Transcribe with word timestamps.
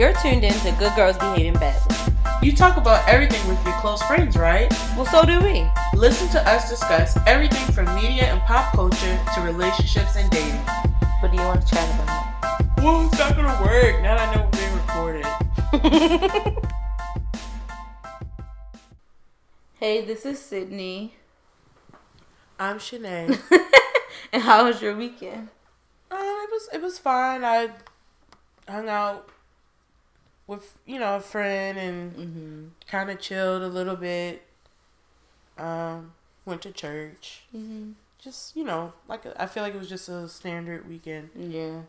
You're 0.00 0.14
tuned 0.14 0.44
in 0.44 0.54
to 0.60 0.72
Good 0.78 0.96
Girls 0.96 1.18
Behaving 1.18 1.60
Badly. 1.60 1.94
You 2.42 2.56
talk 2.56 2.78
about 2.78 3.06
everything 3.06 3.46
with 3.46 3.62
your 3.66 3.74
close 3.80 4.02
friends, 4.04 4.34
right? 4.34 4.72
Well, 4.96 5.04
so 5.04 5.26
do 5.26 5.38
we. 5.42 5.68
Listen 5.94 6.26
to 6.30 6.48
us 6.48 6.70
discuss 6.70 7.18
everything 7.26 7.70
from 7.74 7.84
media 7.94 8.24
and 8.24 8.40
pop 8.44 8.72
culture 8.72 9.20
to 9.34 9.40
relationships 9.42 10.16
and 10.16 10.30
dating. 10.30 10.58
What 11.20 11.32
do 11.32 11.36
you 11.36 11.42
want 11.42 11.60
to 11.60 11.74
chat 11.74 11.86
about? 11.96 12.78
Well, 12.78 13.06
it's 13.08 13.18
not 13.18 13.36
gonna 13.36 13.62
work 13.62 14.00
now 14.00 14.16
that 14.16 14.26
I 14.26 14.34
know 14.34 14.48
we're 14.50 14.56
being 14.56 14.72
recorded. 14.72 15.26
hey, 19.80 20.06
this 20.06 20.24
is 20.24 20.38
Sydney. 20.38 21.16
I'm 22.58 22.78
Shanae. 22.78 23.38
and 24.32 24.44
how 24.44 24.64
was 24.64 24.80
your 24.80 24.96
weekend? 24.96 25.50
Um, 26.10 26.18
it 26.20 26.50
was 26.50 26.68
it 26.72 26.80
was 26.80 26.98
fine. 26.98 27.44
I 27.44 27.68
hung 28.66 28.88
out 28.88 29.28
with 30.50 30.76
you 30.84 30.98
know 30.98 31.16
a 31.16 31.20
friend 31.20 31.78
and 31.78 32.12
Mm-hmm. 32.16 32.64
kind 32.88 33.08
of 33.10 33.20
chilled 33.20 33.62
a 33.62 33.68
little 33.68 33.96
bit. 33.96 34.42
Um, 35.56 36.12
went 36.44 36.62
to 36.62 36.72
church. 36.72 37.42
Mm-hmm. 37.54 37.92
Just 38.18 38.56
you 38.56 38.64
know, 38.64 38.92
like 39.08 39.22
I 39.38 39.46
feel 39.46 39.62
like 39.62 39.74
it 39.74 39.78
was 39.78 39.88
just 39.88 40.08
a 40.08 40.28
standard 40.28 40.88
weekend. 40.88 41.30
Yeah. 41.36 41.82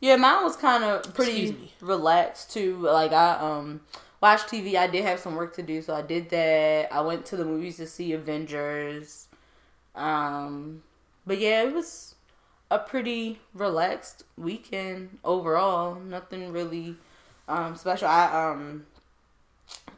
Yeah, 0.00 0.16
mine 0.16 0.42
was 0.42 0.56
kind 0.56 0.82
of 0.82 1.14
pretty 1.14 1.72
relaxed 1.80 2.52
too. 2.52 2.76
Like 2.78 3.12
I 3.12 3.36
um 3.38 3.80
watched 4.20 4.48
TV. 4.48 4.74
I 4.76 4.86
did 4.88 5.04
have 5.04 5.18
some 5.20 5.34
work 5.36 5.54
to 5.56 5.62
do, 5.62 5.80
so 5.82 5.94
I 5.94 6.02
did 6.02 6.28
that. 6.30 6.92
I 6.92 7.00
went 7.00 7.24
to 7.26 7.36
the 7.36 7.44
movies 7.44 7.76
to 7.78 7.86
see 7.86 8.12
Avengers. 8.12 9.28
Um, 9.94 10.82
but 11.26 11.38
yeah, 11.38 11.62
it 11.62 11.72
was 11.74 12.14
a 12.70 12.78
pretty 12.78 13.40
relaxed 13.54 14.24
weekend 14.36 15.18
overall. 15.24 15.94
Nothing 15.96 16.50
really 16.52 16.96
um 17.48 17.76
special. 17.76 18.08
I 18.08 18.50
um 18.50 18.86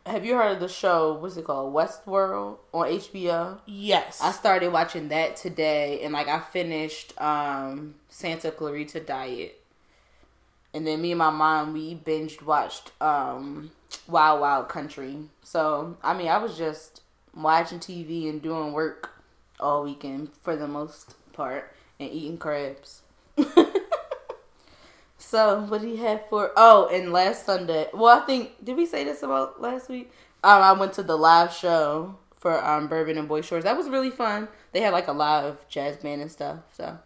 have 0.07 0.25
you 0.25 0.35
heard 0.35 0.53
of 0.53 0.61
the 0.61 0.69
show? 0.69 1.15
What's 1.15 1.37
it 1.37 1.45
called? 1.45 1.75
Westworld 1.75 2.59
on 2.73 2.89
HBO. 2.89 3.59
Yes. 3.65 4.21
I 4.23 4.33
started 4.33 4.71
watching 4.71 5.09
that 5.09 5.37
today, 5.37 6.03
and 6.03 6.13
like 6.13 6.29
I 6.29 6.41
finished 6.41 7.19
um 7.21 7.95
Santa 8.09 8.51
Clarita 8.51 9.01
Diet, 9.01 9.61
and 10.75 10.87
then 10.87 11.01
me 11.01 11.13
and 11.13 11.19
my 11.19 11.31
mom 11.31 11.73
we 11.73 11.95
binged 11.95 12.43
watched 12.43 12.93
um 13.01 13.71
Wild 14.07 14.41
Wild 14.41 14.69
Country. 14.69 15.17
So 15.43 15.97
I 16.03 16.15
mean, 16.15 16.29
I 16.29 16.39
was 16.39 16.59
just 16.59 17.01
watching 17.35 17.79
TV 17.79 18.29
and 18.29 18.43
doing 18.43 18.73
work 18.73 19.11
all 19.59 19.85
weekend 19.85 20.31
for 20.41 20.57
the 20.57 20.69
most 20.69 21.15
part, 21.33 21.73
and 21.99 22.11
eating 22.11 22.39
crabs. 22.39 23.03
so 25.25 25.61
what 25.63 25.81
do 25.81 25.89
you 25.89 25.97
have 25.99 26.27
for? 26.29 26.53
Oh, 26.57 26.89
and 26.93 27.13
last 27.13 27.47
Sunday. 27.47 27.89
Well, 27.93 28.21
I 28.21 28.25
think 28.25 28.65
did 28.65 28.77
we 28.77 28.87
say 28.87 29.05
this 29.05 29.23
about 29.23 29.61
last 29.61 29.89
week? 29.89 30.13
Um, 30.43 30.63
I 30.63 30.73
went 30.73 30.93
to 30.95 31.03
the 31.03 31.17
live 31.17 31.53
show 31.53 32.17
for 32.39 32.63
um 32.65 32.89
Bourbon 32.89 33.17
and 33.19 33.27
Boy 33.27 33.41
Shorts. 33.41 33.65
That 33.65 33.77
was 33.77 33.89
really 33.89 34.11
fun. 34.11 34.49
They 34.73 34.81
had 34.81 34.93
like 34.93 35.09
a 35.09 35.13
live 35.13 35.67
jazz 35.69 35.97
band 35.97 36.21
and 36.21 36.31
stuff. 36.31 36.59
So 36.77 36.99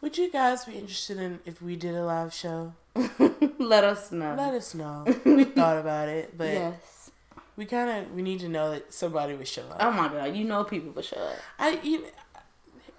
Would 0.00 0.18
you 0.18 0.30
guys 0.30 0.64
be 0.64 0.74
interested 0.74 1.18
in 1.18 1.40
if 1.46 1.62
we 1.62 1.76
did 1.76 1.94
a 1.94 2.04
live 2.04 2.34
show? 2.34 2.74
let 3.58 3.84
us 3.84 4.12
know. 4.12 4.34
Let 4.36 4.54
us 4.54 4.74
know. 4.74 5.04
we 5.24 5.44
thought 5.44 5.78
about 5.78 6.08
it, 6.08 6.36
but 6.36 6.52
yes. 6.52 7.10
we 7.56 7.64
kind 7.64 7.88
of 7.88 8.12
we 8.12 8.20
need 8.20 8.40
to 8.40 8.48
know 8.48 8.70
that 8.70 8.92
somebody 8.92 9.34
would 9.34 9.48
show 9.48 9.62
up. 9.62 9.78
Oh 9.80 9.90
my 9.90 10.08
god, 10.08 10.36
you 10.36 10.44
know 10.44 10.62
people 10.64 10.90
would 10.90 11.04
show 11.04 11.16
up. 11.16 11.36
I 11.58 11.80
you, 11.82 12.04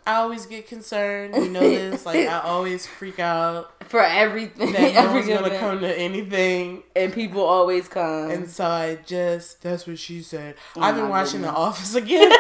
I 0.06 0.16
always 0.16 0.46
get 0.46 0.68
concerned. 0.68 1.34
You 1.36 1.50
know 1.50 1.62
this. 1.62 2.06
Like 2.06 2.28
I 2.28 2.40
always 2.44 2.86
freak 2.86 3.20
out 3.20 3.72
For 3.90 4.02
everything, 4.02 4.74
that 4.74 4.94
no 4.94 5.14
one's 5.14 5.28
gonna 5.28 5.58
come 5.60 5.80
to 5.82 5.98
anything, 6.00 6.84
and 6.96 7.14
people 7.14 7.42
always 7.42 7.88
come. 7.88 8.30
and 8.32 8.50
so 8.50 8.66
I 8.66 8.98
just 9.06 9.62
that's 9.62 9.88
what 9.88 9.98
she 10.00 10.22
said. 10.22 10.56
Oh 10.76 10.82
I've 10.82 10.96
been 10.96 11.10
watching 11.10 11.42
The. 11.42 11.50
Office 11.52 11.96
again, 12.04 12.32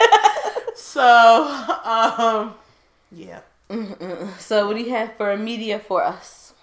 so 0.75 1.45
um 1.85 2.55
yeah. 3.11 3.39
Mm-mm. 3.69 4.37
so 4.39 4.67
what 4.67 4.75
do 4.75 4.83
you 4.83 4.89
have 4.91 5.15
for 5.17 5.35
media 5.37 5.79
for 5.79 6.03
us? 6.03 6.53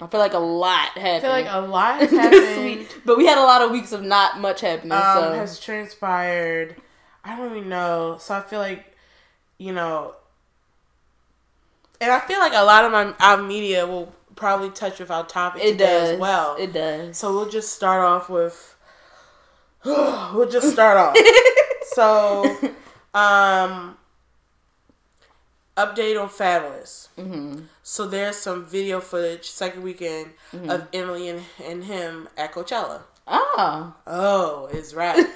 I 0.00 0.06
feel 0.06 0.20
like 0.20 0.32
a 0.32 0.38
lot 0.38 0.90
happened. 0.96 1.06
I 1.06 1.20
feel 1.20 1.30
like 1.30 1.46
a 1.50 1.60
lot 1.68 2.00
happened. 2.00 2.64
week, 2.64 3.00
but 3.04 3.18
we 3.18 3.26
had 3.26 3.36
a 3.36 3.42
lot 3.42 3.62
of 3.62 3.70
weeks 3.72 3.92
of 3.92 4.02
not 4.02 4.40
much 4.40 4.60
happening. 4.62 4.92
um, 4.92 5.00
so 5.02 5.32
has 5.34 5.58
transpired. 5.60 6.76
I 7.24 7.36
don't 7.36 7.56
even 7.56 7.68
know. 7.68 8.16
So 8.20 8.34
I 8.36 8.40
feel 8.40 8.60
like, 8.60 8.96
you 9.58 9.72
know, 9.72 10.14
and 12.00 12.10
I 12.12 12.20
feel 12.20 12.38
like 12.38 12.52
a 12.54 12.64
lot 12.64 12.84
of 12.84 12.92
my 12.92 13.12
our 13.20 13.42
media 13.42 13.86
will 13.86 14.12
probably 14.36 14.70
touch 14.70 15.00
with 15.00 15.10
our 15.10 15.26
topic 15.26 15.62
it 15.64 15.72
today 15.72 15.84
does 15.86 16.08
as 16.10 16.18
well. 16.20 16.56
It 16.58 16.72
does. 16.72 17.16
so 17.18 17.32
we'll 17.32 17.48
just 17.50 17.72
start 17.72 18.02
off 18.04 18.28
with. 18.30 18.76
we'll 19.84 20.48
just 20.48 20.72
start 20.72 20.96
off. 20.96 21.16
so, 21.92 22.56
um, 23.14 23.96
update 25.76 26.20
on 26.20 26.28
Fabolous. 26.28 27.08
hmm 27.16 27.60
So 27.82 28.06
there's 28.06 28.36
some 28.36 28.64
video 28.66 29.00
footage 29.00 29.46
second 29.48 29.82
weekend 29.82 30.30
Mm-hmm. 30.52 30.70
of 30.70 30.88
Emily 30.92 31.28
and, 31.28 31.42
and 31.64 31.84
him 31.84 32.28
at 32.36 32.52
Coachella. 32.52 33.02
Oh, 33.26 33.94
Oh, 34.06 34.68
it's 34.72 34.94
right. 34.94 35.16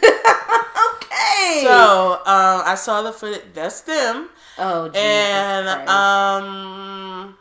okay. 1.22 1.62
So 1.65 2.12
um, 2.12 2.62
I 2.66 2.75
saw 2.77 3.03
the 3.03 3.12
footage. 3.12 3.43
That's 3.55 3.81
them, 3.83 4.28
oh, 4.59 4.88
Jesus 4.88 5.00
and 5.00 5.88
um, 5.88 7.37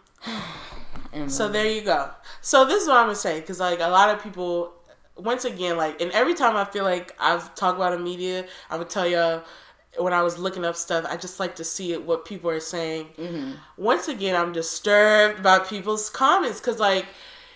so 1.28 1.47
there 1.50 1.68
you 1.68 1.81
go. 1.81 2.09
So 2.41 2.66
this 2.66 2.81
is 2.84 2.88
what 2.88 2.97
I'm 2.97 3.06
gonna 3.06 3.16
say 3.16 3.40
because 3.40 3.59
like 3.59 3.80
a 3.80 3.88
lot 3.90 4.09
of 4.16 4.22
people, 4.24 4.74
once 5.16 5.46
again, 5.46 5.78
like, 5.78 6.02
and 6.02 6.12
every 6.12 6.34
time 6.34 6.56
I 6.56 6.66
feel 6.66 6.84
like 6.84 7.16
I've 7.20 7.53
talked 7.56 7.78
about 7.78 7.94
a 7.94 8.00
media, 8.00 8.46
I 8.70 8.78
would 8.78 8.90
tell 8.90 9.08
you 9.08 9.41
when 10.00 10.14
I 10.14 10.22
was 10.22 10.38
looking 10.38 10.64
up 10.66 10.75
stuff. 10.75 11.06
I 11.08 11.18
just 11.18 11.40
like 11.40 11.56
to 11.58 11.64
see 11.64 11.91
it 11.94 12.03
what 12.06 12.25
people 12.25 12.50
are 12.50 12.59
saying. 12.59 13.09
Mhm. 13.18 13.56
Once 13.78 14.08
again, 14.08 14.36
I'm 14.36 14.53
disturbed 14.53 15.44
by 15.44 15.59
people's 15.59 16.09
comments 16.09 16.59
because 16.59 16.80
like, 16.80 17.06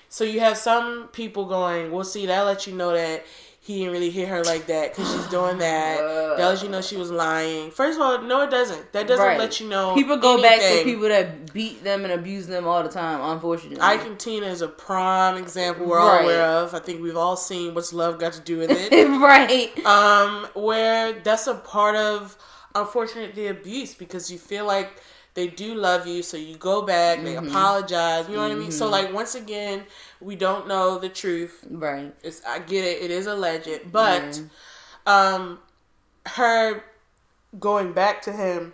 so 0.10 0.24
you 0.24 0.40
have 0.42 0.58
some 0.58 1.08
people 1.10 1.46
going, 1.46 1.92
"Well, 1.92 2.04
see, 2.04 2.26
that 2.26 2.42
lets 2.42 2.68
you 2.68 2.74
know 2.76 2.92
that." 2.94 3.26
He 3.66 3.80
didn't 3.80 3.94
really 3.94 4.12
hit 4.12 4.28
her 4.28 4.44
like 4.44 4.68
that 4.68 4.92
because 4.92 5.12
she's 5.12 5.26
doing 5.28 5.58
that. 5.58 5.98
That 6.38 6.48
lets 6.50 6.62
you 6.64 6.70
know 6.70 6.82
she 6.82 6.98
was 6.98 7.10
lying. 7.10 7.72
First 7.72 7.98
of 7.98 8.02
all, 8.06 8.22
no, 8.22 8.42
it 8.42 8.52
doesn't. 8.52 8.92
That 8.92 9.08
doesn't 9.08 9.26
Right. 9.26 9.40
let 9.40 9.60
you 9.62 9.70
know. 9.70 9.96
people 9.96 10.18
go 10.18 10.42
back 10.42 10.60
to 10.60 10.84
people 10.84 11.08
that 11.08 11.54
beat 11.54 11.82
them 11.84 12.04
and 12.04 12.12
abuse 12.14 12.46
them 12.46 12.68
all 12.68 12.84
the 12.84 12.90
time. 12.90 13.22
Unfortunately, 13.22 13.80
Ike 13.80 14.06
and 14.06 14.20
Tina 14.20 14.48
is 14.48 14.62
a 14.62 14.68
prime 14.68 15.38
example 15.38 15.86
we're 15.88 15.98
all 16.00 16.20
aware 16.24 16.44
of. 16.44 16.74
I 16.76 16.80
think 16.80 17.02
we've 17.02 17.16
all 17.18 17.38
seen 17.38 17.74
what's 17.74 17.94
love 17.94 18.20
got 18.20 18.34
to 18.34 18.42
do 18.42 18.58
with 18.58 18.70
it. 18.72 18.92
right. 19.32 19.72
um, 19.86 20.48
where 20.56 21.14
that's 21.24 21.48
a 21.48 21.56
part 21.56 21.96
of 21.96 22.38
unfortunately 22.76 23.48
abuse 23.48 23.94
because 23.96 24.30
you 24.30 24.38
feel 24.38 24.66
like 24.66 24.92
they 25.36 25.48
do 25.48 25.74
love 25.76 26.06
you, 26.08 26.22
so 26.24 26.38
you 26.38 26.56
go 26.58 26.82
back, 26.82 27.24
they 27.24 27.34
Mm-hmm. 27.36 27.48
apologize. 27.48 28.28
You 28.30 28.36
know 28.36 28.42
what 28.44 28.52
I 28.52 28.56
mean? 28.56 28.72
So 28.72 28.90
like 28.90 29.14
once 29.14 29.36
again, 29.36 29.84
we 30.26 30.36
don't 30.36 30.68
know 30.68 30.98
the 30.98 31.08
truth. 31.10 31.64
Right. 31.70 32.14
It's 32.24 32.42
I 32.46 32.60
get 32.60 32.84
it, 32.84 33.04
it 33.04 33.12
is 33.12 33.28
alleged, 33.28 33.92
but 33.92 34.42
um, 35.06 35.60
her 36.26 36.84
going 37.60 37.94
back 37.94 38.24
to 38.24 38.32
him 38.32 38.74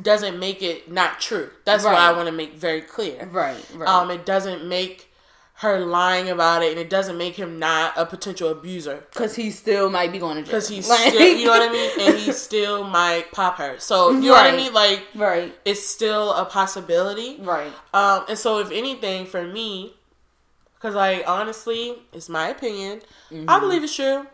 doesn't 0.00 0.38
make 0.38 0.62
it 0.62 0.90
not 0.90 1.20
true. 1.20 1.50
That's 1.64 1.84
what 1.84 1.94
I 1.94 2.12
want 2.12 2.26
to 2.26 2.32
make 2.32 2.54
very 2.54 2.80
clear. 2.80 3.28
Right. 3.30 3.64
Right. 3.74 3.88
Um, 3.88 4.10
it 4.10 4.26
doesn't 4.26 4.66
make 4.66 5.08
her 5.56 5.78
lying 5.78 6.28
about 6.28 6.62
it, 6.64 6.72
and 6.72 6.80
it 6.80 6.90
doesn't 6.90 7.16
make 7.16 7.36
him 7.36 7.60
not 7.60 7.92
a 7.96 8.04
potential 8.04 8.48
abuser 8.48 9.04
Because 9.12 9.36
he 9.36 9.52
still 9.52 9.90
might 9.90 10.10
be 10.10 10.18
going 10.18 10.36
to 10.36 10.42
jail. 10.42 10.50
because 10.50 10.66
he's 10.68 10.88
Like- 10.88 11.12
still, 11.12 11.36
you 11.38 11.44
know 11.44 11.52
what 11.52 11.68
I 11.68 11.72
mean, 11.72 11.90
and 12.00 12.18
he 12.18 12.32
still 12.32 12.82
might 12.82 13.30
pop 13.30 13.58
her. 13.58 13.78
So 13.78 14.10
you 14.10 14.22
know 14.22 14.32
what 14.32 14.52
I 14.52 14.56
mean, 14.56 14.72
like 14.72 15.06
right. 15.14 15.54
it's 15.64 15.86
still 15.86 16.32
a 16.32 16.46
possibility. 16.46 17.36
Right. 17.40 17.70
Um, 17.94 18.24
and 18.28 18.36
so 18.38 18.58
if 18.58 18.72
anything, 18.72 19.26
for 19.26 19.46
me, 19.46 19.94
because 20.82 20.96
like 20.96 21.22
honestly, 21.28 21.94
it's 22.12 22.28
my 22.28 22.48
opinion. 22.48 23.02
I 23.46 23.60
believe 23.60 23.84
it's 23.84 23.94
true. 23.94 24.26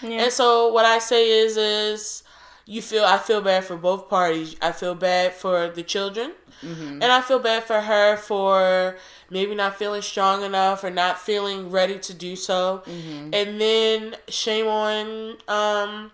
Mm-hmm. 0.00 0.10
Yeah. 0.10 0.22
And 0.24 0.32
so 0.32 0.72
what 0.72 0.84
I 0.84 0.98
say 0.98 1.30
is, 1.30 1.56
is 1.56 2.24
you 2.66 2.82
feel 2.82 3.04
I 3.04 3.18
feel 3.18 3.40
bad 3.40 3.62
for 3.64 3.76
both 3.76 4.08
parties. 4.08 4.56
I 4.60 4.72
feel 4.72 4.96
bad 4.96 5.32
for 5.32 5.68
the 5.68 5.82
children, 5.84 6.32
Mm-hmm. 6.62 7.02
and 7.02 7.04
I 7.04 7.20
feel 7.22 7.40
bad 7.40 7.64
for 7.64 7.80
her 7.80 8.16
for 8.16 8.96
maybe 9.30 9.52
not 9.54 9.76
feeling 9.76 10.00
strong 10.02 10.44
enough 10.44 10.84
or 10.84 10.90
not 10.90 11.18
feeling 11.18 11.70
ready 11.70 11.98
to 11.98 12.14
do 12.14 12.36
so. 12.36 12.84
Mm-hmm. 12.86 13.30
And 13.34 13.60
then 13.60 14.16
shame 14.28 14.68
on 14.68 15.38
um, 15.48 16.12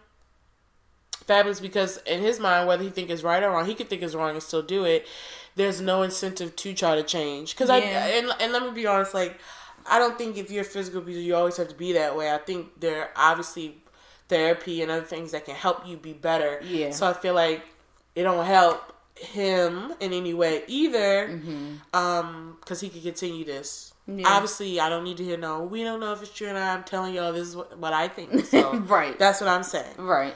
Fabolous 1.27 1.61
because 1.61 1.99
in 2.07 2.23
his 2.23 2.41
mind, 2.41 2.67
whether 2.67 2.83
he 2.83 2.89
think 2.89 3.11
it's 3.11 3.23
right 3.23 3.43
or 3.43 3.51
wrong, 3.51 3.67
he 3.67 3.75
could 3.75 3.89
think 3.91 4.01
it's 4.03 4.15
wrong 4.15 4.31
and 4.31 4.43
still 4.43 4.63
do 4.63 4.85
it. 4.85 5.07
There's 5.55 5.81
no 5.83 6.03
incentive 6.03 6.57
to 6.57 6.73
try 6.73 6.95
to 6.95 7.03
change. 7.03 7.55
Because 7.55 7.69
I 7.69 7.79
and 7.81 8.33
and 8.41 8.53
let 8.53 8.63
me 8.63 8.71
be 8.71 8.87
honest, 8.87 9.13
like 9.13 9.39
I 9.91 9.99
don't 9.99 10.17
think 10.19 10.37
if 10.37 10.51
you're 10.51 10.63
a 10.63 10.67
physical 10.67 11.01
abuser, 11.01 11.21
you 11.21 11.35
always 11.35 11.57
have 11.57 11.69
to 11.69 11.75
be 11.75 11.93
that 11.95 12.17
way. 12.17 12.33
I 12.33 12.39
think 12.39 12.81
there 12.81 13.03
are 13.03 13.11
obviously 13.17 13.77
therapy 14.29 14.83
and 14.83 14.91
other 14.91 15.05
things 15.05 15.33
that 15.33 15.45
can 15.45 15.55
help 15.55 15.87
you 15.87 15.97
be 15.97 16.13
better. 16.13 16.61
Yeah. 16.65 16.91
So 16.91 17.09
I 17.09 17.13
feel 17.13 17.35
like 17.35 17.63
it 18.15 18.23
don't 18.25 18.45
help 18.45 18.93
him 19.17 19.93
in 20.01 20.13
any 20.13 20.35
way 20.35 20.63
either, 20.69 21.41
um, 21.93 22.57
because 22.61 22.81
he 22.81 22.89
could 22.89 23.03
continue 23.03 23.45
this. 23.45 23.93
Yeah. 24.07 24.27
Obviously, 24.27 24.81
I 24.81 24.89
don't 24.89 25.05
need 25.05 25.17
to 25.19 25.25
hear 25.25 25.37
no. 25.37 25.65
We 25.65 25.83
don't 25.85 26.01
know 26.01 26.13
if 26.13 26.23
it's 26.23 26.33
true 26.33 26.49
or 26.49 26.55
not. 26.55 26.79
I'm 26.79 26.85
telling 26.85 27.15
y'all 27.15 27.33
this 27.33 27.49
is 27.49 27.57
what, 27.57 27.79
what 27.79 27.93
I 27.93 28.09
think. 28.09 28.47
So 28.47 28.75
Right. 28.87 29.19
that's 29.19 29.41
what 29.41 29.49
I'm 29.49 29.63
saying. 29.63 29.97
Right. 29.99 30.35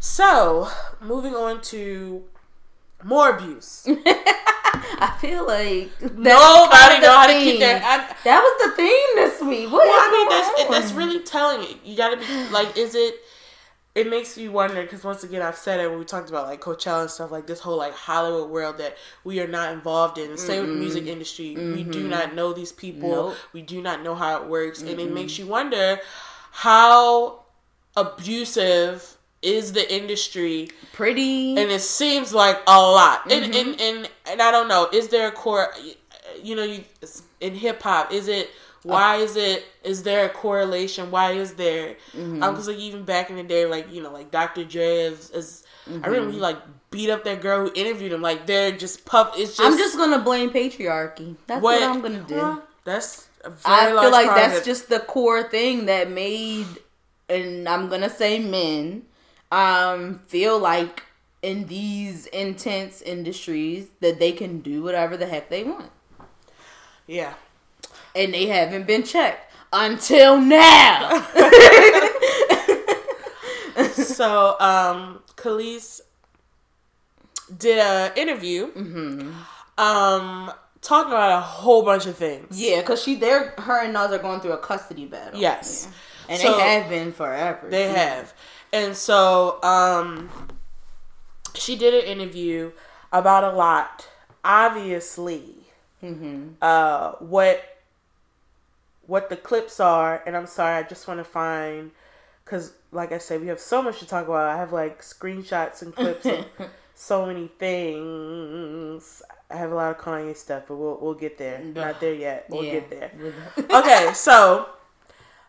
So 0.00 0.68
moving 1.00 1.34
on 1.34 1.60
to 1.62 2.24
more 3.04 3.30
abuse. 3.30 3.86
I 5.00 5.16
feel 5.20 5.46
like 5.46 5.96
that's 5.98 6.14
Nobody 6.14 6.76
kind 6.76 6.94
of 6.94 7.02
know 7.02 7.08
the 7.08 7.12
how 7.12 7.26
to 7.26 7.32
keep 7.34 7.52
theme. 7.52 7.60
their. 7.60 7.82
I, 7.82 8.14
That 8.24 8.40
was 8.40 8.70
the 8.70 8.76
theme 8.76 9.16
this 9.16 9.40
week. 9.40 9.72
What 9.72 9.86
well, 9.86 9.94
I 9.94 10.10
mean, 10.10 10.28
that's 10.28 10.64
on? 10.64 10.70
that's 10.70 10.92
really 10.92 11.22
telling 11.24 11.68
it. 11.68 11.76
You 11.84 11.96
gotta 11.96 12.16
be 12.16 12.50
like, 12.50 12.76
is 12.76 12.94
it? 12.94 13.14
It 13.94 14.08
makes 14.08 14.38
you 14.38 14.52
wonder 14.52 14.82
because 14.82 15.02
once 15.02 15.24
again, 15.24 15.42
I've 15.42 15.56
said 15.56 15.80
it 15.80 15.88
when 15.90 15.98
we 15.98 16.04
talked 16.04 16.28
about 16.28 16.46
like 16.46 16.60
Coachella 16.60 17.02
and 17.02 17.10
stuff, 17.10 17.30
like 17.30 17.46
this 17.46 17.60
whole 17.60 17.76
like 17.76 17.94
Hollywood 17.94 18.50
world 18.50 18.78
that 18.78 18.96
we 19.24 19.40
are 19.40 19.48
not 19.48 19.72
involved 19.72 20.18
in. 20.18 20.30
The 20.30 20.38
same 20.38 20.60
with 20.60 20.70
the 20.70 20.76
music 20.76 21.06
industry, 21.06 21.54
we 21.56 21.82
do 21.82 22.00
mm-hmm. 22.00 22.10
not 22.10 22.34
know 22.34 22.52
these 22.52 22.72
people. 22.72 23.10
Nope. 23.10 23.36
We 23.52 23.62
do 23.62 23.82
not 23.82 24.02
know 24.02 24.14
how 24.14 24.42
it 24.42 24.48
works, 24.48 24.82
and 24.82 25.00
it 25.00 25.12
makes 25.12 25.38
you 25.38 25.46
wonder 25.46 25.98
how 26.50 27.44
abusive 27.96 29.17
is 29.42 29.72
the 29.72 29.94
industry 29.94 30.70
pretty. 30.92 31.56
and 31.56 31.70
it 31.70 31.80
seems 31.80 32.32
like 32.34 32.60
a 32.66 32.78
lot. 32.78 33.30
And, 33.30 33.52
mm-hmm. 33.52 33.70
and 33.70 33.80
and 33.80 34.10
and 34.28 34.42
I 34.42 34.50
don't 34.50 34.68
know. 34.68 34.88
Is 34.92 35.08
there 35.08 35.28
a 35.28 35.32
core? 35.32 35.72
You 36.42 36.56
know, 36.56 36.64
you 36.64 36.84
in 37.40 37.54
hip 37.54 37.82
hop, 37.82 38.12
is 38.12 38.28
it? 38.28 38.46
Uh, 38.84 38.90
why 38.90 39.16
is 39.16 39.36
it? 39.36 39.64
Is 39.82 40.02
there 40.02 40.26
a 40.26 40.28
correlation? 40.28 41.10
Why 41.10 41.32
is 41.32 41.54
there? 41.54 41.96
Mm-hmm. 42.12 42.42
Um, 42.42 42.54
because 42.54 42.68
like 42.68 42.78
even 42.78 43.04
back 43.04 43.28
in 43.30 43.36
the 43.36 43.42
day, 43.42 43.66
like 43.66 43.92
you 43.92 44.02
know, 44.02 44.12
like 44.12 44.30
Dr. 44.30 44.64
Dre 44.64 44.86
is. 44.86 45.30
is 45.30 45.64
I 45.86 45.92
remember 45.92 46.20
mm-hmm. 46.20 46.32
he 46.32 46.38
like 46.38 46.58
beat 46.90 47.10
up 47.10 47.24
that 47.24 47.40
girl 47.40 47.66
who 47.66 47.72
interviewed 47.74 48.12
him. 48.12 48.22
Like 48.22 48.46
they're 48.46 48.72
just 48.72 49.04
pup. 49.04 49.34
It's 49.36 49.56
just. 49.56 49.60
I'm 49.60 49.76
just 49.78 49.96
gonna 49.96 50.20
blame 50.20 50.50
patriarchy. 50.50 51.36
That's 51.46 51.62
what, 51.62 51.82
I'm 51.82 52.00
gonna 52.00 52.22
do. 52.22 52.38
Huh? 52.38 52.60
That's. 52.84 53.26
A 53.44 53.50
very 53.50 53.62
I 53.64 54.00
feel 54.00 54.10
like 54.10 54.26
that's 54.26 54.64
just 54.64 54.88
the 54.88 54.98
core 54.98 55.44
thing 55.44 55.86
that 55.86 56.10
made, 56.10 56.66
and 57.28 57.68
I'm 57.68 57.88
gonna 57.88 58.10
say 58.10 58.40
men, 58.40 59.02
um, 59.50 60.18
feel 60.26 60.58
like 60.58 61.02
in 61.42 61.66
these 61.66 62.26
intense 62.26 63.00
industries 63.02 63.88
that 64.00 64.18
they 64.18 64.32
can 64.32 64.60
do 64.60 64.82
whatever 64.82 65.16
the 65.16 65.26
heck 65.26 65.48
they 65.50 65.62
want, 65.64 65.90
yeah. 67.06 67.34
and 68.14 68.34
they 68.34 68.46
haven't 68.46 68.86
been 68.86 69.02
checked 69.04 69.52
until 69.72 70.40
now. 70.40 71.10
so 73.94 74.56
um 74.60 75.20
Kelis 75.36 76.00
did 77.56 77.78
a 77.78 78.12
interview 78.20 78.66
Mm-hmm. 78.72 79.30
um 79.80 80.52
talking 80.80 81.12
about 81.12 81.38
a 81.38 81.40
whole 81.40 81.82
bunch 81.82 82.06
of 82.06 82.16
things. 82.16 82.60
yeah, 82.60 82.80
because 82.80 83.02
she, 83.02 83.16
they're 83.16 83.50
her 83.58 83.82
and 83.82 83.92
Nas 83.92 84.10
are 84.12 84.18
going 84.18 84.40
through 84.40 84.52
a 84.52 84.58
custody 84.58 85.06
battle. 85.06 85.38
Yes. 85.40 85.88
Yeah. 86.28 86.34
and 86.34 86.40
So- 86.42 86.56
they 86.56 86.62
have 86.80 86.88
been 86.88 87.12
forever. 87.12 87.68
They 87.68 87.88
have. 87.88 88.32
And 88.72 88.94
so 88.96 89.62
um 89.62 90.30
she 91.54 91.76
did 91.76 91.94
an 91.94 92.04
interview 92.10 92.72
about 93.12 93.44
a 93.44 93.50
lot. 93.56 94.08
Obviously, 94.44 95.54
uh 96.62 97.12
what 97.18 97.62
what 99.06 99.30
the 99.30 99.36
clips 99.36 99.80
are, 99.80 100.22
and 100.26 100.36
I'm 100.36 100.46
sorry, 100.46 100.76
I 100.76 100.82
just 100.82 101.08
want 101.08 101.18
to 101.18 101.24
find 101.24 101.90
because 102.44 102.72
like 102.92 103.12
I 103.12 103.18
said, 103.18 103.40
we 103.40 103.48
have 103.48 103.60
so 103.60 103.82
much 103.82 103.98
to 104.00 104.06
talk 104.06 104.26
about. 104.26 104.48
I 104.48 104.56
have 104.56 104.72
like 104.72 105.02
screenshots 105.02 105.82
and 105.82 105.94
clips 105.94 106.26
of 106.26 106.46
so 106.94 107.26
many 107.26 107.48
things. 107.48 109.22
I 109.50 109.56
have 109.56 109.72
a 109.72 109.74
lot 109.74 109.90
of 109.96 109.98
Kanye 109.98 110.36
stuff, 110.36 110.64
but 110.68 110.76
we'll 110.76 110.98
we'll 111.00 111.14
get 111.14 111.38
there. 111.38 111.60
Not 111.60 112.00
there 112.00 112.14
yet. 112.14 112.46
We'll 112.50 112.64
Yeah. 112.64 112.72
get 112.80 112.90
there. 112.90 113.10
okay, 113.70 114.10
so 114.14 114.68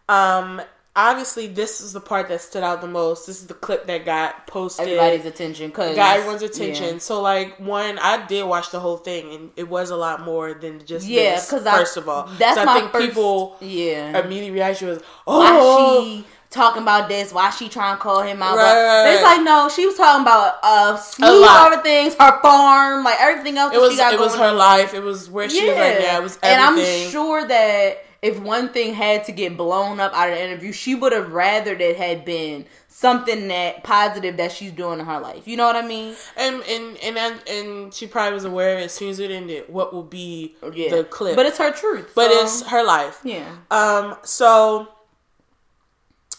um 0.07 0.61
obviously 0.95 1.47
this 1.47 1.81
is 1.81 1.93
the 1.93 1.99
part 2.01 2.27
that 2.29 2.41
stood 2.41 2.63
out 2.63 2.81
the 2.81 2.87
most. 2.87 3.25
This 3.27 3.41
is 3.41 3.47
the 3.47 3.53
clip 3.53 3.85
that 3.87 4.05
got 4.05 4.47
posted. 4.47 4.87
Everybody's 4.87 5.25
attention 5.25 5.69
because 5.69 5.95
got 5.95 6.17
everyone's 6.17 6.41
attention. 6.41 6.99
So 6.99 7.21
like 7.21 7.59
one, 7.59 7.97
I 7.99 8.25
did 8.27 8.43
watch 8.45 8.71
the 8.71 8.79
whole 8.79 8.97
thing 8.97 9.33
and 9.33 9.51
it 9.55 9.69
was 9.69 9.89
a 9.91 9.95
lot 9.95 10.21
more 10.21 10.53
than 10.53 10.85
just 10.85 11.07
Yeah, 11.07 11.35
this, 11.35 11.45
because 11.45 11.65
I 11.65 11.77
first 11.77 11.97
of 11.97 12.09
all. 12.09 12.27
that's 12.37 12.57
so 12.57 12.65
my 12.65 12.73
I 12.73 12.79
think 12.79 12.91
first, 12.91 13.07
people 13.07 13.57
yeah. 13.61 14.19
immediate 14.19 14.51
reaction 14.53 14.89
was, 14.89 14.99
why 15.25 15.49
Oh 15.53 16.03
she 16.05 16.25
talking 16.49 16.81
about 16.81 17.07
this? 17.07 17.31
Why 17.31 17.51
she 17.51 17.69
trying 17.69 17.95
to 17.95 18.01
call 18.01 18.21
him 18.23 18.41
out? 18.41 18.57
Right, 18.57 19.03
But 19.05 19.13
it's 19.13 19.23
like 19.23 19.43
no, 19.43 19.69
she 19.69 19.85
was 19.85 19.95
talking 19.95 20.23
about 20.23 20.55
uh, 20.63 20.95
a 20.97 21.01
slew 21.01 21.41
lot. 21.41 21.73
of 21.73 21.83
things, 21.83 22.15
her 22.15 22.41
farm, 22.41 23.03
like 23.03 23.17
everything 23.21 23.57
else. 23.57 23.73
it 23.73 23.79
was 23.79 23.91
she 23.91 23.97
got 23.97 24.13
it 24.13 24.19
was 24.19 24.35
her 24.35 24.45
on. 24.45 24.57
life, 24.57 24.93
it 24.95 25.03
was 25.03 25.29
where 25.29 25.47
she 25.49 25.67
was 25.69 25.77
right 25.77 25.99
now, 25.99 26.19
it 26.19 26.23
was 26.23 26.39
and. 26.43 26.59
I'm 26.59 27.11
sure 27.11 27.47
that 27.47 28.03
if 28.21 28.37
one 28.39 28.69
thing 28.69 28.93
had 28.93 29.23
to 29.25 29.31
get 29.31 29.55
blown 29.55 29.99
up 29.99 30.13
out 30.13 30.29
of 30.29 30.35
the 30.35 30.43
interview, 30.43 30.71
she 30.73 30.93
would 30.93 31.13
have 31.13 31.31
rather 31.31 31.73
it 31.73 31.95
had 31.97 32.25
been 32.25 32.65
something 32.89 33.47
that 33.47 33.83
positive 33.83 34.35
that 34.37 34.51
she's 34.51 34.71
doing 34.73 34.99
in 34.99 35.05
her 35.05 35.19
life. 35.19 35.47
You 35.47 35.55
know 35.55 35.65
what 35.65 35.77
I 35.77 35.87
mean? 35.87 36.15
and 36.35 36.61
and 36.63 36.97
and 36.97 37.17
and, 37.17 37.41
and 37.49 37.93
she 37.93 38.07
probably 38.07 38.33
was 38.33 38.43
aware 38.45 38.77
as 38.77 38.91
soon 38.93 39.09
as 39.09 39.19
it 39.19 39.31
ended 39.31 39.65
what 39.69 39.93
will 39.93 40.03
be 40.03 40.55
Yeah. 40.73 40.89
the 40.97 41.03
clip. 41.05 41.35
but 41.37 41.45
it's 41.45 41.57
her 41.59 41.71
truth. 41.71 42.11
but 42.13 42.31
so- 42.31 42.41
it's 42.43 42.61
her 42.67 42.83
life. 42.83 43.21
yeah. 43.23 43.55
Um, 43.71 44.17
so 44.23 44.89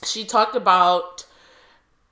she 0.05 0.25
talked 0.25 0.57
about 0.57 1.25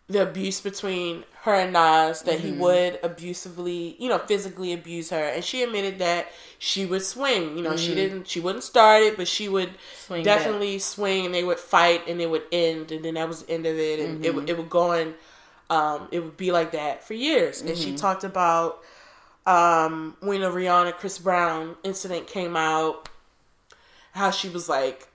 the 0.08 0.22
abuse 0.22 0.60
between 0.60 1.24
her 1.48 1.54
and 1.54 1.72
Nas, 1.72 2.22
that 2.22 2.40
Mm-hmm. 2.40 2.42
he 2.42 2.52
would 2.52 3.00
abusively, 3.02 3.96
you 3.98 4.08
know, 4.08 4.18
physically 4.18 4.72
abuse 4.72 5.10
her, 5.10 5.24
and 5.24 5.44
she 5.44 5.62
admitted 5.62 5.98
that 5.98 6.28
she 6.58 6.86
would 6.86 7.02
swing. 7.02 7.56
You 7.56 7.62
know, 7.64 7.76
she 7.76 7.94
didn't, 7.94 8.28
she 8.28 8.40
wouldn't 8.40 8.64
start 8.64 9.02
it, 9.02 9.16
but 9.16 9.28
she 9.28 9.48
would 9.48 9.70
Mm-hmm. 9.70 9.92
Swing 9.92 10.22
definitely 10.22 10.78
swing, 10.78 11.26
and 11.26 11.34
they 11.34 11.44
would 11.44 11.58
fight, 11.60 12.08
and 12.08 12.20
it 12.20 12.30
would 12.30 12.44
end, 12.52 12.92
and 12.92 13.04
then 13.04 13.14
that 13.14 13.28
was 13.28 13.42
the 13.44 13.52
end 13.52 13.66
of 13.66 13.76
it, 13.78 14.00
and 14.00 14.18
it 14.22 14.30
Mm-hmm. 14.30 14.36
would 14.36 14.48
it 14.48 14.56
would 14.58 14.70
go 14.70 14.92
on. 14.92 15.14
Um, 15.70 16.08
it 16.12 16.20
would 16.20 16.36
be 16.38 16.50
like 16.52 16.72
that 16.72 17.04
for 17.06 17.14
years, 17.14 17.62
and 17.66 17.76
Mm-hmm. 17.76 17.78
she 17.78 17.92
talked 17.92 18.24
about 18.24 18.80
um 19.46 20.16
when 20.20 20.42
the 20.42 20.48
Rihanna 20.48 20.94
Chris 20.94 21.18
Brown 21.18 21.76
incident 21.84 22.26
came 22.28 22.56
out, 22.56 23.08
how 24.12 24.30
she 24.30 24.48
was 24.48 24.68
like 24.68 25.07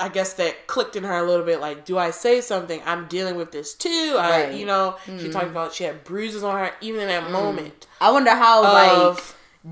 I 0.00 0.08
guess 0.08 0.34
that 0.34 0.66
clicked 0.66 0.96
in 0.96 1.04
her 1.04 1.16
a 1.16 1.22
little 1.22 1.44
bit. 1.44 1.60
Like, 1.60 1.84
do 1.84 1.98
I 1.98 2.10
say 2.10 2.40
something? 2.40 2.80
I'm 2.86 3.06
dealing 3.08 3.36
with 3.36 3.52
this 3.52 3.74
too. 3.74 4.16
I, 4.18 4.44
Right. 4.44 4.54
you 4.54 4.64
know, 4.66 4.96
she 5.18 5.28
talked 5.30 5.46
about 5.46 5.74
she 5.74 5.84
had 5.84 6.04
bruises 6.04 6.42
on 6.44 6.56
her 6.58 6.72
even 6.80 7.00
in 7.02 7.08
that 7.08 7.30
moment. 7.30 7.86
I 8.00 8.10
wonder 8.10 8.30
how 8.30 8.64
Of- 8.64 9.16
like 9.16 9.24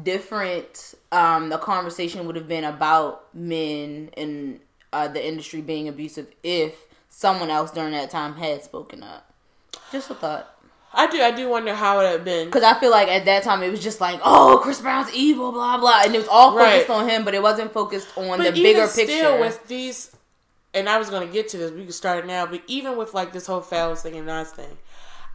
different 0.05 0.95
um 1.13 1.49
the 1.49 1.59
conversation 1.59 2.27
would 2.27 2.37
have 2.37 2.49
been 2.49 2.65
about 2.65 3.33
men 3.35 4.11
in 4.17 4.61
uh, 4.93 5.09
the 5.09 5.25
industry 5.27 5.61
being 5.61 5.89
abusive 5.89 6.27
if 6.43 6.75
someone 7.09 7.51
else 7.51 7.71
during 7.71 7.93
that 7.93 8.11
time 8.11 8.35
had 8.37 8.63
spoken 8.65 9.03
up. 9.03 9.31
Just 9.93 10.11
a 10.11 10.15
thought. 10.15 10.53
I 10.95 11.07
do, 11.09 11.21
I 11.21 11.31
do 11.31 11.51
wonder 11.51 11.75
how 11.75 12.01
it 12.01 12.11
had 12.11 12.25
been. 12.25 12.47
Because 12.47 12.63
I 12.63 12.79
feel 12.81 12.91
like 12.91 13.09
at 13.09 13.27
that 13.27 13.43
time 13.43 13.63
it 13.63 13.71
was 13.71 13.83
just 13.83 14.01
like, 14.01 14.19
oh, 14.25 14.61
Chris 14.63 14.81
Brown's 14.81 15.13
evil, 15.13 15.53
blah 15.53 15.77
blah, 15.77 16.01
and 16.05 16.15
it 16.15 16.19
was 16.19 16.29
all 16.29 16.53
focused 16.57 16.89
Right. 16.89 16.97
on 16.99 17.09
him, 17.09 17.25
but 17.25 17.35
it 17.35 17.43
wasn't 17.43 17.73
focused 17.75 18.09
on 18.17 18.39
But 18.39 18.55
the 18.55 18.63
bigger 18.63 18.87
still, 18.87 19.07
picture. 19.07 19.41
with 19.41 19.67
these, 19.69 20.16
and 20.77 20.89
I 20.89 20.99
was 20.99 21.11
gonna 21.11 21.27
get 21.27 21.49
to 21.49 21.59
this. 21.59 21.73
We 21.73 21.85
can 21.85 21.93
start 21.93 22.25
it 22.25 22.27
now. 22.27 22.47
But 22.47 22.63
even 22.67 22.97
with 22.97 23.15
like 23.15 23.33
this 23.33 23.47
whole 23.47 23.63
Fallon 23.63 23.97
thing 23.97 24.15
and 24.15 24.27
Nas 24.27 24.51
thing, 24.51 24.79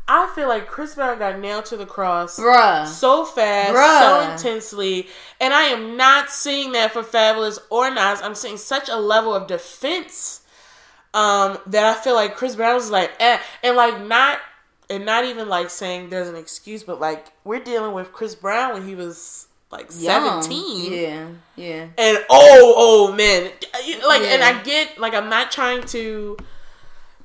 I 0.07 0.31
feel 0.35 0.47
like 0.47 0.67
Chris 0.67 0.95
Brown 0.95 1.19
got 1.19 1.39
nailed 1.39 1.65
to 1.65 1.77
the 1.77 1.85
cross. 1.85 2.39
Bruh, 2.39 2.85
so 2.85 3.25
fast, 3.25 3.73
Bruh. 3.73 3.99
so 3.99 4.31
intensely, 4.31 5.07
and 5.39 5.53
I 5.53 5.63
am 5.63 5.97
not 5.97 6.29
seeing 6.29 6.71
that 6.73 6.91
for 6.91 7.01
Fabolous 7.01 7.59
or 7.69 7.89
Nas. 7.89 8.21
I'm 8.21 8.35
seeing 8.35 8.57
such 8.57 8.87
a 8.87 8.97
level 8.97 9.33
of 9.33 9.47
defense 9.47 10.41
um, 11.13 11.57
that 11.65 11.85
I 11.85 11.99
feel 11.99 12.13
like 12.13 12.35
Chris 12.35 12.55
Brown 12.55 12.75
was 12.75 12.91
like, 12.91 13.11
eh, 13.19 13.39
and 13.63 13.75
like 13.75 14.05
not, 14.05 14.39
and 14.89 15.05
not 15.05 15.25
even 15.25 15.49
like 15.49 15.69
saying 15.69 16.09
there's 16.09 16.29
an 16.29 16.35
excuse, 16.35 16.83
but 16.83 16.99
like 17.01 17.27
we're 17.43 17.63
dealing 17.63 17.93
with 17.93 18.13
Chris 18.13 18.35
Brown 18.35 18.73
when 18.73 18.87
he 18.87 18.95
was 18.95 19.47
like 19.71 19.87
young. 19.97 20.41
17, 20.41 20.93
Yeah, 20.93 21.27
yeah. 21.55 21.87
and 21.97 22.17
oh, 22.29 22.73
oh 22.77 23.11
man, 23.13 23.51
like, 24.05 24.21
and 24.21 24.43
I 24.43 24.61
get 24.63 24.97
like 24.97 25.13
I'm 25.13 25.29
not 25.29 25.51
trying 25.51 25.83
to. 25.87 26.37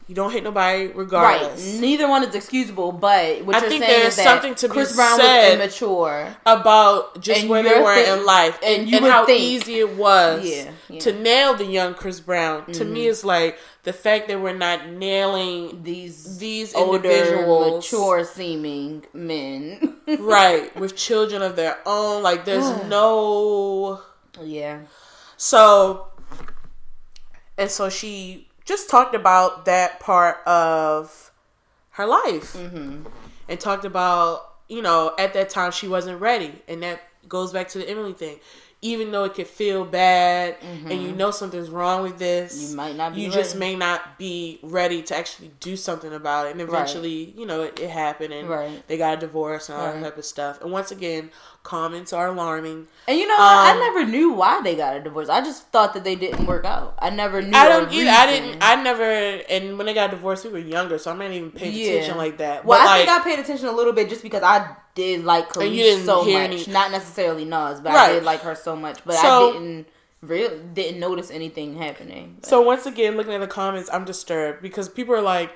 You 0.09 0.15
don't 0.15 0.31
hit 0.31 0.45
nobody 0.45 0.87
regardless. 0.87 1.73
Right. 1.73 1.81
Neither 1.81 2.09
one 2.09 2.23
is 2.23 2.33
excusable, 2.33 2.93
but 2.93 3.45
what 3.45 3.57
I 3.57 3.61
you're 3.61 3.69
think 3.71 3.83
saying 3.85 4.01
there's 4.03 4.13
is 4.13 4.17
that 4.19 4.25
something 4.25 4.55
to 4.55 4.69
be 4.69 4.73
Chris 4.75 4.95
Brown 4.95 5.19
said 5.19 5.45
was 5.47 5.55
immature. 5.55 6.37
about 6.47 7.21
just 7.21 7.41
And 7.41 7.51
where 7.51 7.65
they 7.65 7.81
were 7.81 7.93
in 7.93 8.25
life 8.25 8.57
and 8.63 8.83
and, 8.83 8.89
you 8.89 8.99
and 8.99 9.07
how 9.07 9.27
think- 9.27 9.43
easy 9.43 9.81
it 9.81 9.97
was 9.97 10.45
Yeah, 10.49 10.55
yeah. 10.57 10.71
Mm-hmm. 10.71 10.99
to 10.99 11.13
nail 11.13 11.55
the 11.57 11.65
young 11.65 11.95
Chris 11.95 12.21
Brown. 12.21 12.71
To 12.75 12.85
me, 12.85 13.09
it's 13.09 13.25
like 13.25 13.59
the 13.83 13.93
fact 13.93 14.29
that 14.29 14.41
we're 14.41 14.57
not 14.57 14.89
nailing 14.91 15.83
These 15.83 16.39
these 16.39 16.73
older, 16.73 17.11
individuals 17.11 17.85
mature 17.93 18.25
seeming 18.25 19.05
men. 19.13 19.97
right 20.21 20.75
with 20.77 20.95
children 20.95 21.43
of 21.43 21.57
their 21.57 21.79
own. 21.85 22.23
Like 22.23 22.45
there's 22.45 22.71
no 22.89 24.03
yeah. 24.41 24.83
so, 25.37 26.13
and 27.59 27.71
so 27.71 27.89
she 27.89 28.47
just 28.67 28.91
talked 28.91 29.15
about 29.15 29.65
that 29.65 30.01
part 30.01 30.47
of 30.47 31.33
her 31.91 32.07
life 32.07 32.53
Mm-hmm. 32.53 33.05
and 33.49 33.59
talked 33.61 33.87
about 33.87 34.57
you 34.69 34.83
know, 34.83 35.15
at 35.19 35.35
that 35.35 35.51
time 35.51 35.71
she 35.71 35.89
wasn't 35.89 36.21
ready, 36.21 36.53
and 36.67 36.83
that 36.83 37.01
goes 37.29 37.53
back 37.53 37.69
to 37.69 37.79
the 37.79 37.89
Emily 37.89 38.13
thing. 38.13 38.39
Even 38.83 39.11
though 39.11 39.25
it 39.25 39.35
could 39.35 39.47
feel 39.47 39.85
bad, 39.85 40.61
mm-hmm. 40.61 40.91
and 40.91 41.03
you 41.03 41.11
know 41.13 41.31
something's 41.31 41.71
wrong 41.71 42.03
with 42.03 42.19
this, 42.19 42.71
you 42.71 42.77
might 42.77 42.95
not. 42.95 43.15
you 43.15 43.29
ready. 43.29 43.35
just 43.35 43.57
may 43.57 43.75
not 43.75 44.19
be 44.19 44.61
ready 44.63 45.03
to 45.03 45.17
actually 45.17 45.51
do 45.61 45.77
something 45.77 46.13
about 46.13 46.47
it. 46.47 46.53
And 46.53 46.61
eventually, 46.61 47.27
right. 47.27 47.35
you 47.37 47.47
know, 47.47 47.63
it, 47.63 47.81
it, 47.81 47.91
happened, 47.91 48.35
and 48.35 48.49
right. 48.49 48.87
they 48.87 48.99
got 48.99 49.17
a 49.17 49.21
divorce 49.21 49.71
and 49.71 49.79
all 49.79 49.87
right. 49.87 49.95
that 49.95 50.03
type 50.03 50.19
of 50.19 50.25
stuff. 50.25 50.61
And 50.61 50.71
once 50.71 50.91
again, 50.91 51.31
comments 51.67 52.13
are 52.13 52.29
alarming. 52.29 52.87
And 53.09 53.19
you 53.19 53.27
know, 53.27 53.35
um, 53.35 53.41
I 53.41 53.75
never 53.79 54.09
knew 54.09 54.33
why 54.33 54.63
they 54.63 54.77
got 54.77 54.97
a 54.97 55.01
divorce. 55.01 55.29
I 55.29 55.41
just 55.41 55.69
thought 55.69 55.95
that 55.95 56.05
they 56.05 56.15
didn't 56.15 56.47
work 56.47 56.65
out. 56.65 56.95
I 56.99 57.11
never 57.11 57.43
knew. 57.43 57.53
I 57.55 57.69
don't 57.69 57.93
either. 57.93 58.09
I 58.09 58.27
didn't. 58.27 58.59
I 58.63 58.83
never. 58.83 59.03
And 59.03 59.77
when 59.77 59.87
they 59.87 59.95
got 59.95 60.11
divorced, 60.11 60.45
we 60.45 60.51
were 60.53 60.59
younger, 60.59 60.97
so 60.97 61.11
I'm 61.11 61.19
not 61.19 61.33
even 61.33 61.51
paying 61.51 61.75
yeah. 61.75 61.87
attention 61.91 62.17
like 62.17 62.39
that. 62.39 62.65
Well, 62.65 62.79
but 62.79 62.89
I 62.89 62.99
like, 62.99 63.07
think 63.07 63.21
I 63.21 63.25
paid 63.25 63.39
attention 63.41 63.67
a 63.67 63.73
little 63.73 63.93
bit 63.93 64.09
just 64.09 64.23
because 64.23 64.43
I 64.43 64.77
did 64.95 65.25
like 65.25 65.49
Kelis 65.51 66.05
so 66.05 66.25
much. 66.25 66.33
Any... 66.33 66.67
Not 66.69 66.93
necessarily 66.93 67.45
Nas, 67.45 67.81
but 67.81 67.93
right. 67.93 68.11
I 68.11 68.13
did 68.15 68.23
like 68.23 68.41
her 68.43 68.55
so 68.55 68.77
much. 68.77 69.05
But 69.05 69.17
so, 69.17 69.51
I 69.51 69.53
didn't 69.53 69.89
really 70.23 70.61
didn't 70.73 71.01
notice 71.01 71.31
anything 71.31 71.77
happening. 71.77 72.37
But. 72.41 72.49
So 72.49 72.63
once 72.63 72.87
again, 72.87 73.17
looking 73.17 73.35
at 73.35 73.41
the 73.41 73.49
comments, 73.49 73.91
I'm 73.93 74.05
disturbed 74.05 74.63
because 74.63 74.89
people 74.89 75.15
are 75.15 75.23
like, 75.23 75.53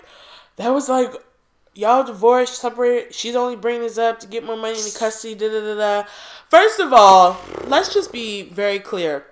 "That 0.57 0.71
was 0.71 0.88
like." 0.88 1.12
Y'all 1.81 2.05
divorced, 2.05 2.61
separate. 2.61 3.15
She's 3.15 3.35
only 3.35 3.57
bringing 3.57 3.81
this 3.81 3.97
up 3.97 4.21
to 4.21 4.27
get 4.27 4.45
more 4.45 4.55
money 4.55 4.79
in 4.79 4.91
custody. 4.95 5.35
Da 5.35 5.49
da 5.49 5.61
da 5.61 5.75
da. 6.03 6.09
First 6.51 6.79
of 6.79 6.93
all, 6.93 7.41
let's 7.69 7.95
just 7.95 8.13
be 8.13 8.43
very 8.43 8.79
clear. 8.79 9.25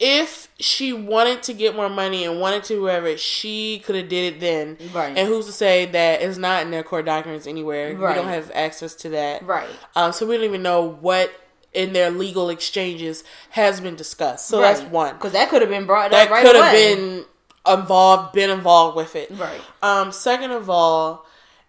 If 0.00 0.48
she 0.58 0.92
wanted 0.92 1.44
to 1.44 1.52
get 1.52 1.76
more 1.76 1.88
money 1.88 2.24
and 2.24 2.40
wanted 2.40 2.64
to 2.64 2.74
whoever, 2.74 3.16
she 3.16 3.78
could 3.78 3.94
have 3.94 4.08
did 4.08 4.34
it 4.34 4.40
then. 4.40 4.76
Right. 4.92 5.16
And 5.16 5.28
who's 5.28 5.46
to 5.46 5.52
say 5.52 5.86
that 5.86 6.20
it's 6.20 6.36
not 6.36 6.62
in 6.62 6.72
their 6.72 6.82
court 6.82 7.04
documents 7.04 7.46
anywhere? 7.46 7.94
Right. 7.94 8.16
We 8.16 8.20
don't 8.20 8.32
have 8.32 8.50
access 8.56 8.92
to 8.96 9.10
that. 9.10 9.46
Right. 9.46 9.68
Um, 9.94 10.12
so 10.12 10.26
we 10.26 10.34
don't 10.34 10.46
even 10.46 10.64
know 10.64 10.82
what 11.00 11.30
in 11.72 11.92
their 11.92 12.10
legal 12.10 12.50
exchanges 12.50 13.22
has 13.50 13.80
been 13.80 13.94
discussed. 13.94 14.48
So 14.48 14.60
right. 14.60 14.76
that's 14.76 14.90
one. 14.90 15.14
Because 15.14 15.30
that 15.34 15.48
could 15.48 15.62
have 15.62 15.70
been 15.70 15.86
brought 15.86 16.10
that 16.10 16.24
up. 16.24 16.28
That 16.30 16.42
could 16.42 16.56
have 16.56 16.72
been 16.72 17.24
involved, 17.68 18.32
been 18.32 18.50
involved 18.50 18.96
with 18.96 19.16
it. 19.16 19.30
Right. 19.30 19.60
Um. 19.82 20.12
Second 20.12 20.52
of 20.52 20.70
all, 20.70 21.26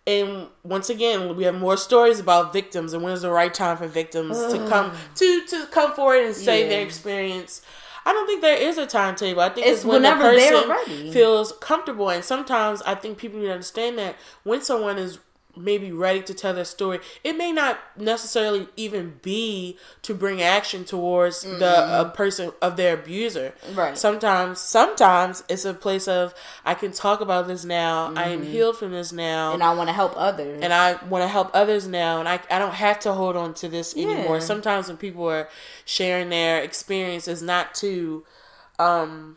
and 0.08 0.48
once 0.63 0.89
again, 0.89 1.36
we 1.36 1.44
have 1.44 1.56
more 1.56 1.75
stories 1.75 2.20
about 2.20 2.54
victims 2.54 2.94
and 2.94 3.04
when 3.04 3.12
is 3.12 3.22
the 3.22 3.30
right 3.30 3.54
time 3.54 3.75
for 3.77 3.88
victims 3.88 4.38
to 4.54 4.66
come 4.68 4.94
to 5.16 5.46
to 5.48 5.68
come 5.68 5.94
forward 5.94 6.25
and 6.25 6.36
say 6.36 6.63
yeah. 6.63 6.70
their 6.70 6.86
experience. 6.86 7.62
I 8.06 8.13
don't 8.13 8.25
think 8.25 8.42
there 8.42 8.56
is 8.56 8.77
a 8.77 8.86
timetable. 8.86 9.42
I 9.42 9.50
think 9.50 9.68
it's, 9.68 9.80
it's 9.80 9.86
when 9.86 10.04
the 10.04 10.12
person 10.12 11.12
feels 11.12 11.51
comfortable, 11.60 12.10
and 12.10 12.24
sometimes 12.24 12.82
I 12.84 12.96
think 12.96 13.18
people 13.18 13.38
need 13.38 13.48
to 13.48 13.51
understand 13.51 13.98
that 13.98 14.16
when 14.44 14.62
someone 14.62 14.98
is 14.98 15.20
may 15.58 15.78
be 15.78 15.92
ready 15.92 16.22
to 16.22 16.34
tell 16.34 16.54
their 16.54 16.66
story, 16.66 17.00
it 17.24 17.38
may 17.38 17.52
not 17.52 17.80
necessarily 17.98 18.68
even 18.76 19.20
be 19.22 19.78
to 20.04 20.14
bring 20.14 20.42
action 20.42 20.86
towards 20.86 21.44
mm-hmm. 21.44 21.60
the 21.60 22.02
a 22.02 22.10
person 22.10 22.52
of 22.62 22.78
their 22.78 22.96
abuser. 22.96 23.54
Right. 23.74 23.98
Sometimes, 23.98 24.60
sometimes 24.60 25.44
it's 25.50 25.66
a 25.66 25.74
place 25.74 26.08
of 26.08 26.34
I 26.66 26.74
can 26.74 26.92
talk 26.92 27.22
about 27.22 27.48
this 27.48 27.66
now. 27.66 28.08
Mm-hmm. 28.08 28.18
I 28.18 28.24
am 28.26 28.42
mm-hmm. 28.42 28.52
healed 28.52 28.78
from 28.78 28.92
this 28.92 29.12
now, 29.12 29.54
and 29.54 29.64
I 29.64 29.74
want 29.74 29.90
to 29.90 29.94
help 29.94 30.14
others. 30.16 30.62
And 30.62 30.74
I 30.74 31.04
want 31.06 31.24
to 31.24 31.28
help 31.28 31.52
others 31.54 31.88
now, 31.88 32.20
and 32.20 32.30
I 32.30 32.40
I 32.50 32.60
don't 32.60 32.74
have 32.76 33.00
to 33.02 33.14
hold 33.14 33.36
on 33.36 33.54
to 33.56 33.68
this 33.68 33.96
yeah. 33.96 34.08
anymore. 34.08 34.42
Sometimes 34.42 34.88
when 34.88 34.98
people 34.98 35.28
are 35.28 35.50
sharing 35.86 36.30
their 36.30 36.62
experiences, 36.62 37.42
not 37.42 37.74
to 37.76 38.26
um 38.80 39.37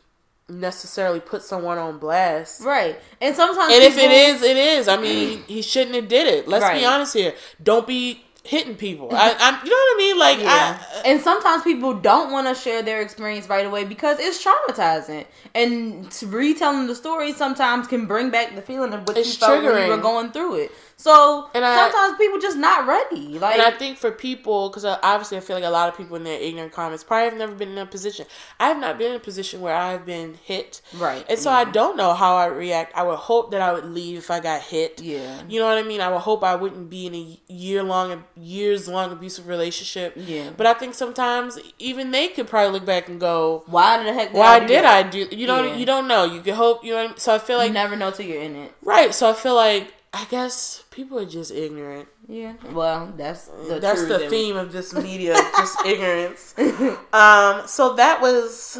necessarily 0.50 1.20
put 1.20 1.42
someone 1.42 1.78
on 1.78 1.98
blast. 1.98 2.62
Right. 2.62 2.98
And 3.20 3.34
sometimes 3.34 3.72
And 3.72 3.82
if 3.82 3.96
it 3.96 4.10
is, 4.10 4.42
it 4.42 4.56
is. 4.56 4.88
I 4.88 5.00
mean, 5.00 5.42
he 5.46 5.62
shouldn't 5.62 5.94
have 5.94 6.08
did 6.08 6.26
it. 6.26 6.48
Let's 6.48 6.62
right. 6.62 6.78
be 6.78 6.84
honest 6.84 7.14
here. 7.14 7.34
Don't 7.62 7.86
be 7.86 8.24
hitting 8.42 8.74
people. 8.74 9.08
I, 9.12 9.30
I, 9.38 9.64
you 9.64 9.70
know 9.70 9.76
what 9.76 9.94
I 9.94 9.96
mean? 9.98 10.18
Like, 10.18 10.38
yeah. 10.40 10.82
I, 10.82 11.02
and 11.08 11.20
sometimes 11.20 11.62
people 11.62 11.94
don't 11.94 12.32
want 12.32 12.48
to 12.48 12.60
share 12.60 12.82
their 12.82 13.00
experience 13.00 13.48
right 13.48 13.66
away 13.66 13.84
because 13.84 14.18
it's 14.18 14.44
traumatizing, 14.44 15.26
and 15.54 16.22
retelling 16.22 16.86
the 16.86 16.94
story 16.94 17.32
sometimes 17.32 17.86
can 17.86 18.06
bring 18.06 18.30
back 18.30 18.54
the 18.54 18.62
feeling 18.62 18.92
of 18.92 19.06
what 19.06 19.16
you 19.16 19.24
felt 19.24 19.62
when 19.62 19.84
you 19.84 19.90
were 19.90 20.02
going 20.02 20.32
through 20.32 20.56
it. 20.56 20.72
So 21.00 21.48
and 21.54 21.64
sometimes 21.64 22.18
people 22.18 22.38
just 22.38 22.58
not 22.58 22.86
ready. 22.86 23.38
Like, 23.38 23.54
and 23.54 23.62
I 23.62 23.70
think 23.70 23.96
for 23.96 24.10
people, 24.10 24.68
because 24.68 24.84
obviously 24.84 25.38
I 25.38 25.40
feel 25.40 25.56
like 25.56 25.64
a 25.64 25.70
lot 25.70 25.88
of 25.88 25.96
people 25.96 26.14
in 26.16 26.24
their 26.24 26.38
ignorant 26.38 26.72
comments 26.72 27.02
probably 27.02 27.30
have 27.30 27.38
never 27.38 27.54
been 27.54 27.70
in 27.70 27.78
a 27.78 27.86
position. 27.86 28.26
I 28.58 28.68
have 28.68 28.78
not 28.78 28.98
been 28.98 29.12
in 29.12 29.16
a 29.16 29.20
position 29.20 29.62
where 29.62 29.74
I 29.74 29.92
have 29.92 30.04
been 30.04 30.34
hit, 30.44 30.82
right? 30.98 31.24
And 31.26 31.38
so 31.38 31.48
yeah. 31.48 31.56
I 31.56 31.64
don't 31.64 31.96
know 31.96 32.12
how 32.12 32.36
I 32.36 32.46
react. 32.46 32.94
I 32.94 33.02
would 33.02 33.16
hope 33.16 33.50
that 33.52 33.62
I 33.62 33.72
would 33.72 33.86
leave 33.86 34.18
if 34.18 34.30
I 34.30 34.40
got 34.40 34.60
hit. 34.60 35.00
Yeah, 35.00 35.40
you 35.48 35.58
know 35.58 35.66
what 35.66 35.78
I 35.78 35.84
mean. 35.84 36.02
I 36.02 36.10
would 36.10 36.18
hope 36.18 36.44
I 36.44 36.54
wouldn't 36.54 36.90
be 36.90 37.06
in 37.06 37.14
a 37.14 37.40
year 37.50 37.82
long, 37.82 38.22
years 38.36 38.86
long 38.86 39.10
abusive 39.10 39.48
relationship. 39.48 40.12
Yeah, 40.16 40.50
but 40.54 40.66
I 40.66 40.74
think 40.74 40.92
sometimes 40.92 41.58
even 41.78 42.10
they 42.10 42.28
could 42.28 42.46
probably 42.46 42.72
look 42.72 42.84
back 42.84 43.08
and 43.08 43.18
go, 43.18 43.62
"Why 43.68 44.04
the 44.04 44.12
heck? 44.12 44.32
Did 44.32 44.38
why 44.38 44.56
I 44.56 44.60
did 44.60 44.84
that? 44.84 45.06
I 45.06 45.08
do?" 45.08 45.26
You 45.30 45.46
know, 45.46 45.62
yeah. 45.62 45.76
you 45.76 45.86
don't 45.86 46.06
know. 46.06 46.24
You 46.24 46.42
can 46.42 46.56
hope. 46.56 46.84
You 46.84 46.92
know. 46.92 46.98
I 46.98 47.06
mean? 47.06 47.16
So 47.16 47.34
I 47.34 47.38
feel 47.38 47.56
like 47.56 47.68
you 47.68 47.72
never 47.72 47.96
know 47.96 48.10
till 48.10 48.26
you're 48.26 48.42
in 48.42 48.54
it. 48.54 48.74
Right. 48.82 49.14
So 49.14 49.30
I 49.30 49.32
feel 49.32 49.54
like 49.54 49.94
I 50.12 50.24
guess 50.24 50.82
people 50.90 51.18
are 51.20 51.26
just 51.26 51.52
ignorant. 51.52 52.08
Yeah. 52.28 52.54
Well, 52.72 53.12
that's 53.16 53.46
the 53.46 53.78
that's 53.80 54.06
the 54.06 54.28
theme 54.28 54.56
of 54.56 54.72
this 54.72 54.92
media, 55.08 55.34
just 55.56 55.84
ignorance. 55.84 56.54
Um. 57.12 57.66
So 57.66 57.94
that 57.94 58.20
was 58.20 58.78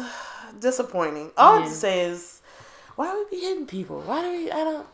disappointing. 0.59 1.31
All 1.37 1.53
yeah. 1.53 1.59
I 1.59 1.61
have 1.63 1.69
to 1.69 1.75
say 1.75 2.01
is, 2.01 2.41
why 2.95 3.13
would 3.13 3.27
we 3.31 3.37
be 3.37 3.43
hitting 3.45 3.65
people? 3.65 4.01
Why 4.01 4.21
do 4.21 4.29
we? 4.29 4.51
I 4.51 4.63
don't. 4.63 4.87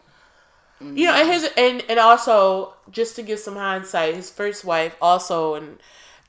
Mm-hmm. 0.81 0.97
You 0.97 1.05
know, 1.07 1.13
and 1.13 1.27
his 1.27 1.49
and 1.57 1.83
and 1.89 1.99
also 1.99 2.73
just 2.91 3.15
to 3.15 3.23
give 3.23 3.39
some 3.39 3.55
hindsight, 3.55 4.15
his 4.15 4.29
first 4.29 4.63
wife 4.63 4.95
also 5.01 5.55
and 5.55 5.79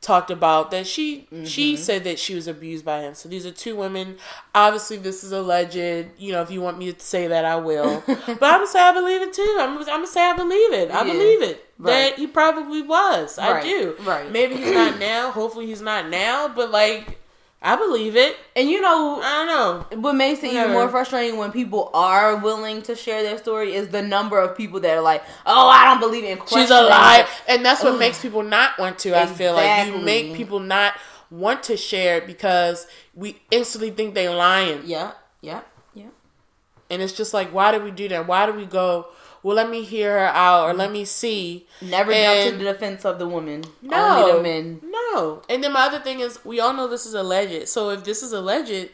talked 0.01 0.31
about 0.31 0.71
that 0.71 0.87
she 0.87 1.27
mm-hmm. 1.33 1.45
she 1.45 1.77
said 1.77 2.05
that 2.05 2.19
she 2.19 2.35
was 2.35 2.47
abused 2.47 2.85
by 2.85 3.01
him. 3.01 3.15
So 3.15 3.29
these 3.29 3.45
are 3.45 3.51
two 3.51 3.77
women. 3.77 4.17
Obviously, 4.55 4.97
this 4.97 5.25
is 5.25 5.33
alleged. 5.33 5.75
You 5.75 6.33
know, 6.33 6.43
if 6.43 6.51
you 6.51 6.61
want 6.61 6.79
me 6.79 6.93
to 6.93 7.01
say 7.01 7.27
that, 7.27 7.45
I 7.45 7.57
will. 7.57 8.03
but 8.07 8.19
I'm 8.29 8.37
gonna 8.37 8.67
say 8.67 8.81
I 8.81 8.93
believe 8.93 9.23
it 9.23 9.33
too. 9.33 9.57
I'm, 9.61 9.79
I'm 9.79 9.85
gonna 9.85 10.07
say 10.07 10.23
I 10.23 10.37
believe 10.37 10.73
it. 10.73 10.91
I 10.91 11.05
yeah. 11.05 11.13
believe 11.13 11.43
it. 11.43 11.65
Right. 11.79 12.11
That 12.11 12.19
he 12.19 12.27
probably 12.27 12.83
was. 12.83 13.39
Right. 13.39 13.57
I 13.57 13.63
do. 13.63 13.97
Right. 14.01 14.31
Maybe 14.31 14.57
he's 14.57 14.73
not 14.73 14.99
now. 14.99 15.31
Hopefully, 15.31 15.67
he's 15.67 15.83
not 15.83 16.09
now. 16.09 16.49
But 16.49 16.71
like 16.71 17.18
I 17.61 17.75
believe 17.75 18.15
it. 18.15 18.37
And 18.55 18.69
you 18.69 18.81
know, 18.81 19.21
I 19.21 19.45
don't 19.45 19.91
know. 19.93 20.01
What 20.01 20.15
makes 20.15 20.45
it 20.45 20.53
even 20.53 20.71
more 20.71 20.89
frustrating 20.89 21.39
when 21.39 21.51
people 21.51 21.91
are 21.93 22.37
willing 22.37 22.83
to 22.83 22.95
share 22.95 23.23
their 23.23 23.37
story 23.37 23.75
is 23.75 23.89
the 23.89 24.03
number 24.03 24.39
of 24.41 24.57
people 24.57 24.79
that 24.81 24.97
are 24.97 25.03
like, 25.03 25.25
"Oh, 25.45 25.69
I 25.69 25.87
don't 25.87 25.99
believe 25.99 26.23
in." 26.23 26.39
She's 26.47 26.71
a 26.71 26.83
lie, 26.83 27.27
and 27.49 27.65
that's 27.65 27.83
what 27.83 27.95
Ugh. 27.95 27.99
makes 27.99 28.23
people 28.23 28.45
not 28.45 28.79
want 28.79 28.99
to. 29.01 29.11
I 29.11 29.23
exactly. 29.23 29.45
feel 29.45 29.55
like 29.55 29.87
you 29.89 29.99
make 29.99 30.35
people 30.35 30.61
not 30.61 30.95
want 31.31 31.65
to 31.65 31.77
share 31.77 32.19
it 32.19 32.27
because 32.27 32.87
we 33.15 33.41
instantly 33.51 33.91
think 33.91 34.15
they're 34.15 34.35
lying. 34.35 34.83
Yeah, 34.85 35.13
yeah, 35.41 35.63
yeah. 35.95 36.11
And 36.91 37.03
it's 37.03 37.13
just 37.13 37.35
like, 37.35 37.53
why 37.53 37.77
do 37.77 37.83
we 37.83 37.91
do 37.91 38.09
that? 38.09 38.29
Why 38.29 38.47
do 38.47 38.53
we 38.53 38.67
go? 38.67 39.09
Well, 39.49 39.57
let 39.57 39.71
me 39.71 39.83
hear 39.83 40.13
her 40.13 40.27
out 40.27 40.69
or 40.69 40.75
let 40.75 40.93
me 40.93 41.07
see. 41.07 41.67
Never 41.81 42.13
and 42.13 42.51
jump 42.51 42.59
to 42.59 42.65
the 42.65 42.71
defense 42.71 43.07
of 43.07 43.19
the 43.19 43.27
woman. 43.27 43.65
No, 43.81 44.27
Only 44.27 44.33
the 44.33 44.43
men. 44.43 44.81
No. 44.85 45.41
And 45.49 45.65
then 45.65 45.73
my 45.73 45.87
other 45.87 46.01
thing 46.01 46.21
is, 46.21 46.45
we 46.45 46.61
all 46.61 46.75
know 46.75 46.87
this 46.87 47.07
is 47.07 47.15
alleged. 47.15 47.67
So 47.67 47.89
if 47.89 48.05
this 48.05 48.23
is 48.23 48.35
alleged, 48.35 48.91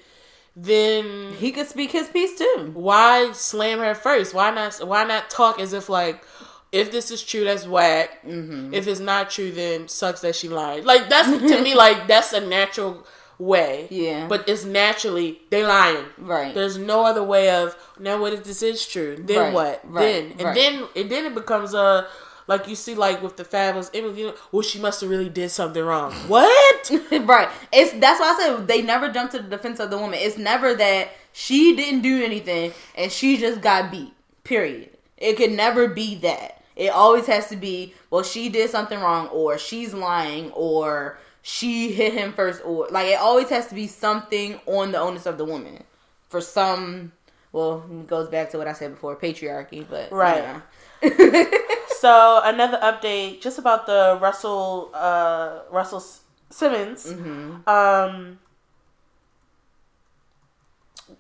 then 0.55 1.33
he 1.33 1.51
could 1.51 1.67
speak 1.67 1.91
his 1.91 2.07
piece 2.07 2.39
too. 2.39 2.71
Why 2.73 3.33
slam 3.33 3.81
her 3.81 3.97
first? 3.97 4.33
Why 4.33 4.53
not? 4.53 4.75
Why 4.87 5.03
not 5.03 5.29
talk 5.29 5.59
as 5.59 5.73
if 5.73 5.89
like, 5.89 6.23
if 6.71 6.93
this 6.93 7.11
is 7.11 7.21
true, 7.21 7.43
that's 7.43 7.67
whack. 7.67 8.25
Mm-hmm. 8.25 8.75
If 8.75 8.87
it's 8.87 9.01
not 9.01 9.31
true, 9.31 9.51
then 9.51 9.89
sucks 9.89 10.21
that 10.21 10.37
she 10.37 10.49
lied. 10.49 10.85
Like 10.85 11.09
that's 11.09 11.31
to 11.31 11.63
me 11.63 11.75
like 11.75 12.07
that's 12.07 12.33
a 12.33 12.41
natural 12.41 13.05
way. 13.39 13.89
Yeah. 13.91 14.27
But 14.29 14.49
it's 14.49 14.65
naturally 14.65 15.41
they 15.51 15.65
lying. 15.65 16.05
Right. 16.19 16.55
There's 16.55 16.79
no 16.79 17.05
other 17.05 17.23
way 17.23 17.51
of 17.51 17.77
now 17.99 18.21
what 18.21 18.33
if 18.33 18.45
this 18.45 18.63
is 18.63 18.87
true? 18.87 19.17
Then 19.17 19.39
right. 19.39 19.53
what? 19.53 19.81
Right. 19.85 20.03
Then 20.03 20.25
and 20.33 20.43
right. 20.43 20.55
then 20.55 20.85
and 20.97 21.11
then 21.11 21.27
it 21.27 21.35
becomes 21.35 21.75
a 21.75 22.07
like 22.47 22.69
you 22.69 22.75
see 22.75 22.95
like 22.95 23.23
with 23.23 23.37
the 23.37 23.45
Fabolous 23.45 23.91
Emily, 23.95 24.21
you 24.21 24.27
know, 24.29 24.35
well 24.53 24.63
she 24.63 24.79
must 24.79 25.01
have 25.01 25.11
really 25.11 25.29
did 25.29 25.51
something 25.51 25.83
wrong. 25.83 26.13
what? 26.29 26.91
right. 27.11 27.49
It's 27.73 27.93
that's 27.93 28.21
why 28.21 28.35
I 28.35 28.39
said 28.39 28.69
they 28.69 28.83
never 28.83 29.11
jump 29.11 29.31
to 29.33 29.39
the 29.39 29.49
defense 29.49 29.81
of 29.81 29.91
the 29.91 29.99
woman. 29.99 30.19
It's 30.21 30.39
never 30.39 30.75
that 30.75 31.11
she 31.33 31.75
didn't 31.75 32.03
do 32.03 32.23
anything 32.23 32.73
and 32.97 33.11
she 33.11 33.37
just 33.37 33.61
got 33.61 33.91
beat. 33.91 34.13
Period. 34.45 34.91
It 35.17 35.37
could 35.37 35.53
never 35.53 35.89
be 35.89 36.17
that. 36.17 36.63
It 36.77 36.89
always 36.89 37.27
has 37.27 37.49
to 37.49 37.57
be, 37.57 37.95
well, 38.11 38.23
she 38.23 38.49
did 38.49 38.69
something 38.71 38.99
wrong, 38.99 39.29
or 39.29 39.59
she's 39.59 39.95
lying, 39.95 40.51
or 40.53 41.19
she 41.47 41.93
hit 41.93 42.15
him 42.15 42.33
first 42.33 42.63
or 42.65 42.89
like 42.91 43.07
it 43.07 43.21
always 43.21 43.51
has 43.51 43.67
to 43.67 43.75
be 43.75 43.87
something 43.87 44.59
on 44.65 44.93
the 44.93 44.99
onus 44.99 45.27
of 45.27 45.37
the 45.37 45.45
woman. 45.45 45.85
For 46.31 46.41
some 46.41 47.13
well 47.53 47.85
it 47.91 48.07
goes 48.07 48.29
back 48.29 48.51
to 48.51 48.59
what 48.59 48.67
i 48.67 48.73
said 48.73 48.93
before 48.93 49.15
patriarchy 49.15 49.87
but 49.89 50.11
right. 50.11 50.63
so 51.99 52.41
another 52.43 52.79
update 52.79 53.43
just 53.43 53.59
about 53.59 53.85
the 53.85 54.19
russell 54.23 54.91
uh 54.95 55.61
russell 55.71 56.03
simmons. 56.49 57.13
Mm-hmm. 57.13 57.69
um 57.69 58.39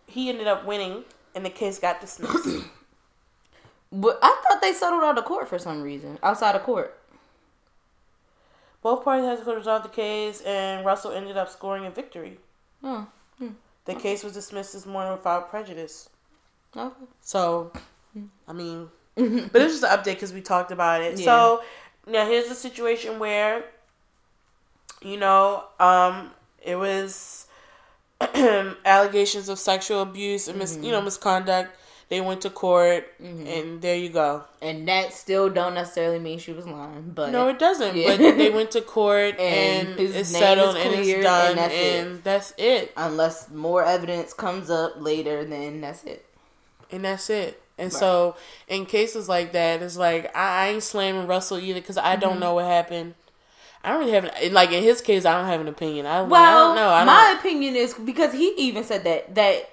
he 0.06 0.30
ended 0.30 0.46
up 0.46 0.64
winning 0.64 1.04
and 1.34 1.44
the 1.44 1.50
case 1.50 1.78
got 1.78 2.00
dismissed. 2.00 2.64
But 3.96 4.18
I 4.20 4.42
thought 4.42 4.60
they 4.60 4.72
settled 4.72 5.04
out 5.04 5.18
of 5.18 5.24
court 5.24 5.48
for 5.48 5.56
some 5.56 5.80
reason, 5.80 6.18
outside 6.20 6.56
of 6.56 6.64
court. 6.64 6.98
Both 8.84 9.02
parties 9.02 9.26
had 9.26 9.44
to 9.44 9.54
resolve 9.56 9.82
the 9.82 9.88
case, 9.88 10.42
and 10.42 10.86
Russell 10.86 11.10
ended 11.10 11.36
up 11.36 11.48
scoring 11.48 11.86
a 11.86 11.90
victory. 11.90 12.38
Oh. 12.84 13.08
The 13.84 13.94
case 13.94 14.24
was 14.24 14.32
dismissed 14.32 14.72
this 14.72 14.86
morning 14.86 15.12
without 15.12 15.50
prejudice. 15.50 16.08
Okay. 16.76 17.04
So, 17.20 17.70
hmm. 18.12 18.26
I 18.48 18.52
mean, 18.52 18.88
but 19.14 19.62
it's 19.62 19.80
just 19.80 19.84
an 19.84 19.90
update 19.90 20.14
because 20.14 20.32
we 20.32 20.40
talked 20.40 20.70
about 20.70 21.02
it. 21.02 21.18
Yeah. 21.18 21.24
So 21.24 21.62
now 22.06 22.26
here's 22.26 22.50
a 22.50 22.54
situation 22.54 23.18
where, 23.18 23.64
you 25.02 25.18
know, 25.18 25.64
um, 25.78 26.30
it 26.62 26.76
was 26.76 27.46
allegations 28.84 29.48
of 29.50 29.58
sexual 29.58 30.00
abuse 30.00 30.48
and 30.48 30.58
mis- 30.58 30.76
you 30.76 30.90
know 30.90 30.96
mm-hmm. 30.98 31.04
misconduct. 31.04 31.76
They 32.10 32.20
went 32.20 32.42
to 32.42 32.50
court, 32.50 33.06
and 33.18 33.80
there 33.80 33.96
you 33.96 34.10
go. 34.10 34.44
And 34.60 34.86
that 34.88 35.12
still 35.14 35.48
don't 35.48 35.74
necessarily 35.74 36.18
mean 36.18 36.38
she 36.38 36.52
was 36.52 36.66
lying, 36.66 37.12
but 37.14 37.30
No, 37.32 37.48
it 37.48 37.58
doesn't. 37.58 37.96
Yeah. 37.96 38.16
But 38.16 38.36
they 38.36 38.50
went 38.50 38.70
to 38.72 38.82
court, 38.82 39.36
And 39.40 39.88
and, 39.88 40.00
it's 40.00 40.28
settled, 40.28 40.76
and 40.76 40.94
it's 40.94 41.22
done, 41.24 41.50
and 41.50 41.58
that's 41.58 41.74
it. 41.74 42.24
that's 42.24 42.54
it. 42.58 42.92
unless 42.96 43.50
more 43.50 43.84
evidence 43.84 44.32
comes 44.34 44.68
up 44.70 44.92
later, 44.98 45.44
then 45.44 45.80
that's 45.80 46.04
it. 46.04 46.24
and 46.92 47.04
that's 47.04 47.30
it. 47.30 47.60
And 47.78 47.92
Right. 47.92 47.98
so, 47.98 48.36
in 48.68 48.86
cases 48.86 49.28
like 49.28 49.52
that, 49.52 49.82
it's 49.82 49.96
like 49.96 50.26
I, 50.36 50.66
I 50.66 50.68
ain't 50.68 50.82
slamming 50.82 51.26
Russell 51.26 51.58
either 51.58 51.80
because 51.80 51.96
I 51.98 52.12
Mm-hmm. 52.12 52.20
don't 52.20 52.38
know 52.40 52.54
what 52.54 52.66
happened. 52.66 53.14
I 53.82 53.90
don't 53.90 53.98
really 54.00 54.12
have 54.12 54.24
an, 54.24 54.52
like 54.54 54.70
in 54.72 54.82
his 54.82 55.00
case. 55.00 55.24
I 55.24 55.36
don't 55.36 55.46
have 55.48 55.60
an 55.60 55.68
opinion. 55.68 56.06
I, 56.06 56.22
Well, 56.22 56.40
I 56.40 56.54
don't 56.54 56.76
know. 56.76 56.88
I 56.90 57.04
my 57.04 57.30
don't, 57.32 57.38
opinion 57.40 57.74
is 57.76 57.92
because 57.94 58.32
he 58.32 58.54
even 58.56 58.84
said 58.84 59.04
that 59.04 59.34
that 59.34 59.68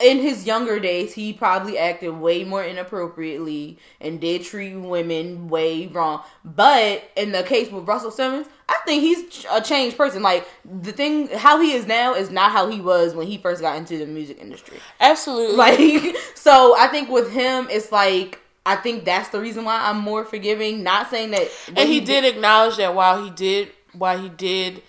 in 0.00 0.18
his 0.18 0.46
younger 0.46 0.80
days 0.80 1.14
he 1.14 1.32
probably 1.32 1.78
acted 1.78 2.10
way 2.10 2.44
more 2.44 2.64
inappropriately 2.64 3.78
and 4.00 4.20
did 4.20 4.42
treat 4.44 4.74
women 4.74 5.48
way 5.48 5.86
wrong. 5.88 6.22
But 6.44 7.10
in 7.16 7.32
the 7.32 7.42
case 7.42 7.70
with 7.70 7.86
Russell 7.86 8.10
Simmons, 8.10 8.46
I 8.68 8.78
think 8.86 9.02
he's 9.02 9.44
a 9.50 9.60
changed 9.60 9.96
person. 9.96 10.22
Like 10.22 10.48
the 10.64 10.92
thing, 10.92 11.28
how 11.28 11.60
he 11.60 11.72
is 11.72 11.86
now 11.86 12.14
is 12.14 12.30
not 12.30 12.52
how 12.52 12.68
he 12.68 12.80
was 12.80 13.14
when 13.14 13.26
he 13.26 13.38
first 13.38 13.60
got 13.60 13.76
into 13.76 13.98
the 13.98 14.06
music 14.06 14.38
industry. 14.40 14.78
absolutely. 15.00 15.56
Like, 15.56 16.16
so 16.34 16.74
I 16.78 16.86
think 16.88 17.10
with 17.10 17.30
him, 17.30 17.68
it's 17.70 17.92
like 17.92 18.40
I 18.64 18.76
think 18.76 19.04
that's 19.04 19.30
the 19.30 19.40
reason 19.40 19.64
why 19.64 19.80
I'm 19.82 19.98
more 19.98 20.24
forgiving. 20.24 20.82
Not 20.82 21.10
saying 21.10 21.30
that, 21.32 21.48
and 21.68 21.88
he 21.88 22.00
did 22.00 22.24
acknowledge 22.24 22.76
that 22.76 22.94
while 22.94 23.22
he 23.22 23.30
did, 23.30 23.72
while 23.92 24.18
he 24.18 24.28
did 24.28 24.82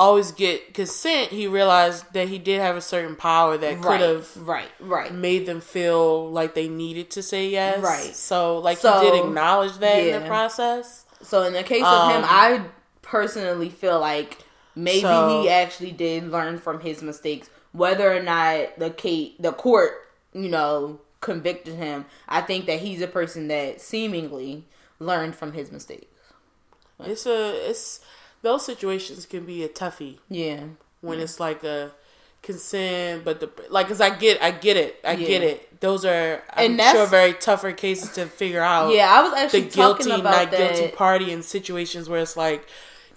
always 0.00 0.32
get 0.32 0.72
consent, 0.72 1.30
he 1.30 1.46
realized 1.46 2.12
that 2.14 2.28
he 2.28 2.38
did 2.38 2.58
have 2.58 2.74
a 2.74 2.80
certain 2.80 3.14
power 3.14 3.58
that 3.58 3.74
right, 3.74 3.82
could 3.82 4.00
have 4.00 4.36
right, 4.38 4.70
right. 4.80 5.12
made 5.12 5.44
them 5.44 5.60
feel 5.60 6.30
like 6.30 6.54
they 6.54 6.68
needed 6.68 7.10
to 7.10 7.22
say 7.22 7.50
yes. 7.50 7.82
Right. 7.82 8.16
So, 8.16 8.58
like, 8.58 8.78
So, 8.78 8.98
he 8.98 9.10
did 9.10 9.26
acknowledge 9.26 9.76
that 9.78 9.98
in 9.98 10.22
the 10.22 10.26
process. 10.26 11.04
So 11.22 11.42
in 11.42 11.52
the 11.52 11.62
case 11.62 11.84
of 11.84 12.12
him, 12.12 12.24
Um, 12.24 12.28
I 12.28 12.62
personally 13.02 13.68
feel 13.68 14.00
like 14.00 14.38
maybe 14.74 15.02
So- 15.02 15.42
he 15.42 15.50
actually 15.50 15.92
did 15.92 16.32
learn 16.32 16.58
from 16.58 16.80
his 16.80 17.02
mistakes. 17.02 17.50
Whether 17.72 18.10
or 18.10 18.22
not 18.22 18.78
the 18.78 18.90
Kate, 18.90 19.40
the 19.40 19.52
court, 19.52 19.92
you 20.32 20.48
know, 20.48 21.00
convicted 21.20 21.74
him, 21.74 22.06
I 22.26 22.40
think 22.40 22.64
that 22.66 22.80
he's 22.80 23.02
a 23.02 23.06
person 23.06 23.48
that 23.48 23.82
seemingly 23.82 24.64
learned 24.98 25.36
from 25.36 25.52
his 25.52 25.70
mistakes. 25.70 26.06
It's 27.04 27.26
a 27.26 27.70
it's 27.70 28.00
those 28.42 28.64
situations 28.64 29.26
can 29.26 29.44
be 29.46 29.62
a 29.64 29.68
toughie. 29.68 30.18
Yeah, 30.28 30.60
when 31.00 31.20
it's 31.20 31.38
like 31.40 31.62
a 31.64 31.92
consent, 32.42 33.24
but 33.24 33.40
the 33.40 33.50
like, 33.70 33.88
cause 33.88 34.00
I 34.00 34.10
get, 34.10 34.42
I 34.42 34.50
get 34.50 34.76
it, 34.76 34.96
I 35.04 35.14
get 35.16 35.42
it. 35.42 35.80
Those 35.80 36.04
are, 36.04 36.42
I'm 36.54 36.72
And 36.72 36.78
that's- 36.78 36.94
sure, 36.94 37.06
very 37.06 37.32
tougher 37.34 37.72
cases 37.72 38.10
to 38.14 38.26
figure 38.26 38.60
out. 38.62 38.92
yeah. 38.94 39.10
I 39.10 39.22
was 39.22 39.32
the 39.32 39.38
actually 39.38 39.60
guilty, 39.62 40.04
talking 40.04 40.20
about 40.20 40.30
not 40.44 40.50
that. 40.50 40.74
guilty 40.76 40.94
party 40.94 41.32
in 41.32 41.42
situations 41.42 42.08
where 42.08 42.20
it's 42.20 42.36
like, 42.36 42.66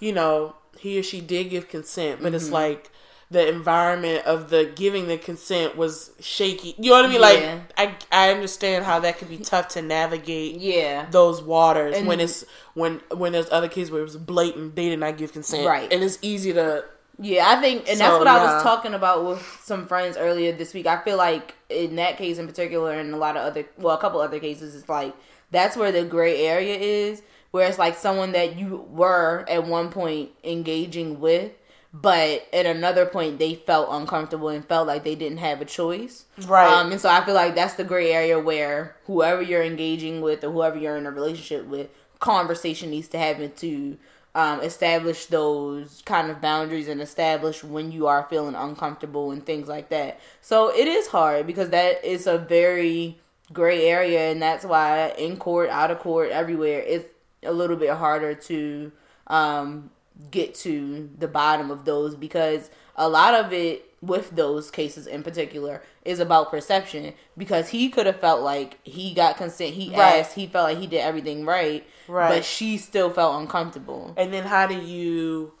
you 0.00 0.12
know, 0.12 0.56
he 0.78 0.98
or 0.98 1.02
she 1.02 1.20
did 1.20 1.50
give 1.50 1.68
consent, 1.68 2.20
but 2.20 2.28
Mm-hmm. 2.28 2.36
it's 2.36 2.50
like 2.50 2.90
the 3.34 3.48
environment 3.48 4.24
of 4.26 4.48
the 4.48 4.64
giving 4.76 5.08
the 5.08 5.18
consent 5.18 5.76
was 5.76 6.10
shaky. 6.20 6.74
You 6.78 6.90
know 6.90 6.96
what 6.96 7.04
I 7.04 7.08
mean? 7.08 7.20
Yeah. 7.20 7.60
Like, 7.76 8.02
I, 8.12 8.28
I 8.28 8.30
understand 8.32 8.84
how 8.84 9.00
that 9.00 9.18
could 9.18 9.28
be 9.28 9.38
tough 9.38 9.68
to 9.70 9.82
navigate 9.82 10.56
Yeah, 10.60 11.06
those 11.10 11.42
waters 11.42 11.96
And- 11.96 12.06
when 12.06 12.20
it's 12.20 12.44
when 12.74 13.00
when 13.12 13.32
there's 13.32 13.50
other 13.50 13.68
kids 13.68 13.90
where 13.90 14.00
it 14.00 14.04
was 14.04 14.16
blatant 14.16 14.74
they 14.76 14.88
did 14.88 14.98
not 15.00 15.16
give 15.18 15.32
consent 15.32 15.66
Right. 15.66 15.92
and 15.92 16.02
it's 16.02 16.18
easy 16.22 16.52
to 16.54 16.84
Yeah, 17.20 17.44
I 17.48 17.60
think, 17.60 17.80
and 17.88 18.00
that's 18.00 18.12
So, 18.14 18.18
what 18.18 18.26
I 18.26 18.42
was 18.42 18.62
talking 18.62 18.94
about 18.94 19.24
with 19.24 19.40
some 19.62 19.86
friends 19.86 20.16
earlier 20.16 20.50
this 20.52 20.74
week. 20.74 20.86
I 20.86 20.98
feel 21.04 21.16
like 21.16 21.54
in 21.68 21.94
that 21.96 22.16
case 22.18 22.38
in 22.38 22.46
particular, 22.48 22.92
and 22.92 23.12
a 23.14 23.16
lot 23.16 23.36
of 23.36 23.42
other, 23.44 23.64
well, 23.78 23.94
a 23.94 24.00
couple 24.00 24.20
other 24.20 24.40
cases, 24.40 24.74
it's 24.74 24.88
like 24.88 25.14
that's 25.52 25.76
where 25.76 25.92
the 25.92 26.04
gray 26.04 26.44
area 26.46 26.76
is, 26.76 27.22
where 27.52 27.68
it's 27.68 27.78
like 27.78 27.96
someone 27.96 28.32
that 28.32 28.56
you 28.56 28.84
were 28.90 29.44
at 29.48 29.64
one 29.64 29.90
point 29.90 30.30
engaging 30.42 31.20
with, 31.20 31.52
but 31.94 32.48
at 32.52 32.66
another 32.66 33.06
point 33.06 33.38
they 33.38 33.54
felt 33.54 33.88
uncomfortable 33.92 34.48
and 34.48 34.66
felt 34.66 34.88
like 34.88 35.04
they 35.04 35.14
didn't 35.14 35.38
have 35.38 35.60
a 35.60 35.64
choice. 35.64 36.24
Right. 36.44 36.66
Um, 36.66 36.90
and 36.90 37.00
so 37.00 37.08
I 37.08 37.24
feel 37.24 37.34
like 37.34 37.54
that's 37.54 37.74
the 37.74 37.84
gray 37.84 38.12
area 38.12 38.38
where 38.38 38.96
whoever 39.06 39.40
you're 39.40 39.62
engaging 39.62 40.20
with 40.20 40.42
or 40.42 40.50
whoever 40.50 40.76
you're 40.76 40.96
in 40.96 41.06
a 41.06 41.12
relationship 41.12 41.66
with, 41.66 41.88
conversation 42.18 42.90
needs 42.90 43.06
to 43.08 43.18
happen 43.18 43.52
to 43.52 43.96
um, 44.34 44.60
establish 44.60 45.26
those 45.26 46.02
kind 46.04 46.32
of 46.32 46.40
boundaries 46.40 46.88
and 46.88 47.00
establish 47.00 47.62
when 47.62 47.92
you 47.92 48.08
are 48.08 48.26
feeling 48.28 48.56
uncomfortable 48.56 49.30
and 49.30 49.46
things 49.46 49.68
like 49.68 49.90
that. 49.90 50.18
So 50.40 50.74
it 50.74 50.88
is 50.88 51.06
hard 51.06 51.46
because 51.46 51.70
that 51.70 52.04
is 52.04 52.26
a 52.26 52.38
very 52.38 53.18
gray 53.52 53.86
area, 53.86 54.32
and 54.32 54.42
that's 54.42 54.64
why 54.64 55.10
in 55.16 55.36
court, 55.36 55.70
out 55.70 55.92
of 55.92 56.00
court, 56.00 56.30
everywhere, 56.30 56.80
it's 56.80 57.06
a 57.44 57.52
little 57.52 57.76
bit 57.76 57.90
harder 57.90 58.34
to 58.34 58.90
um, 59.28 59.90
get 60.30 60.54
to 60.54 61.10
the 61.18 61.28
bottom 61.28 61.70
of 61.70 61.84
those 61.84 62.14
because 62.14 62.70
a 62.96 63.08
lot 63.08 63.34
of 63.34 63.52
it 63.52 63.90
with 64.00 64.30
those 64.36 64.70
cases 64.70 65.06
in 65.06 65.22
particular 65.22 65.82
is 66.04 66.20
about 66.20 66.50
perception 66.50 67.14
because 67.38 67.70
he 67.70 67.88
could 67.88 68.06
have 68.06 68.20
felt 68.20 68.42
like 68.42 68.78
he 68.84 69.12
got 69.14 69.36
consent 69.36 69.74
he 69.74 69.88
Right. 69.90 70.18
asked 70.20 70.34
he 70.34 70.46
felt 70.46 70.68
like 70.68 70.78
he 70.78 70.86
did 70.86 71.00
everything 71.00 71.44
right 71.46 71.84
Right. 72.06 72.28
but 72.28 72.44
she 72.44 72.76
still 72.78 73.10
felt 73.10 73.40
uncomfortable 73.40 74.12
And 74.16 74.32
then 74.32 74.44
how 74.44 74.66
do 74.66 74.74
you 74.74 75.52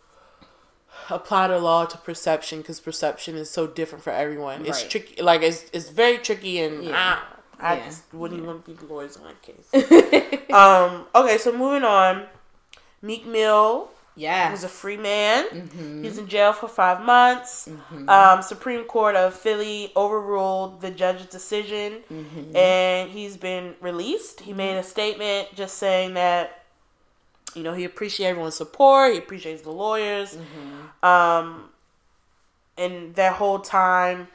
apply 1.10 1.48
the 1.48 1.58
law 1.58 1.84
to 1.86 1.98
perception? 1.98 2.58
Because 2.60 2.80
perception 2.80 3.36
is 3.36 3.50
so 3.50 3.66
different 3.66 4.04
for 4.04 4.10
everyone. 4.10 4.64
It's 4.64 4.82
tricky. 4.86 5.20
Like 5.20 5.42
it's 5.42 5.64
it's 5.72 5.90
very 5.90 6.18
tricky, 6.18 6.60
and 6.60 6.84
Yeah. 6.84 6.92
ah, 6.94 7.26
I 7.58 7.76
Yeah. 7.76 7.84
just 7.86 8.02
wouldn't 8.14 8.38
even 8.38 8.46
want 8.48 8.64
to 8.64 8.70
be 8.74 8.86
lawyers 8.86 9.16
on 9.18 9.24
that 9.24 9.42
case. 9.42 9.68
um. 10.52 11.06
Okay, 11.14 11.36
so 11.38 11.52
moving 11.52 11.84
on. 11.84 12.26
Meek 13.02 13.26
Mill 13.26 13.90
yeah 14.16 14.52
is 14.52 14.64
a 14.64 14.68
free 14.68 14.96
man. 14.96 15.46
Mm-hmm. 15.48 16.04
He's 16.04 16.18
in 16.18 16.28
jail 16.28 16.52
for 16.52 16.68
five 16.68 17.00
months. 17.04 17.68
Um, 18.08 18.42
Supreme 18.42 18.84
Court 18.84 19.16
of 19.16 19.34
Philly 19.34 19.90
overruled 19.96 20.80
the 20.80 20.90
judge's 20.90 21.26
decision, 21.26 22.02
Mm-hmm. 22.12 22.56
and 22.56 23.10
he's 23.10 23.36
been 23.36 23.74
released. 23.80 24.40
He 24.40 24.52
made 24.52 24.76
a 24.76 24.82
statement 24.82 25.48
just 25.54 25.78
saying 25.78 26.14
that 26.14 26.62
you 27.54 27.62
know 27.62 27.72
he 27.74 27.84
appreciates 27.84 28.30
everyone's 28.30 28.54
support. 28.56 29.12
He 29.12 29.18
appreciates 29.18 29.62
the 29.62 29.70
lawyers. 29.72 30.36
Mm-hmm. 30.36 31.04
Um, 31.06 31.70
and 32.76 33.14
that 33.14 33.34
whole 33.34 33.60
time 33.60 34.28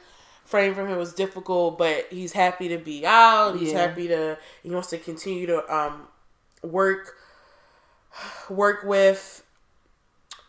frame 0.44 0.74
for 0.74 0.86
him 0.86 0.98
was 0.98 1.12
difficult, 1.14 1.78
but 1.78 2.06
he's 2.10 2.32
happy 2.32 2.68
to 2.68 2.78
be 2.78 3.06
out. 3.06 3.56
He's 3.56 3.72
Yeah. 3.72 3.86
happy 3.86 4.08
to. 4.08 4.36
He 4.62 4.70
wants 4.70 4.88
to 4.90 4.98
continue 4.98 5.46
to 5.46 5.74
um 5.74 6.08
work 6.62 7.16
work 8.48 8.82
with 8.84 9.42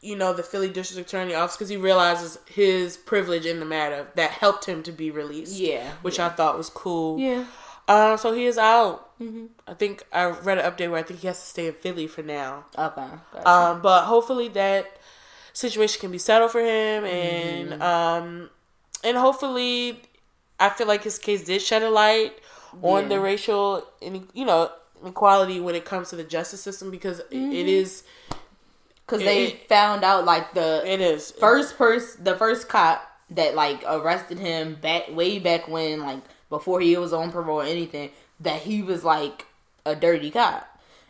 you 0.02 0.16
know 0.16 0.34
the 0.34 0.44
Philly 0.44 0.70
District 0.70 1.08
Attorney 1.08 1.34
office 1.36 1.56
because 1.56 1.70
he 1.70 1.78
realizes 1.78 2.40
his 2.48 2.98
privilege 2.98 3.46
in 3.46 3.60
the 3.60 3.66
matter 3.66 4.08
that 4.16 4.32
helped 4.32 4.66
him 4.66 4.82
to 4.84 4.92
be 4.92 5.12
released. 5.12 5.60
Yeah, 5.60 5.92
which 6.02 6.20
I 6.20 6.30
thought 6.30 6.58
was 6.58 6.70
cool. 6.70 7.20
yeah 7.20 7.46
Uh, 7.88 8.16
so 8.18 8.32
he 8.34 8.46
is 8.46 8.58
out. 8.58 9.18
Mm-hmm. 9.20 9.46
I 9.68 9.74
think 9.74 10.04
I 10.12 10.26
read 10.26 10.58
an 10.58 10.66
update 10.72 10.90
where 10.90 11.00
I 11.00 11.04
think 11.04 11.20
he 11.20 11.28
has 11.28 11.40
to 11.40 11.46
stay 11.48 11.68
in 11.68 11.74
Philly 11.74 12.08
for 12.08 12.24
now. 12.24 12.66
okay 12.78 13.06
gotcha. 13.34 13.50
Um, 13.50 13.82
but 13.82 14.06
hopefully 14.06 14.48
that 14.50 14.86
situation 15.54 16.00
can 16.02 16.12
be 16.12 16.18
settled 16.18 16.52
for 16.52 16.62
him, 16.62 17.04
and 17.06 17.70
Mm-hmm. 17.72 17.82
um, 17.82 18.50
and 19.04 19.18
hopefully, 19.18 20.02
I 20.60 20.70
feel 20.70 20.88
like 20.88 21.04
his 21.04 21.18
case 21.20 21.44
did 21.44 21.62
shed 21.62 21.82
a 21.84 21.90
light 21.90 22.34
on 22.82 23.04
Yeah. 23.04 23.10
the 23.10 23.20
racial, 23.20 23.84
you 24.34 24.46
know, 24.46 24.72
inequality 25.04 25.60
when 25.60 25.74
it 25.76 25.86
comes 25.86 26.10
to 26.12 26.16
the 26.16 26.24
justice 26.24 26.62
system 26.62 26.90
because 26.92 27.20
Mm-hmm. 27.32 27.52
it 27.52 27.68
is, 27.68 28.04
because 29.12 29.26
they 29.26 29.44
it- 29.48 29.70
found 29.70 30.04
out 30.04 30.26
like 30.26 30.54
the 30.54 30.82
it 30.86 31.02
is. 31.02 31.32
first 31.32 31.78
person 31.78 32.24
the 32.24 32.36
first 32.36 32.70
cop 32.70 33.08
that 33.30 33.56
like 33.56 33.84
arrested 33.88 34.40
him 34.40 34.76
back 34.76 35.04
way 35.14 35.40
back 35.40 35.68
when 35.68 36.00
like 36.02 36.20
before 36.50 36.80
he 36.82 36.98
was 36.98 37.14
on 37.14 37.32
parole 37.32 37.62
or 37.62 37.64
anything 37.64 38.10
that 38.40 38.62
he 38.62 38.82
was 38.82 39.04
like 39.04 39.46
a 39.86 39.96
dirty 39.96 40.32
cop. 40.32 40.68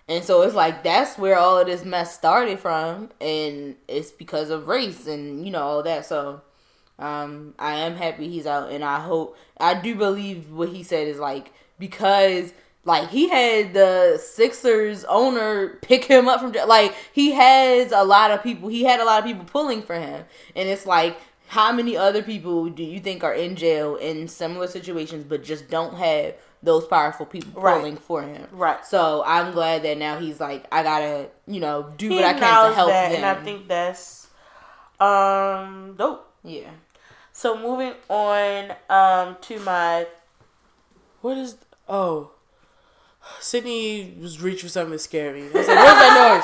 And 0.07 0.23
so 0.23 0.41
it's 0.41 0.55
like 0.55 0.83
that's 0.83 1.17
where 1.17 1.37
all 1.37 1.59
of 1.59 1.67
this 1.67 1.85
mess 1.85 2.13
started 2.13 2.59
from 2.59 3.09
and 3.21 3.75
it's 3.87 4.11
because 4.11 4.49
of 4.49 4.67
race 4.67 5.07
and 5.07 5.45
you 5.45 5.51
know 5.51 5.61
all 5.61 5.83
that. 5.83 6.05
So 6.05 6.41
um 6.99 7.55
i 7.57 7.77
am 7.77 7.95
happy 7.95 8.27
he's 8.29 8.45
out 8.45 8.69
and 8.71 8.83
i 8.83 8.99
hope 8.99 9.35
i 9.59 9.73
do 9.73 9.95
believe 9.95 10.51
what 10.51 10.69
he 10.69 10.83
said 10.83 11.07
is 11.07 11.17
like 11.17 11.51
because 11.79 12.53
like 12.85 13.09
he 13.09 13.29
had 13.29 13.73
the 13.73 14.17
Sixers 14.21 15.03
owner 15.05 15.77
pick 15.81 16.05
him 16.05 16.27
up 16.27 16.39
from 16.41 16.51
jail. 16.51 16.67
Like 16.67 16.93
he 17.13 17.31
has 17.31 17.91
a 17.91 18.03
lot 18.03 18.31
of 18.31 18.41
people. 18.43 18.69
He 18.69 18.83
had 18.83 18.99
a 18.99 19.05
lot 19.05 19.19
of 19.19 19.25
people 19.25 19.45
pulling 19.45 19.81
for 19.81 19.95
him, 19.95 20.25
and 20.55 20.69
it's 20.69 20.85
like. 20.85 21.17
How 21.47 21.73
many 21.73 21.97
other 21.97 22.23
people 22.23 22.69
do 22.69 22.81
you 22.81 23.01
think 23.01 23.25
are 23.25 23.33
in 23.33 23.57
jail 23.57 23.97
in 23.97 24.29
similar 24.29 24.67
situations 24.67 25.25
but 25.27 25.43
just 25.43 25.69
don't 25.69 25.95
have 25.95 26.35
those 26.63 26.85
powerful 26.87 27.25
people 27.25 27.61
Right. 27.61 27.75
pulling 27.75 27.97
for 27.97 28.21
him? 28.21 28.47
Right. 28.53 28.85
So 28.85 29.21
I'm 29.25 29.51
glad 29.51 29.83
that 29.83 29.97
now 29.97 30.17
he's 30.17 30.39
like, 30.39 30.65
I 30.71 30.81
gotta, 30.81 31.27
you 31.47 31.59
know, 31.59 31.91
do 31.97 32.07
He 32.07 32.15
what 32.15 32.23
I 32.23 32.31
can 32.39 32.69
to 32.69 32.73
help 32.73 32.87
that, 32.91 33.09
them. 33.11 33.15
and 33.17 33.25
I 33.25 33.43
think 33.43 33.67
that's 33.67 34.27
um 35.01 35.95
dope. 35.97 36.25
yeah. 36.45 36.69
So 37.33 37.57
moving 37.57 37.95
on 38.07 38.73
um 38.89 39.35
to 39.41 39.59
my 39.59 40.07
what 41.19 41.37
is 41.37 41.57
oh 41.89 42.31
Sydney 43.39 44.15
was 44.19 44.41
reaching 44.41 44.63
for 44.63 44.69
something 44.69 44.91
me. 45.33 45.49
I 45.53 45.57
was 45.57 45.67
like, 45.67 45.77
"What's 45.77 45.99
that 45.99 46.43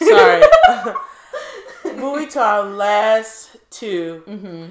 noise?" 0.00 0.08
Sorry. 0.08 1.96
moving 1.96 2.28
to 2.28 2.40
our 2.40 2.64
last 2.64 3.56
2 3.70 4.22
Mm-hmm. 4.26 4.64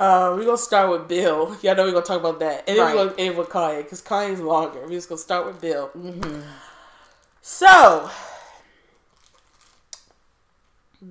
Uh, 0.00 0.32
we're 0.36 0.44
gonna 0.44 0.56
start 0.56 0.90
with 0.90 1.08
Bill. 1.08 1.56
Y'all 1.62 1.74
know 1.74 1.84
we're 1.84 1.90
gonna 1.92 2.04
talk 2.04 2.20
about 2.20 2.38
that, 2.38 2.64
and 2.68 2.78
then 2.78 2.84
Right. 2.86 2.94
we're 2.94 3.06
gonna 3.08 3.16
end 3.20 3.36
with 3.36 3.48
Kanye 3.48 3.82
because 3.82 4.00
Kanye's 4.00 4.38
longer. 4.40 4.80
We're 4.82 4.90
just 4.90 5.08
gonna 5.08 5.18
start 5.18 5.46
with 5.46 5.60
Bill. 5.60 5.88
Mm-hmm. 5.96 6.40
So, 7.42 8.08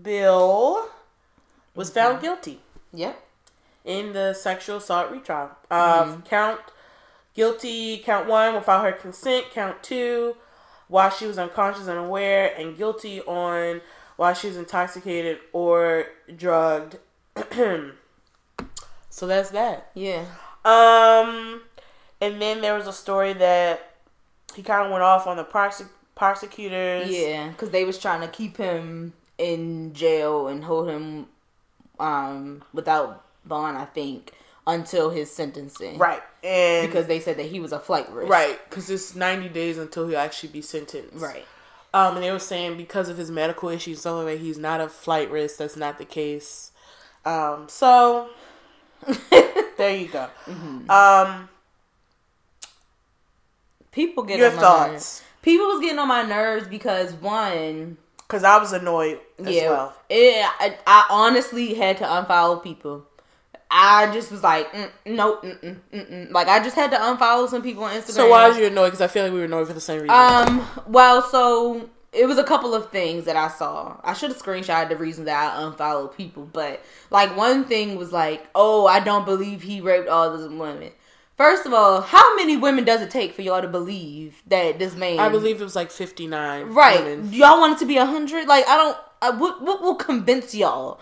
Bill 0.02 0.90
was 1.76 1.90
Mm-hmm. 1.90 2.00
found 2.00 2.22
guilty 2.22 2.62
Yep. 2.94 3.22
in 3.86 4.14
the 4.14 4.34
sexual 4.34 4.78
assault 4.78 5.12
retrial. 5.12 5.52
Um, 5.70 6.22
Count 6.24 6.62
guilty, 7.38 8.00
count 8.00 8.28
one 8.28 8.54
without 8.56 8.84
her 8.84 8.92
consent, 8.92 9.46
count 9.54 9.82
two 9.82 10.36
while 10.90 11.10
she 11.10 11.26
was 11.26 11.38
unconscious 11.38 11.88
and 11.88 11.98
aware, 11.98 12.54
and 12.58 12.78
guilty 12.78 13.22
on 13.22 13.82
while 14.18 14.34
she 14.34 14.48
was 14.48 14.58
intoxicated 14.58 15.38
or 15.54 16.08
drugged. 16.36 16.98
so 19.10 19.28
that's 19.28 19.52
that. 19.52 19.92
Yeah. 19.94 20.26
Um, 20.66 21.62
and 22.20 22.42
then 22.42 22.62
there 22.62 22.76
was 22.76 22.88
a 22.88 22.94
story 22.94 23.34
that 23.34 23.92
he 24.56 24.64
kind 24.64 24.86
of 24.86 24.92
went 24.92 25.04
off 25.04 25.28
on 25.28 25.38
the 25.38 25.46
prosec- 25.46 25.90
prosecutors. 26.16 27.10
Yeah, 27.10 27.50
because 27.50 27.70
they 27.70 27.86
was 27.86 28.00
trying 28.00 28.22
to 28.22 28.28
keep 28.28 28.58
him 28.58 29.14
in 29.38 29.94
jail 29.94 30.48
and 30.48 30.64
hold 30.64 30.90
him 30.90 31.28
um 32.00 32.64
without 32.74 33.24
bond, 33.46 33.78
I 33.78 33.86
think, 33.86 34.32
until 34.68 35.10
his 35.10 35.32
sentencing. 35.32 35.98
Right. 35.98 36.22
And 36.44 36.86
Because 36.88 37.08
they 37.08 37.20
said 37.20 37.38
that 37.38 37.48
he 37.48 37.60
was 37.60 37.72
a 37.72 37.80
flight 37.80 38.12
risk. 38.12 38.30
right, 38.30 38.60
because 38.70 38.90
it's 38.92 39.16
ninety 39.16 39.50
days 39.50 39.78
until 39.80 40.08
he'll 40.08 40.20
actually 40.20 40.50
be 40.50 40.62
sentenced. 40.62 41.16
Right. 41.16 41.46
Um, 41.94 42.16
and 42.16 42.24
they 42.24 42.32
were 42.32 42.38
saying 42.40 42.78
because 42.78 43.10
of 43.10 43.18
his 43.18 43.32
medical 43.32 43.70
issues, 43.70 44.02
some 44.02 44.18
of 44.18 44.28
it, 44.28 44.40
he's 44.40 44.58
not 44.60 44.82
a 44.82 44.90
flight 44.90 45.32
risk. 45.32 45.58
That's 45.58 45.78
not 45.78 45.98
the 45.98 46.06
case. 46.06 46.72
Um, 47.26 47.68
so 47.70 48.30
there 49.78 49.96
you 49.96 50.08
go. 50.10 50.30
Mm-hmm. 50.46 50.90
Um, 50.92 51.50
People 53.92 54.24
get 54.24 54.38
your 54.38 54.50
on 54.50 54.56
my 54.56 54.62
thoughts? 54.62 54.92
nerves. 54.92 55.24
People 55.42 55.68
was 55.68 55.80
getting 55.82 55.98
on 56.00 56.08
my 56.08 56.24
nerves 56.24 56.68
because 56.68 57.14
one, 57.14 57.98
Because 58.18 58.44
I 58.44 58.58
was 58.60 58.74
annoyed 58.74 59.20
as 59.40 59.48
yeah, 59.56 59.70
well. 59.70 59.96
it, 60.10 60.46
I, 60.60 60.78
I 60.86 61.08
honestly 61.10 61.74
had 61.74 61.98
to 61.98 62.04
unfollow 62.04 62.62
people. 62.62 63.06
I 63.70 64.12
just 64.14 64.32
was 64.32 64.44
like, 64.44 64.72
mm, 64.72 64.90
no, 65.06 65.38
mm-mm, 65.38 65.78
mm-mm. 65.94 66.32
like 66.32 66.48
I 66.48 66.64
just 66.64 66.76
had 66.76 66.92
to 66.92 66.98
unfollow 66.98 67.50
some 67.50 67.62
people 67.62 67.84
on 67.84 67.94
Instagram. 67.94 68.12
So 68.12 68.30
why 68.30 68.48
was 68.48 68.58
you 68.58 68.66
annoyed? 68.66 68.88
Because 68.88 69.02
I 69.02 69.08
feel 69.08 69.24
like 69.24 69.34
we 69.34 69.40
were 69.40 69.46
annoyed 69.46 69.68
for 69.68 69.74
the 69.74 69.82
same 69.82 70.02
reason. 70.02 70.16
Um, 70.16 70.66
well, 70.88 71.22
so 71.22 71.90
it 72.14 72.26
was 72.26 72.38
a 72.38 72.44
couple 72.44 72.74
of 72.74 72.90
things 72.92 73.26
that 73.26 73.36
I 73.36 73.50
saw. 73.50 74.00
I 74.04 74.14
should 74.14 74.32
have 74.32 74.42
screenshotted 74.42 74.90
the 74.90 74.96
reason 74.96 75.26
that 75.26 75.54
I 75.54 75.64
unfollowed 75.64 76.16
people, 76.16 76.50
but 76.52 76.82
like 77.10 77.36
one 77.36 77.66
thing 77.66 77.98
was 77.98 78.12
like, 78.14 78.48
oh, 78.56 78.88
I 78.88 79.00
don't 79.00 79.26
believe 79.26 79.64
he 79.64 79.82
raped 79.82 80.08
all 80.08 80.30
those 80.36 80.50
women. 80.50 80.92
First 81.36 81.68
of 81.68 81.74
all, 81.74 82.02
how 82.02 82.36
many 82.36 82.58
women 82.58 82.84
does 82.84 83.02
it 83.02 83.12
take 83.12 83.34
for 83.34 83.44
y'all 83.44 83.62
to 83.62 83.68
believe 83.68 84.42
that 84.48 84.80
this 84.80 84.96
man? 84.96 85.20
I 85.20 85.30
believe 85.30 85.62
it 85.62 85.64
was 85.64 85.76
like 85.76 85.92
fifty 85.92 86.26
nine. 86.26 86.68
right. 86.68 87.04
Women. 87.04 87.32
Y'all 87.32 87.60
want 87.60 87.74
it 87.74 87.80
to 87.80 87.86
be 87.86 87.98
a 87.98 88.06
hundred? 88.06 88.48
Like 88.48 88.68
I 88.68 88.76
don't. 88.76 88.98
I, 89.22 89.30
what 89.32 89.62
what 89.62 89.82
will 89.82 89.96
convince 89.96 90.56
y'all? 90.56 91.00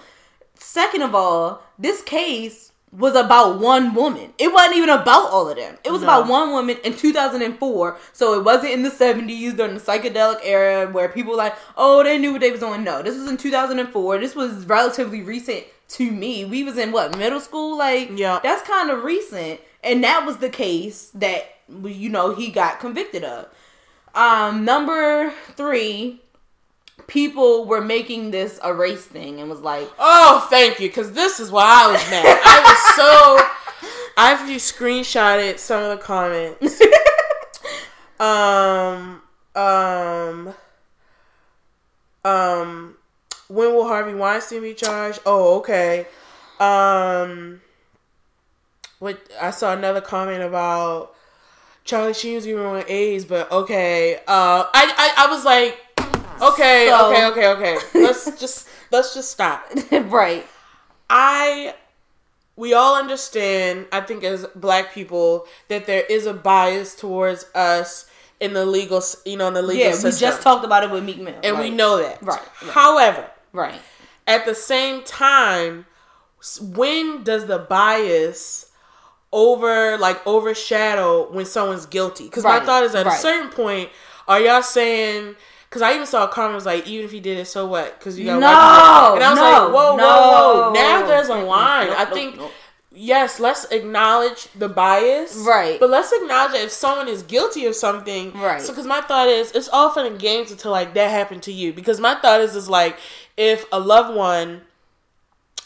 Second 0.57 1.01
of 1.01 1.13
all, 1.15 1.61
this 1.77 2.01
case 2.01 2.71
was 2.91 3.13
about 3.15 3.59
one 3.59 3.93
woman. 3.93 4.33
It 4.37 4.53
wasn't 4.53 4.77
even 4.77 4.89
about 4.89 5.29
all 5.29 5.49
of 5.49 5.57
them. 5.57 5.77
It 5.83 5.91
was 5.91 6.01
No. 6.01 6.07
about 6.07 6.27
one 6.29 6.51
woman 6.51 6.77
in 6.85 6.95
2004. 6.95 7.97
So 8.13 8.33
it 8.39 8.43
wasn't 8.45 8.71
in 8.71 8.83
the 8.83 8.89
70s 8.89 9.53
during 9.53 9.73
the 9.75 9.81
psychedelic 9.81 10.39
era 10.43 10.89
where 10.89 11.09
people 11.09 11.31
were 11.31 11.37
like, 11.37 11.55
oh, 11.75 12.03
they 12.03 12.17
knew 12.17 12.31
what 12.31 12.41
they 12.41 12.51
was 12.51 12.61
doing. 12.61 12.83
No, 12.85 13.01
this 13.01 13.15
was 13.17 13.29
in 13.29 13.35
2004. 13.35 14.17
This 14.19 14.33
was 14.35 14.65
relatively 14.65 15.21
recent 15.21 15.65
to 15.89 16.09
me. 16.09 16.45
We 16.45 16.63
was 16.63 16.77
in 16.77 16.93
what 16.93 17.17
middle 17.17 17.41
school? 17.41 17.77
Like, 17.77 18.11
Yeah. 18.17 18.39
that's 18.41 18.61
kind 18.65 18.89
of 18.89 19.03
recent. 19.03 19.59
And 19.83 20.01
that 20.05 20.25
was 20.25 20.37
the 20.37 20.49
case 20.49 21.11
that 21.15 21.51
you 21.83 22.09
know 22.09 22.33
he 22.33 22.49
got 22.49 22.79
convicted 22.79 23.23
of. 23.25 23.47
Um, 24.13 24.63
number 24.63 25.33
three, 25.57 26.21
people 27.07 27.65
were 27.65 27.81
making 27.81 28.31
this 28.31 28.59
a 28.63 28.73
race 28.73 29.05
thing 29.05 29.39
and 29.39 29.49
was 29.49 29.61
like, 29.61 29.89
Oh, 29.99 30.47
thank 30.49 30.79
you, 30.79 30.87
because 30.89 31.11
this 31.13 31.39
is 31.39 31.51
why 31.51 31.85
I 31.85 31.91
was 31.91 32.09
mad. 32.09 32.41
I 32.43 32.61
was 32.61 32.95
so. 32.95 33.51
I 34.17 34.31
actually 34.31 34.55
screenshotted 34.55 35.59
some 35.59 35.83
of 35.83 35.89
the 35.89 36.03
comments. 36.03 36.81
um, 38.19 39.21
um, 39.53 40.53
um, 42.23 42.95
when 43.49 43.73
will 43.73 43.87
Harvey 43.87 44.13
Weinstein 44.13 44.61
be 44.61 44.73
charged? 44.73 45.19
Oh, 45.25 45.57
okay. 45.57 46.07
Um, 46.61 47.61
what 48.99 49.19
I 49.39 49.51
saw 49.51 49.73
another 49.73 50.01
comment 50.01 50.43
about 50.43 51.13
Charlie 51.83 52.13
Sheen 52.13 52.35
was 52.35 52.45
giving 52.45 52.65
away 52.65 52.83
A's, 52.87 53.25
but 53.25 53.51
okay. 53.51 54.15
Uh, 54.15 54.65
I, 54.73 55.13
I, 55.17 55.25
I 55.25 55.31
was 55.31 55.43
like, 55.45 55.77
okay, 56.53 56.87
So- 56.89 57.09
okay, 57.11 57.25
okay, 57.27 57.47
okay. 57.47 57.77
Let's 58.01 58.39
just 58.39 58.67
let's 58.91 59.13
just 59.13 59.31
stop. 59.31 59.69
right, 59.91 60.45
I 61.09 61.75
we 62.55 62.73
all 62.73 62.95
understand, 62.95 63.85
I 63.91 64.01
think 64.01 64.23
as 64.23 64.45
black 64.55 64.93
people, 64.93 65.45
that 65.67 65.87
there 65.87 66.03
is 66.09 66.25
a 66.25 66.33
bias 66.33 66.95
towards 66.95 67.45
us 67.53 68.05
in 68.39 68.53
the 68.53 68.65
legal, 68.65 69.01
you 69.25 69.37
know, 69.37 69.47
in 69.49 69.53
the 69.53 69.61
legal 69.61 69.89
yeah, 69.91 70.03
we 70.03 70.11
just 70.11 70.41
talked 70.41 70.63
about 70.65 70.83
it 70.83 70.91
with 70.91 71.03
Meek 71.03 71.19
Mill, 71.19 71.39
and 71.43 71.59
we 71.59 71.69
know 71.69 71.97
that. 71.97 72.21
Right, 72.21 72.39
right. 72.61 72.71
However, 72.71 73.29
right, 73.51 73.79
at 74.27 74.45
the 74.45 74.55
same 74.55 75.03
time, 75.03 75.85
when 76.61 77.23
does 77.23 77.45
the 77.47 77.59
bias 77.59 78.71
over 79.31 79.97
like 79.97 80.25
overshadow 80.25 81.29
when 81.31 81.45
someone's 81.45 81.85
guilty? 81.85 82.25
Because 82.25 82.43
my 82.43 82.59
thought 82.61 82.83
is 82.83 82.95
at 82.95 83.05
a 83.07 83.11
certain 83.11 83.49
point, 83.49 83.89
are 84.27 84.39
y'all 84.39 84.61
saying? 84.61 85.35
Because 85.75 85.89
I 85.89 85.93
even 85.93 86.07
saw 86.07 86.23
a 86.23 86.29
comment 86.29 86.55
was 86.55 86.65
like, 86.65 86.87
even 86.87 87.03
if 87.03 87.11
he 87.11 87.19
did 87.19 87.37
it, 87.37 87.47
so 87.47 87.65
what? 87.67 87.99
Because 87.99 88.17
you 88.17 88.23
got 88.23 88.39
No, 88.39 88.47
white 88.47 89.01
people. 89.03 89.15
and 89.15 89.23
I 89.25 89.29
was 89.31 89.39
no, 89.39 89.43
like, 89.43 89.73
whoa, 89.75 89.95
no. 89.97 90.07
whoa, 90.07 90.61
whoa. 90.69 90.73
Now 90.73 91.05
there's 91.05 91.27
a 91.27 91.35
line. 91.35 91.89
I 91.89 92.05
think 92.05 92.39
yes, 92.93 93.41
let's 93.41 93.65
acknowledge 93.71 94.47
the 94.53 94.69
bias, 94.69 95.35
Right. 95.45 95.77
But 95.77 95.89
let's 95.89 96.13
acknowledge 96.13 96.53
that 96.53 96.61
if 96.63 96.71
someone 96.71 97.09
is 97.09 97.23
guilty 97.23 97.65
of 97.65 97.75
something, 97.75 98.31
Right. 98.31 98.61
So, 98.61 98.71
because 98.71 98.85
my 98.87 99.01
thought 99.01 99.27
is, 99.27 99.51
it's 99.51 99.67
all 99.67 99.89
fun 99.89 100.05
and 100.05 100.17
games 100.17 100.49
until 100.49 100.71
like 100.71 100.93
that 100.93 101.11
happened 101.11 101.43
to 101.43 101.51
you. 101.51 101.73
Because 101.73 101.99
my 101.99 102.15
thought 102.15 102.39
is, 102.39 102.55
is 102.55 102.69
like 102.69 102.97
if 103.35 103.65
a 103.73 103.79
loved 103.81 104.15
one 104.15 104.61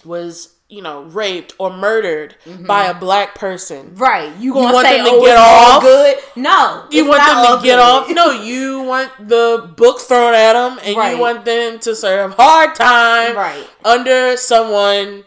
was, 0.03 0.55
you 0.69 0.83
know, 0.83 1.01
raped 1.01 1.55
or 1.57 1.75
murdered 1.75 2.35
by 2.67 2.85
a 2.85 2.91
mm-hmm. 2.91 2.99
black 2.99 3.33
person, 3.33 3.91
right. 3.95 4.31
You 4.37 4.53
gonna 4.53 4.71
want 4.71 4.87
say, 4.87 4.97
them 4.97 5.05
to 5.05 5.11
oh, 5.13 5.21
get 5.25 5.31
it's 5.31 5.39
all 5.39 5.71
off? 5.77 5.81
good? 5.81 6.17
No, 6.35 6.85
you 6.91 7.07
want 7.07 7.25
them 7.25 7.57
to 7.57 7.63
get 7.65 7.75
good. 7.75 7.79
off. 7.79 8.09
No, 8.11 8.29
you 8.43 8.83
want 8.83 9.11
the 9.27 9.73
books 9.75 10.03
thrown 10.03 10.35
at 10.35 10.53
them, 10.53 10.79
and 10.83 10.95
Right. 10.95 11.15
you 11.15 11.19
want 11.19 11.43
them 11.43 11.79
to 11.79 11.95
serve 11.95 12.35
hard 12.35 12.75
time 12.75 13.35
Right. 13.35 13.67
under 13.83 14.37
someone 14.37 15.23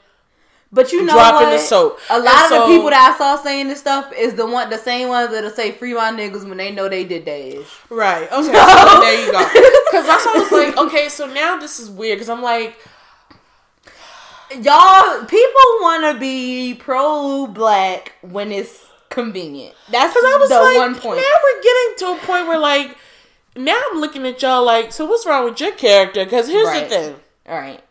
But 0.75 0.93
you 0.93 1.03
know 1.05 1.13
dropping 1.13 1.49
what? 1.49 1.53
the 1.55 1.59
soap. 1.59 1.99
A 2.09 2.15
And 2.15 2.25
lot 2.25 2.45
of 2.45 2.49
so- 2.49 2.61
the 2.61 2.67
people 2.77 2.91
that 2.91 3.13
I 3.13 3.19
saw 3.19 3.37
saying 3.43 3.67
this 3.67 3.81
stuff 3.81 4.13
is 4.17 4.35
the 4.35 4.47
one, 4.47 4.71
the 4.71 4.79
same 4.79 5.09
ones 5.09 5.33
that'll 5.33 5.51
say 5.51 5.73
"free 5.73 5.93
my 5.93 6.13
niggas" 6.13 6.49
when 6.49 6.57
they 6.57 6.71
know 6.71 6.89
they 6.89 7.03
did 7.05 7.25
theirs. 7.25 7.67
Right. 7.91 8.31
Okay. 8.31 8.53
So 8.93 9.01
there 9.01 9.27
you 9.27 9.33
go. 9.33 9.39
Because 9.91 10.07
I 10.09 10.39
was 10.39 10.53
like, 10.53 10.77
okay, 10.79 11.09
so 11.09 11.27
now 11.27 11.57
this 11.59 11.81
is 11.81 11.91
weird. 11.91 12.17
Because 12.19 12.31
I'm 12.31 12.43
like, 12.43 12.79
Y'all, 14.61 15.25
people 15.25 15.61
want 15.81 16.15
to 16.15 16.21
be 16.21 16.75
pro 16.75 17.47
black 17.47 18.13
when 18.23 18.53
it's 18.53 18.85
convenient. 19.09 19.75
That's 19.91 20.13
because 20.13 20.25
I 20.25 20.37
was 20.39 20.49
the 20.49 20.61
like, 20.61 20.77
one 20.77 20.95
point. 20.95 21.17
now 21.19 21.35
we're 21.43 21.63
getting 21.63 21.97
to 21.99 22.07
a 22.13 22.27
point 22.27 22.47
where 22.49 22.59
like, 22.59 22.97
now 23.57 23.81
I'm 23.91 24.01
looking 24.01 24.27
at 24.27 24.41
y'all 24.43 24.65
like, 24.65 24.93
so 24.93 25.05
what's 25.07 25.27
wrong 25.27 25.45
with 25.45 25.61
your 25.61 25.73
character? 25.73 26.25
Because 26.25 26.49
here's 26.49 26.67
Right. 26.67 26.89
the 26.89 26.95
thing. 26.95 27.15
All 27.49 27.59
right. 27.59 27.83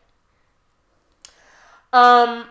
Um, 1.93 2.45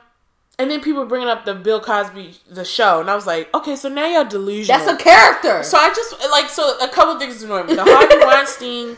and 0.58 0.70
then 0.70 0.80
people 0.82 1.06
bringing 1.06 1.28
up 1.28 1.44
the 1.46 1.54
Bill 1.54 1.80
Cosby 1.80 2.34
the 2.50 2.64
show, 2.64 3.00
and 3.00 3.10
I 3.10 3.14
was 3.14 3.26
like, 3.26 3.52
okay, 3.54 3.74
so 3.76 3.88
now 3.88 4.06
y'all 4.06 4.28
delusional. 4.28 4.78
That's 4.78 5.00
a 5.00 5.02
character. 5.02 5.62
So 5.62 5.78
I 5.78 5.88
just 5.94 6.14
like 6.30 6.50
so 6.50 6.78
a 6.80 6.88
couple 6.88 7.18
things 7.18 7.42
annoyed 7.42 7.66
me. 7.66 7.74
The 7.74 7.84
Harvey 7.84 8.18
Weinstein 8.26 8.96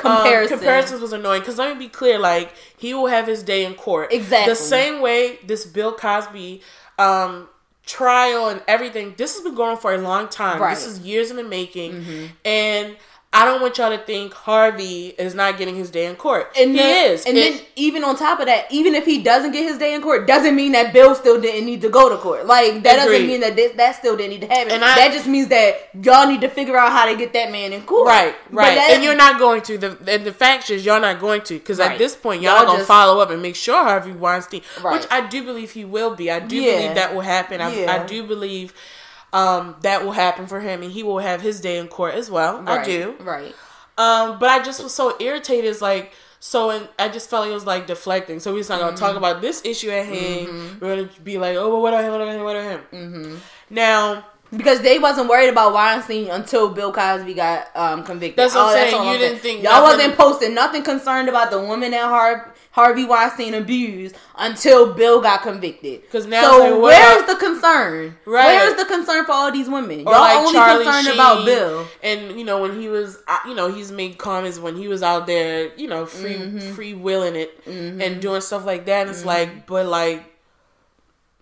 Comparison. 0.00 0.54
um, 0.54 0.58
comparisons 0.58 1.00
was 1.00 1.12
annoying 1.12 1.40
because 1.40 1.58
let 1.58 1.76
me 1.76 1.86
be 1.86 1.88
clear, 1.88 2.18
like 2.18 2.52
he 2.76 2.94
will 2.94 3.06
have 3.06 3.26
his 3.26 3.42
day 3.42 3.64
in 3.64 3.74
court 3.74 4.12
Exactly. 4.12 4.52
the 4.52 4.56
same 4.56 5.00
way 5.00 5.38
this 5.46 5.64
Bill 5.66 5.92
Cosby 5.94 6.62
um, 6.98 7.48
trial 7.86 8.48
and 8.48 8.62
everything. 8.68 9.14
This 9.16 9.34
has 9.34 9.42
been 9.42 9.54
going 9.54 9.70
on 9.72 9.78
for 9.78 9.94
a 9.94 9.98
long 9.98 10.28
time. 10.28 10.60
Right. 10.60 10.74
This 10.74 10.86
is 10.86 11.00
years 11.00 11.30
in 11.30 11.36
the 11.36 11.44
making, 11.44 12.32
and 12.44 12.96
I 13.32 13.44
don't 13.44 13.62
want 13.62 13.78
y'all 13.78 13.96
to 13.96 14.04
think 14.04 14.34
Harvey 14.34 15.14
is 15.16 15.36
not 15.36 15.56
getting 15.56 15.76
his 15.76 15.88
day 15.88 16.06
in 16.06 16.16
court. 16.16 16.50
And 16.58 16.72
he 16.72 16.76
then, 16.78 17.12
is, 17.14 17.24
And 17.24 17.36
then 17.36 17.60
even 17.76 18.02
on 18.02 18.16
top 18.16 18.40
of 18.40 18.46
that, 18.46 18.66
even 18.72 18.96
if 18.96 19.04
he 19.06 19.22
doesn't 19.22 19.52
get 19.52 19.62
his 19.62 19.78
day 19.78 19.94
in 19.94 20.02
court, 20.02 20.26
doesn't 20.26 20.56
mean 20.56 20.72
that 20.72 20.92
Bill 20.92 21.14
still 21.14 21.40
didn't 21.40 21.64
need 21.64 21.80
to 21.82 21.88
go 21.90 22.08
to 22.08 22.16
court. 22.16 22.46
Like 22.46 22.82
that 22.82 22.98
Agreed. 23.04 23.12
doesn't 23.12 23.26
mean 23.28 23.40
that 23.42 23.54
this, 23.54 23.70
that 23.76 23.94
still 23.94 24.16
didn't 24.16 24.30
need 24.30 24.40
to 24.40 24.48
happen. 24.48 24.72
And 24.72 24.84
I- 24.84 24.96
that 24.96 25.12
just 25.12 25.28
means 25.28 25.46
that 25.46 25.90
y'all 26.02 26.26
need 26.26 26.40
to 26.40 26.48
figure 26.48 26.76
out 26.76 26.90
how 26.90 27.06
to 27.06 27.14
get 27.14 27.32
that 27.34 27.52
man 27.52 27.72
in 27.72 27.82
court. 27.82 28.08
Right, 28.08 28.34
right, 28.50 28.74
that- 28.74 28.90
and 28.94 29.04
you're 29.04 29.14
not 29.14 29.38
going 29.38 29.62
to. 29.62 29.78
The 29.78 29.96
and 30.08 30.24
the 30.26 30.32
fact 30.32 30.68
is, 30.68 30.84
y'all 30.84 31.00
not 31.00 31.20
going 31.20 31.42
to 31.42 31.54
because 31.54 31.78
Right. 31.78 31.92
at 31.92 31.98
this 31.98 32.16
point, 32.16 32.42
y'all, 32.42 32.56
Y'all 32.56 32.66
gonna 32.66 32.78
just- 32.78 32.88
follow 32.88 33.20
up 33.22 33.30
and 33.30 33.40
make 33.40 33.54
sure 33.54 33.76
Harvey 33.80 34.10
Weinstein, 34.10 34.62
Right. 34.82 34.94
which 35.00 35.08
I 35.08 35.20
do 35.20 35.44
believe 35.44 35.70
he 35.70 35.84
will 35.84 36.16
be. 36.16 36.32
I 36.32 36.40
do 36.40 36.56
Yeah. 36.56 36.72
believe 36.78 36.94
that 36.96 37.14
will 37.14 37.20
happen. 37.20 37.60
I, 37.60 37.72
Yeah. 37.72 37.94
I 37.94 38.04
do 38.06 38.24
believe 38.24 38.72
um, 39.32 39.76
that 39.82 40.04
will 40.04 40.12
happen 40.12 40.46
for 40.46 40.60
him, 40.60 40.82
and 40.82 40.90
he 40.92 41.02
will 41.02 41.18
have 41.18 41.40
his 41.40 41.60
day 41.60 41.78
in 41.78 41.88
court 41.88 42.14
as 42.14 42.30
well. 42.30 42.62
I 42.68 42.84
do. 42.84 43.14
Right. 43.20 43.54
Um, 43.98 44.38
but 44.38 44.48
I 44.48 44.62
just 44.62 44.82
was 44.82 44.94
so 44.94 45.16
irritated. 45.20 45.70
It's 45.70 45.82
like 45.82 46.12
so, 46.40 46.70
and 46.70 46.88
I 46.98 47.08
just 47.08 47.28
felt 47.28 47.42
like 47.42 47.50
it 47.50 47.54
was 47.54 47.66
like 47.66 47.86
deflecting. 47.86 48.40
So 48.40 48.52
we're 48.52 48.60
just 48.60 48.70
not 48.70 48.80
gonna 48.80 48.92
Mm-hmm. 48.92 49.04
talk 49.04 49.16
about 49.16 49.40
this 49.42 49.62
issue 49.64 49.90
at 49.90 50.06
hand. 50.06 50.80
We're 50.80 50.96
gonna 50.96 51.08
be 51.22 51.36
like, 51.38 51.56
oh, 51.56 51.68
well, 51.70 51.82
what 51.82 51.92
about 51.92 52.04
him? 52.04 52.12
What 52.12 52.20
about 52.22 52.34
him? 52.34 52.44
What 52.44 52.56
about 52.56 52.70
him? 52.70 52.80
Mm-hmm. 52.92 53.36
Now. 53.70 54.24
Because 54.52 54.80
they 54.80 54.98
wasn't 54.98 55.28
worried 55.28 55.48
about 55.48 55.72
Weinstein 55.72 56.26
until 56.28 56.70
Bill 56.70 56.92
Cosby 56.92 57.34
got 57.34 57.68
um, 57.76 58.02
convicted. 58.02 58.36
That's 58.36 58.52
what 58.56 58.62
I'm 58.62 58.68
Oh, 58.70 58.72
saying. 58.72 58.94
all 58.96 59.04
You 59.04 59.10
I'm 59.12 59.18
didn't 59.20 59.38
think 59.38 59.62
y'all 59.62 59.74
nothing- 59.80 59.98
wasn't 59.98 60.16
posting 60.16 60.54
nothing 60.56 60.82
concerned 60.82 61.28
about 61.28 61.52
the 61.52 61.60
woman 61.60 61.94
at 61.94 62.00
Har- 62.02 62.52
Harvey 62.72 63.04
Weinstein 63.04 63.54
abused 63.54 64.14
until 64.38 64.92
Bill 64.94 65.20
got 65.20 65.42
convicted. 65.42 66.08
'Cause 66.10 66.26
now 66.26 66.42
so 66.42 66.58
like, 66.74 66.82
where's 66.82 67.26
the 67.26 67.34
concern? 67.34 68.16
Right. 68.24 68.46
Where's 68.46 68.74
the 68.76 68.84
concern 68.84 69.24
for 69.24 69.32
all 69.32 69.50
these 69.50 69.68
women? 69.68 70.00
or 70.06 70.12
Y'all 70.12 70.20
like 70.20 70.36
only 70.38 70.52
Charlie 70.52 70.84
concerned 70.84 71.06
Sheen, 71.06 71.14
about 71.14 71.44
Bill. 71.44 71.86
And 72.02 72.38
you 72.38 72.44
know 72.44 72.62
when 72.62 72.80
he 72.80 72.88
was, 72.88 73.18
uh, 73.26 73.38
you 73.46 73.54
know, 73.54 73.72
he's 73.72 73.90
made 73.90 74.18
comments 74.18 74.58
when 74.60 74.76
he 74.76 74.86
was 74.86 75.02
out 75.02 75.26
there, 75.26 75.72
you 75.76 75.88
know, 75.88 76.06
free 76.06 76.34
Mm-hmm. 76.34 76.72
free 76.74 76.94
willing 76.94 77.34
it 77.34 77.60
and 77.66 78.20
doing 78.22 78.40
stuff 78.40 78.64
like 78.64 78.86
that. 78.86 79.02
And 79.02 79.10
it's 79.10 79.24
like, 79.24 79.66
but 79.66 79.86
like. 79.86 80.24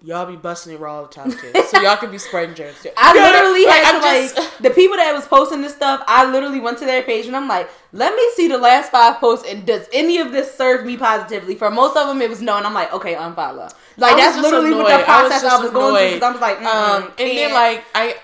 Y'all 0.01 0.27
be 0.27 0.37
busting 0.37 0.73
it 0.73 0.79
raw 0.79 0.99
all 0.99 1.03
the 1.07 1.09
time 1.13 1.33
too, 1.33 1.53
so 1.67 1.81
y'all 1.81 1.97
could 1.97 2.13
be 2.13 2.19
spreading 2.19 2.55
germs 2.55 2.81
too. 2.81 2.91
I 2.97 3.13
literally 3.15 3.67
like, 3.67 3.83
had 3.83 3.95
I'm 3.97 4.01
to 4.01 4.07
just- 4.35 4.39
like 4.39 4.59
the 4.63 4.71
people 4.71 4.97
that 4.97 5.13
was 5.13 5.27
posting 5.27 5.61
this 5.61 5.75
stuff. 5.75 6.05
I 6.07 6.31
literally 6.31 6.61
went 6.61 6.79
to 6.79 6.85
their 6.85 7.03
page 7.03 7.27
and 7.27 7.35
I'm 7.37 7.49
like, 7.49 7.69
let 7.93 8.15
me 8.15 8.23
see 8.37 8.47
the 8.47 8.59
last 8.59 8.93
five 8.93 9.17
posts 9.19 9.45
and 9.51 9.67
does 9.67 9.89
any 9.93 10.19
of 10.19 10.31
this 10.31 10.55
serve 10.55 10.87
me 10.87 10.97
positively? 10.97 11.57
For 11.57 11.69
most 11.69 11.97
of 11.97 12.07
them, 12.07 12.23
it 12.23 12.31
was 12.31 12.41
no, 12.41 12.57
and 12.57 12.65
I'm 12.67 12.75
like, 12.75 12.93
okay, 12.93 13.15
unfollow. 13.15 13.75
Like 13.97 14.17
that's 14.17 14.37
literally 14.39 14.73
what 14.73 14.97
the 14.99 15.05
process 15.05 15.43
I 15.43 15.55
was, 15.57 15.63
just 15.63 15.73
going 15.73 15.97
through. 15.97 16.15
Because 16.15 16.23
I 16.23 16.33
was 16.33 16.41
like, 16.41 16.59
um, 16.63 17.03
mm, 17.03 17.07
and 17.09 17.39
then 17.39 17.53
like 17.53 17.85
I, 17.93 18.17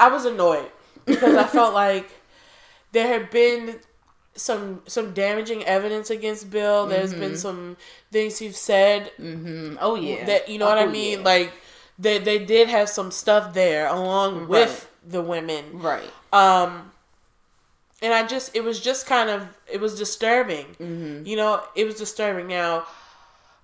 I 0.00 0.08
was 0.08 0.24
annoyed 0.24 0.70
because 1.06 1.36
I 1.36 1.44
felt 1.44 1.72
like 1.84 2.10
there 2.90 3.06
had 3.06 3.30
been 3.30 3.78
some 4.34 4.82
some 4.86 5.12
damaging 5.12 5.64
evidence 5.64 6.08
against 6.10 6.50
Bill. 6.50 6.86
There's 6.86 7.12
been 7.14 7.36
some 7.36 7.76
things 8.10 8.38
he's 8.38 8.58
said 8.58 9.12
Mhm. 9.20 9.76
oh 9.80 9.94
yeah, 9.94 10.24
that 10.24 10.48
you 10.48 10.58
know 10.58 10.66
what 10.66 10.78
I 10.78 10.84
Oh, 10.84 10.90
mean. 10.90 11.18
yeah. 11.18 11.24
Like 11.24 11.52
they 11.98 12.18
they 12.18 12.38
did 12.38 12.68
have 12.68 12.88
some 12.88 13.10
stuff 13.10 13.52
there 13.54 13.86
along 13.88 14.48
with 14.48 14.88
the 15.06 15.20
women. 15.20 15.64
right. 15.80 16.10
Um, 16.32 16.90
and 18.00 18.12
I 18.14 18.26
just 18.26 18.56
it 18.56 18.64
was 18.64 18.80
just 18.80 19.06
kind 19.06 19.28
of 19.30 19.46
it 19.70 19.80
was 19.80 19.96
disturbing. 19.98 20.66
Mm-hmm. 20.80 21.26
You 21.26 21.36
know, 21.36 21.62
it 21.74 21.84
was 21.84 21.96
disturbing. 21.96 22.46
Now, 22.48 22.86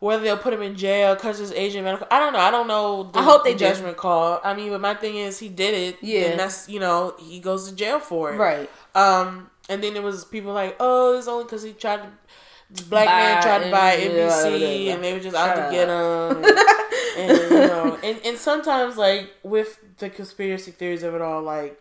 whether 0.00 0.22
they'll 0.22 0.36
put 0.36 0.52
him 0.52 0.62
in 0.62 0.76
jail 0.76 1.14
because 1.14 1.40
it's 1.40 1.50
Asian 1.52 1.82
medical, 1.82 2.06
I 2.10 2.20
don't 2.20 2.32
know. 2.34 2.38
I 2.40 2.50
don't 2.50 2.68
know. 2.68 3.04
The, 3.12 3.18
I 3.18 3.22
hope 3.22 3.42
they 3.42 3.52
the 3.54 3.58
do. 3.58 3.64
judgment 3.64 3.96
call. 3.96 4.40
I 4.44 4.54
mean, 4.54 4.70
but 4.70 4.80
my 4.80 4.94
thing 4.94 5.16
is, 5.16 5.38
he 5.40 5.48
did 5.48 5.74
it. 5.74 5.96
Yeah. 6.02 6.26
and 6.26 6.38
that's 6.40 6.68
you 6.68 6.78
know 6.78 7.14
he 7.18 7.40
goes 7.40 7.68
to 7.68 7.74
jail 7.74 7.98
for 8.00 8.32
it. 8.34 8.36
Right. 8.36 8.70
Um, 8.94 9.50
and 9.68 9.82
then 9.82 9.96
it 9.96 10.02
was 10.02 10.24
people 10.24 10.52
like, 10.52 10.76
oh, 10.80 11.18
it's 11.18 11.28
only 11.28 11.44
because 11.44 11.62
he 11.62 11.72
tried 11.72 11.98
to. 11.98 12.10
This 12.70 12.84
black 12.84 13.06
Buy 13.06 13.12
man 13.12 13.42
tried 13.42 13.64
to 13.64 13.70
buy 13.70 13.96
NBC, 13.96 14.84
yeah, 14.84 14.94
and 14.94 15.02
they 15.02 15.14
were 15.14 15.20
just 15.20 15.34
out 15.34 15.54
to 15.54 15.74
get 15.74 15.88
him. 15.88 16.44
And, 16.44 17.30
and, 17.40 17.50
you 17.50 17.66
know, 17.66 17.98
and 18.02 18.20
and 18.26 18.36
sometimes 18.36 18.98
like 18.98 19.30
with 19.42 19.80
the 19.96 20.10
conspiracy 20.10 20.70
theories 20.70 21.02
of 21.02 21.14
it 21.14 21.22
all, 21.22 21.42
like, 21.42 21.80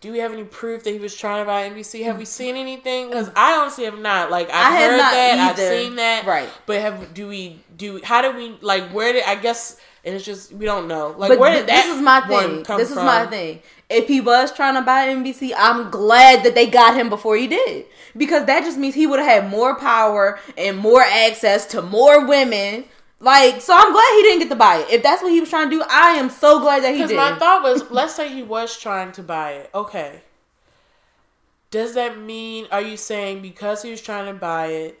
do 0.00 0.12
we 0.12 0.18
have 0.18 0.32
any 0.32 0.44
proof 0.44 0.82
that 0.84 0.90
he 0.90 0.98
was 0.98 1.14
trying 1.14 1.42
to 1.42 1.46
buy 1.46 1.68
NBC? 1.68 2.04
Have 2.04 2.18
we 2.18 2.24
seen 2.24 2.56
anything? 2.56 3.08
Because 3.08 3.28
mm. 3.28 3.34
I 3.36 3.58
honestly 3.58 3.84
have 3.84 3.98
not. 3.98 4.30
Like 4.30 4.48
I've 4.48 4.54
I 4.54 4.76
have 4.76 4.90
heard 4.90 5.00
that, 5.00 5.38
either. 5.38 5.62
I've 5.62 5.68
seen 5.68 5.96
that, 5.96 6.26
Right. 6.26 6.48
But 6.66 6.80
have 6.80 7.14
do 7.14 7.28
we 7.28 7.62
do? 7.76 8.00
How 8.02 8.22
do 8.22 8.36
we 8.36 8.56
like? 8.62 8.90
Where 8.90 9.12
did 9.12 9.24
I 9.24 9.34
guess? 9.34 9.78
And 10.04 10.14
it's 10.14 10.24
just 10.24 10.52
we 10.52 10.64
don't 10.64 10.88
know. 10.88 11.14
Like 11.16 11.28
But 11.28 11.38
where 11.38 11.50
th- 11.52 11.66
did 11.66 11.68
that 11.68 11.84
this 11.84 11.96
is 11.96 12.02
my 12.02 12.20
thing. 12.22 12.62
This 12.78 12.88
is 12.88 12.94
from? 12.94 13.06
my 13.06 13.26
thing. 13.26 13.60
If 13.90 14.06
he 14.06 14.20
was 14.20 14.52
trying 14.52 14.74
to 14.74 14.82
buy 14.82 15.08
NBC, 15.08 15.52
I'm 15.56 15.90
glad 15.90 16.44
that 16.44 16.54
they 16.54 16.68
got 16.68 16.96
him 16.96 17.08
before 17.08 17.36
he 17.36 17.48
did. 17.48 17.86
Because 18.16 18.46
that 18.46 18.62
just 18.62 18.78
means 18.78 18.94
he 18.94 19.06
would 19.06 19.18
have 19.18 19.42
had 19.42 19.50
more 19.50 19.76
power 19.78 20.38
and 20.56 20.78
more 20.78 21.02
access 21.02 21.66
to 21.66 21.82
more 21.82 22.24
women. 22.24 22.84
Like, 23.18 23.60
so 23.60 23.74
I'm 23.76 23.92
glad 23.92 24.16
he 24.16 24.22
didn't 24.22 24.38
get 24.38 24.48
to 24.50 24.56
buy 24.56 24.76
it. 24.76 24.90
If 24.90 25.02
that's 25.02 25.22
what 25.22 25.32
he 25.32 25.40
was 25.40 25.50
trying 25.50 25.68
to 25.70 25.76
do, 25.76 25.84
I 25.90 26.12
am 26.12 26.30
so 26.30 26.60
glad 26.60 26.84
that 26.84 26.92
he 26.92 26.98
did. 26.98 27.08
Because 27.08 27.32
my 27.32 27.38
thought 27.38 27.62
was, 27.62 27.90
let's 27.90 28.14
say 28.14 28.32
he 28.32 28.42
was 28.42 28.78
trying 28.78 29.12
to 29.12 29.22
buy 29.22 29.52
it. 29.52 29.70
Okay. 29.74 30.22
Does 31.70 31.94
that 31.94 32.18
mean, 32.18 32.66
are 32.72 32.80
you 32.80 32.96
saying 32.96 33.42
because 33.42 33.82
he 33.82 33.90
was 33.90 34.00
trying 34.00 34.32
to 34.32 34.38
buy 34.38 34.66
it, 34.66 34.99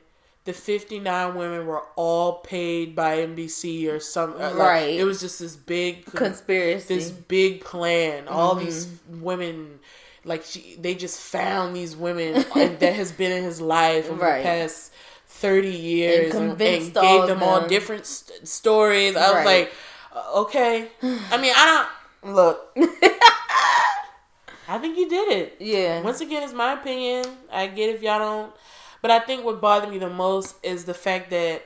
the 0.52 0.58
59 0.58 1.34
women 1.34 1.66
were 1.66 1.82
all 1.96 2.38
paid 2.38 2.94
by 2.96 3.18
NBC 3.18 3.88
or 3.92 4.00
some, 4.00 4.32
uh, 4.34 4.50
like, 4.50 4.54
Right. 4.54 4.94
it 4.98 5.04
was 5.04 5.20
just 5.20 5.38
this 5.38 5.54
big, 5.56 6.04
Conspiracy. 6.06 6.94
this 6.96 7.10
big 7.10 7.62
plan. 7.64 8.26
All 8.28 8.54
Mm-hmm. 8.56 8.64
these 8.64 8.88
women, 9.08 9.78
like, 10.24 10.44
she, 10.44 10.76
they 10.80 10.94
just 10.94 11.18
found 11.20 11.74
these 11.76 11.96
women 11.96 12.44
and 12.56 12.78
that 12.80 12.94
has 12.94 13.12
been 13.12 13.32
in 13.32 13.44
his 13.44 13.60
life 13.60 14.10
over 14.10 14.20
Right. 14.22 14.38
the 14.38 14.44
past 14.44 14.92
30 15.28 15.68
years 15.70 16.34
and, 16.34 16.42
and 16.42 16.50
convinced 16.50 16.94
gave 16.94 17.02
all 17.04 17.22
of 17.22 17.28
them 17.28 17.42
all 17.42 17.66
different 17.68 18.06
st- 18.06 18.46
stories. 18.48 19.14
I 19.16 19.26
was 19.28 19.34
Right. 19.36 19.44
like, 19.46 19.72
uh, 20.14 20.40
okay. 20.42 20.88
I 21.02 21.36
mean, 21.40 21.52
I 21.56 21.86
don't, 22.24 22.34
look. 22.34 22.76
I 24.68 24.78
think 24.78 24.96
you 24.98 25.08
did 25.08 25.32
it. 25.32 25.56
yeah. 25.60 26.00
Once 26.02 26.20
again, 26.20 26.42
it's 26.42 26.52
my 26.52 26.74
opinion. 26.74 27.24
I 27.50 27.66
get 27.66 27.94
if 27.94 28.02
y'all 28.02 28.18
don't. 28.18 28.52
But 29.02 29.10
I 29.10 29.20
think 29.20 29.44
what 29.44 29.60
bothered 29.60 29.90
me 29.90 29.98
the 29.98 30.10
most 30.10 30.56
is 30.62 30.84
the 30.84 30.94
fact 30.94 31.30
that 31.30 31.62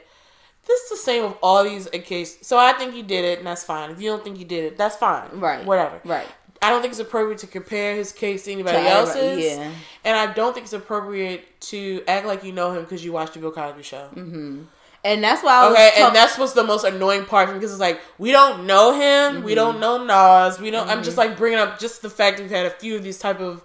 this 0.67 0.81
is 0.83 0.91
the 0.91 0.97
same 0.97 1.25
with 1.25 1.37
all 1.43 1.65
these 1.65 1.87
occasions. 1.87 2.39
So 2.47 2.59
I 2.59 2.73
think 2.73 2.95
you 2.95 3.03
did 3.03 3.25
it, 3.25 3.39
and 3.39 3.47
that's 3.47 3.65
fine. 3.65 3.91
If 3.91 4.01
you 4.01 4.11
don't 4.11 4.25
think 4.25 4.39
you 4.39 4.45
did 4.45 4.65
it, 4.65 4.79
that's 4.79 4.97
fine. 4.97 5.29
Right. 5.41 5.65
Whatever. 5.65 6.01
Right. 6.05 6.27
I 6.63 6.71
don't 6.71 6.81
think 6.81 6.93
it's 6.93 7.01
appropriate 7.01 7.39
to 7.41 7.47
compare 7.47 7.95
his 7.95 8.11
case 8.13 8.45
to 8.45 8.53
anybody 8.53 8.79
To 8.79 8.89
else's. 8.89 9.45
yeah. 9.45 9.71
And 10.05 10.17
I 10.17 10.33
don't 10.33 10.55
think 10.55 10.65
it's 10.65 10.73
appropriate 10.73 11.61
to 11.63 12.03
act 12.09 12.27
like 12.27 12.43
you 12.43 12.53
know 12.53 12.73
him 12.73 12.83
because 12.83 13.05
you 13.05 13.13
watched 13.13 13.35
the 13.35 13.41
Bill 13.41 13.53
Cosby 13.53 13.83
show. 13.83 14.09
Mm-hmm. 14.15 14.63
And 15.05 15.23
that's 15.23 15.43
why 15.43 15.53
I 15.53 15.69
was 15.69 15.75
Okay, 15.75 15.91
talk- 15.91 15.99
and 16.07 16.17
that's 16.17 16.39
what's 16.39 16.55
the 16.55 16.65
most 16.65 16.85
annoying 16.85 17.27
part 17.27 17.53
because 17.53 17.71
it's 17.71 17.81
like 17.81 18.01
we 18.17 18.33
don't 18.33 18.67
know 18.67 18.95
him, 18.95 19.43
we 19.43 19.51
mm-hmm. 19.51 19.57
don't 19.57 19.81
know 19.81 20.03
Nas, 20.03 20.59
we 20.59 20.71
don't. 20.71 20.89
I'm 20.89 21.03
just 21.03 21.19
mm-hmm. 21.19 21.29
like 21.29 21.37
bringing 21.37 21.59
up 21.59 21.79
just 21.79 22.01
the 22.01 22.09
fact 22.09 22.39
that 22.39 22.45
we've 22.45 22.51
had 22.51 22.65
a 22.65 22.71
few 22.71 22.97
of 22.97 23.03
these 23.03 23.19
type 23.19 23.41
of 23.41 23.63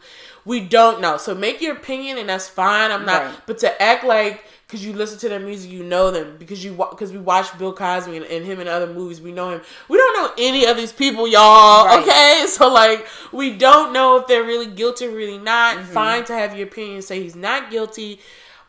we 0.50 0.60
don't 0.60 1.00
know. 1.00 1.18
So 1.18 1.36
make 1.36 1.62
your 1.62 1.76
opinion, 1.76 2.18
and 2.18 2.28
that's 2.28 2.50
fine. 2.50 2.90
I'm 2.92 3.06
not, 3.06 3.22
Right. 3.22 3.36
but 3.46 3.60
to 3.60 3.80
act 3.82 4.04
like 4.04 4.44
because 4.66 4.84
you 4.84 4.94
listen 4.94 5.20
to 5.20 5.30
their 5.30 5.40
music, 5.40 5.70
you 5.72 5.84
know 5.84 6.10
them 6.10 6.38
because 6.40 6.64
you 6.66 6.74
because 6.90 7.12
we 7.12 7.20
watch 7.20 7.56
Bill 7.60 7.72
Cosby 7.72 8.18
and, 8.18 8.26
and 8.26 8.44
him 8.46 8.60
in 8.60 8.68
other 8.68 8.92
movies, 8.92 9.22
we 9.22 9.32
know 9.32 9.52
him. 9.52 9.62
We 9.88 9.98
don't 9.98 10.18
know 10.18 10.34
any 10.40 10.66
of 10.66 10.76
these 10.76 10.92
people, 10.92 11.28
y'all. 11.28 11.86
Right. 11.86 12.02
Okay, 12.02 12.46
so 12.48 12.68
like 12.68 13.06
we 13.32 13.56
don't 13.56 13.94
know 13.94 14.18
if 14.18 14.26
they're 14.26 14.44
really 14.44 14.66
guilty 14.66 15.06
or 15.06 15.12
really 15.12 15.38
not. 15.38 15.78
Mm-hmm. 15.78 15.94
Fine 15.94 16.26
to 16.26 16.34
have 16.34 16.58
your 16.58 16.68
opinion, 16.68 17.04
say 17.04 17.22
he's 17.22 17.36
not 17.36 17.70
guilty. 17.70 18.20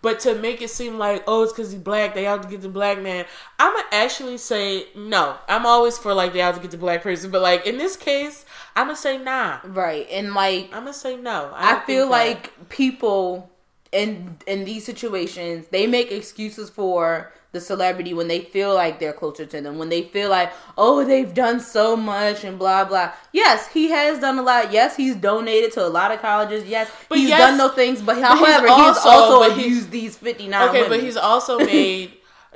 But 0.03 0.21
to 0.21 0.35
make 0.35 0.63
it 0.63 0.71
seem 0.71 0.97
like, 0.97 1.23
oh, 1.27 1.43
it's 1.43 1.53
because 1.53 1.73
he's 1.73 1.81
black, 1.81 2.15
they 2.15 2.25
have 2.25 2.41
to 2.41 2.49
get 2.49 2.63
the 2.63 2.71
black 2.71 2.99
man. 3.03 3.27
I'm 3.59 3.75
gonna 3.75 3.85
actually 3.93 4.39
say 4.39 4.87
no. 4.97 5.37
I'm 5.47 5.67
always 5.67 5.99
for 5.99 6.15
like 6.15 6.33
they 6.33 6.39
have 6.39 6.55
to 6.55 6.61
get 6.63 6.71
the 6.71 6.79
black 6.79 7.03
person, 7.03 7.31
but 7.31 7.43
like 7.43 7.67
in 7.67 7.77
this 7.77 7.97
case, 7.97 8.47
I'm 8.77 8.87
gonna 8.87 8.97
say 8.97 9.19
nah. 9.19 9.59
right. 9.65 10.07
And 10.11 10.35
like 10.35 10.67
I'm 10.73 10.85
gonna 10.85 10.93
say 10.95 11.17
no. 11.17 11.53
I 11.55 11.73
don't 11.73 11.85
feel 11.85 12.05
that. 12.07 12.11
like 12.11 12.69
people 12.69 13.51
in 13.93 14.37
in 14.47 14.65
these 14.65 14.85
situations 14.87 15.67
they 15.73 15.87
make 15.87 16.13
excuses 16.13 16.71
for 16.71 17.33
the 17.53 17.61
celebrity 17.61 18.15
when 18.15 18.29
they 18.29 18.41
feel 18.41 18.73
like 18.73 19.01
they're 19.01 19.13
closer 19.13 19.45
to 19.45 19.61
them 19.61 19.79
when 19.79 19.89
they 19.89 20.03
feel 20.03 20.31
like 20.31 20.53
oh 20.79 21.05
they've 21.05 21.35
done 21.35 21.59
so 21.59 21.97
much 21.97 22.45
and 22.45 22.57
blah 22.57 22.85
blah 22.85 23.11
yes 23.33 23.67
he 23.73 23.91
has 23.91 24.21
done 24.21 24.39
a 24.39 24.43
lot 24.43 24.71
yes 24.73 24.95
he's 24.97 25.17
donated 25.17 25.73
to 25.73 25.85
a 25.85 25.89
lot 25.89 26.13
of 26.13 26.21
colleges 26.23 26.65
yes 26.69 26.89
But 27.09 27.19
he's 27.19 27.31
yes- 27.31 27.41
done 27.41 27.59
those 27.59 27.73
things 27.75 28.01
but 28.01 28.15
he's 28.15 28.25
however 28.25 28.69
he's 28.69 28.71
also- 28.77 29.09
also, 29.09 29.49
but 29.49 29.59
he's- 29.59 29.87
these 29.87 30.17
59 30.17 30.69
okay, 30.69 30.83
women. 30.83 30.91
but 30.91 31.01
he's 31.05 31.17
also 31.17 31.59
made 31.75 32.13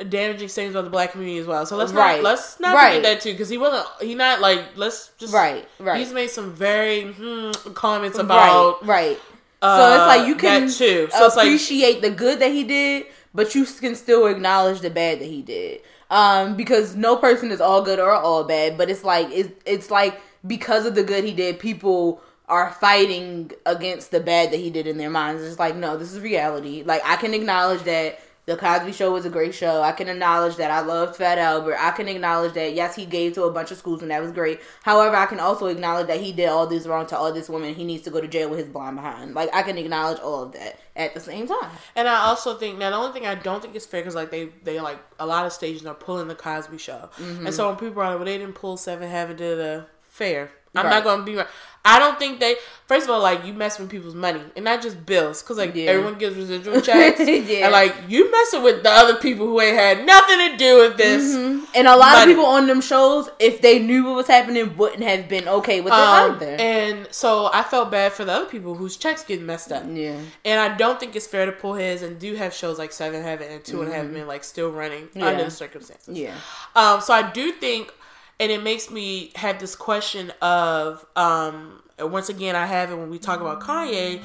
damaging 0.08 0.48
statements 0.48 0.74
about 0.74 0.84
the 0.84 0.90
black 0.90 1.12
community 1.12 1.38
as 1.38 1.46
well. 1.46 1.64
So 1.66 1.76
let's 1.76 1.92
Right. 1.92 2.16
not 2.16 2.24
let's 2.24 2.58
not 2.60 2.74
Right. 2.74 2.96
forget 2.96 3.02
that 3.04 3.20
too, 3.22 3.32
because 3.32 3.48
he 3.48 3.58
wasn't 3.58 3.86
he 4.00 4.14
not 4.14 4.40
like 4.40 4.60
let's 4.76 5.10
just 5.18 5.32
Right, 5.32 5.66
right. 5.78 5.98
He's 5.98 6.12
made 6.12 6.30
some 6.30 6.52
very 6.52 7.02
hmm, 7.12 7.52
comments 7.74 8.18
about 8.18 8.82
right, 8.82 8.88
right. 8.88 9.20
uh, 9.62 9.76
so 9.76 9.94
it's 9.94 10.06
like 10.06 10.26
you 10.26 10.34
can 10.34 10.68
too. 10.68 11.08
So 11.16 11.26
it's 11.26 11.36
like 11.36 11.46
appreciate 11.46 12.02
the 12.02 12.10
good 12.10 12.40
that 12.40 12.50
he 12.50 12.64
did, 12.64 13.06
but 13.34 13.54
you 13.54 13.64
can 13.64 13.94
still 13.94 14.26
acknowledge 14.26 14.80
the 14.80 14.90
bad 14.90 15.20
that 15.20 15.26
he 15.28 15.42
did. 15.42 15.80
Um, 16.10 16.54
because 16.56 16.94
no 16.96 17.16
person 17.16 17.50
is 17.50 17.60
all 17.60 17.82
good 17.82 17.98
or 17.98 18.12
all 18.12 18.44
bad, 18.44 18.76
but 18.76 18.90
it's 18.90 19.04
like 19.04 19.28
it's 19.30 19.50
it's 19.64 19.90
like 19.90 20.20
because 20.46 20.86
of 20.86 20.94
the 20.94 21.02
good 21.02 21.24
he 21.24 21.32
did, 21.32 21.58
people 21.58 22.20
are 22.46 22.72
fighting 22.72 23.50
against 23.64 24.10
the 24.10 24.20
bad 24.20 24.50
that 24.52 24.58
he 24.58 24.68
did 24.70 24.86
in 24.86 24.98
their 24.98 25.08
minds. 25.08 25.42
It's 25.42 25.58
like 25.58 25.76
no, 25.76 25.96
this 25.96 26.12
is 26.12 26.20
reality. 26.20 26.82
Like 26.84 27.00
I 27.04 27.16
can 27.16 27.32
acknowledge 27.32 27.82
that 27.84 28.20
the 28.46 28.56
Cosby 28.56 28.92
Show 28.92 29.10
was 29.10 29.24
a 29.24 29.30
great 29.30 29.54
show. 29.54 29.80
I 29.80 29.92
can 29.92 30.08
acknowledge 30.08 30.56
that 30.56 30.70
I 30.70 30.80
loved 30.80 31.16
Fat 31.16 31.38
Albert. 31.38 31.76
I 31.80 31.92
can 31.92 32.08
acknowledge 32.08 32.52
that 32.54 32.74
yes, 32.74 32.94
he 32.94 33.06
gave 33.06 33.32
to 33.34 33.44
a 33.44 33.50
bunch 33.50 33.70
of 33.70 33.78
schools 33.78 34.02
and 34.02 34.10
that 34.10 34.20
was 34.22 34.32
great. 34.32 34.60
However, 34.82 35.16
I 35.16 35.24
can 35.26 35.40
also 35.40 35.66
acknowledge 35.66 36.08
that 36.08 36.20
he 36.20 36.30
did 36.32 36.48
all 36.50 36.66
this 36.66 36.86
wrong 36.86 37.06
to 37.06 37.16
all 37.16 37.32
this 37.32 37.48
women. 37.48 37.74
He 37.74 37.84
needs 37.84 38.02
to 38.02 38.10
go 38.10 38.20
to 38.20 38.28
jail 38.28 38.50
with 38.50 38.58
his 38.58 38.68
blind 38.68 38.96
behind. 38.96 39.34
Like 39.34 39.48
I 39.54 39.62
can 39.62 39.78
acknowledge 39.78 40.20
all 40.20 40.42
of 40.42 40.52
that 40.52 40.78
at 40.94 41.14
the 41.14 41.20
same 41.20 41.46
time. 41.48 41.70
And 41.96 42.06
I 42.06 42.16
also 42.26 42.54
think 42.58 42.78
now 42.78 42.90
the 42.90 42.96
only 42.96 43.12
thing 43.12 43.26
I 43.26 43.34
don't 43.34 43.62
think 43.62 43.74
is 43.76 43.86
fair 43.86 44.02
because 44.02 44.14
like 44.14 44.30
they 44.30 44.50
they 44.62 44.78
like 44.80 44.98
a 45.18 45.26
lot 45.26 45.46
of 45.46 45.52
stations 45.52 45.86
are 45.86 45.94
pulling 45.94 46.28
the 46.28 46.34
Cosby 46.34 46.76
Show, 46.78 47.08
Mm-hmm. 47.16 47.46
and 47.46 47.54
so 47.54 47.68
when 47.68 47.76
people 47.76 48.02
are 48.02 48.08
like, 48.10 48.16
well, 48.16 48.24
they 48.26 48.36
didn't 48.38 48.54
pull 48.56 48.76
Seven 48.76 49.08
Heaven 49.08 49.36
to 49.38 49.42
the 49.56 49.86
fair. 50.02 50.50
I'm 50.74 50.86
Right. 50.86 50.90
not 50.90 51.04
gonna 51.04 51.22
be. 51.22 51.36
right. 51.36 51.46
I 51.86 51.98
don't 51.98 52.18
think 52.18 52.40
they. 52.40 52.56
First 52.86 53.04
of 53.04 53.10
all, 53.10 53.20
like 53.20 53.44
you 53.44 53.52
mess 53.52 53.78
with 53.78 53.90
people's 53.90 54.14
money 54.14 54.40
and 54.56 54.64
not 54.64 54.80
just 54.80 55.04
bills, 55.04 55.42
because 55.42 55.58
like 55.58 55.74
Yeah. 55.74 55.90
everyone 55.90 56.14
gives 56.14 56.34
residual 56.34 56.80
checks, 56.80 57.20
Yeah. 57.28 57.64
and 57.64 57.72
like 57.72 57.94
you 58.08 58.30
messing 58.30 58.62
with 58.62 58.82
the 58.82 58.90
other 58.90 59.16
people 59.16 59.46
who 59.46 59.60
ain't 59.60 59.76
had 59.76 60.06
nothing 60.06 60.38
to 60.50 60.56
do 60.56 60.78
with 60.78 60.96
this. 60.96 61.34
And 61.34 61.86
a 61.86 61.94
lot 61.94 62.12
Money. 62.12 62.22
of 62.32 62.36
people 62.38 62.46
on 62.46 62.66
them 62.66 62.80
shows, 62.80 63.28
if 63.38 63.60
they 63.60 63.78
knew 63.80 64.04
what 64.04 64.14
was 64.14 64.26
happening, 64.28 64.74
wouldn't 64.78 65.02
have 65.02 65.28
been 65.28 65.46
okay 65.46 65.82
with 65.82 65.92
it 65.92 65.98
Um, 65.98 66.36
either. 66.36 66.56
and 66.58 67.06
so 67.10 67.50
I 67.52 67.62
felt 67.62 67.90
bad 67.90 68.12
for 68.14 68.24
the 68.24 68.32
other 68.32 68.46
people 68.46 68.74
whose 68.76 68.96
checks 68.96 69.22
getting 69.22 69.44
messed 69.44 69.70
up. 69.70 69.82
yeah. 69.86 70.16
And 70.44 70.60
I 70.60 70.74
don't 70.76 70.98
think 70.98 71.14
it's 71.14 71.26
fair 71.26 71.44
to 71.44 71.52
pull 71.52 71.74
his 71.74 72.00
and 72.02 72.18
do 72.18 72.34
have 72.36 72.54
shows 72.54 72.78
like 72.78 72.92
Seven 72.92 73.22
Heaven 73.22 73.50
and 73.50 73.62
Two 73.62 73.82
and 73.82 73.92
a 73.92 73.94
Half 73.94 74.06
Men 74.06 74.26
like 74.26 74.42
still 74.44 74.70
running 74.70 75.04
Mm-hmm. 75.08 75.18
Yeah. 75.20 75.26
under 75.26 75.44
the 75.44 75.50
circumstances. 75.50 76.16
Yeah. 76.16 76.32
Um, 76.74 77.02
so 77.02 77.12
I 77.12 77.22
do 77.30 77.52
think, 77.52 77.92
and 78.40 78.50
it 78.50 78.62
makes 78.62 78.90
me 78.90 79.30
have 79.36 79.58
this 79.60 79.76
question 79.76 80.32
of, 80.42 81.04
um, 81.16 81.82
once 81.98 82.28
again, 82.28 82.56
I 82.56 82.66
have 82.66 82.90
it 82.90 82.96
when 82.96 83.10
we 83.10 83.18
talk 83.18 83.40
about 83.40 83.60
Kanye. 83.60 84.20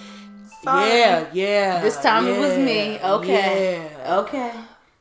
Sorry. 0.64 0.90
Yeah, 0.90 1.30
yeah. 1.34 1.82
This 1.82 1.98
time 2.02 2.28
it 2.28 2.38
was 2.38 2.58
me. 2.58 3.00
Okay. 3.00 3.82
yeah. 3.82 4.18
Okay. 4.18 4.54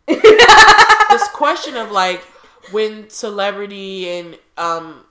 this 1.11 1.29
question 1.29 1.77
of 1.77 1.90
like 1.90 2.23
when 2.71 3.09
celebrity 3.11 4.09
and 4.09 4.38
um, 4.57 5.05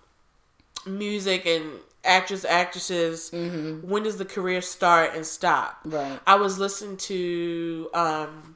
music 0.86 1.45
and 1.45 1.65
actors, 2.03 2.45
actresses, 2.45 3.31
when 3.31 4.03
does 4.03 4.17
the 4.17 4.25
career 4.25 4.62
start 4.62 5.15
and 5.15 5.25
stop? 5.25 5.79
Mm-hmm. 5.83 5.95
Right. 5.95 6.19
I 6.25 6.36
was 6.36 6.60
listening 6.60 6.97
to 6.97 7.89
um, 7.93 8.55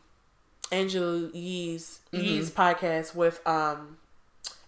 Angela 0.72 1.30
Yee's, 1.34 2.00
Mm-hmm. 2.14 2.26
Yee's 2.26 2.52
podcast 2.52 3.16
with 3.16 3.40
um, 3.48 3.98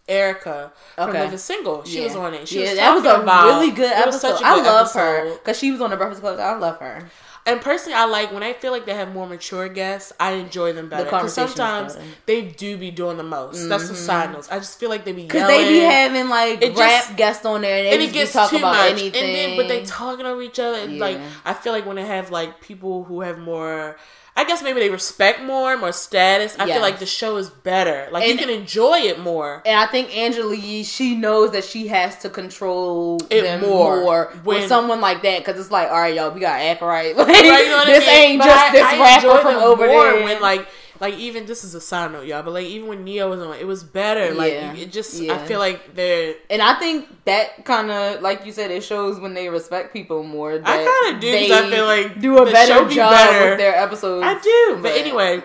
Erika 0.07 0.71
from 0.95 1.09
Okay. 1.09 1.21
Living 1.23 1.37
Single. 1.37 1.83
She 1.85 2.01
was 2.03 2.15
on 2.15 2.33
it. 2.33 2.47
She 2.47 2.61
yeah, 2.63 2.69
was 2.71 2.77
that 2.77 2.95
was 2.95 3.05
a 3.05 3.21
about- 3.21 3.45
really 3.47 3.71
good 3.71 3.91
episode. 3.91 4.41
a 4.41 4.45
I 4.45 4.55
good 4.55 4.65
love 4.65 4.91
her 4.93 5.33
because 5.35 5.57
she 5.57 5.71
was 5.71 5.79
on 5.81 5.91
the 5.91 5.97
Breakfast 5.97 6.21
Club. 6.21 6.39
I 6.39 6.55
love 6.57 6.79
her. 6.79 7.09
And 7.45 7.59
personally, 7.59 7.93
I 7.95 8.05
like 8.05 8.31
when 8.31 8.41
I 8.41 8.53
feel 8.53 8.71
like 8.71 8.85
they 8.85 8.93
have 8.93 9.13
more 9.13 9.27
mature 9.27 9.67
guests. 9.67 10.13
I 10.17 10.31
enjoy 10.33 10.71
them 10.71 10.87
better 10.87 11.03
because 11.03 11.25
is 11.27 11.33
sometimes. 11.33 11.95
Mm-hmm. 11.95 12.07
they 12.25 12.41
do 12.43 12.77
be 12.77 12.89
doing 12.89 13.17
the 13.17 13.23
most. 13.23 13.67
That's 13.67 13.89
the 13.89 13.95
side 13.95 14.31
notes. 14.31 14.49
I 14.49 14.59
just 14.59 14.79
feel 14.79 14.89
like 14.89 15.03
they 15.03 15.11
be 15.11 15.23
Because 15.23 15.47
they 15.49 15.67
be 15.67 15.79
having 15.79 16.29
like 16.29 16.61
It 16.61 16.69
rap 16.77 17.03
just- 17.05 17.15
guests 17.17 17.45
on 17.45 17.61
there 17.61 17.77
and 17.77 17.85
they 17.85 17.91
and 17.91 17.99
just 18.01 18.09
it 18.09 18.13
be 18.13 18.19
gets 18.19 18.49
too 18.49 18.57
about 18.57 18.71
much, 18.75 18.91
anything. 18.91 19.23
and 19.23 19.35
then 19.35 19.57
but 19.57 19.67
they 19.67 19.83
talking 19.83 20.25
over 20.25 20.41
each 20.41 20.57
other. 20.59 20.77
and, 20.79 20.99
Like 20.99 21.19
I 21.43 21.53
feel 21.53 21.73
like 21.73 21.85
when 21.85 21.97
they 21.97 22.05
have 22.05 22.31
like 22.31 22.61
people 22.61 23.03
who 23.03 23.21
have 23.21 23.37
more, 23.39 23.97
I 24.35 24.45
guess 24.45 24.63
maybe 24.63 24.79
they 24.79 24.89
respect 24.89 25.43
more, 25.43 25.77
more 25.77 25.91
status. 25.91 26.55
I 26.57 26.65
Yes. 26.65 26.73
feel 26.75 26.81
like 26.81 26.97
the 26.97 27.05
show 27.05 27.37
is 27.37 27.49
better. 27.51 28.07
Like 28.11 28.23
And- 28.23 28.31
you 28.33 28.37
can 28.39 28.49
enjoy 28.49 28.99
it 29.01 29.19
more. 29.19 29.61
And 29.63 29.79
I 29.79 29.85
think 29.85 30.15
Angela 30.17 30.55
Yee, 30.55 30.83
she 30.83 31.13
knows 31.15 31.51
that 31.51 31.63
she 31.63 31.87
has 31.89 32.17
to 32.19 32.29
control 32.29 33.19
It 33.29 33.43
them 33.43 33.61
more 33.61 34.01
more, 34.01 34.33
when- 34.43 34.61
with 34.61 34.67
someone 34.69 35.01
like 35.01 35.21
that 35.21 35.45
because 35.45 35.59
it's 35.61 35.69
like, 35.71 35.89
all 35.91 35.99
right, 35.99 36.15
y'all, 36.15 36.31
we 36.31 36.39
gotta 36.39 36.63
act 36.63 36.81
right. 36.81 37.15
Like, 37.15 37.27
Right, 37.27 37.43
you 37.65 37.69
know 37.69 37.77
what 37.77 37.87
I 37.87 37.91
this 37.91 38.05
mean? 38.07 38.15
ain't 38.15 38.39
But 38.39 38.45
just 38.45 38.65
I- 38.65 38.71
this 38.71 38.83
I 38.83 38.99
rapper 38.99 39.41
from 39.41 39.55
over 39.57 39.85
there. 39.87 40.23
When 40.23 40.41
like, 40.41 40.67
like 40.99 41.15
even 41.15 41.45
this 41.45 41.63
is 41.63 41.73
a 41.75 41.81
side 41.81 42.11
note, 42.11 42.25
y'all. 42.25 42.43
But 42.43 42.51
like 42.53 42.65
even 42.65 42.87
when 42.87 43.03
Ne-Yo 43.03 43.29
was 43.29 43.39
on, 43.41 43.55
it 43.55 43.65
was 43.67 43.83
better. 43.83 44.33
Like 44.33 44.53
Yeah. 44.53 44.73
it 44.75 44.91
just, 44.91 45.19
Yeah. 45.21 45.33
I 45.35 45.37
feel 45.47 45.59
like 45.59 45.95
they're. 45.95 46.35
and 46.49 46.61
I 46.61 46.75
think 46.79 47.07
that 47.25 47.65
kind 47.65 47.91
of, 47.91 48.21
like 48.21 48.45
you 48.45 48.51
said, 48.51 48.71
it 48.71 48.83
shows 48.83 49.19
when 49.19 49.33
they 49.33 49.49
respect 49.49 49.91
people 49.93 50.23
more. 50.23 50.57
That 50.57 50.67
I 50.67 51.09
kinda 51.11 51.19
do, 51.19 51.47
'cause 51.49 51.51
I 51.65 51.69
feel 51.69 51.85
like 51.85 52.19
do 52.19 52.37
a 52.37 52.45
better 52.51 52.85
be 52.85 52.95
job 52.95 53.11
better. 53.11 53.49
with 53.51 53.59
their 53.59 53.75
episodes. 53.75 54.23
I 54.25 54.39
do, 54.39 54.79
but 54.81 54.91
anyway, 54.91 55.41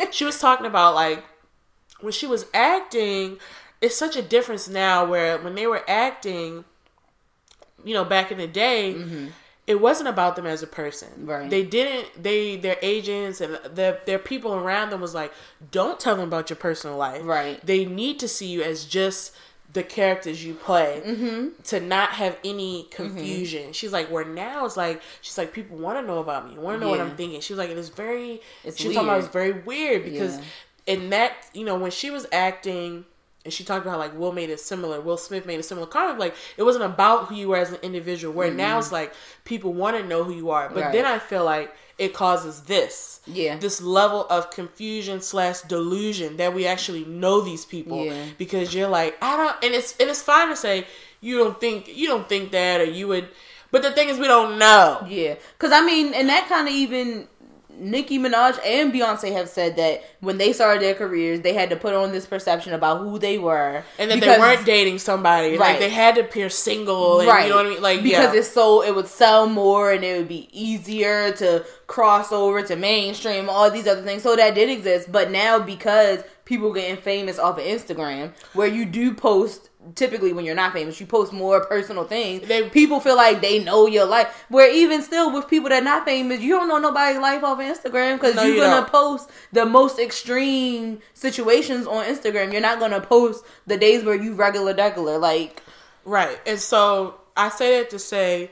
she 0.10 0.24
was 0.24 0.38
talking 0.38 0.66
about 0.66 0.94
like 0.94 1.22
when 2.00 2.12
she 2.12 2.26
was 2.26 2.46
acting. 2.52 3.38
It's 3.80 3.96
such 3.96 4.14
a 4.16 4.22
difference 4.22 4.68
now 4.68 5.04
where 5.04 5.38
when 5.38 5.54
they 5.56 5.66
were 5.66 5.82
acting, 5.88 6.64
you 7.84 7.94
know, 7.94 8.04
back 8.04 8.30
in 8.30 8.38
the 8.38 8.46
day, 8.46 8.94
mm-hmm. 8.96 9.26
It 9.66 9.80
wasn't 9.80 10.08
about 10.08 10.34
them 10.36 10.46
as 10.46 10.62
a 10.62 10.66
person. 10.66 11.08
Mm-hmm. 11.10 11.26
Right. 11.30 11.50
They 11.50 11.62
didn't. 11.64 12.22
They 12.22 12.56
their 12.56 12.76
agents 12.82 13.40
and 13.40 13.58
their 13.74 14.00
their 14.06 14.18
people 14.18 14.54
around 14.54 14.90
them 14.90 15.00
was 15.00 15.14
like, 15.14 15.32
don't 15.70 15.98
tell 16.00 16.16
them 16.16 16.26
about 16.28 16.50
your 16.50 16.56
personal 16.56 16.96
life. 16.96 17.22
Right. 17.24 17.64
They 17.64 17.84
need 17.84 18.18
to 18.20 18.28
see 18.28 18.46
you 18.48 18.62
as 18.62 18.84
just 18.84 19.34
the 19.72 19.82
characters 19.82 20.44
you 20.44 20.52
play 20.52 21.00
Mm-hmm. 21.06 21.62
to 21.64 21.80
not 21.80 22.10
have 22.10 22.36
any 22.44 22.88
confusion. 22.90 23.72
She's 23.72 23.92
like, 23.92 24.08
where 24.10 24.24
now 24.24 24.66
it's 24.66 24.76
like 24.76 25.00
she's 25.22 25.38
like 25.38 25.52
people 25.54 25.78
want 25.78 25.98
to 25.98 26.06
know 26.06 26.18
about 26.18 26.46
me, 26.48 26.58
want 26.58 26.76
to 26.78 26.84
know 26.84 26.90
what 26.90 27.00
I'm 27.00 27.16
thinking. 27.16 27.40
She 27.40 27.52
was 27.54 27.58
like, 27.58 27.70
it 27.70 27.78
is 27.78 27.88
very. 27.88 28.40
It's 28.64 28.78
she 28.78 28.88
was 28.88 28.96
talking 28.96 29.08
about 29.08 29.20
it's 29.20 29.28
very 29.32 29.52
weird 29.52 30.04
because 30.04 30.36
Yeah. 30.38 30.44
in 30.94 31.10
that 31.10 31.32
you 31.54 31.64
know 31.64 31.78
when 31.78 31.90
she 31.90 32.10
was 32.10 32.26
acting 32.32 33.04
and 33.44 33.52
she 33.52 33.64
talked 33.64 33.84
about 33.84 33.98
like 33.98 34.16
Will 34.16 34.32
made 34.32 34.50
it 34.50 34.60
similar. 34.60 35.00
Will 35.00 35.16
Smith 35.16 35.46
made 35.46 35.58
a 35.60 35.62
similar 35.62 35.86
comment. 35.86 36.18
Like 36.18 36.34
it 36.56 36.62
wasn't 36.62 36.84
about 36.84 37.26
who 37.26 37.34
you 37.34 37.48
were 37.48 37.56
as 37.56 37.70
an 37.72 37.78
individual. 37.82 38.32
Where 38.32 38.50
now 38.52 38.78
it's 38.78 38.92
like 38.92 39.12
people 39.44 39.72
want 39.72 39.96
to 39.96 40.02
know 40.06 40.24
who 40.24 40.32
you 40.32 40.50
are. 40.50 40.68
But 40.68 40.76
Mm-hmm. 40.76 40.84
Right. 40.86 40.92
then 40.92 41.04
I 41.06 41.18
feel 41.18 41.44
like 41.44 41.74
it 41.98 42.14
causes 42.14 42.62
this. 42.62 43.20
Yeah. 43.26 43.56
This 43.58 43.80
level 43.82 44.26
of 44.30 44.50
confusion 44.50 45.20
slash 45.20 45.60
delusion 45.62 46.36
that 46.38 46.54
we 46.54 46.66
actually 46.66 47.04
know 47.04 47.40
these 47.40 47.64
people 47.64 48.04
Yeah. 48.04 48.24
because 48.38 48.74
you're 48.74 48.88
like 48.88 49.16
I 49.22 49.36
don't 49.36 49.56
and 49.64 49.74
it's 49.74 49.96
and 49.98 50.08
it's 50.08 50.22
fine 50.22 50.48
to 50.48 50.56
say 50.56 50.86
you 51.20 51.38
don't 51.38 51.60
think 51.60 51.88
you 51.88 52.06
don't 52.08 52.28
think 52.28 52.50
that 52.52 52.80
or 52.80 52.84
you 52.84 53.08
would 53.08 53.28
but 53.70 53.80
the 53.82 53.90
thing 53.90 54.08
is 54.10 54.18
we 54.18 54.26
don't 54.26 54.58
know. 54.58 55.04
Yeah, 55.08 55.36
because 55.56 55.72
I 55.72 55.80
mean, 55.82 56.12
and 56.12 56.28
that 56.28 56.46
kind 56.46 56.68
of 56.68 56.74
even 56.74 57.26
Nicki 57.78 58.18
Minaj 58.18 58.58
and 58.64 58.92
Beyonce 58.92 59.32
have 59.32 59.48
said 59.48 59.76
that 59.76 60.02
when 60.20 60.38
they 60.38 60.52
started 60.52 60.82
their 60.82 60.94
careers, 60.94 61.40
they 61.40 61.52
had 61.54 61.70
to 61.70 61.76
put 61.76 61.94
on 61.94 62.12
this 62.12 62.26
perception 62.26 62.72
about 62.72 62.98
who 63.00 63.18
they 63.18 63.38
were, 63.38 63.82
And 63.98 64.10
that 64.10 64.20
because- 64.20 64.36
they 64.36 64.40
weren't 64.40 64.64
dating 64.64 64.98
somebody. 64.98 65.56
Like 65.58 65.60
Right. 65.72 65.78
they 65.80 65.88
had 65.88 66.14
to 66.16 66.20
appear 66.22 66.48
single 66.48 67.20
and 67.20 67.28
right. 67.28 67.44
you 67.44 67.50
know 67.50 67.56
what 67.56 67.66
I 67.66 67.70
mean? 67.70 67.82
Like 67.82 68.02
because 68.02 68.32
yeah. 68.34 68.40
it's 68.40 68.48
so 68.50 68.82
it 68.82 68.94
would 68.94 69.08
sell 69.08 69.48
more 69.48 69.90
and 69.92 70.04
it 70.04 70.18
would 70.18 70.28
be 70.28 70.48
easier 70.52 71.32
to 71.32 71.64
cross 71.86 72.32
over 72.32 72.62
to 72.62 72.76
mainstream, 72.76 73.48
all 73.48 73.70
these 73.70 73.86
other 73.86 74.02
things. 74.02 74.22
So 74.22 74.36
that 74.36 74.54
did 74.54 74.70
exist, 74.70 75.10
but 75.12 75.30
now 75.30 75.58
because 75.58 76.20
people 76.44 76.72
getting 76.72 76.96
famous 76.96 77.38
off 77.38 77.58
of 77.58 77.64
Instagram, 77.64 78.32
where 78.52 78.66
you 78.68 78.84
do 78.84 79.14
post. 79.14 79.68
Typically, 79.96 80.32
when 80.32 80.44
you're 80.44 80.54
not 80.54 80.72
famous, 80.72 81.00
you 81.00 81.06
post 81.06 81.32
more 81.32 81.64
personal 81.66 82.04
things. 82.04 82.46
They- 82.46 82.68
people 82.68 83.00
feel 83.00 83.16
like 83.16 83.40
they 83.40 83.62
know 83.64 83.86
your 83.86 84.04
life. 84.04 84.44
Where 84.48 84.70
even 84.70 85.02
still, 85.02 85.32
with 85.32 85.48
people 85.48 85.68
that 85.70 85.82
not 85.82 86.04
famous, 86.04 86.40
you 86.40 86.50
don't 86.56 86.68
know 86.68 86.78
nobody's 86.78 87.18
life 87.20 87.42
off 87.42 87.58
of 87.58 87.64
Instagram 87.66 88.14
because 88.14 88.36
No, 88.36 88.42
you're 88.44 88.54
you 88.54 88.60
gonna 88.60 88.82
don't. 88.82 88.92
post 88.92 89.28
the 89.52 89.66
most 89.66 89.98
extreme 89.98 91.00
situations 91.14 91.86
on 91.86 92.04
Instagram. 92.04 92.52
You're 92.52 92.60
not 92.60 92.78
gonna 92.78 93.00
post 93.00 93.44
the 93.66 93.76
days 93.76 94.04
where 94.04 94.14
you 94.14 94.34
regular 94.34 94.74
regular. 94.74 95.18
Like, 95.18 95.62
Right. 96.04 96.38
And 96.46 96.58
so 96.58 97.16
I 97.36 97.48
say 97.48 97.78
that 97.78 97.90
to 97.90 97.98
say 97.98 98.50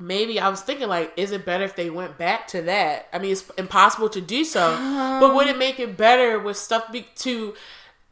maybe 0.00 0.40
I 0.40 0.48
was 0.48 0.60
thinking 0.60 0.88
like, 0.88 1.12
is 1.16 1.30
it 1.32 1.44
better 1.46 1.64
if 1.64 1.76
they 1.76 1.88
went 1.90 2.18
back 2.18 2.48
to 2.48 2.62
that? 2.62 3.08
I 3.12 3.18
mean, 3.18 3.32
it's 3.32 3.48
impossible 3.56 4.08
to 4.10 4.20
do 4.20 4.44
so, 4.44 4.76
but 5.20 5.34
would 5.34 5.46
it 5.46 5.56
make 5.58 5.78
it 5.78 5.96
better 5.96 6.38
with 6.38 6.56
stuff 6.56 6.90
be- 6.90 7.06
to 7.16 7.54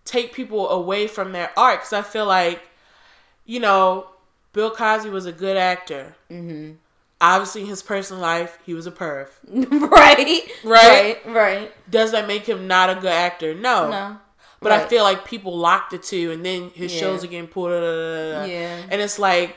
take 0.04 0.32
people 0.32 0.68
away 0.68 1.06
from 1.06 1.32
their 1.32 1.50
art? 1.56 1.80
Because 1.80 1.92
I 1.92 2.02
feel 2.02 2.26
like, 2.26 2.60
you 3.44 3.60
know, 3.60 4.08
Bill 4.52 4.70
Cosby 4.70 5.10
was 5.10 5.26
a 5.26 5.32
good 5.32 5.56
actor. 5.56 6.14
Mm-hmm. 6.30 6.72
Obviously, 7.20 7.62
in 7.62 7.68
his 7.68 7.82
personal 7.82 8.20
life, 8.20 8.58
he 8.66 8.74
was 8.74 8.86
a 8.86 8.90
perv. 8.90 9.28
right, 9.48 10.42
Right? 10.64 11.18
right, 11.24 11.26
right. 11.26 11.90
Does 11.90 12.10
that 12.12 12.26
make 12.26 12.46
him 12.46 12.66
not 12.66 12.90
a 12.90 12.96
good 12.96 13.12
actor? 13.12 13.54
No. 13.54 13.90
No. 13.90 14.18
But 14.60 14.70
I 14.72 14.86
feel 14.86 15.02
like 15.02 15.24
people 15.24 15.56
lock 15.56 15.90
the 15.90 15.98
two, 15.98 16.30
and 16.30 16.44
then 16.44 16.70
his 16.70 16.94
Yeah. 16.94 17.00
shows 17.00 17.24
are 17.24 17.26
getting 17.28 17.48
pulled. 17.48 17.70
da, 17.70 17.80
da, 17.80 18.32
da. 18.40 18.44
Yeah. 18.44 18.80
And 18.90 19.00
it's 19.00 19.18
like, 19.18 19.56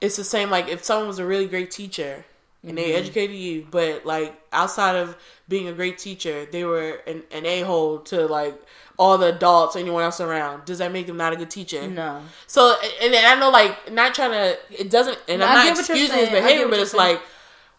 it's 0.00 0.16
the 0.16 0.24
same. 0.24 0.50
Like 0.50 0.68
if 0.68 0.84
someone 0.84 1.06
was 1.08 1.18
a 1.20 1.26
really 1.26 1.46
great 1.46 1.70
teacher, 1.70 2.24
and 2.66 2.76
they 2.76 2.94
educated 2.94 3.36
you, 3.36 3.66
but 3.70 4.04
like 4.04 4.40
outside 4.52 4.96
of 4.96 5.16
being 5.48 5.68
a 5.68 5.72
great 5.72 5.98
teacher, 5.98 6.46
they 6.46 6.64
were 6.64 7.00
an, 7.06 7.22
an 7.30 7.46
a 7.46 7.60
hole 7.62 7.98
to 8.00 8.26
like 8.26 8.60
all 8.98 9.18
the 9.18 9.34
adults, 9.34 9.76
or 9.76 9.80
anyone 9.80 10.02
else 10.02 10.20
around. 10.20 10.64
Does 10.64 10.78
that 10.78 10.90
make 10.92 11.06
them 11.06 11.16
not 11.16 11.32
a 11.32 11.36
good 11.36 11.50
teacher? 11.50 11.86
No. 11.86 12.22
So, 12.46 12.74
and, 13.02 13.14
and 13.14 13.26
I 13.26 13.38
know, 13.38 13.50
like, 13.50 13.92
not 13.92 14.14
trying 14.14 14.30
to, 14.32 14.58
it 14.70 14.90
doesn't, 14.90 15.18
and 15.28 15.40
No, 15.40 15.46
I'm 15.46 15.54
not 15.54 15.70
what 15.70 15.78
excusing 15.80 16.00
his 16.02 16.10
saying. 16.10 16.28
I 16.28 16.30
get 16.32 16.42
behavior, 16.42 16.68
but 16.68 16.80
it's 16.80 16.92
saying. 16.92 17.14
like 17.14 17.22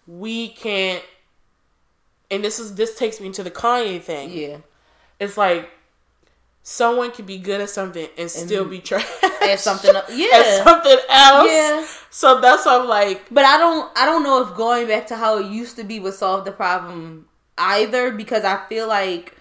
we 0.05 0.49
can't. 0.49 1.03
And 2.30 2.43
this 2.43 2.59
is 2.59 2.76
this 2.76 2.95
takes 2.95 3.22
me 3.22 3.32
to 3.32 3.43
the 3.43 3.51
Kanye 3.51 4.01
thing. 4.01 4.30
Yeah. 4.32 4.57
It's 5.20 5.38
like 5.38 5.70
someone 6.61 7.11
can 7.11 7.26
be 7.26 7.38
good 7.38 7.61
at 7.61 7.70
something 7.70 8.07
and 8.18 8.30
still 8.30 8.65
be 8.65 8.80
trash 8.80 9.07
At 9.41 9.59
something 9.59 9.95
else. 9.95 10.09
at 10.09 10.18
Yeah. 10.18 10.63
something 10.63 10.97
else. 11.09 11.47
Yeah. 11.49 11.86
So 12.09 12.41
that's 12.41 12.65
why 12.65 12.78
I'm 12.80 12.88
like, 12.88 13.24
But 13.32 13.45
I 13.45 13.57
don't 13.57 13.89
I 13.97 14.05
don't 14.05 14.24
know 14.24 14.41
if 14.45 14.55
going 14.57 14.88
back 14.88 15.07
to 15.07 15.15
how 15.15 15.38
it 15.39 15.45
used 15.47 15.78
to 15.78 15.86
be 15.86 15.99
would 16.01 16.13
solve 16.15 16.43
the 16.43 16.51
problem 16.51 17.28
either 17.57 18.11
because 18.11 18.43
I 18.43 18.65
feel 18.68 18.88
like 18.89 19.34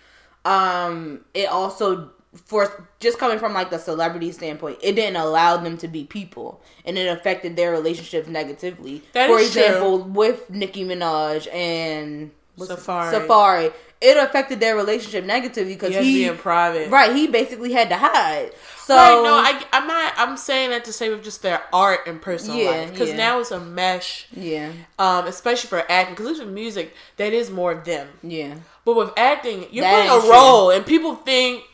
um 0.46 1.20
it 1.34 1.48
also 1.48 2.10
for 2.44 2.88
just 3.00 3.18
coming 3.18 3.38
from 3.38 3.54
like 3.54 3.70
the 3.70 3.78
celebrity 3.78 4.30
standpoint, 4.30 4.78
it 4.82 4.92
didn't 4.94 5.16
allow 5.16 5.56
them 5.56 5.78
to 5.78 5.88
be 5.88 6.04
people 6.04 6.60
and 6.84 6.98
it 6.98 7.06
affected 7.06 7.56
their 7.56 7.70
relationships 7.72 8.28
negatively. 8.28 9.02
That 9.12 9.28
for 9.28 9.38
is 9.38 9.52
true. 9.52 9.62
example, 9.62 9.98
with 10.02 10.50
Nicki 10.50 10.84
Minaj 10.84 11.52
and 11.52 12.30
Safaree. 12.58 13.12
Safaree, 13.26 13.72
it 14.02 14.16
affected 14.18 14.60
their 14.60 14.76
relationship 14.76 15.24
negatively 15.24 15.72
because 15.74 15.94
he 15.96 16.12
be 16.14 16.24
in 16.26 16.36
private. 16.36 16.90
right, 16.90 17.16
he 17.16 17.26
basically 17.26 17.72
had 17.72 17.88
to 17.88 17.96
hide. 17.96 18.50
So 18.84 18.94
Right, 18.94 19.22
no, 19.24 19.34
I, 19.34 19.64
I'm 19.72 19.86
not. 19.86 20.12
I'm 20.18 20.36
saying 20.36 20.70
that 20.70 20.84
to 20.84 20.92
say 20.92 21.08
with 21.08 21.24
just 21.24 21.40
their 21.42 21.62
art 21.72 22.00
and 22.06 22.20
personal 22.20 22.58
Yeah, 22.58 22.70
life, 22.70 22.92
because 22.92 23.08
yeah. 23.10 23.16
now 23.16 23.40
it's 23.40 23.50
a 23.50 23.58
mesh, 23.60 24.26
yeah, 24.32 24.72
um, 24.98 25.26
especially 25.26 25.68
for 25.68 25.90
acting. 25.90 26.14
Because 26.16 26.38
with 26.38 26.48
music, 26.48 26.94
that 27.16 27.32
is 27.32 27.50
more 27.50 27.72
of 27.72 27.84
them. 27.84 28.08
yeah. 28.22 28.56
But 28.86 28.96
with 28.96 29.10
acting, 29.18 29.66
you're 29.70 29.82
That 29.84 30.06
playing 30.06 30.18
a 30.18 30.22
true. 30.22 30.30
role, 30.32 30.70
and 30.70 30.86
people 30.86 31.16
think, 31.16 31.64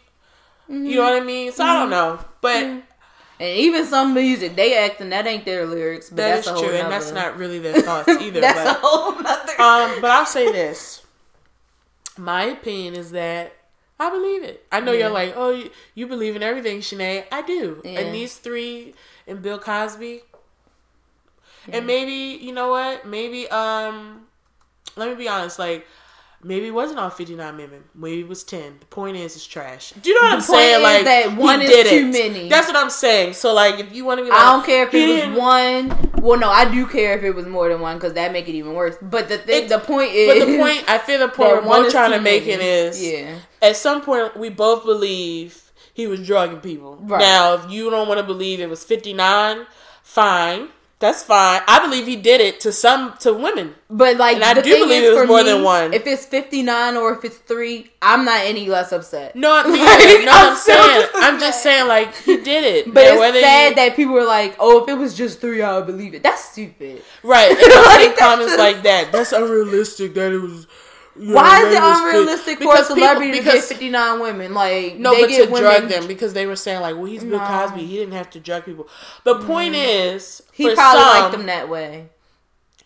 you 0.69 0.97
know 0.97 1.03
what 1.03 1.13
I 1.13 1.21
mean. 1.21 1.53
So 1.53 1.63
I 1.65 1.75
don't 1.75 1.91
know, 1.91 2.19
but 2.41 2.57
And 2.65 2.83
even 3.41 3.85
some 3.87 4.15
music, 4.15 4.57
they 4.57 4.77
acting 4.79 5.11
that 5.11 5.27
ain't 5.27 5.45
their 5.45 5.67
lyrics, 5.67 6.09
but 6.11 6.17
that 6.17 6.35
that's 6.37 6.47
is 6.49 6.53
a 6.55 6.59
true, 6.59 6.75
and 6.75 6.91
that's 6.91 7.13
not 7.13 7.37
really 7.37 7.59
their 7.61 7.81
thoughts 7.83 8.09
either. 8.21 8.41
that's 8.41 8.59
a 8.61 8.73
but, 8.73 8.81
whole 8.83 9.13
nother. 9.23 9.61
um, 9.61 10.01
but 10.01 10.11
I'll 10.11 10.27
say 10.27 10.51
this: 10.51 11.05
my 12.17 12.45
opinion 12.45 12.95
is 12.95 13.11
that 13.13 13.53
I 14.01 14.11
believe 14.11 14.43
it. 14.43 14.65
I 14.73 14.81
know 14.81 14.93
Yeah. 14.93 15.01
you're 15.01 15.11
like, 15.11 15.35
oh, 15.37 15.51
you, 15.51 15.71
you 15.95 16.07
believe 16.07 16.35
in 16.35 16.43
everything, 16.43 16.81
Shanae. 16.81 17.25
I 17.31 17.43
do, 17.43 17.81
Yeah. 17.85 18.01
and 18.01 18.15
these 18.15 18.37
three 18.37 18.95
and 19.27 19.43
Bill 19.43 19.59
Cosby. 19.59 20.23
Yeah. 21.69 21.77
And 21.77 21.87
maybe 21.87 22.43
you 22.45 22.53
know 22.53 22.71
what? 22.71 23.07
Maybe 23.07 23.49
um, 23.49 24.23
let 24.97 25.09
me 25.11 25.15
be 25.15 25.29
honest. 25.29 25.59
Like 25.59 25.87
maybe 26.45 26.67
it 26.69 26.73
wasn't 26.75 26.99
all 26.99 27.11
fifty 27.11 27.35
nine 27.35 27.57
women. 27.57 27.85
Maybe 27.95 28.21
it 28.21 28.29
was 28.29 28.43
ten. 28.45 28.77
The 28.81 28.87
point 28.87 29.17
is, 29.17 29.37
it's 29.37 29.47
trash. 29.47 29.93
Do 30.03 30.11
you 30.11 30.15
know 30.21 30.29
what 30.29 30.31
The 30.31 30.35
I'm 30.37 30.43
point 30.43 30.59
saying? 30.61 30.83
Like 30.83 31.05
that 31.05 31.31
he 31.31 31.37
one 31.37 31.63
is 31.63 31.71
did 31.71 31.87
too 31.87 31.97
it. 32.19 32.33
many. 32.33 32.49
That's 32.49 32.67
what 32.69 32.77
I'm 32.77 32.91
saying. 32.91 33.35
So 33.35 33.53
like, 33.55 33.79
if 33.79 33.93
you 33.95 34.05
want 34.05 34.19
to 34.19 34.25
be, 34.25 34.31
like, 34.31 34.39
I 34.39 34.53
don't 34.53 34.65
care 34.67 34.87
if 34.87 34.95
it 34.95 35.29
was 35.31 35.39
one. 35.39 36.11
Well, 36.23 36.39
no, 36.39 36.49
I 36.51 36.71
do 36.71 36.87
care 36.87 37.17
if 37.19 37.25
it 37.25 37.35
was 37.35 37.47
more 37.47 37.69
than 37.69 37.81
one 37.81 37.97
because 37.97 38.13
that 38.13 38.33
make 38.33 38.49
it 38.49 38.53
even 38.55 38.75
worse. 38.75 38.97
But 39.03 39.29
the 39.29 39.39
thing, 39.39 39.65
It- 39.65 39.69
the 39.69 39.79
point 39.81 40.13
is, 40.13 40.29
But 40.41 40.47
the 40.47 40.59
point, 40.59 40.85
I 40.89 40.99
feel 40.99 41.19
the 41.19 41.29
point 41.41 41.63
we're 41.63 41.69
one 41.69 41.91
trying 41.91 42.13
to 42.13 42.21
make 42.21 42.47
many. 42.47 42.55
it 42.55 42.61
is, 42.63 43.03
yeah, 43.05 43.39
at 43.61 43.77
some 43.77 44.03
point 44.03 44.37
we 44.37 44.49
both 44.49 44.85
believe 44.85 45.73
he 45.95 46.07
was 46.07 46.25
drugging 46.27 46.61
people. 46.61 46.97
Right. 47.03 47.19
Now, 47.21 47.55
if 47.55 47.71
you 47.71 47.91
don't 47.91 48.07
want 48.09 48.19
to 48.19 48.25
believe 48.27 48.61
it 48.61 48.71
was 48.71 48.83
59, 48.85 49.67
fine. 50.03 50.69
That's 51.03 51.23
fine. 51.25 51.61
I 51.67 51.85
believe 51.85 52.07
he 52.07 52.17
did 52.17 52.41
it 52.41 52.61
to 52.61 52.71
some 52.73 53.15
to 53.19 53.33
women. 53.35 53.75
but 53.91 54.17
like 54.17 54.37
And 54.37 54.45
I 54.45 54.55
the 54.55 54.63
do 54.63 54.71
thing 54.73 54.83
believe 54.85 55.03
is 55.03 55.09
it 55.11 55.19
was 55.21 55.27
more 55.29 55.43
me, 55.43 55.51
than 55.51 55.63
one. 55.65 55.93
If 55.93 56.07
it's 56.07 56.25
fifty 56.25 56.63
nine 56.63 56.97
or 56.97 57.13
if 57.13 57.25
it's 57.25 57.39
three, 57.39 57.91
I'm 58.01 58.25
not 58.25 58.41
any 58.43 58.69
less 58.69 58.93
upset. 58.93 59.35
No, 59.35 59.49
Like, 59.67 59.67
no, 59.67 60.33
I'm 60.33 60.51
I'm, 60.51 60.57
still 60.57 60.77
saying, 60.81 61.01
just 61.03 61.13
I'm 61.17 61.41
just 61.41 61.63
saying, 61.63 61.89
like 61.89 62.15
he 62.15 62.37
did 62.39 62.63
it. 62.65 62.87
But 62.95 63.03
Now, 63.03 63.11
it's 63.13 63.19
whether 63.21 63.41
sad 63.41 63.69
you- 63.71 63.75
that 63.77 63.97
people 63.97 64.15
were 64.15 64.25
like, 64.25 64.55
"Oh, 64.61 64.83
if 64.85 64.89
it 64.89 64.95
was 64.95 65.17
just 65.17 65.41
three, 65.41 65.61
I 65.61 65.77
would 65.77 65.87
believe 65.87 66.15
it." 66.15 66.23
That's 66.23 66.45
stupid. 66.53 67.03
right. 67.25 67.51
And 67.59 67.59
Like, 67.61 67.99
seeing 67.99 68.09
that's 68.11 68.19
comments 68.21 68.53
just- 68.53 68.59
like 68.61 68.83
that. 68.85 69.11
That's 69.13 69.33
unrealistic. 69.33 70.15
That 70.15 70.33
it 70.33 70.39
was. 70.39 70.67
You 71.19 71.35
Why 71.35 71.61
is 71.63 71.69
it 71.69 71.71
that 71.73 71.89
was 71.89 71.99
fit- 72.01 72.09
unrealistic 72.21 72.59
for 72.59 72.65
a 72.65 72.67
because 72.69 72.89
people- 72.89 72.97
celebrity 72.97 73.39
to 73.39 73.45
get 73.45 73.65
59 73.65 74.21
women? 74.21 74.55
Like, 74.55 74.97
No, 74.97 75.15
they 75.15 75.21
but 75.23 75.29
get 75.31 75.45
to 75.47 75.51
women, 75.53 75.63
drug 75.81 75.89
them 75.91 76.07
because 76.07 76.33
they 76.33 76.47
were 76.47 76.57
saying 76.57 76.81
like, 76.81 76.95
well, 76.97 77.05
he's 77.05 77.23
Bill 77.23 77.39
No. 77.39 77.47
Cosby. 77.47 77.85
He 77.85 77.97
didn't 77.97 78.15
have 78.15 78.31
to 78.31 78.41
drug 78.41 78.65
people. 78.65 78.89
The 79.25 79.37
point 79.41 79.75
is, 79.75 80.43
He 80.53 80.69
for 80.69 80.75
probably 80.75 81.01
some, 81.03 81.23
liked 81.23 81.33
them 81.37 81.47
that 81.47 81.69
way. 81.69 82.09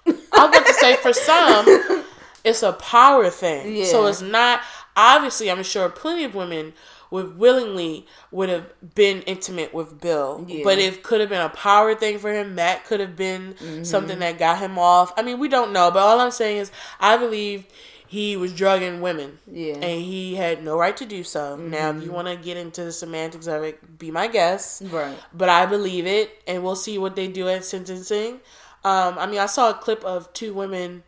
I 0.07 0.11
was 0.11 0.23
about 0.33 0.67
to 0.67 0.75
say 0.75 0.97
for 0.97 1.13
some, 1.13 2.05
it's 2.45 2.63
a 2.63 2.73
power 2.75 3.29
thing. 3.31 3.85
So 3.85 4.07
it's 4.07 4.23
not 4.23 4.61
obviously. 4.97 5.51
I'm 5.51 5.63
sure 5.63 5.89
plenty 5.89 6.25
of 6.25 6.35
women 6.35 6.73
would 7.11 7.39
willingly 7.39 8.05
would 8.33 8.49
have 8.49 8.67
been 8.97 9.23
intimate 9.23 9.73
with 9.73 10.01
Bill, 10.01 10.45
Yeah. 10.49 10.63
but 10.65 10.79
it 10.79 11.03
could 11.05 11.21
have 11.21 11.29
been 11.29 11.41
a 11.41 11.49
power 11.49 11.95
thing 11.95 12.19
for 12.19 12.33
him. 12.33 12.57
That 12.57 12.85
could 12.85 12.99
have 13.01 13.15
been 13.17 13.55
Mm-hmm. 13.55 13.85
something 13.85 14.19
that 14.21 14.39
got 14.39 14.59
him 14.59 14.79
off. 14.79 15.13
I 15.17 15.23
mean, 15.23 15.39
we 15.39 15.49
don't 15.49 15.73
know, 15.73 15.91
but 15.91 16.01
all 16.01 16.21
I'm 16.21 16.31
saying 16.33 16.59
is, 16.59 16.73
I 17.01 17.17
believe 17.17 17.65
he 18.09 18.37
was 18.37 18.53
drugging 18.55 19.01
women. 19.01 19.39
Yeah. 19.51 19.75
Mm-hmm. 19.75 19.83
And 19.83 20.01
he 20.03 20.35
had 20.37 20.63
no 20.65 20.79
right 20.79 20.97
to 20.97 21.07
do 21.07 21.25
so. 21.25 21.57
Now, 21.57 21.91
if 21.91 22.03
you 22.03 22.13
want 22.13 22.29
to 22.29 22.37
get 22.37 22.57
into 22.57 22.85
the 22.85 22.93
semantics 22.93 23.47
of 23.47 23.63
it, 23.65 23.99
be 23.99 24.11
my 24.11 24.29
guest 24.29 24.83
Right. 24.87 25.17
but 25.35 25.49
I 25.49 25.67
believe 25.67 26.07
it, 26.07 26.43
and 26.47 26.63
we'll 26.63 26.77
see 26.77 26.99
what 26.99 27.17
they 27.17 27.29
do 27.29 27.49
at 27.49 27.65
sentencing. 27.65 28.41
Um, 28.85 29.19
I 29.19 29.27
mean, 29.27 29.41
I 29.41 29.47
saw 29.47 29.71
a 29.71 29.75
clip 29.75 30.05
of 30.05 30.33
two 30.33 30.55
women 30.55 31.03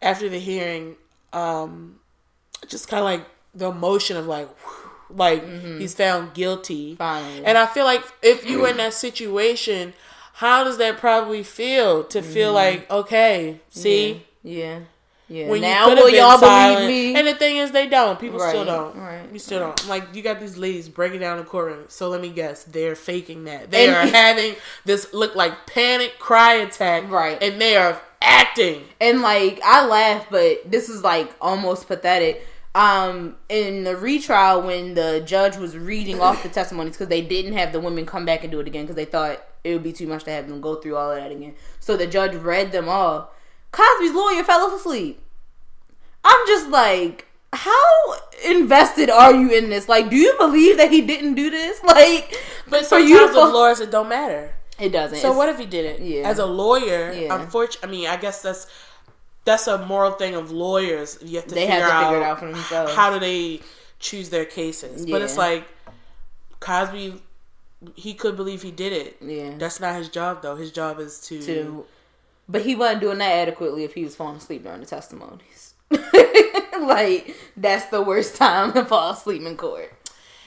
after 0.00 0.28
the 0.28 0.38
hearing, 0.38 0.96
um, 1.32 2.00
just 2.68 2.88
kind 2.88 3.00
of 3.00 3.04
like 3.04 3.26
the 3.54 3.68
emotion 3.70 4.16
of 4.16 4.26
like, 4.26 4.48
whew, 4.64 4.90
like 5.16 5.46
he's 5.78 5.94
found 5.94 6.32
guilty, 6.34 6.94
Finally. 6.96 7.44
and 7.44 7.58
I 7.58 7.66
feel 7.66 7.84
like 7.84 8.02
if 8.22 8.48
you 8.48 8.60
were 8.60 8.68
in 8.68 8.78
that 8.78 8.94
situation, 8.94 9.92
how 10.34 10.64
does 10.64 10.78
that 10.78 10.96
probably 10.98 11.42
feel 11.42 12.04
to 12.04 12.22
feel 12.22 12.52
like 12.52 12.90
okay, 12.90 13.60
see. 13.68 14.22
Yeah. 14.42 14.58
Yeah. 14.64 14.78
When 15.48 15.60
now 15.60 15.88
will 15.94 16.08
y'all 16.10 16.38
silent. 16.38 16.80
believe 16.80 17.14
me? 17.14 17.18
And 17.18 17.26
the 17.28 17.34
thing 17.34 17.56
is, 17.56 17.70
they 17.72 17.86
don't. 17.88 18.18
People 18.20 18.40
still 18.40 18.64
don't. 18.64 18.96
right. 18.96 19.28
You 19.32 19.38
still 19.38 19.60
don't. 19.60 19.88
Like 19.88 20.14
you 20.14 20.22
got 20.22 20.40
these 20.40 20.56
ladies 20.56 20.88
breaking 20.88 21.20
down 21.20 21.38
the 21.38 21.44
courtroom. 21.44 21.84
So 21.88 22.08
let 22.08 22.20
me 22.20 22.28
guess, 22.30 22.64
they're 22.64 22.94
faking 22.94 23.44
that. 23.44 23.70
They 23.70 23.86
And- 23.88 23.96
are 23.96 24.06
having 24.16 24.54
this 24.84 25.12
look 25.12 25.34
like 25.34 25.66
panic 25.66 26.18
cry 26.18 26.54
attack, 26.54 27.10
Right. 27.10 27.42
And 27.42 27.60
they 27.60 27.76
are 27.76 28.00
acting. 28.22 28.84
and 29.00 29.20
like 29.22 29.60
I 29.64 29.86
laugh, 29.86 30.26
but 30.30 30.70
this 30.70 30.88
is 30.88 31.02
like 31.02 31.34
almost 31.40 31.88
pathetic. 31.88 32.46
Um, 32.76 33.36
in 33.48 33.84
the 33.84 33.96
retrial, 33.96 34.62
when 34.62 34.94
the 34.94 35.22
judge 35.24 35.56
was 35.56 35.76
reading 35.76 36.20
off 36.20 36.42
the 36.42 36.48
testimonies, 36.48 36.94
because 36.94 37.06
they 37.06 37.20
didn't 37.22 37.52
have 37.52 37.72
the 37.72 37.78
women 37.78 38.04
come 38.04 38.24
back 38.24 38.42
and 38.42 38.50
do 38.50 38.58
it 38.58 38.66
again, 38.66 38.82
because 38.82 38.96
they 38.96 39.04
thought 39.04 39.40
it 39.62 39.72
would 39.74 39.84
be 39.84 39.92
too 39.92 40.08
much 40.08 40.24
to 40.24 40.32
have 40.32 40.48
them 40.48 40.60
go 40.60 40.74
through 40.74 40.96
all 40.96 41.12
of 41.12 41.16
that 41.16 41.30
again. 41.30 41.54
So 41.78 41.96
the 41.96 42.08
judge 42.08 42.34
read 42.34 42.72
them 42.72 42.88
all. 42.88 43.32
Cosby's 43.70 44.12
lawyer 44.12 44.42
fell 44.42 44.74
asleep. 44.74 45.20
I'm 46.24 46.46
just 46.46 46.68
like, 46.70 47.26
how 47.52 48.14
invested 48.44 49.10
are 49.10 49.32
you 49.34 49.50
in 49.50 49.70
this? 49.70 49.88
Like, 49.88 50.10
do 50.10 50.16
you 50.16 50.34
believe 50.38 50.76
that 50.78 50.90
he 50.90 51.02
didn't 51.02 51.34
do 51.34 51.50
this? 51.50 51.80
Like, 51.84 52.34
But 52.68 52.80
for 52.80 52.84
sometimes 53.00 53.10
you 53.10 53.26
with 53.26 53.34
lawyers, 53.54 53.80
it 53.80 53.90
don't 53.90 54.08
matter. 54.08 54.54
it 54.78 54.88
doesn't. 54.90 55.18
So 55.18 55.28
It's- 55.28 55.36
what 55.36 55.48
if 55.48 55.58
he 55.58 55.66
did 55.66 55.84
it? 55.84 56.00
Yeah. 56.00 56.28
As 56.28 56.38
a 56.38 56.46
lawyer, 56.46 57.12
Yeah. 57.12 57.34
unfortunately, 57.40 57.88
I 57.88 57.90
mean, 57.92 58.08
I 58.08 58.16
guess 58.16 58.42
that's 58.42 58.66
that's 59.44 59.66
a 59.66 59.76
moral 59.86 60.12
thing 60.12 60.34
of 60.34 60.50
lawyers. 60.50 61.18
You 61.22 61.36
have 61.36 61.46
to 61.48 61.54
They 61.54 61.66
figure 61.66 61.80
have 61.82 61.88
to 61.90 61.94
out, 61.94 62.04
figure 62.10 62.22
it 62.22 62.26
out 62.26 62.38
for 62.40 62.46
themselves. 62.50 62.94
How 62.94 63.12
do 63.12 63.18
they 63.20 63.60
choose 63.98 64.30
their 64.30 64.46
cases? 64.46 65.04
But 65.06 65.20
it's 65.22 65.36
like 65.36 65.64
Cosby. 66.60 67.20
He 67.94 68.14
could 68.14 68.36
believe 68.36 68.62
he 68.62 68.70
did 68.70 68.92
it. 68.94 69.16
Yeah. 69.20 69.52
That's 69.58 69.78
not 69.80 69.96
his 69.96 70.08
job, 70.08 70.40
though. 70.42 70.56
His 70.56 70.72
job 70.72 70.98
is 70.98 71.20
to. 71.28 71.42
to 71.42 71.86
but 72.48 72.62
he 72.62 72.74
wasn't 72.74 73.00
doing 73.00 73.18
that 73.18 73.30
adequately 73.32 73.84
if 73.84 73.94
he 73.94 74.04
was 74.04 74.14
falling 74.16 74.36
asleep 74.36 74.64
during 74.64 74.80
the 74.80 74.86
testimonies 74.86 75.63
like 76.80 77.34
that's 77.56 77.86
the 77.86 78.02
worst 78.02 78.36
time 78.36 78.72
to 78.72 78.84
fall 78.84 79.12
asleep 79.12 79.42
in 79.42 79.56
court 79.56 79.92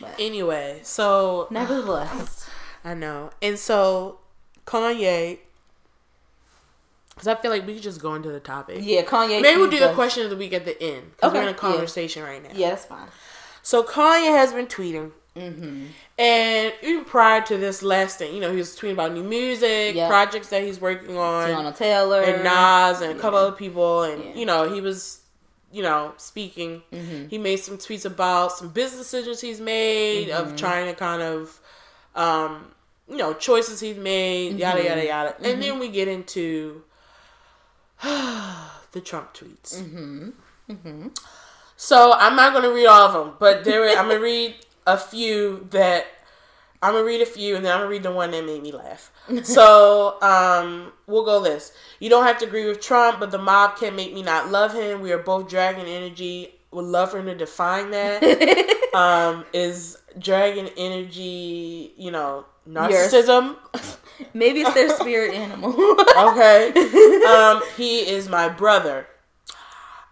But 0.02 0.16
Anyway, 0.20 0.80
so 0.84 1.48
nevertheless 1.50 2.50
I 2.86 2.94
know, 2.94 3.32
and 3.42 3.58
so 3.60 4.20
Kanye. 4.66 5.40
Because 7.10 7.28
I 7.28 7.36
feel 7.36 7.50
like 7.50 7.66
we 7.66 7.74
could 7.74 7.84
just 7.84 8.00
go 8.02 8.14
into 8.14 8.30
the 8.32 8.40
topic. 8.40 8.80
yeah 8.82 9.02
kanye 9.04 9.42
Maybe 9.42 9.60
we'll 9.60 9.70
do 9.72 9.80
the 9.80 9.94
question 9.94 10.24
of 10.24 10.30
the 10.30 10.36
week 10.38 10.54
at 10.54 10.66
the 10.66 10.82
end. 10.82 11.12
Okay, 11.24 11.34
we're 11.36 11.42
in 11.42 11.48
a 11.48 11.52
yeah. 11.52 11.58
conversation 11.58 12.24
right 12.24 12.42
now. 12.44 12.50
yeah 12.54 12.70
that's 12.70 12.86
fine 12.86 13.08
So 13.64 13.84
Kanye 13.84 14.30
has 14.38 14.54
been 14.54 14.68
tweeting. 14.68 15.12
mm-hmm. 15.36 15.86
And 16.20 16.74
even 16.84 17.06
prior 17.06 17.42
to 17.42 17.58
this 17.58 17.82
last 17.84 18.20
thing, 18.20 18.34
you 18.36 18.40
know, 18.42 18.52
he 18.52 18.58
was 18.58 18.76
tweeting 18.78 18.94
about 18.94 19.14
new 19.14 19.24
music, 19.24 19.96
Yeah. 19.96 20.08
projects 20.08 20.50
that 20.50 20.62
he's 20.64 20.80
working 20.80 21.18
on, 21.18 21.48
Teyana 21.50 21.76
Taylor 21.76 22.22
and 22.22 22.44
Nas 22.44 23.02
and 23.02 23.18
a 23.18 23.22
couple 23.22 23.40
other 23.40 23.56
people, 23.56 24.04
and 24.04 24.24
Yeah. 24.24 24.34
you 24.36 24.46
know, 24.46 24.72
he 24.72 24.80
was, 24.82 25.22
you 25.72 25.82
know, 25.84 26.14
speaking. 26.18 26.84
Mhm. 26.94 27.30
He 27.30 27.38
made 27.38 27.58
some 27.58 27.78
tweets 27.78 28.06
about 28.06 28.52
some 28.58 28.70
business 28.70 29.00
decisions 29.02 29.42
he's 29.42 29.60
made 29.60 30.30
Mm-hmm. 30.30 30.50
of 30.52 30.56
trying 30.56 30.86
to 30.88 30.94
kind 30.96 31.22
of, 31.22 31.60
um, 32.16 32.72
you 33.10 33.18
know, 33.18 33.34
choices 33.34 33.80
he's 33.80 33.98
made, 33.98 34.58
yada 34.58 34.80
Mm-hmm. 34.80 34.88
yada 34.88 35.06
yada, 35.06 35.36
and 35.42 35.62
then 35.62 35.80
we 35.80 35.90
get 35.90 36.08
into 36.08 36.84
the 38.04 39.02
Trump 39.04 39.34
tweets. 39.34 39.82
Mm-hmm. 39.82 40.30
Mm-hmm. 40.70 41.08
So 41.76 42.14
I'm 42.14 42.36
not 42.36 42.54
going 42.54 42.64
to 42.64 42.72
read 42.74 42.88
all 42.88 43.08
of 43.08 43.14
them, 43.14 43.36
but 43.40 43.64
there 43.64 43.88
I'm 43.98 44.06
going 44.08 44.18
to 44.18 44.24
read 44.24 44.56
a 44.86 44.98
few 44.98 45.68
that 45.72 46.06
I'm 46.82 46.94
gonna 46.94 47.06
read 47.06 47.22
a 47.22 47.26
few, 47.26 47.56
and 47.56 47.66
then 47.66 47.74
I'm 47.74 47.80
gonna 47.80 47.90
read 47.90 48.04
the 48.04 48.12
one 48.12 48.32
that 48.32 48.46
made 48.46 48.62
me 48.62 48.72
laugh. 48.72 49.12
so 49.44 50.22
um, 50.22 50.92
we'll 51.08 51.26
go 51.26 51.42
this. 51.42 51.74
You 52.00 52.10
don't 52.10 52.26
have 52.26 52.38
to 52.40 52.46
agree 52.46 52.68
with 52.68 52.82
Trump, 52.82 53.20
but 53.20 53.32
the 53.32 53.38
mob 53.38 53.78
can't 53.78 53.96
make 53.96 54.14
me 54.14 54.22
not 54.22 54.50
love 54.50 54.74
him. 54.74 55.02
We 55.02 55.12
are 55.12 55.18
both 55.18 55.50
dragon 55.50 55.88
energy. 55.88 56.54
Would 56.72 56.86
love 56.86 57.12
for 57.12 57.20
him 57.20 57.26
to 57.28 57.36
define 57.36 57.92
that. 57.92 58.90
um, 58.94 59.46
is 59.54 59.98
dragon 60.20 60.70
energy, 60.78 61.94
you 61.98 62.12
know, 62.12 62.46
narcissism? 62.70 63.56
Maybe 64.34 64.62
it's 64.62 64.74
their 64.74 64.90
spirit 64.90 65.34
animal. 65.34 65.74
okay. 66.18 66.72
Um, 67.26 67.62
he 67.78 68.00
is 68.00 68.28
my 68.28 68.50
brother. 68.50 69.08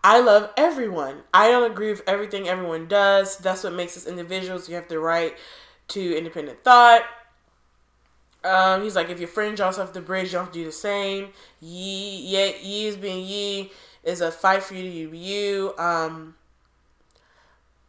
I 0.03 0.19
love 0.19 0.51
everyone. 0.55 1.23
I 1.33 1.49
don't 1.49 1.69
agree 1.69 1.89
with 1.89 2.03
everything 2.07 2.47
everyone 2.47 2.87
does. 2.87 3.37
That's 3.39 3.63
what 3.63 3.73
makes 3.73 3.97
us 3.97 4.05
individuals. 4.05 4.69
You 4.69 4.75
have 4.75 4.87
the 4.87 4.99
right 4.99 5.35
to 5.89 6.17
independent 6.17 6.63
thought. 6.63 7.03
Um, 8.43 8.83
he's 8.83 8.95
like, 8.95 9.09
if 9.09 9.19
your 9.19 9.27
friend 9.27 9.57
jumps 9.57 9.79
off 9.79 9.93
the 9.93 10.01
bridge, 10.01 10.31
you 10.31 10.37
have 10.37 10.51
to 10.51 10.59
do 10.59 10.65
the 10.65 10.71
same. 10.71 11.29
Ye, 11.59 12.21
yeah, 12.27 12.51
ye 12.61 12.85
is 12.85 12.95
being 12.95 13.25
ye 13.25 13.71
is 14.03 14.21
a 14.21 14.31
fight 14.31 14.61
for 14.61 14.75
you 14.75 15.05
to 15.05 15.11
be 15.11 15.17
you. 15.17 15.73
Um, 15.79 16.35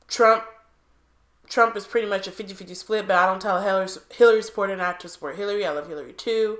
Trump, 0.08 0.44
Trump 1.48 1.76
is 1.76 1.86
pretty 1.86 2.08
much 2.08 2.26
a 2.26 2.30
50-50 2.30 2.74
split, 2.74 3.06
but 3.06 3.16
I 3.16 3.26
don't 3.26 3.40
tell 3.40 3.60
Hillary, 3.60 3.88
Hillary 4.10 4.42
supporter 4.42 4.76
not 4.76 4.98
to 5.00 5.08
support 5.08 5.36
Hillary. 5.36 5.66
I 5.66 5.72
love 5.72 5.88
Hillary 5.88 6.14
too. 6.14 6.58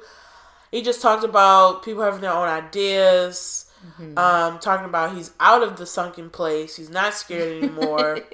He 0.70 0.82
just 0.82 1.00
talked 1.00 1.24
about 1.24 1.82
people 1.82 2.02
having 2.02 2.20
their 2.20 2.32
own 2.32 2.48
ideas. 2.48 3.70
Mm-hmm. 3.98 4.18
Um, 4.18 4.58
talking 4.58 4.86
about 4.86 5.14
he's 5.14 5.32
out 5.38 5.62
of 5.62 5.76
the 5.76 5.86
sunken 5.86 6.28
place. 6.28 6.76
He's 6.76 6.90
not 6.90 7.14
scared 7.14 7.62
anymore. 7.62 8.20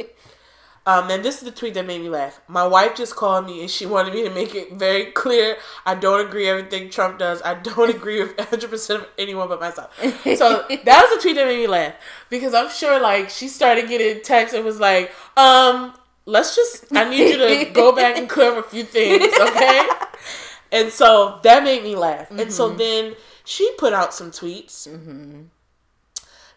Um, 0.84 1.10
and 1.10 1.24
this 1.24 1.38
is 1.38 1.42
the 1.42 1.52
tweet 1.52 1.74
that 1.74 1.86
made 1.86 2.00
me 2.00 2.08
laugh. 2.08 2.40
My 2.48 2.66
wife 2.66 2.96
just 2.96 3.14
called 3.14 3.46
me 3.46 3.60
and 3.60 3.70
she 3.70 3.86
wanted 3.86 4.14
me 4.14 4.24
to 4.24 4.30
make 4.30 4.54
it 4.54 4.72
very 4.72 5.06
clear 5.06 5.56
I 5.86 5.94
don't 5.94 6.26
agree 6.26 6.48
everything 6.48 6.90
Trump 6.90 7.18
does. 7.18 7.40
I 7.42 7.54
don't 7.54 7.90
agree 7.94 8.20
with 8.20 8.36
100% 8.36 8.94
of 8.96 9.06
anyone 9.16 9.48
but 9.48 9.60
myself. 9.60 9.96
So 10.00 10.08
that 10.24 11.02
was 11.02 11.16
the 11.16 11.18
tweet 11.22 11.36
that 11.36 11.46
made 11.46 11.60
me 11.60 11.66
laugh 11.68 11.94
because 12.30 12.52
I'm 12.52 12.68
sure 12.70 13.00
like 13.00 13.30
she 13.30 13.46
started 13.46 13.88
getting 13.88 14.22
texts 14.22 14.56
and 14.56 14.64
was 14.64 14.80
like, 14.80 15.12
um, 15.36 15.94
let's 16.26 16.56
just, 16.56 16.86
I 16.96 17.08
need 17.08 17.30
you 17.30 17.38
to 17.38 17.70
go 17.70 17.94
back 17.94 18.18
and 18.18 18.28
clear 18.28 18.52
up 18.52 18.66
a 18.66 18.68
few 18.68 18.82
things, 18.82 19.32
okay? 19.40 19.88
And 20.72 20.90
so 20.90 21.38
that 21.42 21.62
made 21.62 21.84
me 21.84 21.94
laugh. 21.94 22.30
Mm-hmm. 22.30 22.40
And 22.40 22.52
so 22.52 22.68
mm-hmm. 22.68 22.78
then 22.78 23.14
she 23.44 23.70
put 23.76 23.92
out 23.92 24.14
some 24.14 24.30
tweets 24.30 24.88
mm-hmm. 24.88 25.42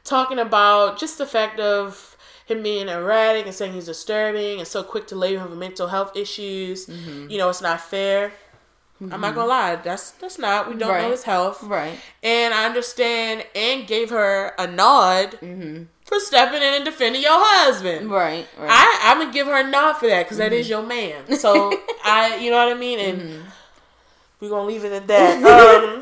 talking 0.05 0.39
about 0.39 0.97
just 0.97 1.17
the 1.17 1.25
fact 1.25 1.59
of, 1.59 2.14
him 2.45 2.63
being 2.63 2.87
erratic 2.87 3.45
and 3.45 3.55
saying 3.55 3.73
he's 3.73 3.85
disturbing 3.85 4.59
and 4.59 4.67
so 4.67 4.83
quick 4.83 5.07
to 5.07 5.15
label 5.15 5.43
him 5.43 5.49
with 5.49 5.59
mental 5.59 5.87
health 5.87 6.15
issues. 6.15 6.85
Mm-hmm. 6.85 7.29
You 7.29 7.37
know, 7.37 7.49
it's 7.49 7.61
not 7.61 7.81
fair. 7.81 8.31
Mm-hmm. 9.01 9.13
I'm 9.13 9.19
not 9.19 9.27
mm-hmm. 9.27 9.35
gonna 9.35 9.49
lie, 9.49 9.75
that's 9.75 10.11
that's 10.11 10.39
not. 10.39 10.69
We 10.69 10.77
don't 10.77 10.89
right. 10.89 11.01
know 11.01 11.11
his 11.11 11.23
health, 11.23 11.61
right? 11.63 11.99
And 12.23 12.53
I 12.53 12.65
understand, 12.65 13.45
and 13.53 13.85
gave 13.85 14.09
her 14.09 14.53
a 14.57 14.67
nod 14.67 15.31
mm-hmm. 15.41 15.83
for 16.05 16.17
stepping 16.21 16.61
in 16.61 16.75
and 16.75 16.85
defending 16.85 17.21
your 17.21 17.33
husband, 17.33 18.09
right? 18.09 18.47
right. 18.57 18.69
I 18.69 18.99
I'm 19.03 19.19
gonna 19.19 19.33
give 19.33 19.47
her 19.47 19.67
a 19.67 19.69
nod 19.69 19.93
for 19.93 20.07
that 20.07 20.23
because 20.23 20.39
mm-hmm. 20.39 20.53
is 20.53 20.69
your 20.69 20.83
man. 20.83 21.23
So 21.35 21.77
I, 22.05 22.37
you 22.37 22.51
know 22.51 22.65
what 22.65 22.73
I 22.73 22.79
mean, 22.79 22.99
and 22.99 23.21
mm-hmm. 23.21 23.49
we're 24.39 24.49
gonna 24.49 24.65
leave 24.65 24.85
it 24.85 24.93
at 24.93 25.07
that. 25.07 25.91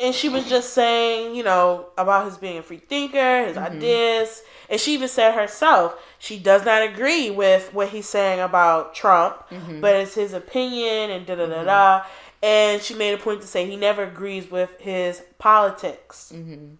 and 0.00 0.14
she 0.14 0.28
was 0.28 0.48
just 0.48 0.72
saying, 0.72 1.36
you 1.36 1.44
know, 1.44 1.86
about 1.96 2.24
his 2.24 2.36
being 2.36 2.58
a 2.58 2.62
free 2.62 2.78
thinker, 2.78 3.46
his 3.46 3.56
mm-hmm. 3.56 3.76
ideas, 3.76 4.42
and 4.72 4.80
she 4.80 4.94
even 4.94 5.06
said 5.06 5.34
herself 5.34 5.94
she 6.18 6.38
does 6.38 6.64
not 6.64 6.82
agree 6.82 7.30
with 7.30 7.74
what 7.74 7.88
he's 7.88 8.08
saying 8.08 8.40
about 8.40 8.94
Trump, 8.94 9.36
mm-hmm. 9.50 9.80
but 9.80 9.96
it's 9.96 10.14
his 10.14 10.32
opinion 10.32 11.10
and 11.10 11.26
da 11.26 11.34
da 11.34 11.46
da 11.46 11.64
da. 11.64 12.04
And 12.42 12.80
she 12.80 12.94
made 12.94 13.12
a 13.12 13.18
point 13.18 13.40
to 13.42 13.46
say 13.46 13.68
he 13.68 13.76
never 13.76 14.04
agrees 14.04 14.50
with 14.50 14.70
his 14.78 15.22
politics. 15.38 16.32
Mm-hmm. 16.34 16.74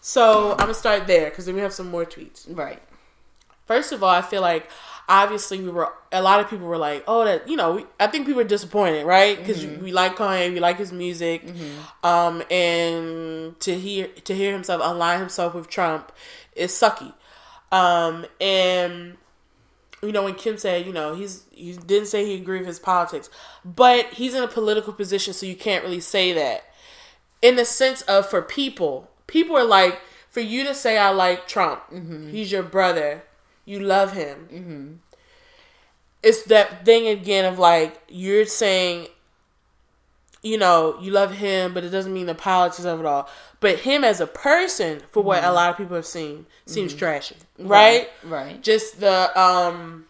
So 0.00 0.52
I'm 0.52 0.56
gonna 0.56 0.74
start 0.74 1.06
there 1.06 1.28
because 1.30 1.46
then 1.46 1.54
we 1.54 1.60
have 1.60 1.74
some 1.74 1.90
more 1.90 2.06
tweets. 2.06 2.46
Right. 2.48 2.82
First 3.66 3.92
of 3.92 4.02
all, 4.02 4.08
I 4.08 4.22
feel 4.22 4.40
like 4.40 4.68
obviously 5.06 5.60
we 5.60 5.68
were 5.68 5.92
a 6.12 6.22
lot 6.22 6.40
of 6.40 6.48
people 6.48 6.66
were 6.66 6.78
like, 6.78 7.04
oh, 7.06 7.24
that 7.26 7.46
you 7.46 7.56
know, 7.56 7.72
we, 7.76 7.86
I 8.00 8.06
think 8.06 8.24
people 8.24 8.42
were 8.42 8.48
disappointed, 8.48 9.04
right? 9.04 9.38
Because 9.38 9.62
mm-hmm. 9.62 9.84
we 9.84 9.92
like 9.92 10.16
Kanye, 10.16 10.52
we 10.52 10.60
like 10.60 10.78
his 10.78 10.92
music, 10.92 11.46
mm-hmm. 11.46 12.06
um, 12.06 12.42
and 12.50 13.60
to 13.60 13.78
hear 13.78 14.08
to 14.08 14.34
hear 14.34 14.52
himself 14.52 14.80
align 14.82 15.20
himself 15.20 15.54
with 15.54 15.68
Trump 15.68 16.10
is 16.54 16.72
sucky, 16.72 17.12
um, 17.72 18.26
and 18.40 19.16
you 20.02 20.12
know 20.12 20.24
when 20.24 20.34
Kim 20.34 20.58
said, 20.58 20.86
you 20.86 20.92
know, 20.92 21.14
he's 21.14 21.44
he 21.50 21.72
didn't 21.72 22.08
say 22.08 22.24
he 22.24 22.34
agreed 22.34 22.60
with 22.60 22.68
his 22.68 22.78
politics, 22.78 23.30
but 23.64 24.06
he's 24.14 24.34
in 24.34 24.42
a 24.42 24.48
political 24.48 24.92
position, 24.92 25.32
so 25.32 25.46
you 25.46 25.56
can't 25.56 25.84
really 25.84 26.00
say 26.00 26.32
that. 26.32 26.64
In 27.42 27.56
the 27.56 27.64
sense 27.64 28.02
of 28.02 28.28
for 28.28 28.42
people, 28.42 29.10
people 29.26 29.56
are 29.56 29.64
like, 29.64 30.00
for 30.28 30.40
you 30.40 30.64
to 30.64 30.74
say 30.74 30.98
I 30.98 31.10
like 31.10 31.48
Trump, 31.48 31.80
mm-hmm. 31.90 32.30
he's 32.30 32.52
your 32.52 32.62
brother 32.62 33.22
you 33.70 33.78
love 33.78 34.14
him. 34.14 34.48
Mm-hmm. 34.52 34.92
It's 36.24 36.42
that 36.44 36.84
thing 36.84 37.06
again 37.06 37.44
of 37.44 37.58
like 37.58 38.02
you're 38.08 38.44
saying, 38.44 39.06
you 40.42 40.56
know, 40.58 40.96
you 41.00 41.12
love 41.12 41.32
him, 41.32 41.74
but 41.74 41.84
it 41.84 41.90
doesn't 41.90 42.12
mean 42.12 42.26
the 42.26 42.34
politics 42.34 42.84
of 42.84 43.00
it 43.00 43.06
all. 43.06 43.28
But 43.60 43.80
him 43.80 44.04
as 44.04 44.20
a 44.20 44.26
person, 44.26 45.02
for 45.10 45.22
what 45.22 45.42
mm-hmm. 45.42 45.50
a 45.50 45.52
lot 45.52 45.70
of 45.70 45.76
people 45.76 45.96
have 45.96 46.06
seen, 46.06 46.46
seems 46.66 46.92
mm-hmm. 46.92 46.98
trashy, 46.98 47.36
right? 47.58 48.08
right? 48.24 48.30
Right. 48.30 48.62
Just 48.62 49.00
the 49.00 49.38
um, 49.38 50.06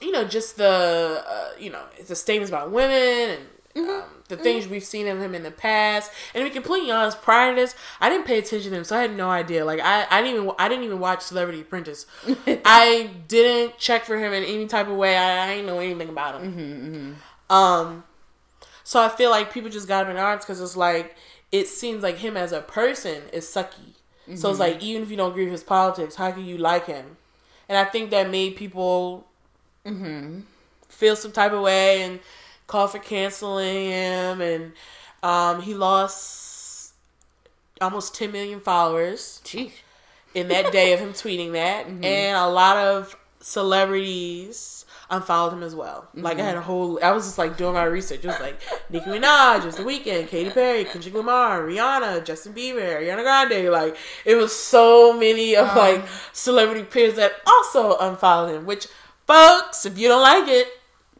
you 0.00 0.10
know, 0.10 0.24
just 0.24 0.56
the 0.56 1.22
uh, 1.26 1.50
you 1.58 1.70
know, 1.70 1.82
the 2.06 2.16
statements 2.16 2.50
about 2.50 2.70
women 2.70 3.30
and 3.30 3.40
Mm-hmm. 3.74 3.90
Um, 3.90 4.04
the 4.28 4.36
things 4.36 4.68
we've 4.68 4.84
seen 4.84 5.08
of 5.08 5.20
him 5.20 5.34
in 5.34 5.42
the 5.42 5.50
past. 5.50 6.10
And 6.32 6.42
to 6.42 6.48
be 6.48 6.54
completely 6.54 6.90
honest, 6.90 7.20
prior 7.22 7.54
to 7.54 7.60
this, 7.60 7.74
I 8.00 8.08
didn't 8.08 8.26
pay 8.26 8.38
attention 8.38 8.70
to 8.70 8.78
him, 8.78 8.84
so 8.84 8.96
I 8.96 9.02
had 9.02 9.16
no 9.16 9.30
idea. 9.30 9.64
Like 9.64 9.80
I, 9.80 10.06
I 10.10 10.22
didn't 10.22 10.42
even 10.42 10.54
I 10.58 10.68
didn't 10.68 10.84
even 10.84 11.00
watch 11.00 11.22
Celebrity 11.22 11.60
Apprentice. 11.60 12.06
I 12.64 13.10
didn't 13.26 13.78
check 13.78 14.04
for 14.04 14.16
him 14.16 14.32
in 14.32 14.44
any 14.44 14.66
type 14.66 14.88
of 14.88 14.96
way. 14.96 15.16
I, 15.16 15.44
I 15.44 15.54
didn't 15.56 15.66
know 15.66 15.80
anything 15.80 16.08
about 16.08 16.40
him. 16.40 16.52
Mm-hmm, 16.52 16.94
mm-hmm. 16.94 17.52
Um, 17.52 18.04
so 18.84 19.00
I 19.00 19.08
feel 19.08 19.30
like 19.30 19.52
people 19.52 19.70
just 19.70 19.88
got 19.88 20.04
him 20.04 20.10
in 20.10 20.18
arms 20.18 20.44
because 20.44 20.60
it's 20.60 20.76
like 20.76 21.16
it 21.50 21.66
seems 21.66 22.02
like 22.02 22.18
him 22.18 22.36
as 22.36 22.52
a 22.52 22.60
person 22.60 23.22
is 23.32 23.46
sucky. 23.46 23.94
Mm-hmm. 24.28 24.36
So 24.36 24.50
it's 24.50 24.60
like 24.60 24.82
even 24.82 25.02
if 25.02 25.10
you 25.10 25.16
don't 25.16 25.30
agree 25.30 25.44
with 25.44 25.52
his 25.52 25.64
politics, 25.64 26.16
how 26.16 26.30
can 26.30 26.44
you 26.44 26.58
like 26.58 26.86
him? 26.86 27.16
And 27.68 27.78
I 27.78 27.84
think 27.84 28.10
that 28.10 28.30
made 28.30 28.56
people 28.56 29.26
mm-hmm. 29.86 30.40
feel 30.88 31.16
some 31.16 31.32
type 31.32 31.52
of 31.52 31.62
way 31.62 32.02
and 32.02 32.20
call 32.66 32.88
for 32.88 32.98
canceling 32.98 33.90
him, 33.90 34.40
and 34.42 34.72
um, 35.22 35.62
he 35.62 35.74
lost 35.74 36.92
almost 37.80 38.14
10 38.14 38.32
million 38.32 38.60
followers. 38.60 39.40
Jeez. 39.44 39.72
In 40.34 40.48
that 40.48 40.72
day 40.72 40.92
of 40.92 41.00
him 41.00 41.12
tweeting 41.12 41.52
that, 41.52 41.86
mm-hmm. 41.86 42.04
and 42.04 42.36
a 42.36 42.48
lot 42.48 42.76
of 42.76 43.16
celebrities 43.40 44.83
unfollowed 45.10 45.52
him 45.52 45.62
as 45.62 45.74
well. 45.74 46.08
Mm-hmm. 46.08 46.22
Like 46.22 46.38
I 46.38 46.42
had 46.42 46.56
a 46.56 46.60
whole, 46.60 46.98
I 47.02 47.12
was 47.12 47.24
just 47.24 47.38
like 47.38 47.56
doing 47.56 47.74
my 47.74 47.84
research. 47.84 48.24
It 48.24 48.28
was 48.28 48.40
like 48.40 48.60
Nicki 48.90 49.06
Minaj, 49.06 49.62
Just 49.62 49.78
the 49.78 49.84
Weeknd, 49.84 50.28
Katy 50.28 50.50
Perry, 50.50 50.84
Kendrick 50.84 51.14
Lamar, 51.14 51.62
Rihanna, 51.62 52.24
Justin 52.24 52.54
Bieber, 52.54 53.00
Ariana 53.00 53.22
Grande. 53.22 53.70
Like 53.70 53.96
it 54.24 54.34
was 54.34 54.54
so 54.54 55.12
many 55.18 55.56
of 55.56 55.68
um, 55.68 55.76
like 55.76 56.04
celebrity 56.32 56.84
peers 56.84 57.14
that 57.14 57.32
also 57.46 57.96
unfollowed 57.98 58.54
him. 58.54 58.66
Which, 58.66 58.86
folks, 59.26 59.86
if 59.86 59.98
you 59.98 60.08
don't 60.08 60.22
like 60.22 60.48
it, 60.48 60.68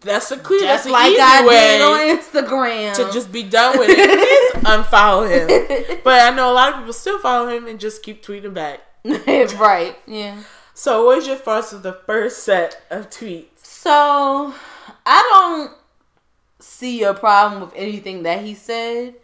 that's 0.05 0.31
a 0.31 0.39
clear. 0.39 0.61
Just 0.61 0.85
that's 0.85 0.93
like 0.93 1.13
easy 1.13 1.21
I 1.21 1.47
way 1.47 1.83
on 1.83 2.19
Instagram 2.19 2.95
to 2.95 3.13
just 3.13 3.33
be 3.33 3.43
done 3.43 3.79
with 3.79 3.89
it. 3.91 3.99
is 3.99 4.63
unfollow 4.65 5.29
him. 5.29 5.99
But 6.05 6.21
I 6.21 6.37
know 6.37 6.53
a 6.53 6.55
lot 6.55 6.73
of 6.73 6.79
people 6.81 6.93
still 6.93 7.19
follow 7.19 7.49
him 7.49 7.67
and 7.67 7.81
just 7.81 8.03
keep 8.03 8.23
tweeting 8.23 8.53
back. 8.53 8.81
right. 9.05 9.97
Yeah. 10.07 10.43
So, 10.75 11.07
what 11.07 11.17
was 11.17 11.27
your 11.27 11.37
thoughts 11.37 11.73
of 11.73 11.83
the 11.83 11.95
first 12.07 12.43
set 12.43 12.83
of 12.91 13.09
tweets? 13.09 13.54
So, 13.85 14.55
I 15.05 15.29
don't 15.31 15.73
see 16.59 17.03
a 17.03 17.13
problem 17.13 17.61
with 17.61 17.75
anything 17.77 18.23
that 18.23 18.43
he 18.43 18.55
said. 18.55 19.17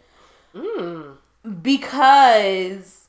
Mm. 0.53 1.15
Because 1.63 3.07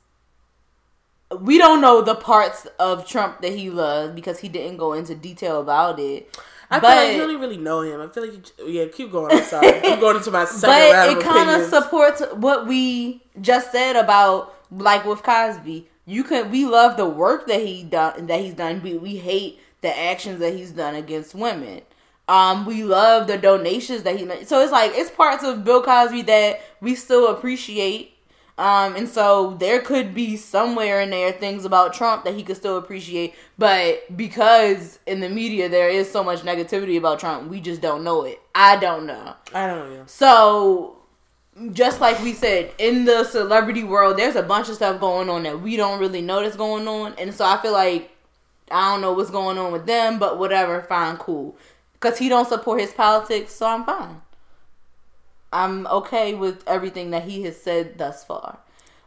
we 1.41 1.59
don't 1.59 1.83
know 1.83 2.01
the 2.01 2.15
parts 2.15 2.67
of 2.79 3.07
Trump 3.07 3.43
that 3.43 3.53
he 3.53 3.69
loves 3.69 4.15
because 4.15 4.39
he 4.39 4.49
didn't 4.49 4.79
go 4.79 4.95
into 4.95 5.15
detail 5.15 5.61
about 5.61 6.01
it. 6.01 6.35
I 6.71 6.81
but, 6.81 6.89
feel 6.89 6.97
like 6.97 7.13
you 7.13 7.19
don't 7.19 7.41
really 7.43 7.59
know 7.59 7.83
him. 7.83 8.01
I 8.01 8.09
feel 8.09 8.27
like 8.27 8.59
you, 8.59 8.69
yeah, 8.69 8.87
keep 8.87 9.13
going. 9.13 9.37
I'm 9.37 9.45
sorry, 9.45 9.79
I'm 9.85 10.01
going 10.01 10.17
into 10.17 10.31
my 10.31 10.47
second 10.47 10.71
but 10.71 10.93
round 10.95 11.19
it 11.19 11.23
kind 11.23 11.51
of 11.51 11.69
supports 11.69 12.23
what 12.33 12.67
we 12.67 13.21
just 13.43 13.73
said 13.73 13.97
about 13.97 14.55
like 14.71 15.05
with 15.05 15.23
Cosby. 15.23 15.87
You 16.07 16.25
can 16.25 16.51
we 16.51 16.65
love 16.65 16.97
the 16.97 17.07
work 17.07 17.47
that 17.49 17.61
he 17.61 17.83
done 17.85 18.27
that 18.29 18.41
he's 18.41 18.55
done, 18.55 18.79
but 18.79 19.03
we 19.03 19.17
hate 19.17 19.61
the 19.83 19.97
actions 19.99 20.41
that 20.41 20.55
he's 20.55 20.73
done 20.73 20.95
against 20.95 21.35
women. 21.35 21.83
Um, 22.29 22.65
we 22.65 22.85
love 22.85 23.27
the 23.27 23.37
donations 23.37 24.05
that 24.05 24.17
he 24.17 24.25
made. 24.25 24.49
so 24.49 24.61
it's 24.63 24.73
like 24.73 24.93
it's 24.95 25.11
parts 25.11 25.45
of 25.45 25.65
Bill 25.65 25.83
Cosby 25.83 26.23
that 26.23 26.61
we 26.81 26.95
still 26.95 27.29
appreciate 27.29 28.15
Um, 28.59 28.95
and 28.97 29.09
so 29.09 29.57
there 29.59 29.81
could 29.81 30.15
be 30.15 30.37
somewhere 30.37 31.01
in 31.01 31.11
there 31.11 31.33
things 31.33 31.65
about 31.65 31.95
Trump 31.95 32.25
that 32.25 32.35
he 32.35 32.43
could 32.45 32.57
still 32.57 32.77
appreciate, 32.77 33.35
but 33.59 34.17
because 34.17 34.99
in 35.07 35.21
the 35.21 35.29
media 35.29 35.69
there 35.69 35.89
is 35.89 36.11
so 36.11 36.23
much 36.23 36.43
negativity 36.43 36.97
about 36.97 37.19
Trump, 37.19 37.49
we 37.51 37.61
just 37.61 37.81
don't 37.81 38.05
know 38.05 38.23
it. 38.25 38.41
I 38.55 38.77
don't 38.77 39.07
know. 39.07 39.35
I 39.53 39.67
don't 39.67 39.91
know. 39.93 40.05
So 40.07 40.99
just 41.73 42.01
like 42.01 42.23
we 42.23 42.35
said, 42.35 42.73
in 42.79 43.05
the 43.05 43.25
celebrity 43.25 43.85
world, 43.85 44.17
there's 44.19 44.37
a 44.37 44.43
bunch 44.43 44.69
of 44.69 44.77
stuff 44.77 45.01
going 45.01 45.29
on 45.29 45.43
that 45.43 45.61
we 45.61 45.77
don't 45.77 45.99
really 45.99 46.23
know 46.23 46.41
that's 46.43 46.55
going 46.57 46.87
on. 46.87 47.15
And 47.19 47.35
so 47.35 47.45
I 47.45 47.61
feel 47.61 47.73
like 47.73 48.12
I 48.71 48.93
don't 48.93 49.01
know 49.01 49.13
what's 49.13 49.31
going 49.31 49.59
on 49.59 49.73
with 49.73 49.87
them, 49.87 50.19
but 50.19 50.39
whatever, 50.39 50.81
fine, 50.83 51.17
cool. 51.17 51.57
Cause 52.01 52.19
he 52.19 52.29
don't 52.29 52.49
support 52.49 52.81
his 52.81 52.93
politics, 52.93 53.55
so 53.55 53.67
I'm 53.67 53.85
fine. 53.85 54.23
I'm 55.53 55.87
okay 55.87 56.35
with 56.35 56.65
everything 56.67 57.11
that 57.11 57.25
he 57.25 57.43
has 57.43 57.61
said 57.61 57.99
thus 57.99 58.25
far. 58.25 58.59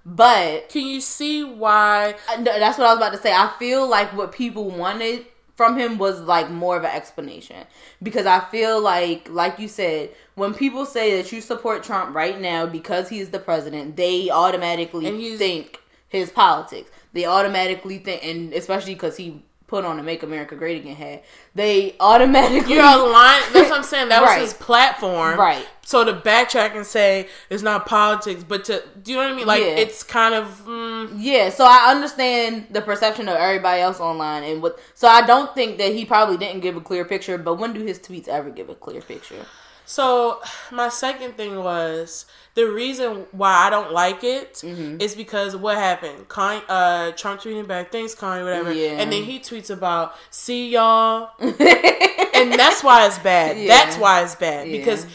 But 0.05 0.69
can 0.69 0.85
you 0.85 1.01
see 1.01 1.43
why? 1.43 2.15
That's 2.37 2.77
what 2.77 2.87
I 2.87 2.93
was 2.93 2.97
about 2.97 3.13
to 3.13 3.17
say. 3.17 3.33
I 3.33 3.51
feel 3.57 3.87
like 3.87 4.15
what 4.15 4.31
people 4.31 4.69
wanted 4.69 5.25
from 5.55 5.77
him 5.79 5.97
was 5.97 6.19
like 6.21 6.51
more 6.51 6.77
of 6.77 6.83
an 6.83 6.91
explanation 6.91 7.65
because 8.03 8.25
I 8.25 8.41
feel 8.41 8.81
like, 8.81 9.27
like 9.29 9.57
you 9.57 9.67
said, 9.67 10.11
when 10.35 10.53
people 10.53 10.85
say 10.85 11.19
that 11.19 11.31
you 11.31 11.41
support 11.41 11.81
Trump 11.83 12.13
right 12.13 12.39
now 12.39 12.65
because 12.65 13.09
he's 13.09 13.29
the 13.29 13.39
president, 13.39 13.95
they 13.95 14.29
automatically 14.29 15.37
think 15.37 15.79
his 16.07 16.29
politics. 16.29 16.91
They 17.15 17.25
automatically 17.25 17.97
think, 17.99 18.25
and 18.25 18.51
especially 18.51 18.93
because 18.93 19.15
he 19.15 19.41
put 19.67 19.85
on 19.85 19.97
a 19.97 20.03
"Make 20.03 20.21
America 20.21 20.53
Great 20.53 20.81
Again" 20.81 20.97
hat, 20.97 21.23
they 21.55 21.95
automatically 21.97 22.73
you're 22.73 22.83
line. 22.83 23.41
That's 23.53 23.69
what 23.69 23.77
I'm 23.77 23.83
saying. 23.93 24.09
That 24.09 24.21
right. 24.21 24.41
was 24.41 24.51
his 24.51 24.59
platform, 24.61 25.39
right? 25.39 25.65
So 25.85 26.03
to 26.03 26.11
backtrack 26.11 26.75
and 26.75 26.85
say 26.85 27.29
it's 27.49 27.63
not 27.63 27.85
politics, 27.85 28.43
but 28.43 28.65
to 28.65 28.83
do 29.01 29.11
you 29.11 29.17
know 29.17 29.23
what 29.23 29.31
I 29.31 29.35
mean? 29.37 29.47
Like 29.47 29.61
yeah. 29.61 29.77
it's 29.77 30.03
kind 30.03 30.35
of 30.35 30.65
mm. 30.65 31.09
yeah. 31.17 31.49
So 31.51 31.63
I 31.63 31.89
understand 31.89 32.67
the 32.69 32.81
perception 32.81 33.29
of 33.29 33.37
everybody 33.37 33.79
else 33.79 34.01
online, 34.01 34.43
and 34.43 34.61
what. 34.61 34.77
So 34.93 35.07
I 35.07 35.25
don't 35.25 35.55
think 35.55 35.77
that 35.77 35.93
he 35.93 36.03
probably 36.03 36.35
didn't 36.35 36.59
give 36.59 36.75
a 36.75 36.81
clear 36.81 37.05
picture. 37.05 37.37
But 37.37 37.55
when 37.55 37.71
do 37.71 37.79
his 37.79 37.97
tweets 37.97 38.27
ever 38.27 38.49
give 38.49 38.67
a 38.67 38.75
clear 38.75 38.99
picture? 38.99 39.45
So 39.85 40.41
my 40.71 40.89
second 40.89 41.37
thing 41.37 41.63
was 41.63 42.25
the 42.55 42.69
reason 42.69 43.25
why 43.31 43.67
I 43.67 43.69
don't 43.69 43.91
like 43.91 44.23
it 44.23 44.55
mm-hmm. 44.55 44.99
is 44.99 45.15
because 45.15 45.55
what 45.55 45.77
happened? 45.77 46.27
Kanye, 46.27 46.63
uh, 46.67 47.11
Trump 47.11 47.41
tweeting 47.41 47.67
back, 47.67 47.91
thanks 47.91 48.15
Kanye, 48.15 48.43
whatever, 48.43 48.73
yeah. 48.73 48.91
and 48.91 49.11
then 49.11 49.23
he 49.23 49.39
tweets 49.39 49.69
about 49.69 50.15
see 50.29 50.69
y'all, 50.69 51.29
and 51.39 52.53
that's 52.53 52.83
why 52.83 53.05
it's 53.05 53.19
bad. 53.19 53.57
Yeah. 53.57 53.67
That's 53.67 53.97
why 53.97 54.23
it's 54.23 54.35
bad 54.35 54.67
yeah. 54.67 54.77
because 54.77 55.05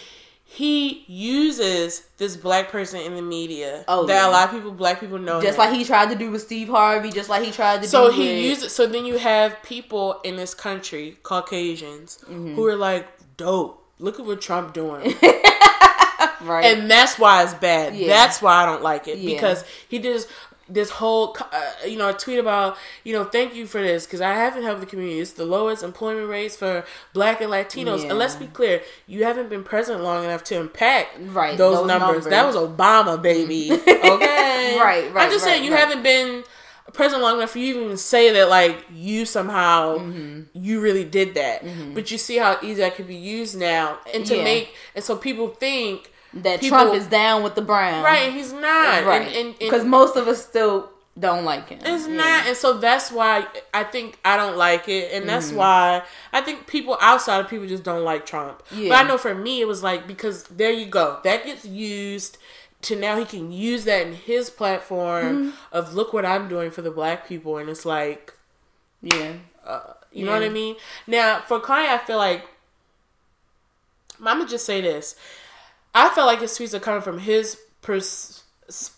he 0.45 1.05
uses 1.07 2.09
this 2.19 2.37
black 2.37 2.71
person 2.71 3.01
in 3.01 3.15
the 3.15 3.23
media 3.23 3.85
oh, 3.87 4.05
that 4.07 4.15
yeah. 4.15 4.29
a 4.29 4.31
lot 4.31 4.49
of 4.49 4.55
people, 4.55 4.73
black 4.73 5.01
people 5.01 5.19
know. 5.19 5.41
Just 5.41 5.57
him. 5.57 5.65
like 5.65 5.75
he 5.75 5.85
tried 5.85 6.11
to 6.11 6.17
do 6.17 6.31
with 6.31 6.43
Steve 6.43 6.69
Harvey, 6.69 7.11
just 7.11 7.31
like 7.31 7.43
he 7.43 7.51
tried 7.51 7.83
to 7.83 7.89
so 7.89 8.11
do. 8.11 8.17
So 8.17 8.21
he 8.21 8.49
uses. 8.49 8.73
So 8.75 8.87
then 8.87 9.07
you 9.07 9.17
have 9.19 9.63
people 9.63 10.21
in 10.25 10.37
this 10.37 10.53
country, 10.53 11.17
Caucasians, 11.23 12.19
mm-hmm. 12.25 12.55
who 12.55 12.67
are 12.67 12.77
like 12.77 13.07
dope 13.37 13.80
look 14.01 14.19
at 14.19 14.27
what 14.27 14.41
Trump 14.41 14.73
doing. 14.73 15.15
right. 16.43 16.65
And 16.65 16.91
that's 16.91 17.19
why 17.19 17.45
it's 17.45 17.55
bad. 17.55 17.95
Yeah. 17.95 18.09
That's 18.09 18.43
why 18.43 18.63
I 18.63 18.67
don't 18.67 18.83
like 18.83 19.07
it 19.07 19.19
yeah. 19.19 19.35
because 19.35 19.65
he 19.89 19.99
did 19.99 20.17
this, 20.17 20.27
this 20.69 20.91
whole, 20.91 21.37
uh, 21.41 21.71
you 21.87 21.99
know, 21.99 22.13
tweet 22.13 22.39
about, 22.39 22.77
you 23.05 23.13
know, 23.13 23.25
thank 23.25 23.55
you 23.55 23.67
for 23.67 23.81
this 23.81 24.07
because 24.07 24.21
I 24.21 24.35
haven't 24.35 24.63
helped 24.63 24.81
the 24.81 24.87
community. 24.87 25.21
It's 25.21 25.33
the 25.33 25.45
lowest 25.45 25.83
employment 25.83 26.29
rates 26.29 26.57
for 26.57 26.85
Black 27.13 27.41
and 27.41 27.51
Latinos. 27.51 28.03
Yeah. 28.03 28.11
And 28.11 28.19
let's 28.19 28.37
be 28.37 28.47
clear, 28.47 28.83
you 29.07 29.25
haven't 29.25 29.51
been 29.51 29.65
president 29.65 30.03
long 30.03 30.25
enough 30.25 30.45
to 30.45 30.57
impact 30.59 31.19
right, 31.21 31.59
those, 31.59 31.79
those 31.79 31.87
numbers. 31.87 32.25
numbers. 32.25 32.27
That 32.27 32.47
was 32.47 32.57
Obama, 32.57 33.21
baby. 33.21 33.73
okay. 33.89 34.79
right, 34.79 35.13
right. 35.13 35.27
I'm 35.27 35.31
just 35.31 35.45
right, 35.45 35.53
saying 35.53 35.65
you 35.65 35.73
right. 35.73 35.81
haven't 35.81 36.03
been 36.03 36.45
present 36.93 37.23
long 37.23 37.39
enough 37.39 37.51
for 37.51 37.59
you 37.59 37.75
to 37.75 37.85
even 37.85 37.97
say 37.97 38.33
that 38.33 38.49
like 38.49 38.85
you 38.93 39.25
somehow 39.25 39.99
mm-hmm. 39.99 40.43
you 40.53 40.81
really 40.81 41.05
did 41.05 41.35
that. 41.35 41.65
Mm-hmm. 41.65 41.95
But 41.95 42.11
you 42.11 42.19
see 42.19 42.39
how 42.39 42.59
easy 42.63 42.81
that 42.81 42.95
could 42.97 43.09
be 43.09 43.17
used 43.17 43.59
now, 43.59 43.99
and 44.15 44.27
to 44.27 44.37
yeah. 44.37 44.45
make 44.45 44.75
and 44.95 45.05
so 45.05 45.17
people 45.17 45.49
think 45.49 46.13
that 46.35 46.61
people, 46.61 46.79
Trump 46.79 46.95
is 46.95 47.07
down 47.07 47.43
with 47.43 47.55
the 47.55 47.63
Brown, 47.63 48.05
right? 48.05 48.29
And 48.29 48.35
he's 48.35 48.53
not, 48.53 49.05
right? 49.05 49.57
Because 49.59 49.85
most 49.85 50.17
of 50.17 50.29
us 50.29 50.45
still 50.45 50.91
don't 51.19 51.45
like 51.45 51.69
him. 51.69 51.81
It's 51.83 52.07
yeah. 52.07 52.15
not, 52.15 52.47
and 52.47 52.57
so 52.57 52.79
that's 52.79 53.11
why 53.11 53.47
I 53.75 53.85
think 53.85 54.19
I 54.25 54.37
don't 54.37 54.57
like 54.57 54.89
it, 54.89 55.13
and 55.13 55.29
that's 55.29 55.49
mm-hmm. 55.49 55.57
why 55.57 56.03
I 56.33 56.41
think 56.41 56.67
people 56.67 56.97
outside 57.01 57.41
of 57.41 57.49
people 57.49 57.67
just 57.67 57.83
don't 57.83 58.05
like 58.05 58.27
Trump. 58.27 58.63
Yeah. 58.71 58.91
But 58.91 59.05
I 59.05 59.09
know 59.09 59.19
for 59.19 59.35
me, 59.35 59.61
it 59.61 59.67
was 59.67 59.83
like 59.83 60.07
because 60.07 60.45
there 60.45 60.71
you 60.71 60.87
go, 60.87 61.19
that 61.25 61.45
gets 61.45 61.65
used 61.65 62.39
to 62.83 62.97
now 62.97 63.19
he 63.19 63.25
can 63.25 63.53
use 63.53 63.85
that 63.85 64.07
in 64.07 64.15
his 64.15 64.51
platform 64.51 65.53
mm-hmm. 65.53 65.57
of 65.73 65.95
look 65.95 66.13
what 66.13 66.25
I'm 66.25 66.49
doing 66.49 66.71
for 66.71 66.83
the 66.83 66.91
black 66.91 67.27
people, 67.29 67.59
and 67.59 67.69
it's 67.69 67.85
like, 67.85 68.35
yeah, 69.03 69.35
uh, 69.65 69.95
you 70.13 70.21
yeah. 70.21 70.27
know 70.27 70.33
what 70.33 70.43
I 70.43 70.49
mean. 70.49 70.77
Now 71.07 71.41
for 71.41 71.61
Kanye, 71.61 71.89
I 71.89 71.99
feel 71.99 72.19
like 72.19 72.47
I'm 74.19 74.39
gonna 74.39 74.49
just 74.49 74.67
say 74.67 74.81
this. 74.81 75.17
I 75.95 76.09
felt 76.11 76.27
like 76.27 76.41
his 76.41 76.53
tweets 76.53 76.75
are 76.75 76.81
coming 76.81 77.03
from 77.03 77.19
his 77.19 77.59
pers- 77.83 78.45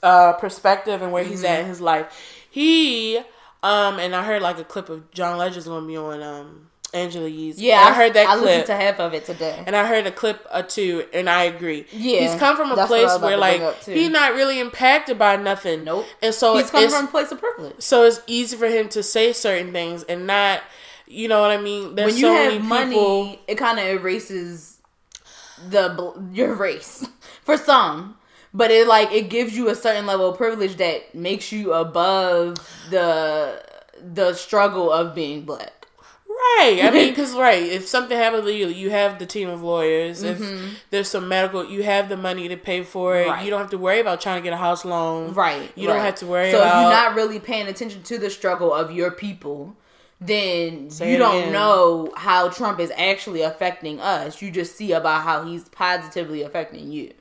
uh, 0.03 0.35
perspective 0.35 1.01
and 1.03 1.13
where 1.13 1.25
he's 1.25 1.43
mm-hmm. 1.43 1.53
at 1.53 1.61
in 1.61 1.67
his 1.67 1.81
life. 1.81 2.47
He 2.51 3.19
um 3.63 3.99
and 3.99 4.15
I 4.15 4.25
heard 4.25 4.43
like 4.43 4.59
a 4.59 4.65
clip 4.65 4.89
of 4.89 5.11
John 5.13 5.39
Legend's 5.39 5.67
gonna 5.67 5.87
be 5.87 5.97
on 5.97 6.23
um 6.23 6.71
Angela 6.95 7.29
Yee's. 7.29 7.61
Yeah, 7.61 7.81
I 7.81 7.95
heard 7.95 8.15
that 8.15 8.27
I 8.27 8.35
clip. 8.35 8.45
listened 8.45 8.67
to 8.67 8.77
half 8.77 9.01
of 9.01 9.15
it 9.15 9.25
today, 9.25 9.63
and 9.67 9.75
I 9.75 9.87
heard 9.87 10.07
a 10.07 10.13
clip 10.13 10.47
or 10.53 10.63
two, 10.63 11.07
and 11.13 11.29
I 11.29 11.45
agree. 11.45 11.87
Yeah, 11.93 12.21
he's 12.21 12.39
come 12.39 12.57
from 12.57 12.71
a 12.73 12.87
place 12.87 13.19
where 13.19 13.37
like 13.37 13.83
he's 13.85 14.11
not 14.11 14.35
really 14.35 14.61
impacted 14.61 15.19
by 15.19 15.37
nothing. 15.37 15.85
Nope. 15.85 16.07
And 16.23 16.35
so 16.35 16.57
he's 16.57 16.71
come 16.71 16.89
from 16.91 17.07
a 17.07 17.11
place 17.11 17.33
of 17.33 17.41
privilege. 17.41 17.81
So 17.81 18.05
it's 18.05 18.21
easy 18.27 18.57
for 18.57 18.67
him 18.67 18.89
to 18.91 19.03
say 19.03 19.33
certain 19.33 19.73
things 19.73 20.03
and 20.05 20.27
not, 20.27 20.63
you 21.07 21.29
know 21.29 21.41
what 21.41 21.51
I 21.51 21.59
mean. 21.59 21.95
There's 21.95 22.13
when 22.13 22.21
you 22.21 22.27
so 22.27 22.35
have 22.35 22.53
many 22.65 22.95
money, 22.95 23.41
it 23.49 23.57
kind 23.57 23.79
of 23.79 23.87
erases 23.87 24.79
the 25.69 26.29
your 26.33 26.55
race 26.55 27.07
for 27.43 27.57
some 27.57 28.17
but 28.55 28.71
it 28.71 28.87
like 28.87 29.13
it 29.13 29.31
gives 29.31 29.57
you 29.57 29.69
a 29.69 29.75
certain 29.75 30.07
level 30.07 30.31
of 30.31 30.37
privilege 30.37 30.77
that 30.77 31.15
makes 31.15 31.53
you 31.53 31.73
above 31.73 32.57
the 32.91 33.63
the 34.01 34.35
struggle 34.35 34.91
of 34.91 35.15
being 35.15 35.45
black 35.45 35.82
Right. 36.43 36.81
I 36.83 36.91
mean, 36.91 37.09
because 37.11 37.35
right, 37.35 37.63
if 37.63 37.87
something 37.87 38.17
happens 38.17 38.45
to 38.45 38.53
you, 38.53 38.69
you 38.69 38.91
have 38.91 39.19
the 39.19 39.27
team 39.27 39.49
of 39.49 39.63
lawyers. 39.63 40.23
Mm-hmm. 40.23 40.43
If 40.43 40.85
there's 40.91 41.09
some 41.09 41.29
medical, 41.29 41.65
you 41.65 41.83
have 41.85 42.09
the 42.09 42.17
money 42.17 42.49
to 42.49 42.57
pay 42.57 42.83
for 42.83 43.17
it. 43.17 43.29
Right. 43.29 43.45
You 43.45 43.51
don't 43.51 43.61
have 43.61 43.71
to 43.71 43.79
worry 43.79 44.01
about 44.01 44.21
trying 44.21 44.41
to 44.41 44.45
get 44.45 44.53
a 44.53 44.59
house 44.59 44.85
loan. 44.85 45.35
Right. 45.35 45.71
You 45.77 45.89
right. 45.89 45.95
don't 45.95 46.05
have 46.05 46.17
to 46.17 46.27
worry. 46.27 46.51
So 46.51 46.59
about... 46.59 46.69
if 46.69 46.83
you're 46.83 46.91
not 46.91 47.15
really 47.15 47.39
paying 47.39 47.69
attention 47.69 48.03
to 48.05 48.19
the 48.19 48.31
struggle 48.31 48.73
of 48.73 48.91
your 48.91 49.11
people, 49.11 49.77
then 50.21 50.89
you 51.01 51.19
don't 51.19 51.39
again. 51.39 51.53
know 51.53 52.13
how 52.17 52.49
Trump 52.49 52.81
is 52.81 52.93
actually 52.97 53.43
affecting 53.43 54.01
us. 54.01 54.41
You 54.41 54.51
just 54.51 54.77
see 54.77 54.93
about 54.93 55.23
how 55.23 55.45
he's 55.45 55.69
positively 55.69 56.43
affecting 56.43 56.91
you. 56.91 57.13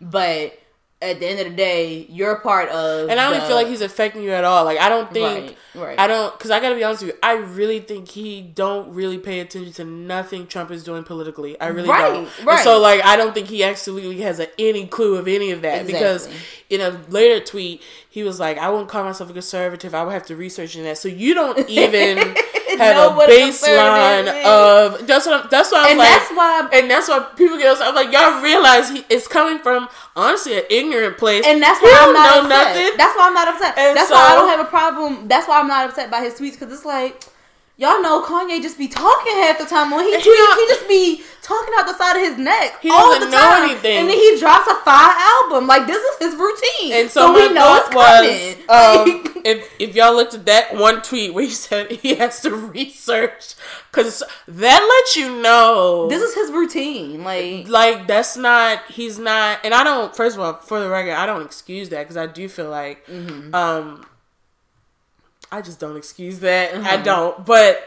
But 0.00 0.58
at 1.02 1.18
the 1.18 1.26
end 1.26 1.40
of 1.40 1.46
the 1.46 1.56
day, 1.56 2.06
you're 2.10 2.36
part 2.36 2.68
of. 2.68 3.08
And 3.08 3.18
I 3.18 3.30
don't 3.30 3.40
the, 3.40 3.46
feel 3.46 3.56
like 3.56 3.68
he's 3.68 3.80
affecting 3.80 4.22
you 4.22 4.32
at 4.32 4.44
all. 4.44 4.64
Like 4.66 4.78
I 4.78 4.90
don't 4.90 5.10
think, 5.10 5.56
right, 5.74 5.82
right. 5.82 5.98
I 5.98 6.06
don't, 6.06 6.36
because 6.36 6.50
I 6.50 6.60
gotta 6.60 6.74
be 6.74 6.84
honest 6.84 7.02
with 7.02 7.14
you, 7.14 7.18
I 7.22 7.34
really 7.34 7.80
think 7.80 8.08
he 8.08 8.42
don't 8.42 8.92
really 8.92 9.16
pay 9.16 9.40
attention 9.40 9.72
to 9.72 9.84
nothing 9.84 10.46
Trump 10.46 10.70
is 10.70 10.84
doing 10.84 11.04
politically. 11.04 11.58
I 11.58 11.68
really 11.68 11.88
right, 11.88 12.12
don't. 12.12 12.46
Right. 12.46 12.56
And 12.56 12.64
so 12.64 12.78
like 12.78 13.02
I 13.02 13.16
don't 13.16 13.32
think 13.32 13.48
he 13.48 13.64
absolutely 13.64 14.20
has 14.20 14.40
a, 14.40 14.48
any 14.60 14.86
clue 14.86 15.16
of 15.16 15.26
any 15.26 15.52
of 15.52 15.62
that 15.62 15.86
exactly. 15.86 15.92
because 15.92 16.28
in 16.68 16.80
a 16.82 17.00
later 17.08 17.42
tweet 17.42 17.82
he 18.10 18.22
was 18.22 18.38
like, 18.38 18.58
I 18.58 18.68
wouldn't 18.68 18.90
call 18.90 19.04
myself 19.04 19.30
a 19.30 19.32
conservative. 19.32 19.94
I 19.94 20.04
would 20.04 20.12
have 20.12 20.26
to 20.26 20.36
research 20.36 20.76
in 20.76 20.82
that. 20.84 20.98
So 20.98 21.08
you 21.08 21.32
don't 21.32 21.58
even 21.68 22.36
have 22.80 23.12
a 23.12 23.20
baseline 23.20 24.28
of 24.44 25.06
that's 25.06 25.26
what 25.26 25.44
I'm, 25.44 25.48
that's 25.50 25.70
why 25.70 25.84
I'm 25.84 25.90
and 25.90 25.98
like, 25.98 26.08
that's 26.08 26.30
why 26.30 26.68
and 26.72 26.90
that's 26.90 27.08
why 27.08 27.20
people 27.36 27.58
get 27.58 27.72
upset. 27.72 27.88
I'm 27.88 27.94
like, 27.94 28.12
y'all 28.12 28.42
realize 28.42 28.90
he, 28.90 29.04
it's 29.08 29.28
coming 29.28 29.62
from 29.62 29.88
honestly 30.16 30.58
an 30.58 30.64
ignorant 30.70 31.18
place, 31.18 31.44
and 31.46 31.62
that's 31.62 31.80
why 31.80 31.94
I'm 31.94 32.12
not 32.12 32.44
upset. 32.44 32.48
Nothing. 32.48 32.96
That's 32.96 33.16
why 33.16 33.26
I'm 33.26 33.34
not 33.34 33.48
upset. 33.48 33.78
And 33.78 33.96
that's 33.96 34.08
so, 34.08 34.14
why 34.14 34.32
I 34.32 34.34
don't 34.34 34.48
have 34.48 34.60
a 34.60 34.70
problem. 34.70 35.28
That's 35.28 35.46
why 35.46 35.60
I'm 35.60 35.68
not 35.68 35.88
upset 35.88 36.10
by 36.10 36.20
his 36.20 36.34
tweets 36.34 36.58
because 36.58 36.72
it's 36.72 36.84
like 36.84 37.24
Y'all 37.80 38.02
know 38.02 38.22
Kanye 38.22 38.60
just 38.60 38.76
be 38.76 38.88
talking 38.88 39.32
half 39.36 39.58
the 39.58 39.64
time 39.64 39.90
when 39.90 40.04
he 40.04 40.14
tweets. 40.14 40.22
He, 40.22 40.30
he 40.30 40.66
just 40.68 40.86
be 40.86 41.22
talking 41.40 41.72
out 41.78 41.86
the 41.86 41.96
side 41.96 42.14
of 42.14 42.20
his 42.20 42.36
neck 42.36 42.78
he 42.82 42.90
all 42.90 43.18
the 43.18 43.24
time, 43.24 43.70
anything. 43.70 43.96
and 43.96 44.06
then 44.06 44.18
he 44.18 44.38
drops 44.38 44.70
a 44.70 44.74
five 44.84 45.16
album. 45.18 45.66
Like 45.66 45.86
this 45.86 45.96
is 45.96 46.18
his 46.18 46.38
routine, 46.38 46.92
and 46.92 47.10
so, 47.10 47.28
so 47.28 47.32
we 47.32 47.54
know 47.54 47.76
it's 47.76 47.88
coming. 47.88 48.66
Was, 48.68 49.34
um, 49.34 49.42
if 49.46 49.66
if 49.78 49.96
y'all 49.96 50.14
looked 50.14 50.34
at 50.34 50.44
that 50.44 50.76
one 50.76 51.00
tweet 51.00 51.32
where 51.32 51.42
he 51.42 51.50
said 51.50 51.90
he 52.02 52.16
has 52.16 52.42
to 52.42 52.54
research, 52.54 53.54
because 53.90 54.22
that 54.46 55.02
lets 55.02 55.16
you 55.16 55.40
know 55.40 56.06
this 56.10 56.20
is 56.20 56.34
his 56.34 56.50
routine. 56.52 57.24
Like 57.24 57.66
like 57.66 58.06
that's 58.06 58.36
not 58.36 58.82
he's 58.90 59.18
not, 59.18 59.58
and 59.64 59.72
I 59.72 59.84
don't. 59.84 60.14
First 60.14 60.36
of 60.36 60.42
all, 60.42 60.52
for 60.52 60.80
the 60.80 60.90
record, 60.90 61.14
I 61.14 61.24
don't 61.24 61.46
excuse 61.46 61.88
that 61.88 62.02
because 62.02 62.18
I 62.18 62.26
do 62.26 62.46
feel 62.46 62.68
like 62.68 63.06
mm-hmm. 63.06 63.54
um 63.54 64.04
I 65.52 65.62
just 65.62 65.80
don't 65.80 65.96
excuse 65.96 66.40
that. 66.40 66.72
Mm-hmm. 66.80 66.86
I 66.86 66.96
don't. 66.98 67.44
But 67.44 67.80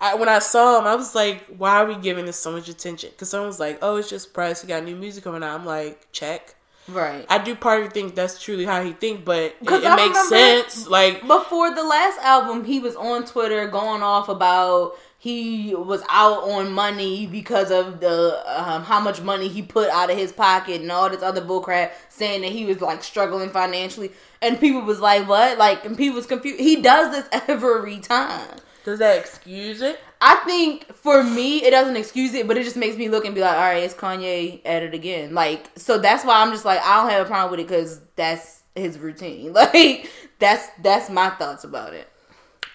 I, 0.00 0.14
when 0.16 0.28
I 0.28 0.38
saw 0.38 0.78
him, 0.78 0.86
I 0.86 0.94
was 0.96 1.14
like, 1.14 1.46
why 1.46 1.76
are 1.76 1.86
we 1.86 1.96
giving 1.96 2.26
this 2.26 2.36
so 2.36 2.52
much 2.52 2.68
attention? 2.68 3.10
Because 3.10 3.30
someone's 3.30 3.60
like, 3.60 3.78
oh, 3.80 3.96
it's 3.96 4.10
just 4.10 4.34
press. 4.34 4.62
You 4.62 4.68
got 4.68 4.84
new 4.84 4.96
music 4.96 5.24
coming 5.24 5.42
out. 5.42 5.58
I'm 5.58 5.64
like, 5.64 6.08
check. 6.12 6.56
Right. 6.88 7.24
I 7.30 7.38
do 7.38 7.54
partly 7.54 7.88
think 7.88 8.14
that's 8.14 8.42
truly 8.42 8.66
how 8.66 8.82
he 8.82 8.92
think, 8.92 9.24
but 9.24 9.38
it, 9.38 9.56
it 9.62 9.96
makes 9.96 10.28
sense. 10.28 10.86
Like 10.86 11.26
Before 11.26 11.74
the 11.74 11.82
last 11.82 12.18
album, 12.20 12.64
he 12.64 12.80
was 12.80 12.94
on 12.96 13.24
Twitter 13.24 13.66
going 13.68 14.02
off 14.02 14.28
about 14.28 14.92
he 15.24 15.74
was 15.74 16.02
out 16.10 16.42
on 16.50 16.70
money 16.70 17.26
because 17.26 17.70
of 17.70 18.00
the 18.00 18.42
um, 18.46 18.82
how 18.82 19.00
much 19.00 19.22
money 19.22 19.48
he 19.48 19.62
put 19.62 19.88
out 19.88 20.10
of 20.10 20.18
his 20.18 20.32
pocket 20.32 20.82
and 20.82 20.92
all 20.92 21.08
this 21.08 21.22
other 21.22 21.40
bullcrap, 21.40 21.92
saying 22.10 22.42
that 22.42 22.52
he 22.52 22.66
was 22.66 22.82
like 22.82 23.02
struggling 23.02 23.48
financially, 23.48 24.12
and 24.42 24.60
people 24.60 24.82
was 24.82 25.00
like, 25.00 25.26
"What?" 25.26 25.56
Like, 25.56 25.86
and 25.86 25.96
people 25.96 26.16
was 26.16 26.26
confused. 26.26 26.60
He 26.60 26.82
does 26.82 27.10
this 27.10 27.42
every 27.48 28.00
time. 28.00 28.58
does 28.84 28.98
that 28.98 29.18
excuse 29.18 29.80
it? 29.80 29.98
I 30.20 30.42
think 30.44 30.92
for 30.92 31.24
me, 31.24 31.64
it 31.64 31.70
doesn't 31.70 31.96
excuse 31.96 32.34
it, 32.34 32.46
but 32.46 32.58
it 32.58 32.64
just 32.64 32.76
makes 32.76 32.98
me 32.98 33.08
look 33.08 33.24
and 33.24 33.34
be 33.34 33.40
like, 33.40 33.56
all 33.56 33.60
right, 33.60 33.82
it's 33.82 33.94
Kanye 33.94 34.60
at 34.66 34.82
it 34.82 34.92
again. 34.92 35.32
Like, 35.32 35.70
so 35.76 35.96
that's 35.96 36.22
why 36.22 36.42
I'm 36.42 36.50
just 36.50 36.66
like, 36.66 36.80
I 36.82 37.00
don't 37.00 37.10
have 37.10 37.24
a 37.24 37.28
problem 37.28 37.50
with 37.50 37.60
it 37.60 37.68
because 37.68 38.00
that's 38.14 38.62
his 38.74 38.98
routine. 38.98 39.54
Like, 39.54 40.10
that's 40.38 40.68
that's 40.82 41.08
my 41.08 41.30
thoughts 41.30 41.64
about 41.64 41.94
it. 41.94 42.10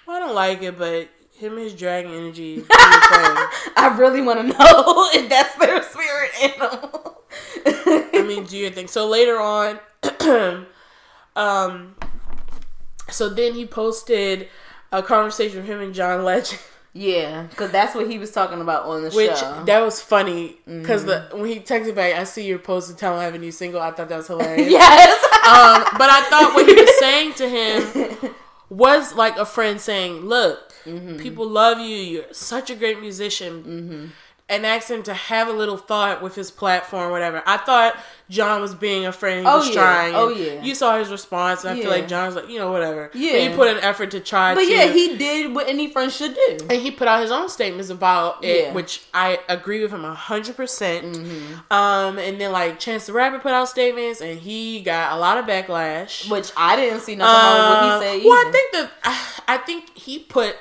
Well, 0.08 0.18
I 0.18 0.20
don't 0.20 0.34
like 0.34 0.64
it, 0.64 0.80
but 0.80 1.10
him 1.40 1.58
his 1.58 1.74
dragon 1.74 2.12
energy. 2.12 2.56
do 2.56 2.62
his 2.62 2.68
thing. 2.68 3.38
I 3.78 3.96
really 3.98 4.22
want 4.22 4.40
to 4.42 4.48
know 4.48 5.10
if 5.14 5.30
that's 5.30 5.56
their 5.56 5.82
spirit 5.84 6.32
animal. 6.44 7.22
I 7.66 8.24
mean, 8.28 8.44
do 8.46 8.58
you 8.58 8.70
think 8.70 8.90
So 8.90 9.08
later 9.08 9.40
on, 9.40 9.80
um, 11.36 11.96
so 13.10 13.30
then 13.30 13.54
he 13.54 13.66
posted 13.66 14.48
a 14.92 15.02
conversation 15.04 15.58
with 15.60 15.68
him 15.68 15.80
and 15.82 15.94
John 15.94 16.24
Legend, 16.24 16.60
yeah, 16.94 17.44
because 17.44 17.72
that's 17.72 17.94
what 17.96 18.10
he 18.10 18.18
was 18.18 18.32
talking 18.32 18.62
about 18.62 18.86
on 18.86 19.04
the 19.04 19.12
which 19.12 19.38
show. 19.38 19.64
that 19.66 19.80
was 19.82 20.02
funny 20.02 20.58
because 20.66 21.06
the 21.06 21.28
when 21.34 21.46
he 21.46 21.60
texted 21.60 21.96
back, 21.96 22.16
I 22.16 22.24
see 22.24 22.46
your 22.46 22.60
post 22.60 22.90
and 22.90 22.98
tell 22.98 23.14
him 23.14 23.20
I 23.20 23.24
have 23.26 23.36
a 23.36 23.40
new 23.40 23.52
single. 23.52 23.80
I 23.82 23.92
thought 23.92 24.10
that 24.10 24.18
was 24.18 24.28
hilarious. 24.34 24.70
yes. 24.70 25.24
Um, 25.24 25.98
but 25.98 26.10
I 26.10 26.22
thought 26.30 26.54
what 26.56 26.68
he 26.68 26.74
was 26.74 26.90
saying 27.00 27.34
to 27.36 27.48
him 27.50 28.34
was 28.70 29.14
like 29.16 29.38
a 29.38 29.46
friend 29.46 29.80
saying, 29.80 30.22
"Look, 30.22 30.69
Mm-hmm. 30.86 31.18
people 31.18 31.48
love 31.48 31.80
you. 31.80 31.96
You're 31.98 32.24
such 32.34 32.70
a 32.70 32.76
great 32.76 33.00
musician." 33.00 33.64
Mm-hmm. 33.64 34.06
And 34.52 34.66
asked 34.66 34.90
him 34.90 35.04
to 35.04 35.14
have 35.14 35.48
a 35.48 35.52
little 35.52 35.78
thought 35.78 36.24
with 36.24 36.34
his 36.34 36.50
platform, 36.50 37.12
whatever. 37.12 37.44
I 37.46 37.58
thought 37.58 37.96
John 38.32 38.62
was 38.62 38.74
being 38.74 39.06
a 39.06 39.12
friend. 39.12 39.42
He 39.42 39.46
Oh, 39.46 39.60
was 39.60 39.68
yeah. 39.68 39.74
trying. 39.76 40.16
Oh, 40.16 40.30
yeah. 40.30 40.64
You 40.64 40.74
saw 40.74 40.98
his 40.98 41.12
response, 41.12 41.64
and 41.64 41.78
I 41.78 41.80
feel 41.80 41.92
like 41.92 42.08
John's 42.08 42.34
like, 42.34 42.50
you 42.50 42.58
know, 42.58 42.72
whatever. 42.72 43.12
Yeah. 43.14 43.48
He 43.48 43.56
put 43.56 43.68
an 43.68 43.78
effort 43.84 44.10
to 44.10 44.20
try 44.20 44.56
but 44.56 44.62
to. 44.62 44.68
yeah, 44.68 44.88
he 44.88 45.18
did 45.18 45.54
what 45.54 45.68
any 45.70 45.92
friend 45.92 46.12
should 46.12 46.34
do. 46.34 46.58
and 46.68 46.82
he 46.82 46.90
put 46.90 47.08
out 47.08 47.22
his 47.22 47.30
own 47.30 47.48
statements 47.48 47.92
about 47.92 48.44
it, 48.44 48.64
Yeah. 48.66 48.74
which 48.74 49.04
I 49.14 49.38
agree 49.48 49.84
with 49.84 49.92
him 49.92 50.04
a 50.04 50.16
hundred 50.16 50.58
percent. 50.58 51.06
Mm-hmm. 51.14 51.72
Um, 51.72 52.18
and 52.18 52.42
then 52.42 52.52
like 52.52 52.80
Chance 52.80 53.06
the 53.06 53.14
Rapper 53.14 53.38
put 53.38 53.52
out 53.52 53.70
statements, 53.70 54.20
and 54.20 54.40
he 54.40 54.82
got 54.82 55.14
a 55.14 55.18
lot 55.20 55.38
of 55.38 55.46
backlash. 55.46 56.28
Which 56.28 56.52
I 56.58 56.76
didn't 56.76 57.02
see 57.02 57.16
nothing 57.16 57.36
wrong 57.36 57.54
with 57.54 57.70
what 57.70 57.84
Uh, 57.84 58.14
he 58.14 58.20
said. 58.22 58.26
well, 58.28 58.34
I 58.36 58.42
either. 58.42 58.52
think 58.52 58.72
that 58.72 59.42
I 59.48 59.58
think 59.58 59.96
he 59.96 60.18
put 60.18 60.56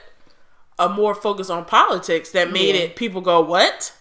a 0.78 0.88
more 0.88 1.14
focus 1.14 1.50
on 1.50 1.64
politics 1.64 2.30
that 2.32 2.50
made 2.52 2.74
Yeah. 2.74 2.82
it 2.82 2.96
people 2.96 3.20
go 3.20 3.40
what, 3.40 3.92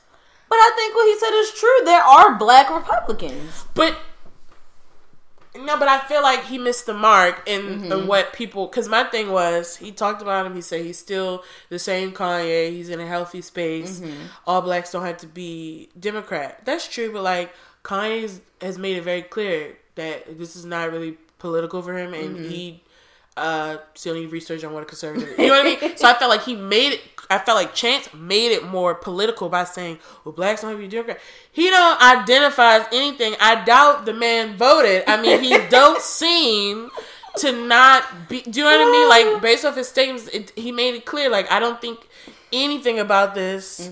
But 0.49 0.55
I 0.57 0.71
think 0.77 0.95
what 0.95 1.07
he 1.07 1.17
said 1.19 1.33
is 1.41 1.51
true. 1.53 1.85
There 1.85 2.01
are 2.01 2.35
black 2.37 2.69
Republicans. 2.69 3.65
but. 3.73 3.97
No, 5.59 5.75
but 5.79 5.87
I 5.87 5.99
feel 6.01 6.21
like 6.21 6.43
he 6.45 6.59
missed 6.59 6.85
the 6.85 6.93
mark 6.93 7.41
in, 7.47 7.61
Mm-hmm. 7.61 7.91
in 7.91 8.07
what 8.07 8.31
people. 8.33 8.67
Because 8.67 8.87
my 8.87 9.03
thing 9.05 9.31
was, 9.31 9.77
he 9.77 9.91
talked 9.91 10.21
about 10.21 10.45
him. 10.45 10.53
He 10.53 10.61
said 10.61 10.85
he's 10.85 10.99
still 10.99 11.43
the 11.69 11.79
same 11.79 12.11
Kanye. 12.11 12.69
He's 12.69 12.89
in 12.89 12.99
a 12.99 13.07
healthy 13.07 13.41
space. 13.41 13.99
Mm-hmm. 13.99 14.27
All 14.45 14.61
blacks 14.61 14.91
don't 14.91 15.03
have 15.03 15.17
to 15.17 15.27
be 15.27 15.89
Democrat. 15.99 16.61
That's 16.63 16.87
true, 16.87 17.11
but 17.11 17.23
like 17.23 17.51
Kanye 17.83 18.39
has 18.61 18.77
made 18.77 18.97
it 18.97 19.01
very 19.03 19.23
clear 19.23 19.77
that 19.95 20.37
this 20.37 20.55
is 20.55 20.63
not 20.63 20.91
really 20.91 21.17
political 21.39 21.81
for 21.81 21.97
him, 21.97 22.13
and 22.13 22.35
Mm-hmm. 22.37 22.49
he 22.49 22.83
uh 23.37 23.77
still 23.93 24.15
need 24.15 24.31
research 24.31 24.63
on 24.63 24.73
what 24.73 24.83
a 24.83 24.85
conservative. 24.85 25.29
is. 25.29 25.37
You 25.39 25.47
know 25.47 25.53
what 25.63 25.67
I 25.67 25.87
mean? 25.87 25.97
So 25.97 26.07
I 26.07 26.13
felt 26.13 26.29
like 26.29 26.43
he 26.43 26.55
made 26.55 26.93
it. 26.93 27.01
I 27.29 27.39
felt 27.39 27.57
like 27.57 27.73
Chance 27.75 28.13
made 28.13 28.51
it 28.53 28.63
more 28.65 28.95
political 28.95 29.49
by 29.49 29.65
saying, 29.65 29.99
"Well, 30.23 30.33
blacks 30.33 30.61
don't 30.61 30.71
have 30.71 30.79
to 30.79 30.83
be 30.83 30.89
Democrat." 30.89 31.19
He 31.51 31.69
don't 31.69 32.01
identify 32.01 32.77
as 32.77 32.87
anything. 32.93 33.35
I 33.39 33.63
doubt 33.65 34.05
the 34.05 34.13
man 34.13 34.55
voted. 34.57 35.03
I 35.07 35.21
mean, 35.21 35.41
he 35.41 35.57
don't 35.69 36.01
seem 36.19 36.89
to 37.39 37.51
not 37.51 38.29
be. 38.29 38.41
Do 38.41 38.59
you 38.59 38.65
know 38.65 38.71
what 38.77 38.87
I 38.87 38.91
mean? 38.91 39.09
Like 39.33 39.41
based 39.41 39.65
off 39.65 39.75
his 39.75 39.87
statements, 39.87 40.27
it, 40.29 40.51
he 40.55 40.71
made 40.71 40.95
it 40.95 41.05
clear. 41.05 41.29
Like 41.29 41.51
I 41.51 41.59
don't 41.59 41.79
think 41.81 41.99
anything 42.53 42.97
about 42.99 43.35
this 43.35 43.89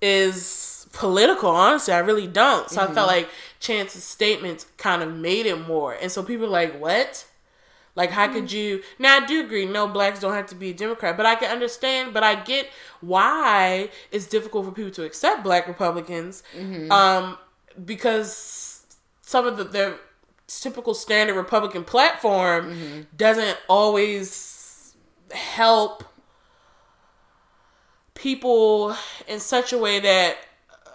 is 0.00 0.86
political. 0.92 1.50
Honestly, 1.50 1.92
I 1.94 1.98
really 1.98 2.26
don't. 2.26 2.68
So 2.70 2.80
I 2.80 2.86
felt 2.92 3.06
like 3.08 3.28
Chance's 3.60 4.04
statements 4.04 4.66
kind 4.78 5.02
of 5.02 5.12
made 5.14 5.46
it 5.46 5.66
more, 5.66 5.92
and 6.00 6.10
so 6.10 6.22
people 6.22 6.46
were 6.46 6.52
like, 6.52 6.80
"What?" 6.80 7.26
Like, 7.96 8.10
how 8.10 8.28
could 8.32 8.52
you? 8.52 8.82
Now, 8.98 9.16
I 9.20 9.26
do 9.26 9.40
agree. 9.40 9.66
No, 9.66 9.86
blacks 9.88 10.20
don't 10.20 10.34
have 10.34 10.46
to 10.46 10.54
be 10.54 10.70
a 10.70 10.74
Democrat, 10.74 11.16
but 11.16 11.26
I 11.26 11.34
can 11.34 11.50
understand. 11.50 12.14
But 12.14 12.22
I 12.22 12.36
get 12.36 12.68
why 13.00 13.90
it's 14.12 14.26
difficult 14.26 14.64
for 14.66 14.72
people 14.72 14.92
to 14.92 15.04
accept 15.04 15.42
black 15.42 15.66
Republicans, 15.66 16.42
um, 16.90 17.36
because 17.84 18.84
some 19.22 19.46
of 19.46 19.56
the 19.56 19.64
their 19.64 19.96
typical 20.46 20.94
standard 20.94 21.34
Republican 21.34 21.84
platform 21.84 23.06
doesn't 23.16 23.58
always 23.68 24.94
help 25.32 26.04
people 28.14 28.94
in 29.26 29.40
such 29.40 29.72
a 29.72 29.78
way 29.78 30.00
that 30.00 30.36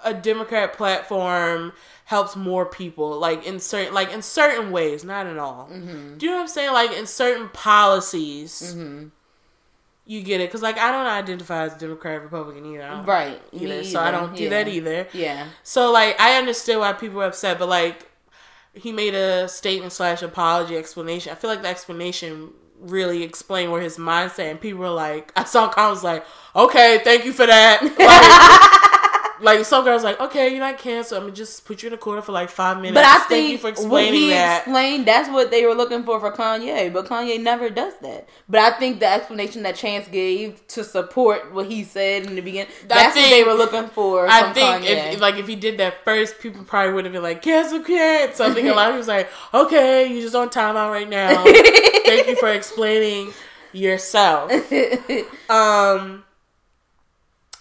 a 0.04 0.14
Democrat 0.14 0.74
platform 0.74 1.74
helps 2.06 2.36
more 2.36 2.66
people 2.66 3.18
like 3.20 3.46
in 3.46 3.60
certain 3.60 3.94
like 3.94 4.12
in 4.12 4.22
certain 4.22 4.72
ways 4.72 5.04
not 5.04 5.26
in 5.28 5.38
all 5.40 5.68
mm-hmm. 5.72 6.18
do 6.18 6.26
you 6.26 6.32
know 6.32 6.38
what 6.38 6.44
i'm 6.44 6.48
saying 6.48 6.72
like 6.72 6.92
in 6.92 7.06
certain 7.08 7.50
policies 7.50 8.76
mm-hmm. 8.76 9.08
you 10.06 10.22
get 10.22 10.40
it 10.40 10.48
because 10.48 10.62
like 10.62 10.78
i 10.78 10.92
don't 10.92 11.08
identify 11.08 11.64
as 11.64 11.74
democrat 11.76 12.22
republican 12.22 12.66
either 12.66 13.04
Right. 13.06 13.42
either, 13.52 13.78
Me 13.80 13.84
so 13.84 14.00
i 14.00 14.12
don't 14.12 14.36
do 14.36 14.44
Yeah. 14.44 14.50
that 14.52 14.68
either 14.68 15.08
Yeah. 15.14 15.48
so 15.64 15.92
like 15.92 16.20
I 16.20 16.38
understood 16.38 16.78
why 16.80 16.94
people 16.94 17.18
were 17.18 17.26
upset, 17.26 17.58
but 17.60 17.70
like 17.70 18.08
he 18.74 18.92
made 18.92 19.16
a 19.16 19.48
statement 19.48 19.94
slash 19.94 20.22
apology 20.22 20.76
explanation. 20.76 21.32
I 21.32 21.36
feel 21.36 21.50
like 21.50 21.62
the 21.62 21.70
explanation 21.70 22.52
really 22.78 23.24
explained 23.24 23.72
where 23.72 23.82
his 23.82 23.98
mindset 23.98 24.52
and 24.52 24.60
people 24.60 24.82
were 24.82 24.90
like 24.90 25.32
I 25.36 25.46
saw 25.46 25.70
comments 25.70 26.04
like, 26.04 26.26
Okay, 26.56 27.00
thank 27.04 27.24
you 27.26 27.32
for 27.34 27.46
that. 27.46 27.82
Like, 27.98 28.95
like 29.42 29.66
some 29.66 29.84
girls 29.84 30.04
like, 30.04 30.20
Okay, 30.20 30.50
you're 30.50 30.60
not 30.60 30.78
canceled, 30.78 31.20
I'm 31.20 31.24
gonna 31.28 31.36
just 31.36 31.66
put 31.66 31.84
you 31.84 31.88
in 31.88 31.94
a 31.94 31.98
corner 31.98 32.22
for 32.22 32.32
like 32.32 32.50
five 32.50 32.78
minutes. 32.78 32.96
But 32.96 33.06
I 33.06 33.18
thank 33.18 33.28
think 33.30 33.50
you 33.52 33.58
for 33.58 33.64
what 33.68 33.72
explaining 33.74 34.14
he 34.14 34.30
that. 34.30 34.60
explained, 34.60 35.06
that's 35.06 35.30
what 35.30 35.52
they 35.52 35.66
were 35.66 35.74
looking 35.74 36.04
for 36.04 36.20
for 36.20 36.32
Kanye. 36.32 36.92
But 36.92 37.06
Kanye 37.06 37.42
never 37.42 37.70
does 37.70 37.94
that. 38.02 38.28
But 38.48 38.62
I 38.62 38.78
think 38.80 39.00
the 39.00 39.08
explanation 39.08 39.64
that 39.64 39.76
Chance 39.76 40.08
gave 40.08 40.66
to 40.68 40.84
support 40.84 41.54
what 41.54 41.68
he 41.68 41.84
said 41.84 42.26
in 42.26 42.36
the 42.36 42.42
beginning, 42.42 42.72
that's 42.88 43.16
what 43.16 43.30
they 43.30 43.44
were 43.44 43.54
looking 43.54 43.88
for. 43.90 44.28
I 44.28 44.54
think 44.54 44.86
Kanye. 44.86 45.14
if 45.14 45.20
like 45.22 45.36
if 45.36 45.48
he 45.48 45.56
did 45.56 45.78
that 45.80 46.04
first, 46.04 46.40
people 46.40 46.64
probably 46.64 46.94
would 46.94 47.06
have 47.06 47.14
been 47.14 47.24
like, 47.24 47.42
cancel 47.42 47.82
can't. 47.82 48.36
So 48.36 48.46
I 48.46 48.54
think 48.54 48.68
a 48.68 48.74
lot 48.74 48.88
of 48.90 48.94
people 48.94 48.98
was 49.00 49.08
like, 49.08 49.30
okay, 49.54 50.12
you're 50.12 50.22
just 50.22 50.36
on 50.36 50.50
timeout 50.50 50.92
right 50.92 51.10
now. 51.10 51.44
Thank 52.06 52.28
you 52.28 52.36
for 52.36 52.50
explaining 52.50 53.32
yourself. 53.74 54.52
Um 55.50 56.24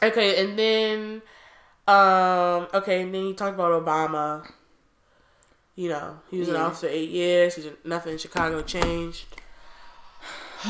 Okay, 0.03 0.43
and 0.45 0.59
then 0.59 1.23
um 1.87 2.69
okay, 2.75 3.03
and 3.03 3.15
then 3.15 3.27
you 3.27 3.35
talked 3.35 3.55
about 3.55 3.73
Obama. 3.85 4.47
You 5.77 5.89
know, 5.89 6.21
he 6.31 6.39
was 6.39 6.49
in 6.49 6.55
Yeah. 6.55 6.65
office 6.67 6.81
for 6.81 6.87
eight 6.87 7.11
years. 7.11 7.57
He's 7.57 7.67
nothing 7.85 8.13
in 8.13 8.19
Chicago 8.19 8.63
changed. 8.63 9.27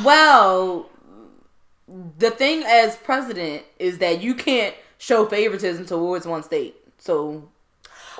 well, 0.02 0.90
the 2.18 2.30
thing 2.30 2.62
as 2.66 2.96
president 2.96 3.64
is 3.78 3.98
that 3.98 4.22
you 4.22 4.34
can't 4.34 4.74
show 4.98 5.26
favoritism 5.26 5.86
towards 5.86 6.26
one 6.26 6.42
state. 6.42 6.74
So 6.98 7.50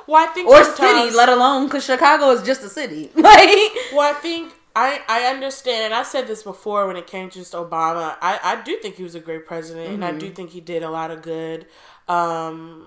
Well, 0.07 0.23
I 0.29 0.33
think 0.33 0.49
or 0.49 0.63
city, 0.65 1.11
let 1.11 1.29
alone 1.29 1.67
because 1.67 1.85
Chicago 1.85 2.31
is 2.31 2.43
just 2.43 2.63
a 2.63 2.69
city. 2.69 3.11
Like 3.17 3.73
Well, 3.91 4.01
I 4.11 4.15
think 4.21 4.53
I 4.77 5.01
I 5.09 5.23
understand, 5.33 5.87
and 5.87 5.95
I 5.95 6.03
said 6.03 6.27
this 6.27 6.43
before 6.43 6.87
when 6.87 6.97
it 6.97 7.07
came 7.07 7.31
to 7.31 7.39
just 7.39 7.53
Obama. 7.55 8.17
I 8.21 8.39
I 8.43 8.63
do 8.63 8.77
think 8.79 8.97
he 8.97 9.03
was 9.05 9.15
a 9.15 9.21
great 9.21 9.47
president, 9.47 9.95
and 9.95 10.05
I 10.05 10.13
do 10.13 10.27
Mm-hmm. 10.27 10.35
think 10.35 10.51
he 10.51 10.61
did 10.61 10.83
a 10.83 10.91
lot 10.91 11.11
of 11.11 11.23
good. 11.23 11.67
Um, 12.09 12.87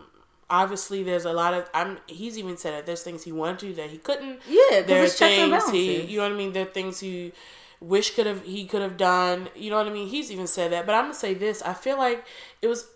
obviously, 0.50 1.04
there's 1.04 1.26
a 1.26 1.34
lot 1.34 1.54
of 1.54 1.70
I'm. 1.74 1.98
He's 2.08 2.38
even 2.38 2.58
said 2.58 2.74
that 2.74 2.86
there's 2.86 3.04
things 3.04 3.24
he 3.24 3.32
wanted 3.32 3.60
to 3.60 3.74
that 3.76 3.90
he 3.90 3.98
couldn't. 3.98 4.40
yeah, 4.48 4.82
There 4.82 5.02
are 5.02 5.06
it's 5.06 5.18
checks 5.18 5.38
and 5.38 5.52
things 5.52 5.70
he, 5.72 6.02
you 6.02 6.18
know 6.18 6.24
what 6.24 6.32
I 6.34 6.36
mean. 6.36 6.54
There 6.54 6.64
are 6.64 6.70
things 6.70 7.00
he 7.00 7.34
wish 7.80 8.16
could 8.16 8.26
have 8.26 8.44
he 8.44 8.66
could 8.66 8.82
have 8.82 8.98
done. 8.98 9.50
You 9.56 9.70
know 9.72 9.78
what 9.78 9.88
I 9.88 9.92
mean. 9.92 10.08
He's 10.08 10.32
even 10.32 10.48
said 10.48 10.72
that, 10.72 10.86
but 10.86 10.96
I'm 10.96 11.06
gonna 11.06 11.14
say 11.16 11.34
this. 11.34 11.62
I 11.62 11.74
feel 11.74 11.98
like 11.98 12.26
it 12.62 12.68
was. 12.68 12.88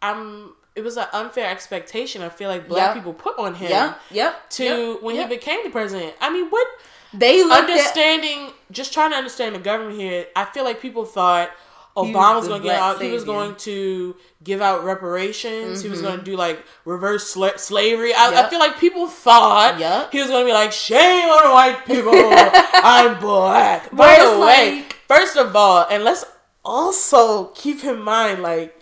I'm. 0.00 0.54
It 0.74 0.82
was 0.82 0.96
an 0.96 1.04
unfair 1.12 1.50
expectation. 1.50 2.22
I 2.22 2.30
feel 2.30 2.48
like 2.48 2.66
black 2.66 2.88
Yeah. 2.88 2.94
people 2.94 3.12
put 3.12 3.38
on 3.38 3.54
him 3.54 3.68
Yep, 3.70 4.00
yep. 4.10 4.50
to 4.50 4.64
yep, 4.64 5.02
when 5.02 5.16
yep. 5.16 5.28
he 5.28 5.36
became 5.36 5.60
the 5.64 5.70
president. 5.70 6.14
I 6.18 6.32
mean, 6.32 6.48
what 6.48 6.66
they 7.12 7.42
looked 7.44 7.52
at 7.52 7.68
understanding 7.68 8.52
just 8.70 8.94
trying 8.94 9.10
to 9.10 9.16
understand 9.16 9.54
the 9.54 9.58
government 9.58 10.00
here 10.00 10.24
i 10.34 10.46
feel 10.46 10.64
like 10.64 10.80
people 10.80 11.04
thought 11.04 11.50
Obama 11.96 12.36
was 12.36 12.48
going 12.48 12.62
to 12.62 12.68
give 12.68 12.76
out. 12.76 12.94
Savior. 12.94 13.08
He 13.08 13.14
was 13.14 13.24
going 13.24 13.54
to 13.56 14.16
give 14.42 14.60
out 14.60 14.84
reparations. 14.84 15.78
Mm-hmm. 15.78 15.82
He 15.82 15.90
was 15.90 16.00
going 16.00 16.18
to 16.18 16.24
do 16.24 16.36
like 16.36 16.64
reverse 16.84 17.34
sla- 17.34 17.58
slavery. 17.58 18.14
I, 18.14 18.30
yep. 18.30 18.46
I, 18.46 18.50
feel 18.50 18.58
like 18.58 18.78
people 18.78 19.06
thought 19.08 19.78
yep. 19.78 20.10
he 20.10 20.20
was 20.20 20.28
going 20.28 20.42
to 20.42 20.46
be 20.46 20.54
like, 20.54 20.72
"Shame 20.72 21.28
on 21.28 21.52
white 21.52 21.84
people, 21.86 22.12
I'm 22.14 23.18
black." 23.20 23.94
By 23.94 24.18
the 24.18 24.38
way, 24.38 24.82
like... 24.82 24.92
first 25.06 25.36
of 25.36 25.54
all, 25.54 25.86
and 25.90 26.02
let's 26.02 26.24
also 26.64 27.46
keep 27.48 27.84
in 27.84 28.00
mind, 28.00 28.42
like, 28.42 28.78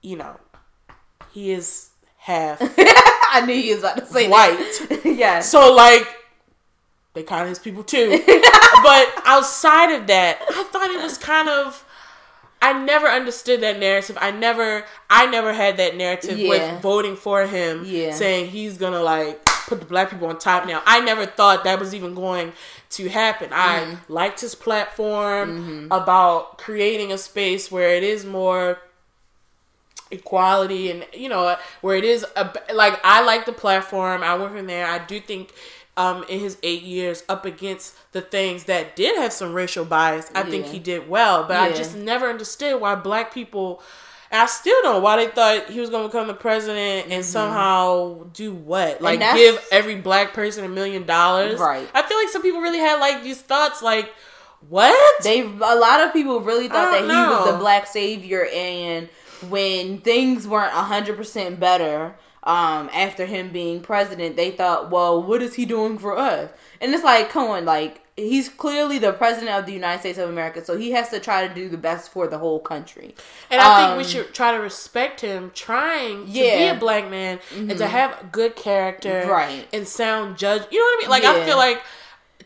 you 0.00 0.16
know, 0.16 0.38
he 1.32 1.52
is 1.52 1.90
half. 2.16 2.58
I 2.78 3.44
knew 3.46 3.54
he 3.54 3.70
was 3.70 3.80
about 3.80 3.98
to 3.98 4.06
say 4.06 4.28
white. 4.28 5.04
yeah. 5.04 5.40
So 5.40 5.74
like 5.74 6.08
they 7.16 7.22
kind 7.22 7.42
of 7.42 7.48
his 7.48 7.58
people 7.58 7.82
too. 7.82 8.10
but 8.82 9.22
outside 9.24 9.90
of 9.92 10.06
that, 10.06 10.38
I 10.48 10.62
thought 10.64 10.90
it 10.90 11.02
was 11.02 11.18
kind 11.18 11.48
of. 11.48 11.82
I 12.62 12.72
never 12.72 13.06
understood 13.06 13.60
that 13.60 13.78
narrative. 13.78 14.16
I 14.20 14.30
never, 14.30 14.84
I 15.10 15.26
never 15.26 15.52
had 15.52 15.76
that 15.76 15.94
narrative 15.94 16.38
yeah. 16.38 16.48
with 16.48 16.82
voting 16.82 17.14
for 17.14 17.46
him, 17.46 17.82
yeah. 17.84 18.12
saying 18.12 18.50
he's 18.50 18.78
gonna 18.78 19.02
like 19.02 19.44
put 19.44 19.80
the 19.80 19.86
black 19.86 20.10
people 20.10 20.28
on 20.28 20.38
top. 20.38 20.66
Now, 20.66 20.82
I 20.86 21.00
never 21.00 21.26
thought 21.26 21.64
that 21.64 21.78
was 21.78 21.94
even 21.94 22.14
going 22.14 22.52
to 22.90 23.08
happen. 23.08 23.50
Mm. 23.50 23.56
I 23.56 23.80
mm-hmm. 23.80 24.12
liked 24.12 24.40
his 24.40 24.54
platform 24.54 25.60
mm-hmm. 25.60 25.92
about 25.92 26.58
creating 26.58 27.12
a 27.12 27.18
space 27.18 27.70
where 27.70 27.90
it 27.90 28.02
is 28.02 28.24
more 28.24 28.78
equality 30.12 30.88
and 30.88 31.04
you 31.12 31.28
know 31.28 31.56
where 31.80 31.96
it 31.96 32.04
is 32.04 32.24
a, 32.36 32.52
like 32.72 32.98
I 33.04 33.22
like 33.22 33.44
the 33.46 33.52
platform. 33.52 34.22
I 34.22 34.34
went 34.34 34.52
from 34.52 34.66
there. 34.66 34.86
I 34.86 35.04
do 35.04 35.20
think 35.20 35.52
um, 35.96 36.24
in 36.28 36.40
his 36.40 36.58
eight 36.62 36.82
years 36.82 37.22
up 37.28 37.44
against 37.44 37.94
the 38.12 38.20
things 38.20 38.64
that 38.64 38.96
did 38.96 39.16
have 39.16 39.32
some 39.32 39.52
racial 39.54 39.84
bias, 39.84 40.30
I 40.34 40.42
yeah. 40.42 40.50
think 40.50 40.66
he 40.66 40.78
did 40.78 41.08
well. 41.08 41.44
But 41.44 41.54
yeah. 41.54 41.62
I 41.62 41.72
just 41.72 41.96
never 41.96 42.28
understood 42.28 42.80
why 42.80 42.94
black 42.94 43.32
people. 43.32 43.82
I 44.30 44.46
still 44.46 44.82
don't, 44.82 45.02
why 45.02 45.16
they 45.16 45.30
thought 45.30 45.70
he 45.70 45.78
was 45.78 45.88
going 45.88 46.02
to 46.02 46.08
become 46.08 46.26
the 46.26 46.34
president 46.34 47.04
and 47.04 47.12
mm-hmm. 47.12 47.22
somehow 47.22 48.24
do 48.32 48.52
what? 48.52 49.00
Like 49.00 49.20
give 49.20 49.64
every 49.70 49.94
black 49.96 50.34
person 50.34 50.64
a 50.64 50.68
million 50.68 51.06
dollars? 51.06 51.60
Right. 51.60 51.88
I 51.94 52.02
feel 52.02 52.18
like 52.18 52.28
some 52.28 52.42
people 52.42 52.60
really 52.60 52.80
had 52.80 52.98
like 52.98 53.22
these 53.22 53.40
thoughts 53.40 53.82
like, 53.82 54.12
what? 54.68 55.22
They 55.22 55.42
a 55.42 55.46
lot 55.46 56.00
of 56.00 56.12
people 56.12 56.40
really 56.40 56.66
thought 56.66 56.90
that 56.90 57.06
know. 57.06 57.24
he 57.24 57.30
was 57.30 57.52
the 57.52 57.58
black 57.58 57.86
savior 57.86 58.46
and 58.52 59.08
when 59.48 59.98
things 59.98 60.46
weren't 60.48 60.72
100% 60.72 61.60
better 61.60 62.16
um, 62.46 62.88
after 62.94 63.26
him 63.26 63.50
being 63.50 63.80
president, 63.80 64.36
they 64.36 64.52
thought, 64.52 64.90
well, 64.90 65.20
what 65.20 65.42
is 65.42 65.54
he 65.54 65.66
doing 65.66 65.98
for 65.98 66.16
us? 66.16 66.50
And 66.80 66.94
it's 66.94 67.02
like, 67.02 67.28
come 67.28 67.50
on, 67.50 67.64
like, 67.64 68.00
he's 68.16 68.48
clearly 68.48 68.98
the 68.98 69.12
president 69.12 69.50
of 69.50 69.66
the 69.66 69.72
United 69.72 69.98
States 69.98 70.18
of 70.18 70.30
America, 70.30 70.64
so 70.64 70.76
he 70.76 70.92
has 70.92 71.10
to 71.10 71.18
try 71.18 71.46
to 71.46 71.52
do 71.52 71.68
the 71.68 71.76
best 71.76 72.10
for 72.12 72.28
the 72.28 72.38
whole 72.38 72.60
country. 72.60 73.16
And 73.50 73.60
I 73.60 73.66
um, 73.66 73.76
think 73.76 73.98
we 73.98 74.04
um, 74.04 74.24
should 74.24 74.34
try 74.34 74.52
to 74.52 74.58
respect 74.58 75.20
him 75.20 75.50
trying 75.54 76.24
yeah. 76.28 76.50
to 76.50 76.56
be 76.58 76.76
a 76.76 76.80
black 76.80 77.10
man 77.10 77.38
mm-hmm. 77.38 77.68
and 77.68 77.78
to 77.78 77.84
mm-hmm. 77.84 77.92
have 77.92 78.30
good 78.30 78.54
character, 78.54 79.26
right, 79.28 79.66
and 79.72 79.86
sound 79.86 80.38
judge. 80.38 80.62
You 80.70 80.78
know 80.78 80.84
what 80.84 80.98
I 80.98 81.00
mean? 81.02 81.10
Like 81.10 81.22
yeah. 81.24 81.32
I 81.32 81.44
feel 81.44 81.56
like 81.56 81.82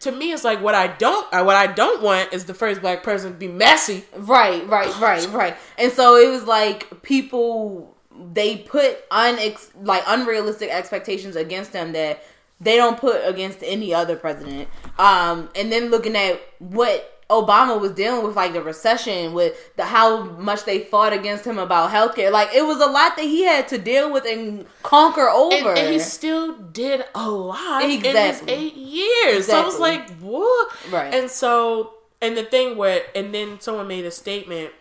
to 0.01 0.12
me 0.12 0.32
it's 0.32 0.44
like 0.44 0.62
what 0.62 0.74
I 0.74 0.88
don't 0.88 1.32
uh, 1.32 1.44
what 1.44 1.57
I 1.57 1.66
don't 1.66 2.03
want 2.03 2.32
is 2.32 2.46
the 2.46 2.55
first 2.55 2.80
black 2.80 3.03
person 3.03 3.32
to 3.32 3.38
be 3.38 3.48
messy. 3.48 4.05
Right, 4.16 4.66
right, 4.66 4.98
right, 4.98 5.28
right. 5.28 5.57
And 5.78 5.92
so 5.92 6.16
it 6.16 6.30
was 6.30 6.44
like 6.44 7.03
people 7.03 7.96
they 8.32 8.56
put 8.56 9.08
unex 9.10 9.70
like 9.82 10.02
unrealistic 10.06 10.70
expectations 10.70 11.36
against 11.36 11.72
them 11.72 11.92
that 11.92 12.22
they 12.60 12.76
don't 12.76 12.98
put 12.98 13.20
against 13.24 13.60
any 13.62 13.94
other 13.94 14.16
president. 14.16 14.68
Um, 14.98 15.48
and 15.56 15.72
then 15.72 15.90
looking 15.90 16.16
at 16.16 16.40
what 16.58 17.20
Obama 17.30 17.80
was 17.80 17.92
dealing 17.92 18.26
with, 18.26 18.34
like 18.34 18.52
the 18.52 18.62
recession, 18.62 19.32
with 19.32 19.76
the 19.76 19.84
how 19.84 20.24
much 20.24 20.64
they 20.64 20.80
fought 20.80 21.12
against 21.12 21.46
him 21.46 21.58
about 21.58 21.90
healthcare. 21.90 22.30
Like 22.30 22.52
it 22.52 22.66
was 22.66 22.80
a 22.80 22.86
lot 22.86 23.16
that 23.16 23.24
he 23.24 23.44
had 23.44 23.68
to 23.68 23.78
deal 23.78 24.12
with 24.12 24.26
and 24.26 24.66
conquer 24.82 25.28
over. 25.28 25.70
And, 25.70 25.78
and 25.78 25.92
he 25.92 26.00
still 26.00 26.56
did 26.56 27.04
a 27.14 27.30
lot 27.30 27.84
exactly. 27.84 28.10
in 28.10 28.16
his 28.16 28.42
eight 28.48 28.74
years. 28.74 29.36
Exactly. 29.38 29.52
So 29.52 29.62
I 29.62 29.64
was 29.64 29.78
like, 29.78 30.10
what? 30.18 30.92
Right. 30.92 31.14
And 31.14 31.30
so, 31.30 31.94
and 32.20 32.36
the 32.36 32.44
thing 32.44 32.76
where, 32.76 33.02
and 33.14 33.32
then 33.32 33.60
someone 33.60 33.86
made 33.86 34.04
a 34.04 34.10
statement 34.10 34.72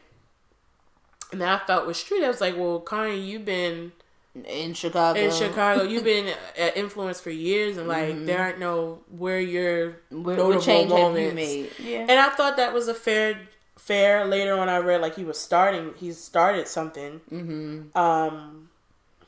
and 1.31 1.43
I 1.43 1.59
felt 1.59 1.85
was 1.85 2.01
true. 2.01 2.23
I 2.23 2.27
was 2.27 2.41
like, 2.41 2.57
well, 2.57 2.81
Kanye, 2.81 3.25
you've 3.25 3.45
been 3.45 3.91
in 4.35 4.73
Chicago. 4.73 5.19
In 5.19 5.31
Chicago, 5.31 5.83
you've 5.83 6.03
been 6.03 6.27
an 6.57 6.71
influence 6.75 7.19
for 7.21 7.29
years, 7.29 7.77
and 7.77 7.87
like 7.87 8.09
mm-hmm. 8.09 8.25
there 8.25 8.39
aren't 8.39 8.59
no 8.59 8.99
where 9.09 9.39
your 9.39 9.97
where, 10.09 10.37
notable 10.37 10.61
change 10.61 10.89
moments. 10.89 11.35
made? 11.35 11.69
Yeah. 11.79 11.99
And 12.01 12.11
I 12.11 12.29
thought 12.29 12.57
that 12.57 12.73
was 12.73 12.87
a 12.87 12.93
fair 12.93 13.39
fair. 13.77 14.25
Later 14.25 14.57
on, 14.57 14.69
I 14.69 14.77
read 14.77 15.01
like 15.01 15.15
he 15.15 15.23
was 15.23 15.39
starting. 15.39 15.93
He 15.97 16.11
started 16.11 16.67
something. 16.67 17.21
Mm-hmm. 17.31 17.97
Um. 17.97 18.69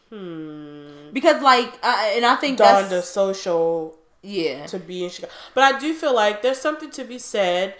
Hmm. 0.10 1.12
Because 1.14 1.42
like, 1.42 1.80
I, 1.84 2.14
and 2.18 2.26
I 2.26 2.36
think 2.36 2.58
dawned 2.58 2.90
that's 2.90 3.08
social. 3.08 3.98
Yeah. 4.24 4.68
To 4.68 4.78
be 4.78 5.04
in 5.04 5.10
Chicago, 5.10 5.34
but 5.56 5.64
I 5.64 5.80
do 5.80 5.96
feel 5.96 6.14
like 6.14 6.44
there's 6.44 6.60
something 6.60 6.92
to 6.92 7.04
be 7.04 7.18
said 7.18 7.74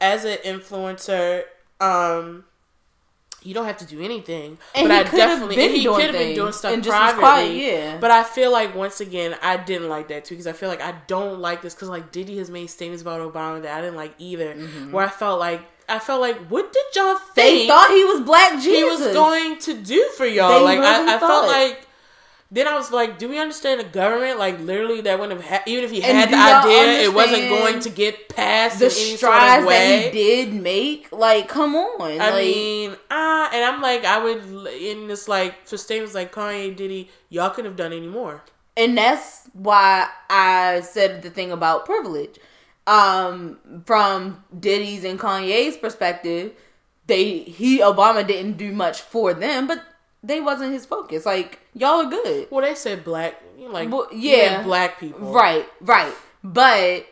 as 0.00 0.24
an 0.24 0.38
influencer. 0.38 1.44
Um 1.78 2.44
you 3.44 3.54
don't 3.54 3.66
have 3.66 3.76
to 3.78 3.86
do 3.86 4.02
anything. 4.02 4.58
And 4.74 4.88
but 4.88 4.90
I 4.90 5.02
definitely 5.04 5.62
and 5.62 5.74
he 5.74 5.84
could 5.84 6.00
have 6.00 6.12
been 6.12 6.34
doing 6.34 6.52
stuff 6.52 6.82
privately. 6.82 7.20
Quiet, 7.20 7.56
yeah. 7.56 7.98
But 7.98 8.10
I 8.10 8.24
feel 8.24 8.50
like 8.50 8.74
once 8.74 9.00
again, 9.00 9.36
I 9.42 9.56
didn't 9.56 9.88
like 9.88 10.08
that 10.08 10.24
too 10.24 10.34
because 10.34 10.46
I 10.46 10.52
feel 10.52 10.68
like 10.68 10.80
I 10.80 10.94
don't 11.06 11.40
like 11.40 11.62
this 11.62 11.74
because 11.74 11.88
like 11.88 12.10
Diddy 12.10 12.38
has 12.38 12.50
made 12.50 12.66
statements 12.68 13.02
about 13.02 13.20
Obama 13.20 13.62
that 13.62 13.76
I 13.76 13.80
didn't 13.80 13.96
like 13.96 14.14
either. 14.18 14.54
Mm-hmm. 14.54 14.92
Where 14.92 15.04
I 15.06 15.10
felt 15.10 15.38
like 15.38 15.62
I 15.88 15.98
felt 15.98 16.20
like, 16.20 16.38
what 16.48 16.72
did 16.72 16.84
y'all 16.94 17.16
think? 17.16 17.34
They 17.34 17.66
thought 17.66 17.90
he 17.90 18.04
was 18.04 18.20
Black 18.22 18.52
Jesus. 18.54 18.74
He 18.74 18.84
was 18.84 19.00
going 19.12 19.58
to 19.60 19.74
do 19.74 20.10
for 20.16 20.26
y'all. 20.26 20.58
They 20.58 20.64
like 20.64 20.78
really 20.78 21.10
I, 21.10 21.16
I 21.16 21.18
felt 21.18 21.46
like 21.46 21.86
then 22.50 22.68
I 22.68 22.74
was 22.74 22.92
like, 22.92 23.18
do 23.18 23.28
we 23.28 23.38
understand 23.38 23.80
the 23.80 23.84
government? 23.84 24.38
Like 24.38 24.60
literally, 24.60 25.00
that 25.02 25.18
wouldn't 25.18 25.40
have 25.40 25.50
ha- 25.50 25.62
even 25.66 25.84
if 25.84 25.90
he 25.90 26.00
had 26.00 26.30
the 26.30 26.36
idea, 26.36 27.02
it 27.02 27.12
wasn't 27.12 27.48
going 27.48 27.80
to 27.80 27.90
get 27.90 28.28
passed 28.28 28.78
the 28.78 28.90
strides 28.90 29.20
sort 29.20 29.34
of 29.62 29.68
that 29.70 30.04
he 30.04 30.10
did 30.10 30.54
make. 30.54 31.10
Like, 31.10 31.48
come 31.48 31.74
on. 31.74 32.20
I 32.20 32.30
like, 32.30 32.44
mean, 32.44 32.96
ah, 33.10 33.46
uh, 33.46 33.50
and 33.54 33.64
I'm 33.64 33.80
like, 33.80 34.04
I 34.04 34.22
would 34.22 34.66
in 34.68 35.08
this 35.08 35.26
like 35.26 35.66
for 35.66 35.76
statements 35.76 36.14
like 36.14 36.32
Kanye, 36.32 36.76
Diddy, 36.76 37.10
y'all 37.28 37.50
couldn't 37.50 37.70
have 37.70 37.76
done 37.76 37.92
any 37.92 38.08
more. 38.08 38.42
And 38.76 38.98
that's 38.98 39.48
why 39.52 40.08
I 40.28 40.80
said 40.80 41.22
the 41.22 41.30
thing 41.30 41.52
about 41.52 41.86
privilege. 41.86 42.38
Um, 42.86 43.82
from 43.86 44.44
Diddy's 44.58 45.04
and 45.04 45.18
Kanye's 45.18 45.76
perspective, 45.76 46.52
they 47.06 47.38
he 47.38 47.78
Obama 47.78 48.26
didn't 48.26 48.58
do 48.58 48.72
much 48.72 49.00
for 49.00 49.32
them, 49.32 49.66
but 49.66 49.82
they 50.24 50.40
wasn't 50.40 50.72
his 50.72 50.86
focus. 50.86 51.26
Like 51.26 51.60
y'all 51.74 52.06
are 52.06 52.10
good. 52.10 52.48
Well, 52.50 52.64
they 52.64 52.74
said 52.74 53.04
black, 53.04 53.40
like 53.58 53.90
well, 53.90 54.08
yeah, 54.12 54.62
black 54.62 54.98
people. 54.98 55.32
Right, 55.32 55.66
right. 55.80 56.14
But 56.42 57.06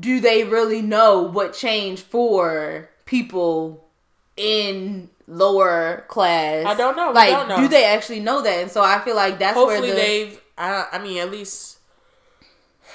do 0.00 0.20
they 0.20 0.44
really 0.44 0.80
know 0.80 1.22
what 1.22 1.52
changed 1.52 2.04
for 2.04 2.88
people 3.04 3.84
in 4.36 5.10
lower 5.26 6.04
class? 6.08 6.64
I 6.64 6.74
don't 6.74 6.96
know. 6.96 7.10
Like, 7.10 7.30
don't 7.30 7.48
know. 7.48 7.56
do 7.56 7.68
they 7.68 7.84
actually 7.84 8.20
know 8.20 8.42
that? 8.42 8.58
And 8.62 8.70
so 8.70 8.82
I 8.82 9.00
feel 9.00 9.16
like 9.16 9.38
that's 9.38 9.54
hopefully 9.54 9.88
where 9.88 9.90
the, 9.90 9.96
they've. 9.96 10.40
I, 10.56 10.86
I 10.92 10.98
mean, 10.98 11.18
at 11.18 11.30
least 11.30 11.71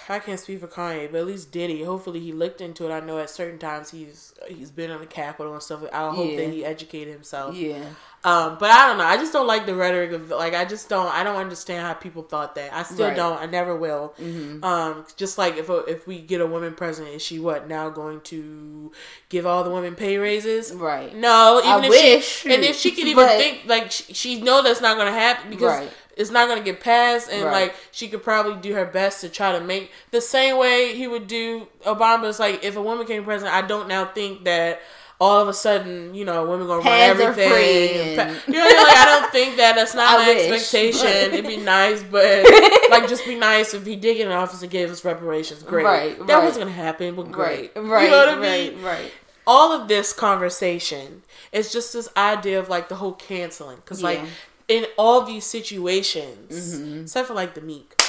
I 0.10 0.20
can't 0.20 0.40
speak 0.40 0.60
for 0.60 0.68
Kanye, 0.68 1.12
but 1.12 1.20
at 1.20 1.28
least 1.28 1.52
Diddy. 1.52 1.84
Hopefully, 1.84 2.20
he 2.20 2.32
looked 2.32 2.62
into 2.62 2.90
it. 2.90 2.94
I 2.94 3.00
know 3.00 3.20
at 3.20 3.30
certain 3.30 3.60
times 3.60 3.92
he's 3.92 4.34
he's 4.48 4.72
been 4.72 4.92
on 4.92 5.02
the 5.02 5.06
Capitol 5.06 5.54
and 5.54 5.62
stuff. 5.62 5.84
I 5.92 6.10
hope 6.10 6.32
yeah. 6.32 6.38
that 6.38 6.50
he 6.50 6.64
educated 6.64 7.14
himself. 7.14 7.56
Yeah. 7.56 7.84
Um, 8.24 8.58
but 8.60 8.70
I 8.70 8.88
don't 8.88 8.98
know. 8.98 9.06
I 9.06 9.16
just 9.18 9.32
don't 9.32 9.48
like 9.48 9.66
the 9.66 9.76
rhetoric 9.76 10.12
of 10.12 10.30
like. 10.30 10.54
I 10.54 10.66
just 10.66 10.90
don't. 10.90 11.08
I 11.14 11.24
don't 11.24 11.36
understand 11.36 11.86
how 11.86 11.94
people 11.94 12.24
thought 12.24 12.56
that. 12.56 12.74
I 12.74 12.84
still 12.84 13.08
right. 13.08 13.16
don't. 13.16 13.40
I 13.40 13.46
never 13.46 13.76
will. 13.76 14.16
Mm-hmm. 14.20 14.64
Um, 14.64 15.06
just 15.16 15.38
like 15.38 15.58
if 15.58 15.70
if 15.70 16.08
we 16.08 16.22
get 16.22 16.42
a 16.42 16.48
woman 16.48 16.74
president, 16.74 17.16
is 17.16 17.22
she 17.22 17.40
what 17.40 17.68
now 17.68 17.90
going 17.90 18.22
to 18.22 18.92
give 19.30 19.46
all 19.46 19.64
the 19.64 19.70
women 19.70 19.96
pay 19.96 20.18
raises? 20.18 20.74
Right. 20.74 21.16
No. 21.16 21.60
Even 21.60 21.72
I 21.72 21.86
if 21.86 21.90
wish. 21.90 22.26
She, 22.26 22.54
and 22.54 22.64
if 22.64 22.76
she 22.76 22.92
can 22.92 23.08
even 23.08 23.26
but, 23.26 23.38
think 23.38 23.64
like 23.66 23.92
she, 23.92 24.14
she 24.14 24.42
know 24.42 24.64
that's 24.64 24.82
not 24.82 24.96
going 24.96 25.08
to 25.08 25.20
happen 25.20 25.50
because. 25.50 25.82
Right 25.82 25.94
it's 26.18 26.32
not 26.32 26.48
going 26.48 26.58
to 26.58 26.64
get 26.64 26.82
passed 26.82 27.30
and 27.30 27.44
right. 27.44 27.52
like 27.52 27.76
she 27.92 28.08
could 28.08 28.24
probably 28.24 28.56
do 28.62 28.74
her 28.74 28.86
best 28.86 29.22
to 29.22 29.30
try 29.30 29.52
to 29.58 29.64
make 29.64 29.92
the 30.12 30.22
same 30.22 30.58
way 30.58 30.96
he 30.96 31.08
would 31.08 31.28
do 31.28 31.68
Obama's 31.86 32.40
like 32.40 32.64
if 32.64 32.76
a 32.76 32.82
woman 32.82 33.06
came 33.06 33.24
president 33.24 33.56
I 33.56 33.66
don't 33.66 33.88
now 33.88 34.06
think 34.06 34.44
that 34.46 34.82
all 35.20 35.42
of 35.42 35.48
a 35.48 35.54
sudden, 35.54 36.14
you 36.14 36.24
know, 36.24 36.46
women 36.46 36.68
gonna 36.68 36.82
run 36.82 36.88
everything. 36.88 38.12
You 38.12 38.54
know, 38.54 38.64
like 38.64 38.98
I 38.98 39.20
don't 39.20 39.32
think 39.32 39.58
that 39.58 39.76
that's 39.76 39.96
not 39.96 40.08
I 40.20 40.26
my 40.26 40.34
wish, 40.34 40.52
expectation. 40.52 41.08
But... 41.08 41.34
It'd 41.34 41.48
be 41.48 41.58
nice, 41.58 42.04
but 42.04 42.46
like 42.92 43.08
just 43.08 43.26
be 43.26 43.36
nice 43.36 43.74
if 43.74 43.86
he 43.86 43.96
did 43.96 44.18
get 44.18 44.28
in 44.28 44.32
office 44.34 44.62
and 44.62 44.72
gave 44.72 44.92
us 44.92 45.04
reparations. 45.04 45.64
Great, 45.64 45.86
right? 45.86 46.28
That 46.28 46.36
right. 46.36 46.44
wasn't 46.44 46.66
gonna 46.66 46.76
happen, 46.76 47.16
but 47.16 47.32
great, 47.32 47.72
right? 47.76 47.84
right 47.84 48.04
you 48.04 48.12
know 48.12 48.18
what 48.18 48.30
I 48.30 48.40
mean? 48.40 48.82
Right, 48.82 49.00
right. 49.00 49.12
All 49.48 49.72
of 49.72 49.88
this 49.88 50.12
conversation 50.12 51.24
is 51.54 51.72
just 51.72 51.94
this 51.94 52.10
idea 52.18 52.60
of 52.60 52.70
like 52.70 52.90
the 52.90 52.96
whole 52.96 53.14
canceling, 53.14 53.78
because 53.78 54.02
yeah. 54.02 54.10
like 54.10 54.22
in 54.68 54.86
all 54.98 55.22
these 55.22 55.46
situations, 55.46 56.76
mm-hmm. 56.76 57.02
except 57.02 57.28
for 57.28 57.34
like 57.34 57.54
the 57.54 57.62
Meek, 57.62 58.02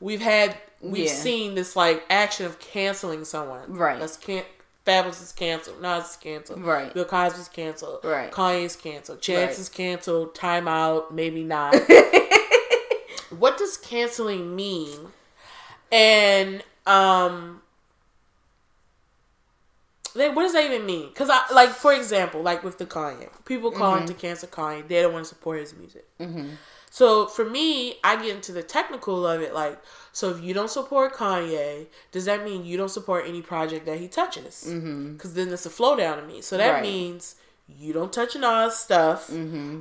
we've 0.00 0.20
had 0.20 0.56
we've 0.80 1.06
yeah. 1.06 1.12
seen 1.12 1.54
this 1.54 1.76
like 1.76 2.04
action 2.10 2.46
of 2.46 2.58
canceling 2.58 3.24
someone. 3.24 3.72
Right. 3.72 4.00
Let's 4.00 4.16
can't 4.16 4.46
Fabolous 4.86 5.22
is 5.22 5.32
canceled. 5.32 5.80
Nas 5.82 6.10
is 6.10 6.16
canceled. 6.16 6.62
Right. 6.62 6.92
Bill 6.92 7.04
Cosby's 7.04 7.48
canceled. 7.48 8.00
Right. 8.02 8.30
Kanye's 8.30 8.76
canceled. 8.76 9.20
Chance 9.20 9.50
Right. 9.50 9.58
is 9.58 9.68
canceled. 9.68 10.34
Time 10.34 10.66
out. 10.66 11.14
Maybe 11.14 11.44
not. 11.44 11.74
what 13.30 13.58
does 13.58 13.76
canceling 13.76 14.56
mean? 14.56 15.08
And 15.92 16.64
um 16.86 17.62
like 20.14 20.34
what 20.34 20.42
does 20.42 20.52
that 20.52 20.64
even 20.64 20.86
mean? 20.86 21.08
Because 21.08 21.30
I 21.30 21.42
like, 21.52 21.70
for 21.70 21.92
example, 21.92 22.42
like 22.42 22.62
with 22.64 22.78
the 22.78 22.86
Kanye, 22.86 23.28
people 23.44 23.70
calling 23.70 24.04
mm-hmm. 24.04 24.06
to 24.06 24.14
cancel 24.14 24.48
Kanye, 24.48 24.86
they 24.86 25.02
don't 25.02 25.12
want 25.12 25.24
to 25.24 25.28
support 25.28 25.60
his 25.60 25.74
music. 25.74 26.06
Mm-hmm. 26.18 26.50
So 26.92 27.26
for 27.26 27.44
me, 27.44 27.94
I 28.02 28.16
get 28.16 28.34
into 28.34 28.50
the 28.52 28.64
technical 28.64 29.24
of 29.26 29.40
it. 29.40 29.54
Like, 29.54 29.80
so 30.12 30.30
if 30.30 30.42
you 30.42 30.52
don't 30.52 30.70
support 30.70 31.14
Kanye, 31.14 31.86
does 32.10 32.24
that 32.24 32.44
mean 32.44 32.64
you 32.64 32.76
don't 32.76 32.88
support 32.90 33.24
any 33.28 33.42
project 33.42 33.86
that 33.86 33.98
he 33.98 34.08
touches? 34.08 34.66
Mm-hmm. 34.68 35.12
Because 35.12 35.34
then 35.34 35.52
it's 35.52 35.66
a 35.66 35.70
flow 35.70 35.94
down 35.96 36.18
to 36.18 36.26
me. 36.26 36.40
So 36.42 36.56
that 36.56 36.70
Right. 36.72 36.82
means 36.82 37.36
you 37.68 37.92
don't 37.92 38.12
touch 38.12 38.34
Nas 38.34 38.76
stuff, 38.76 39.30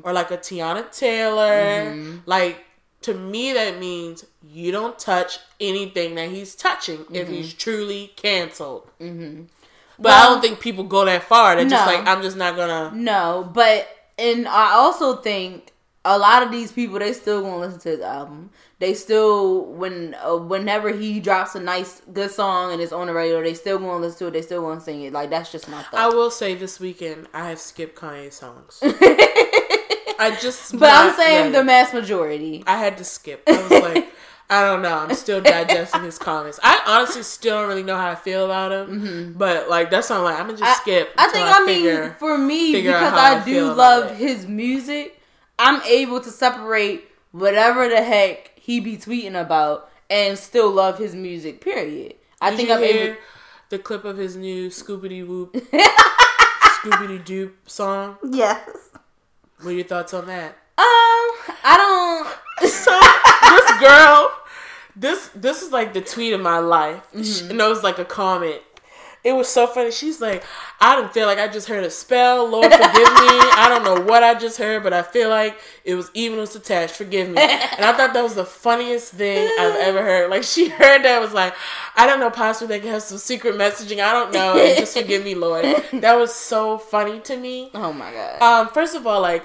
or 0.03 0.13
like 0.13 0.29
a 0.29 0.37
Teyana 0.37 0.95
Taylor. 0.95 2.19
Like 2.27 2.63
to 3.01 3.13
me, 3.15 3.53
that 3.53 3.79
means 3.79 4.25
you 4.43 4.71
don't 4.71 4.99
touch 4.99 5.39
anything 5.59 6.13
that 6.15 6.29
he's 6.29 6.53
touching 6.53 7.05
if 7.11 7.27
he's 7.27 7.53
truly 7.53 8.11
canceled. 8.15 8.87
But 9.99 10.11
I 10.13 10.23
don't 10.23 10.41
think 10.41 10.59
people 10.59 10.83
go 10.83 11.05
that 11.05 11.23
far. 11.23 11.55
They're 11.55 11.67
just 11.67 11.85
like, 11.85 12.07
I'm 12.07 12.21
just 12.21 12.37
not 12.37 12.55
gonna. 12.55 12.95
No, 12.95 13.49
but 13.53 13.87
and 14.17 14.47
I 14.47 14.71
also 14.71 15.17
think 15.17 15.73
a 16.05 16.17
lot 16.17 16.43
of 16.43 16.51
these 16.51 16.71
people 16.71 16.99
they 16.99 17.13
still 17.13 17.41
gonna 17.41 17.57
listen 17.57 17.79
to 17.81 17.89
his 17.89 17.99
album. 18.01 18.49
They 18.79 18.93
still 18.93 19.65
when 19.65 20.15
uh, 20.23 20.37
whenever 20.37 20.89
he 20.89 21.19
drops 21.19 21.55
a 21.55 21.59
nice 21.59 22.01
good 22.13 22.31
song 22.31 22.71
and 22.71 22.81
it's 22.81 22.93
on 22.93 23.07
the 23.07 23.13
radio, 23.13 23.43
they 23.43 23.53
still 23.53 23.77
gonna 23.77 23.97
listen 23.97 24.19
to 24.19 24.27
it. 24.27 24.31
They 24.31 24.41
still 24.41 24.61
gonna 24.61 24.79
sing 24.79 25.03
it. 25.03 25.13
Like 25.13 25.29
that's 25.29 25.51
just 25.51 25.67
my 25.69 25.83
I 25.93 26.07
will 26.07 26.31
say 26.31 26.55
this 26.55 26.79
weekend 26.79 27.27
I 27.33 27.49
have 27.49 27.59
skipped 27.59 27.99
Kanye 27.99 28.31
songs. 28.31 28.79
I 30.21 30.37
just, 30.41 30.77
but 30.77 30.89
I'm 30.91 31.15
saying 31.15 31.53
the 31.53 31.63
mass 31.63 31.93
majority. 31.93 32.61
I 32.67 32.75
had 32.77 32.97
to 32.97 33.05
skip. 33.05 33.41
I 33.47 33.61
was 33.61 33.71
like, 33.71 34.13
I 34.51 34.63
don't 34.63 34.81
know. 34.81 34.95
I'm 34.97 35.13
still 35.13 35.41
digesting 35.41 36.03
his 36.03 36.17
comments. 36.17 36.59
I 36.63 36.81
honestly 36.87 37.21
still 37.23 37.59
don't 37.59 37.67
really 37.69 37.83
know 37.83 37.95
how 37.97 38.09
I 38.09 38.15
feel 38.15 38.45
about 38.45 38.71
him. 38.71 39.33
But 39.37 39.69
like, 39.69 39.91
that's 39.91 40.09
why 40.09 40.15
I'm 40.17 40.23
like, 40.23 40.39
I'm 40.39 40.45
gonna 40.47 40.57
just 40.57 40.63
Mm-hmm. 40.81 40.89
I- 40.89 41.03
skip. 41.03 41.13
I 41.17 41.27
think 41.29 41.47
I, 41.47 41.65
figure- 41.65 42.01
mean 42.05 42.13
for 42.17 42.37
me 42.37 42.73
because 42.73 43.13
I 43.13 43.41
I, 43.41 43.45
do 43.45 43.71
love 43.71 44.15
his 44.17 44.47
music. 44.47 45.21
I'm 45.59 45.81
able 45.83 46.19
to 46.21 46.31
separate 46.31 47.07
whatever 47.31 47.87
the 47.89 48.01
heck 48.01 48.51
he 48.57 48.79
be 48.79 48.97
tweeting 48.97 49.39
about 49.39 49.89
and 50.09 50.37
still 50.37 50.71
love 50.71 50.97
his 50.97 51.13
music. 51.13 51.61
Period. 51.61 52.15
I 52.41 52.49
Did 52.49 52.55
think 52.57 52.69
you 52.69 52.75
I'm 52.75 52.81
hear 52.83 53.03
able. 53.11 53.15
the 53.69 53.77
clip 53.79 54.03
of 54.05 54.17
his 54.17 54.35
new 54.35 54.69
Scoopity 54.69 55.27
Whoop, 55.27 55.53
Scoopity 56.73 57.23
Doop 57.25 57.51
song. 57.67 58.17
Yes. 58.31 58.67
What 59.61 59.71
are 59.71 59.73
your 59.73 59.83
thoughts 59.85 60.13
on 60.13 60.27
that? 60.27 60.57
Um, 60.79 61.55
I 61.63 61.75
don't. 62.61 62.69
so 62.69 62.97
this 63.49 63.79
girl, 63.79 64.31
this 64.95 65.29
this 65.35 65.61
is 65.61 65.71
like 65.71 65.93
the 65.93 66.01
tweet 66.01 66.33
of 66.33 66.41
my 66.41 66.59
life. 66.59 67.03
Mm-hmm. 67.13 67.23
She- 67.23 67.49
And 67.49 67.59
it 67.59 67.67
was 67.67 67.83
like 67.83 67.99
a 67.99 68.05
comment. 68.05 68.61
It 69.21 69.33
was 69.33 69.49
so 69.49 69.67
funny. 69.67 69.91
She's 69.91 70.21
like, 70.21 70.45
I 70.79 70.95
didn't 70.95 71.11
feel 71.11 71.25
like 71.27 71.39
I 71.39 71.49
just 71.49 71.67
heard 71.67 71.83
a 71.83 71.89
spell. 71.89 72.49
Lord 72.49 72.71
forgive 72.71 72.85
me. 72.85 72.93
I 72.95 73.65
don't 73.67 73.83
know 73.83 73.99
what 74.05 74.23
I 74.23 74.33
just 74.33 74.57
heard, 74.57 74.81
but 74.81 74.93
I 74.93 75.01
feel 75.01 75.27
like 75.27 75.59
it 75.83 75.95
was 75.95 76.09
even 76.13 76.39
was 76.39 76.55
attached. 76.55 76.95
Forgive 76.95 77.27
me. 77.27 77.35
And 77.41 77.83
I 77.83 77.91
thought 77.97 78.13
that 78.13 78.23
was 78.23 78.35
the 78.35 78.45
funniest 78.45 79.11
thing 79.15 79.45
I've 79.59 79.75
ever 79.75 80.01
heard. 80.01 80.29
Like 80.29 80.43
she 80.43 80.69
heard 80.69 81.03
that 81.03 81.19
was 81.19 81.33
like, 81.33 81.53
I 81.97 82.07
don't 82.07 82.21
know, 82.21 82.29
possibly 82.29 82.77
they 82.77 82.79
could 82.81 82.91
have 82.91 83.03
some 83.03 83.17
secret 83.17 83.55
messaging. 83.55 84.01
I 84.01 84.13
don't 84.13 84.31
know. 84.31 84.57
And 84.57 84.77
just 84.79 84.97
forgive 84.97 85.25
me, 85.25 85.35
Lord. 85.35 85.65
That 85.99 86.13
was 86.17 86.33
so 86.33 86.77
funny 86.77 87.19
to 87.19 87.35
me. 87.35 87.71
Oh 87.75 87.91
my 87.91 88.13
god. 88.13 88.41
Um, 88.41 88.69
first 88.73 88.95
of 88.95 89.05
all, 89.05 89.19
like 89.21 89.43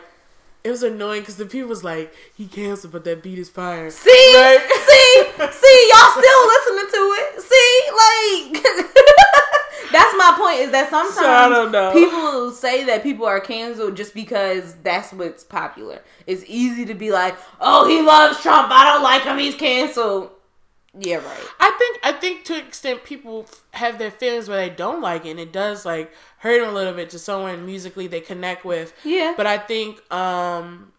it 0.64 0.70
was 0.70 0.82
annoying 0.82 1.20
because 1.20 1.36
the 1.36 1.46
people 1.46 1.68
was 1.68 1.84
like, 1.84 2.12
he 2.34 2.46
canceled, 2.46 2.92
but 2.92 3.04
that 3.04 3.22
beat 3.22 3.38
is 3.38 3.48
fire. 3.50 3.90
See, 3.90 4.10
Right. 4.10 4.58
see, 4.60 5.24
see, 5.52 5.90
y'all 5.92 6.10
still 6.10 6.46
listening 6.46 6.90
to 6.90 7.02
it. 7.20 7.42
See, 7.42 8.52
like 8.54 8.64
that's 9.92 10.14
my 10.16 10.34
point. 10.38 10.60
Is 10.60 10.70
that 10.72 10.88
sometimes 10.90 11.14
So, 11.16 11.30
I 11.30 11.48
don't 11.48 11.70
know. 11.70 11.92
people 11.92 12.50
say 12.50 12.84
that 12.84 13.02
people 13.02 13.26
are 13.26 13.40
canceled 13.40 13.96
just 13.96 14.14
because 14.14 14.74
that's 14.82 15.12
what's 15.12 15.44
popular. 15.44 16.00
It's 16.26 16.42
easy 16.46 16.86
to 16.86 16.94
be 16.94 17.10
like, 17.12 17.36
"Oh, 17.60 17.86
he 17.86 18.00
loves 18.02 18.40
Trump. 18.40 18.70
I 18.72 18.84
don't 18.92 19.02
like 19.02 19.22
him. 19.22 19.38
He's 19.38 19.54
canceled." 19.54 20.30
Yeah, 20.98 21.16
right. 21.16 21.46
I 21.60 21.70
think 21.78 21.98
I 22.04 22.12
think 22.12 22.44
to 22.44 22.54
an 22.54 22.66
extent 22.66 23.04
people 23.04 23.46
have 23.72 23.98
their 23.98 24.10
feelings 24.10 24.48
where 24.48 24.58
they 24.58 24.74
don't 24.74 25.00
like 25.00 25.26
it, 25.26 25.30
and 25.30 25.40
it 25.40 25.52
does 25.52 25.84
like 25.84 26.12
hurt 26.38 26.60
them 26.60 26.70
a 26.70 26.72
little 26.72 26.92
bit 26.92 27.10
to 27.10 27.18
someone 27.18 27.66
musically 27.66 28.06
they 28.06 28.20
connect 28.20 28.64
with. 28.64 28.92
Yeah. 29.04 29.34
But 29.36 29.46
I 29.46 29.58
think 29.58 30.00
um 30.12 30.92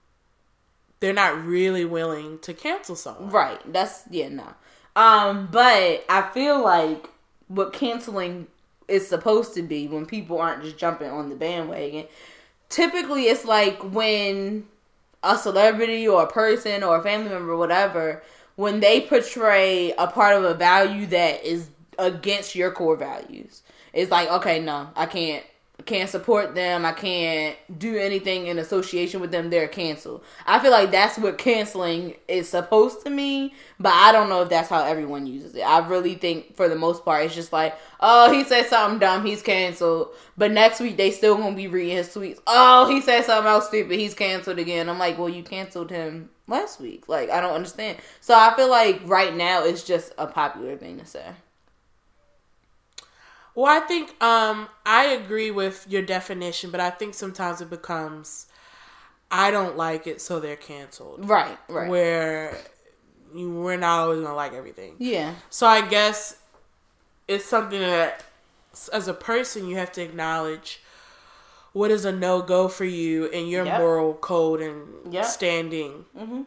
they're 1.00 1.14
not 1.14 1.44
really 1.46 1.86
willing 1.86 2.40
to 2.40 2.54
cancel 2.54 2.96
someone. 2.96 3.30
Right. 3.30 3.62
That's 3.72 4.04
yeah, 4.10 4.30
no. 4.30 4.54
Um, 4.96 5.50
but 5.52 6.06
I 6.10 6.30
feel 6.34 6.64
like 6.64 7.10
what 7.48 7.74
canceling 7.74 8.48
is 8.88 9.08
supposed 9.08 9.54
to 9.56 9.62
be 9.62 9.88
when 9.88 10.06
people 10.06 10.40
aren't 10.40 10.64
just 10.64 10.78
jumping 10.78 11.10
on 11.10 11.30
the 11.30 11.36
bandwagon. 11.36 12.06
Typically 12.70 13.24
it's 13.24 13.46
like 13.46 13.78
when 13.94 14.66
a 15.24 15.38
celebrity 15.38 16.08
or 16.08 16.24
a 16.24 16.28
person 16.28 16.84
or 16.84 16.98
a 16.98 17.04
family 17.04 17.30
member 17.30 17.52
or 17.52 17.58
whatever, 17.58 18.24
when 18.56 18.80
they 18.80 19.02
portray 19.02 19.94
a 19.98 20.08
part 20.08 20.36
of 20.36 20.44
a 20.44 20.54
value 20.54 21.06
that 21.08 21.44
is 21.46 21.70
against 21.98 22.56
your 22.56 22.72
core 22.72 22.96
values. 22.96 23.64
It's 23.94 24.12
like, 24.12 24.30
okay, 24.30 24.60
no, 24.60 24.90
I 24.96 25.06
can't 25.06 25.44
can't 25.84 26.10
support 26.10 26.56
them. 26.56 26.86
I 26.86 26.94
can't 26.94 27.58
do 27.78 27.98
anything 27.98 28.48
in 28.48 28.60
association 28.60 29.20
with 29.20 29.32
them. 29.32 29.50
They're 29.50 29.68
canceled. 29.68 30.24
I 30.46 30.60
feel 30.60 30.72
like 30.72 30.92
that's 30.92 31.18
what 31.18 31.38
canceling 31.38 32.16
is 32.28 32.48
supposed 32.48 33.04
to 33.04 33.10
mean, 33.10 33.52
but 33.80 33.92
I 33.92 34.12
don't 34.12 34.30
know 34.30 34.42
if 34.42 34.50
that's 34.50 34.70
how 34.70 34.84
everyone 34.84 35.28
uses 35.28 35.54
it. 35.56 35.62
I 35.62 35.86
really 35.88 36.16
think 36.16 36.56
for 36.56 36.70
the 36.70 36.76
most 36.76 37.04
part, 37.04 37.26
it's 37.26 37.36
just 37.36 37.52
like, 37.52 37.78
oh, 38.00 38.32
he 38.32 38.44
said 38.44 38.68
something 38.68 39.00
dumb, 39.00 39.26
he's 39.26 39.42
canceled. 39.42 40.10
But 40.38 40.52
next 40.52 40.80
week 40.80 40.98
they 40.98 41.12
still 41.12 41.36
gonna 41.36 41.56
be 41.56 41.68
reading 41.68 41.98
his 41.98 42.10
tweets. 42.10 42.40
Oh, 42.48 42.88
he 42.90 43.02
said 43.02 43.26
something 43.26 43.50
else 43.50 43.68
stupid, 43.68 44.00
he's 44.00 44.14
canceled 44.14 44.60
again. 44.60 44.90
I'm 44.90 45.00
like, 45.00 45.18
well, 45.18 45.30
you 45.30 45.44
canceled 45.44 45.92
him 45.92 46.30
last 46.48 46.80
week. 46.80 47.10
Like, 47.10 47.30
I 47.30 47.42
don't 47.42 47.54
understand. 47.54 47.98
So 48.22 48.34
I 48.34 48.56
feel 48.56 48.70
like 48.70 49.02
right 49.06 49.36
now 49.36 49.66
it's 49.66 49.84
just 49.84 50.14
a 50.18 50.28
popular 50.28 50.78
thing 50.78 51.00
to 51.00 51.06
say. 51.06 51.26
Well, 53.56 53.66
I 53.66 53.80
think 53.86 54.22
um 54.22 54.68
I 54.86 55.06
agree 55.06 55.50
with 55.52 55.86
your 55.90 56.02
definition, 56.02 56.72
but 56.72 56.80
I 56.80 56.90
think 56.90 57.14
sometimes 57.14 57.62
it 57.62 57.70
becomes 57.70 58.48
I 59.32 59.50
don't 59.52 59.76
like 59.76 60.06
it, 60.08 60.22
so 60.22 60.40
they're 60.40 60.56
canceled. 60.56 61.28
Right, 61.28 61.58
right. 61.68 61.90
Where 61.90 62.58
you, 63.34 63.52
we're 63.52 63.76
not 63.78 64.02
always 64.02 64.22
gonna 64.22 64.36
like 64.36 64.54
everything. 64.54 64.96
yeah. 65.00 65.34
So 65.50 65.66
I 65.68 65.82
guess 65.88 66.38
it's 67.28 67.46
something 67.46 67.80
that, 67.80 68.24
as 68.94 69.08
a 69.08 69.14
person, 69.14 69.68
you 69.68 69.78
have 69.78 69.92
to 69.94 70.02
acknowledge 70.04 70.80
what 71.74 71.92
is 71.92 72.06
a 72.06 72.12
no 72.12 72.42
go 72.42 72.68
for 72.68 72.86
you 72.86 73.26
and 73.32 73.50
your 73.50 73.66
Yep. 73.66 73.80
moral 73.80 74.14
code 74.14 74.62
and 74.62 75.12
Yep. 75.14 75.26
standing, 75.26 76.06
Mm-hmm. 76.18 76.42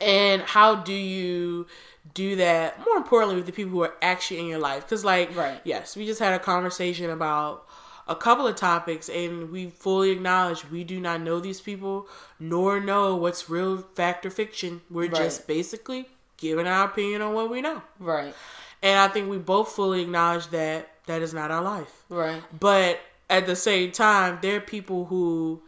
and 0.00 0.42
how 0.42 0.76
do 0.76 0.92
you 0.94 1.66
do 2.14 2.36
that? 2.36 2.78
More 2.84 2.96
importantly, 2.96 3.36
with 3.36 3.46
the 3.46 3.52
people 3.52 3.72
who 3.72 3.82
are 3.82 3.94
actually 4.02 4.40
in 4.40 4.46
your 4.46 4.58
life, 4.58 4.82
because 4.84 5.04
like, 5.04 5.34
Right. 5.36 5.60
yes, 5.64 5.96
we 5.96 6.06
just 6.06 6.20
had 6.20 6.34
a 6.34 6.38
conversation 6.38 7.10
about 7.10 7.66
a 8.06 8.16
couple 8.16 8.46
of 8.46 8.56
topics 8.56 9.08
and 9.10 9.50
we 9.50 9.68
fully 9.70 10.10
acknowledge 10.10 10.64
we 10.70 10.82
do 10.82 10.98
not 10.98 11.20
know 11.20 11.40
these 11.40 11.60
people 11.60 12.08
nor 12.40 12.80
know 12.80 13.14
what's 13.14 13.50
real 13.50 13.82
fact 13.94 14.24
or 14.24 14.30
fiction 14.30 14.80
we're 14.88 15.02
Right. 15.10 15.14
just 15.14 15.46
basically 15.46 16.08
giving 16.38 16.66
our 16.66 16.86
opinion 16.86 17.20
on 17.20 17.34
what 17.34 17.50
we 17.50 17.60
know 17.60 17.82
Right, 18.00 18.34
and 18.82 18.98
I 18.98 19.08
think 19.08 19.28
we 19.28 19.36
both 19.36 19.72
fully 19.72 20.00
acknowledge 20.00 20.46
that 20.48 20.88
that 21.04 21.20
is 21.20 21.34
not 21.34 21.50
our 21.50 21.62
life. 21.62 22.04
right. 22.08 22.42
But 22.58 22.98
at 23.28 23.44
the 23.46 23.56
same 23.56 23.92
time, 23.92 24.38
there 24.40 24.56
are 24.56 24.60
people 24.60 25.04
who, 25.06 25.60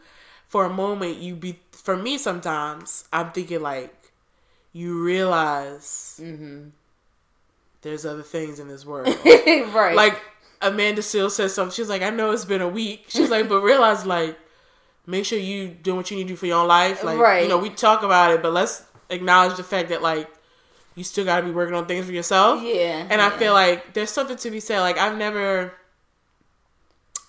for 0.47 0.65
a 0.65 0.69
moment, 0.73 1.17
you 1.17 1.35
be, 1.35 1.59
for 1.71 1.95
me, 1.95 2.17
sometimes, 2.17 3.05
I'm 3.13 3.31
thinking 3.31 3.61
like, 3.61 3.93
you 4.73 5.03
realize 5.03 6.19
Mm-hmm. 6.21 6.69
there's 7.81 8.05
other 8.05 8.21
things 8.23 8.59
in 8.59 8.67
this 8.67 8.85
world. 8.85 9.07
right. 9.25 9.95
like, 9.95 10.19
Amanda 10.61 11.01
Seales 11.01 11.31
says 11.31 11.53
something. 11.53 11.73
She's 11.73 11.89
like, 11.89 12.01
I 12.03 12.09
know 12.11 12.31
it's 12.31 12.45
been 12.45 12.61
a 12.61 12.67
week. 12.69 13.05
She's 13.07 13.29
like, 13.29 13.49
but 13.49 13.61
realize, 13.61 14.05
like, 14.05 14.37
make 15.07 15.25
sure 15.25 15.39
you 15.39 15.67
do 15.69 15.95
what 15.95 16.11
you 16.11 16.17
need 16.17 16.23
to 16.23 16.29
do 16.29 16.35
for 16.35 16.45
your 16.45 16.59
own 16.61 16.67
life. 16.67 17.03
Like, 17.03 17.17
Right. 17.17 17.41
you 17.43 17.49
know, 17.49 17.57
we 17.57 17.69
talk 17.71 18.03
about 18.03 18.31
it, 18.31 18.41
but 18.43 18.53
let's 18.53 18.83
acknowledge 19.09 19.57
the 19.57 19.63
fact 19.63 19.89
that, 19.89 20.01
like, 20.03 20.29
you 20.95 21.03
still 21.03 21.25
got 21.25 21.39
to 21.39 21.45
be 21.47 21.51
working 21.51 21.73
on 21.73 21.85
things 21.87 22.05
for 22.05 22.11
yourself. 22.11 22.61
yeah. 22.63 23.07
And 23.09 23.21
I 23.21 23.29
feel 23.31 23.53
like 23.53 23.93
there's 23.93 24.09
something 24.11 24.37
to 24.37 24.51
be 24.51 24.59
said. 24.59 24.81
Like 24.81 24.97
I've 24.97 25.17
never, 25.17 25.73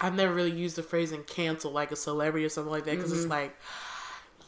I've 0.00 0.14
never 0.14 0.34
really 0.34 0.50
used 0.50 0.74
the 0.76 0.82
phrase 0.82 1.12
"and 1.12 1.24
cancel" 1.26 1.70
like 1.70 1.92
a 1.92 1.96
celebrity 1.96 2.44
or 2.44 2.48
something 2.48 2.72
like 2.72 2.84
that 2.86 2.96
because 2.96 3.12
Mm-hmm. 3.12 3.20
it's 3.22 3.30
like 3.30 3.56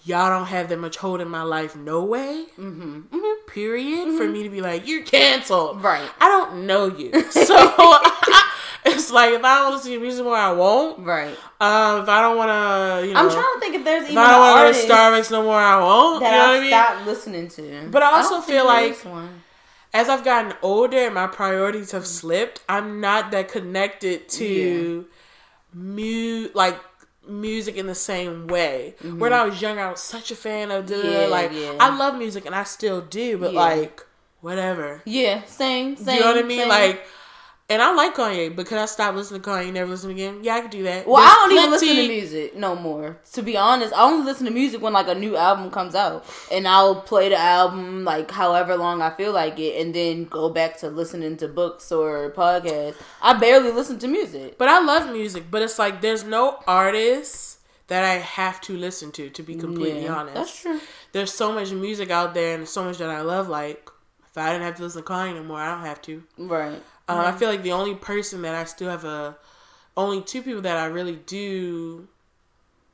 y'all 0.04 0.28
don't 0.30 0.46
have 0.48 0.68
that 0.68 0.78
much 0.78 0.96
hold 0.98 1.20
in 1.20 1.28
my 1.28 1.42
life. 1.42 1.74
No 1.76 2.04
way. 2.04 2.46
Mm-hmm. 2.58 3.00
Mm-hmm. 3.14 3.50
Period. 3.50 4.16
For 4.16 4.26
me 4.28 4.42
to 4.42 4.48
be 4.48 4.60
like 4.60 4.86
you're 4.86 5.02
canceled. 5.04 5.82
Right. 5.82 6.08
I 6.20 6.28
don't 6.28 6.66
know 6.66 6.86
you, 6.86 7.10
so 7.30 7.54
it's 8.84 9.10
like 9.10 9.32
if 9.32 9.44
I 9.44 9.58
don't 9.62 9.72
listen 9.72 9.92
to 9.92 10.00
music 10.00 10.24
more, 10.24 10.36
I 10.36 10.52
won't. 10.52 11.00
Right. 11.06 11.36
Um, 11.60 12.02
if 12.02 12.08
I 12.08 12.20
don't 12.20 12.36
want 12.36 12.48
to, 12.50 13.06
you 13.08 13.14
know, 13.14 13.20
I'm 13.20 13.30
trying 13.30 13.54
to 13.54 13.60
think 13.60 13.74
if 13.76 13.84
there's 13.84 14.04
if 14.04 14.10
even 14.10 14.22
I 14.22 14.30
don't 14.32 14.40
want 14.40 14.74
to 14.74 14.80
go 14.82 14.86
to 14.88 14.92
Starbucks 14.94 15.30
no 15.30 15.42
more, 15.42 15.58
I 15.58 15.78
won't. 15.80 16.20
that 16.20 16.30
you 16.32 16.36
know 16.38 16.44
I 16.44 16.48
what 16.48 16.56
I 16.56 16.60
mean? 16.60 16.70
stopped 16.70 17.06
listening 17.06 17.48
to. 17.48 17.88
But 17.90 18.02
I 18.02 18.12
also 18.12 18.34
don't 18.36 18.44
feel 18.44 18.66
like- 18.66 18.96
one. 19.04 19.42
As 19.96 20.08
I've 20.08 20.24
gotten 20.24 20.54
older 20.60 20.96
and 20.98 21.14
my 21.14 21.28
priorities 21.28 21.92
have 21.92 22.04
slipped, 22.04 22.60
I'm 22.68 23.00
not 23.00 23.30
that 23.30 23.48
connected 23.48 24.28
to 24.30 25.06
mu 25.72 26.48
like 26.52 26.76
music 27.28 27.76
in 27.76 27.86
the 27.86 27.94
same 27.94 28.46
way. 28.46 28.94
When 29.02 29.32
I 29.32 29.44
was 29.44 29.60
younger, 29.60 29.82
I 29.82 29.90
was 29.90 30.00
such 30.00 30.30
a 30.30 30.36
fan 30.36 30.70
of 30.70 30.86
Mm-hmm. 30.86 31.10
Yeah, 31.10 31.26
like 31.26 31.52
yeah. 31.52 31.76
I 31.80 31.96
love 31.96 32.16
music 32.18 32.46
and 32.46 32.54
I 32.54 32.64
still 32.64 33.00
do, 33.00 33.38
but 33.38 33.52
Yeah. 33.52 33.60
like 33.60 34.04
whatever. 34.40 35.02
Yeah, 35.04 35.42
same, 35.46 35.94
Do 35.94 36.04
same. 36.04 36.14
you 36.16 36.20
know 36.20 36.26
what 36.34 36.44
I 36.44 36.46
mean? 36.46 36.58
same. 36.60 36.68
Like, 36.68 37.06
and 37.70 37.80
I 37.80 37.94
like 37.94 38.14
Kanye, 38.14 38.54
but 38.54 38.66
could 38.66 38.76
I 38.78 38.84
stop 38.86 39.14
listening 39.14 39.40
to 39.40 39.48
Kanye? 39.48 39.64
and 39.64 39.74
Never 39.74 39.90
listen 39.90 40.10
again? 40.10 40.40
Yeah, 40.42 40.56
I 40.56 40.60
could 40.60 40.70
do 40.70 40.82
that. 40.82 41.06
Well, 41.06 41.16
There's 41.16 41.30
I 41.30 41.34
don't 41.34 41.52
even 41.52 41.70
listen 41.70 41.88
to 41.96 42.08
music 42.08 42.56
no 42.56 42.76
more. 42.76 43.18
To 43.32 43.42
be 43.42 43.56
honest, 43.56 43.94
I 43.94 44.02
only 44.04 44.24
listen 44.26 44.44
to 44.46 44.52
music 44.52 44.82
when 44.82 44.92
like 44.92 45.08
a 45.08 45.14
new 45.14 45.36
album 45.36 45.70
comes 45.70 45.94
out, 45.94 46.26
and 46.52 46.68
I'll 46.68 46.96
play 46.96 47.30
the 47.30 47.38
album 47.38 48.04
like 48.04 48.30
however 48.30 48.76
long 48.76 49.00
I 49.00 49.10
feel 49.10 49.32
like 49.32 49.58
it, 49.58 49.80
and 49.80 49.94
then 49.94 50.24
go 50.24 50.50
back 50.50 50.76
to 50.80 50.88
listening 50.90 51.36
to 51.38 51.48
books 51.48 51.90
or 51.90 52.30
podcasts. 52.32 52.96
I 53.22 53.34
barely 53.38 53.70
listen 53.72 53.98
to 54.00 54.08
music. 54.08 54.58
But 54.58 54.68
I 54.68 54.80
love 54.84 55.10
music, 55.12 55.44
but 55.50 55.62
it's 55.62 55.78
like 55.78 56.00
there's 56.02 56.24
no 56.24 56.58
artist 56.66 57.60
that 57.86 58.04
I 58.04 58.14
have 58.14 58.60
to 58.62 58.76
listen 58.76 59.10
to. 59.12 59.30
To 59.30 59.42
be 59.42 59.54
completely 59.54 60.04
Yeah, 60.04 60.14
honest, 60.16 60.34
that's 60.34 60.60
true. 60.62 60.80
There's 61.12 61.32
so 61.32 61.52
much 61.52 61.70
music 61.72 62.10
out 62.10 62.34
there, 62.34 62.52
and 62.54 62.60
there's 62.60 62.70
so 62.70 62.84
much 62.84 62.98
that 62.98 63.10
I 63.10 63.22
love. 63.22 63.48
Like, 63.48 63.88
if 64.26 64.36
I 64.36 64.52
didn't 64.52 64.64
have 64.64 64.76
to 64.76 64.82
listen 64.82 65.02
to 65.02 65.08
Kanye 65.08 65.30
anymore, 65.36 65.60
I 65.60 65.70
don't 65.74 65.86
have 65.86 66.02
to. 66.02 66.22
Right. 66.38 66.82
Um, 67.08 67.18
I 67.20 67.32
feel 67.32 67.48
like 67.48 67.62
the 67.62 67.72
only 67.72 67.94
person 67.94 68.42
that 68.42 68.54
I 68.54 68.64
still 68.64 68.90
have 68.90 69.04
a, 69.04 69.36
only 69.96 70.22
two 70.22 70.42
people 70.42 70.62
that 70.62 70.76
I 70.78 70.86
really 70.86 71.16
do, 71.16 72.08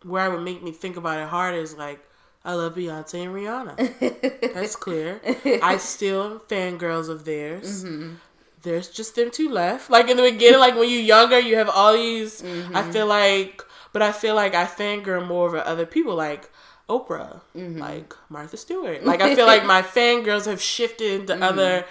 where 0.02 0.22
I 0.22 0.28
would 0.28 0.42
make 0.42 0.62
me 0.62 0.72
think 0.72 0.96
about 0.96 1.18
it 1.20 1.28
hard 1.28 1.54
is 1.54 1.76
like, 1.76 2.00
I 2.44 2.54
love 2.54 2.74
Beyonce 2.74 3.24
and 3.24 3.34
Rihanna. 3.34 4.54
That's 4.54 4.74
clear. 4.74 5.20
I 5.62 5.76
still 5.76 6.22
am 6.32 6.38
fangirls 6.40 7.08
of 7.08 7.24
theirs. 7.24 7.84
Mm-hmm. 7.84 8.14
There's 8.62 8.88
just 8.88 9.14
them 9.14 9.30
two 9.30 9.48
left. 9.50 9.90
Like 9.90 10.08
in 10.08 10.16
the 10.16 10.22
beginning, 10.22 10.58
like 10.60 10.74
when 10.74 10.88
you're 10.90 11.00
younger, 11.00 11.38
you 11.38 11.56
have 11.56 11.68
all 11.68 11.92
these. 11.92 12.42
Mm-hmm. 12.42 12.76
I 12.76 12.82
feel 12.90 13.06
like, 13.06 13.62
but 13.92 14.02
I 14.02 14.12
feel 14.12 14.34
like 14.34 14.54
I 14.54 14.64
fangirl 14.64 15.26
more 15.26 15.48
over 15.48 15.58
other 15.60 15.86
people, 15.86 16.14
like 16.14 16.50
Oprah, 16.88 17.40
Mm-hmm. 17.56 17.78
like 17.78 18.14
Martha 18.28 18.56
Stewart. 18.56 19.04
Like 19.04 19.20
I 19.20 19.34
feel 19.34 19.46
like 19.46 19.64
my 19.76 19.82
fangirls 19.82 20.46
have 20.46 20.60
shifted 20.60 21.20
into 21.20 21.34
Mm-hmm. 21.34 21.42
other 21.42 21.84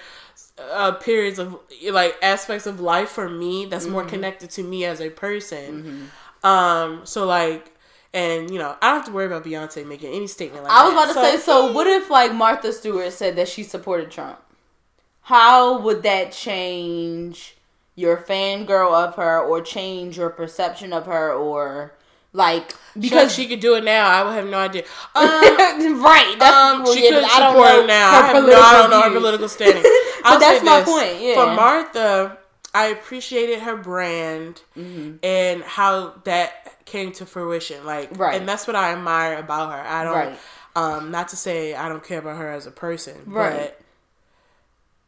uh, 0.72 0.94
periods 0.94 1.40
of 1.40 1.58
like 1.92 2.16
aspects 2.22 2.68
of 2.68 2.80
life 2.80 3.10
for 3.10 3.30
me 3.30 3.66
that's 3.66 3.88
more 3.88 4.04
Mm-hmm. 4.04 4.10
connected 4.10 4.50
to 4.52 4.64
me 4.64 4.86
as 4.86 5.02
a 5.02 5.10
person. 5.10 5.84
Um, 6.44 7.06
so 7.06 7.26
like, 7.26 7.76
and 8.14 8.52
you 8.52 8.60
know, 8.60 8.76
I 8.82 8.88
don't 8.90 8.98
have 8.98 9.06
to 9.08 9.12
worry 9.12 9.26
about 9.28 9.44
Beyonce 9.46 9.86
making 9.86 10.14
any 10.14 10.28
statement 10.28 10.64
like 10.64 10.74
I 10.74 10.84
was 10.86 10.94
that. 10.94 10.94
about 10.94 11.08
to 11.14 11.14
say, 11.14 11.38
so 11.38 11.72
what 11.72 11.88
if 11.88 12.10
like 12.10 12.34
Martha 12.34 12.72
Stewart 12.74 13.12
said 13.14 13.36
that 13.38 13.48
she 13.48 13.64
supported 13.64 14.12
Trump? 14.12 14.40
How 15.24 15.80
would 15.82 16.04
that 16.04 16.32
change 16.32 17.58
your 17.96 18.18
fangirl 18.18 18.92
of 18.94 19.16
her 19.16 19.40
or 19.40 19.62
change 19.62 20.18
your 20.18 20.30
perception 20.30 20.94
of 20.94 21.06
her 21.06 21.34
or 21.34 21.94
like 22.34 22.68
because 22.68 23.02
because 23.02 23.34
she 23.36 23.48
could 23.48 23.60
do 23.60 23.76
it 23.76 23.84
now, 23.84 24.08
I 24.10 24.24
would 24.24 24.34
have 24.34 24.48
no 24.48 24.60
idea. 24.60 24.84
Um, 25.16 26.04
right. 26.04 26.36
That's 26.40 26.56
um, 26.56 26.94
she 26.94 27.04
yeah, 27.06 27.10
could 27.12 27.24
I 27.24 27.40
don't 27.40 27.54
support 27.54 27.88
now. 27.88 28.12
I, 28.12 28.22
have 28.28 28.44
no, 28.46 28.60
I 28.62 28.74
don't 28.74 28.90
know 28.92 29.02
her 29.02 29.12
political 29.14 29.48
standing. 29.50 29.84
I'll 30.24 30.40
that's 30.40 30.64
my 30.64 30.80
this. 30.82 30.90
point, 30.90 31.22
yeah. 31.22 31.34
For 31.36 31.56
Martha, 31.56 32.38
I 32.74 32.88
appreciated 32.88 33.60
her 33.60 33.76
brand 33.78 34.62
Mm-hmm. 34.78 35.18
and 35.24 35.64
how 35.64 36.14
that 36.26 36.86
came 36.86 37.12
to 37.14 37.26
fruition. 37.26 37.86
Like, 37.86 38.18
Right. 38.18 38.40
and 38.40 38.48
that's 38.48 38.68
what 38.68 38.76
I 38.76 38.92
admire 38.94 39.38
about 39.40 39.72
her. 39.72 39.80
I 39.88 40.04
don't. 40.04 40.14
Right. 40.16 40.40
Um, 40.76 41.12
not 41.12 41.30
to 41.30 41.36
say 41.36 41.74
I 41.74 41.90
don't 41.90 42.04
care 42.04 42.20
about 42.20 42.38
her 42.38 42.52
as 42.52 42.68
a 42.68 42.72
person, 42.72 43.16
Right. 43.26 43.74
but 43.74 43.82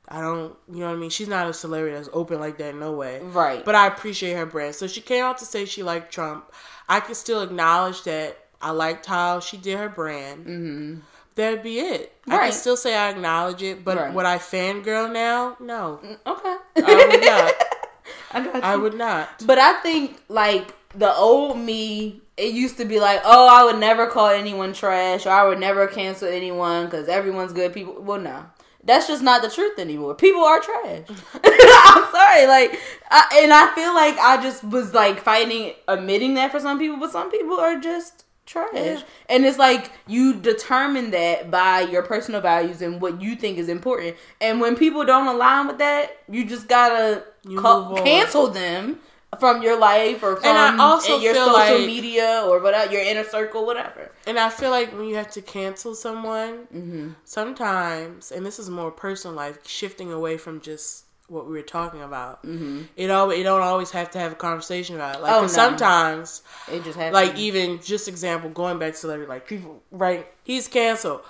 I 0.08 0.22
don't. 0.22 0.56
You 0.72 0.80
know 0.80 0.88
what 0.88 0.96
I 0.96 1.00
mean? 1.00 1.10
She's 1.10 1.28
not 1.28 1.48
a 1.48 1.54
celebrity 1.54 1.96
that's 1.96 2.10
open 2.14 2.40
like 2.40 2.58
that. 2.58 2.76
No 2.76 2.92
way. 2.94 3.20
Right. 3.22 3.64
But 3.64 3.76
I 3.76 3.88
appreciate 3.88 4.34
her 4.34 4.46
brand. 4.46 4.76
So 4.76 4.88
she 4.88 5.02
came 5.02 5.24
out 5.24 5.38
to 5.40 5.46
say 5.46 5.66
she 5.66 5.84
liked 5.84 6.12
Trump. 6.14 6.52
I 6.92 7.00
can 7.00 7.16
still 7.16 7.42
acknowledge 7.42 8.04
that 8.04 8.38
I 8.62 8.72
liked 8.72 9.06
how 9.06 9.40
she 9.40 9.58
did 9.58 9.78
her 9.78 9.90
brand. 9.90 10.46
Mm-hmm. 10.46 10.96
That'd 11.36 11.64
be 11.64 11.80
it. 11.80 12.14
I 12.28 12.38
can 12.38 12.52
still 12.52 12.76
say 12.76 12.96
I 12.96 13.10
acknowledge 13.10 13.64
it, 13.64 13.86
but 13.86 13.98
Right. 13.98 14.14
would 14.14 14.26
I 14.26 14.38
fangirl 14.38 15.12
now? 15.12 15.56
No, 15.60 16.00
okay. 16.28 16.56
I 16.76 17.08
would 17.10 17.22
not. 17.26 17.54
I 18.34 18.44
got 18.44 18.56
you. 18.56 18.62
I 18.62 18.76
would 18.76 18.94
not. 18.96 19.30
But 19.46 19.58
I 19.58 19.74
think 19.82 20.22
like 20.28 20.74
the 20.94 21.14
old 21.16 21.58
me, 21.58 22.22
it 22.36 22.54
used 22.54 22.76
to 22.78 22.86
be 22.86 23.00
like, 23.00 23.22
oh, 23.24 23.48
I 23.48 23.64
would 23.64 23.80
never 23.80 24.08
call 24.08 24.28
anyone 24.28 24.74
trash, 24.74 25.26
or 25.26 25.30
I 25.30 25.46
would 25.48 25.60
never 25.60 25.88
cancel 25.88 26.28
anyone 26.28 26.86
because 26.86 27.08
everyone's 27.08 27.54
good 27.54 27.74
people. 27.74 28.02
Well, 28.02 28.20
no, 28.20 28.46
that's 28.84 29.08
just 29.08 29.22
not 29.24 29.42
the 29.42 29.50
truth 29.50 29.78
anymore. 29.78 30.16
People 30.16 30.42
are 30.42 30.60
trash. 30.60 31.04
I'm 31.44 32.12
sorry, 32.12 32.48
like, 32.48 32.80
I, 33.10 33.42
and 33.44 33.54
I 33.54 33.72
feel 33.76 33.94
like 33.94 34.18
I 34.18 34.42
just 34.42 34.64
was 34.64 34.94
like 34.94 35.22
fighting 35.22 35.74
admitting 35.88 36.34
that 36.36 36.52
for 36.52 36.60
some 36.60 36.80
people, 36.80 36.98
but 36.98 37.12
some 37.12 37.30
people 37.32 37.60
are 37.60 37.80
just 37.80 38.26
trash. 38.46 38.70
Yeah. 38.74 39.02
And 39.30 39.46
it's 39.46 39.58
like 39.58 39.92
you 40.08 40.34
determine 40.34 41.12
that 41.12 41.52
by 41.52 41.82
your 41.82 42.02
personal 42.02 42.42
values 42.42 42.82
and 42.82 43.00
what 43.00 43.22
you 43.22 43.36
think 43.36 43.58
is 43.58 43.70
important. 43.70 44.18
And 44.40 44.60
when 44.60 44.76
people 44.76 45.06
don't 45.06 45.28
align 45.28 45.68
with 45.68 45.78
that, 45.78 46.18
you 46.30 46.46
just 46.46 46.68
gotta 46.68 47.24
You 47.48 47.60
ca- 47.60 47.94
cancel 48.04 48.48
them 48.48 49.00
from 49.40 49.62
your 49.62 49.78
life 49.80 50.22
or 50.24 50.36
from 50.36 50.56
I 50.56 50.78
also 50.78 51.18
your 51.18 51.34
social 51.34 51.54
like- 51.54 51.86
media 51.86 52.44
or 52.46 52.60
whatever, 52.62 52.92
your 52.92 53.02
inner 53.02 53.24
circle, 53.24 53.66
whatever. 53.66 54.12
And 54.28 54.38
I 54.38 54.50
feel 54.50 54.70
like 54.72 54.92
when 54.92 55.08
you 55.08 55.16
have 55.16 55.32
to 55.32 55.42
cancel 55.42 55.96
someone, 55.96 56.68
Mm-hmm. 56.74 57.10
sometimes, 57.24 58.32
and 58.32 58.46
this 58.46 58.60
is 58.60 58.70
more 58.70 58.92
personal 58.92 59.36
life, 59.36 59.60
shifting 59.68 60.12
away 60.12 60.38
from 60.38 60.62
just 60.62 61.06
what 61.28 61.46
we 61.48 61.54
were 61.54 61.62
talking 61.62 62.02
about. 62.02 62.44
Mm-hmm. 62.46 62.82
It 62.98 63.10
always, 63.10 63.40
it 63.40 63.44
don't 63.44 63.62
always 63.62 63.92
have 63.92 64.12
to 64.12 64.20
have 64.20 64.34
a 64.34 64.36
conversation 64.36 64.96
about 64.96 65.16
it. 65.16 65.22
Like, 65.22 65.32
Oh, 65.34 65.42
no. 65.44 65.48
sometimes, 65.48 66.44
It 66.70 66.84
just 66.84 66.98
happens. 66.98 67.14
like 67.14 67.38
even 67.38 67.80
just 67.82 68.08
example, 68.10 68.50
going 68.50 68.80
back 68.80 68.92
to 68.94 68.98
celebrity, 68.98 69.30
like 69.30 69.48
people, 69.48 69.82
right? 69.92 70.28
He's 70.44 70.68
canceled. 70.68 71.22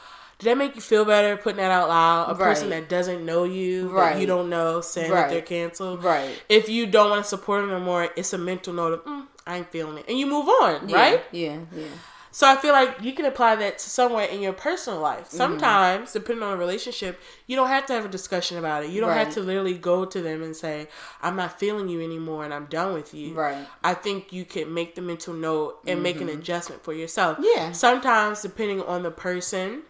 Did 0.42 0.48
that 0.48 0.58
make 0.58 0.74
you 0.76 0.82
feel 0.82 1.06
better 1.06 1.38
putting 1.38 1.58
that 1.58 1.70
out 1.70 1.88
loud? 1.88 2.32
A 2.32 2.36
person 2.36 2.72
Right. 2.72 2.80
that 2.82 2.90
doesn't 2.90 3.24
know 3.24 3.44
you, 3.44 3.90
that 3.90 3.94
Right. 3.94 4.18
you 4.18 4.26
don't 4.26 4.50
know, 4.50 4.82
saying 4.82 5.12
Right. 5.12 5.22
that 5.22 5.30
they're 5.30 5.42
canceled. 5.42 6.04
right. 6.04 6.32
If 6.50 6.68
you 6.68 6.88
don't 6.88 7.12
want 7.12 7.24
to 7.24 7.30
support 7.30 7.62
them 7.62 7.70
anymore, 7.76 8.10
it's 8.16 8.34
a 8.34 8.40
mental 8.40 8.74
note 8.74 8.94
of, 8.94 9.06
mm, 9.06 9.28
I 9.46 9.58
ain't 9.58 9.72
feeling 9.72 10.00
it, 10.00 10.06
and 10.08 10.18
you 10.18 10.26
move 10.26 10.48
on, 10.50 10.90
Yeah, 10.90 10.96
right? 10.98 11.24
Yeah, 11.32 11.58
yeah. 11.76 11.86
So 12.34 12.48
I 12.48 12.56
feel 12.56 12.72
like 12.72 12.96
you 13.02 13.12
can 13.12 13.26
apply 13.26 13.58
that 13.58 13.78
to 13.80 13.90
somewhere 13.90 14.26
in 14.26 14.40
your 14.42 14.54
personal 14.54 15.00
life. 15.02 15.28
Mm-hmm. 15.28 15.38
Sometimes, 15.38 16.14
depending 16.14 16.42
on 16.44 16.52
the 16.52 16.58
relationship, 16.58 17.20
you 17.46 17.58
don't 17.58 17.68
have 17.68 17.86
to 17.88 17.94
have 17.94 18.06
a 18.06 18.08
discussion 18.08 18.58
about 18.58 18.84
it. 18.86 18.90
You 18.90 19.02
don't 19.02 19.12
have 19.12 19.34
to 19.34 19.42
literally 19.42 19.74
go 19.78 20.06
to 20.06 20.22
them 20.22 20.42
and 20.42 20.56
say, 20.56 20.88
"I'm 21.22 21.36
not 21.36 21.60
feeling 21.60 21.90
you 21.90 22.00
anymore, 22.02 22.46
and 22.46 22.54
I'm 22.54 22.66
done 22.68 22.94
with 22.94 23.14
you." 23.14 23.34
Right. 23.34 23.68
I 23.84 23.94
think 23.96 24.32
you 24.32 24.46
can 24.46 24.74
make 24.74 24.96
the 24.96 25.02
mental 25.02 25.34
note 25.34 25.80
and 25.86 26.02
make 26.02 26.22
an 26.22 26.30
adjustment 26.30 26.84
for 26.86 26.94
yourself. 26.94 27.36
Mm-hmm. 27.38 27.48
Yeah. 27.54 27.72
Sometimes, 27.74 28.42
depending 28.42 28.82
on 28.82 29.04
the 29.04 29.12
person, 29.12 29.82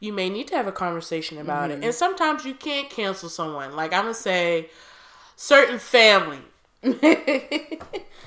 you 0.00 0.12
may 0.12 0.28
need 0.30 0.48
to 0.48 0.56
have 0.56 0.66
a 0.66 0.72
conversation 0.72 1.38
about 1.38 1.70
Mm-hmm. 1.70 1.82
it. 1.82 1.86
And 1.86 1.94
sometimes 1.94 2.44
you 2.44 2.54
can't 2.54 2.90
cancel 2.90 3.28
someone. 3.28 3.74
Like 3.76 3.92
I'm 3.92 4.02
gonna 4.02 4.14
say, 4.14 4.68
certain 5.36 5.78
family. 5.78 6.38
I 6.84 6.90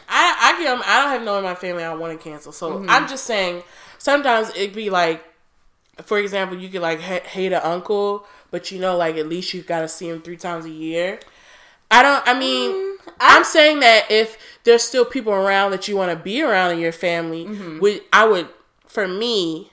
I 0.09 0.53
can 0.57 0.81
I 0.85 1.01
don't 1.01 1.09
have 1.11 1.23
no 1.23 1.37
in 1.37 1.43
my 1.43 1.55
family 1.55 1.83
I 1.83 1.93
want 1.93 2.17
to 2.19 2.23
cancel. 2.23 2.51
So 2.51 2.73
Mm-hmm. 2.79 2.89
I'm 2.89 3.07
just 3.07 3.25
saying 3.25 3.63
sometimes 3.97 4.49
it'd 4.49 4.73
be 4.75 4.89
like 4.89 5.23
for 6.03 6.19
example, 6.19 6.57
you 6.57 6.69
could 6.69 6.81
like 6.81 7.01
ha- 7.01 7.21
hate 7.25 7.51
an 7.53 7.61
uncle, 7.63 8.25
but 8.51 8.71
you 8.71 8.79
know 8.79 8.95
like 8.95 9.17
at 9.17 9.27
least 9.27 9.53
you've 9.53 9.65
got 9.67 9.81
to 9.81 9.87
see 9.87 10.07
him 10.09 10.21
3 10.21 10.37
times 10.37 10.65
a 10.65 10.69
year. 10.69 11.19
I 11.89 12.01
don't 12.03 12.23
I 12.27 12.37
mean 12.37 12.71
Mm, 12.71 12.97
I'm 13.19 13.43
saying 13.43 13.79
that 13.79 14.05
if 14.11 14.37
there's 14.63 14.83
still 14.83 15.05
people 15.05 15.33
around 15.33 15.71
that 15.71 15.87
you 15.87 15.95
want 15.95 16.11
to 16.11 16.17
be 16.17 16.41
around 16.41 16.71
in 16.71 16.79
your 16.79 16.91
family, 16.91 17.45
Mm-hmm. 17.45 17.79
would 17.79 18.01
I 18.13 18.25
would 18.27 18.49
for 18.85 19.07
me 19.07 19.71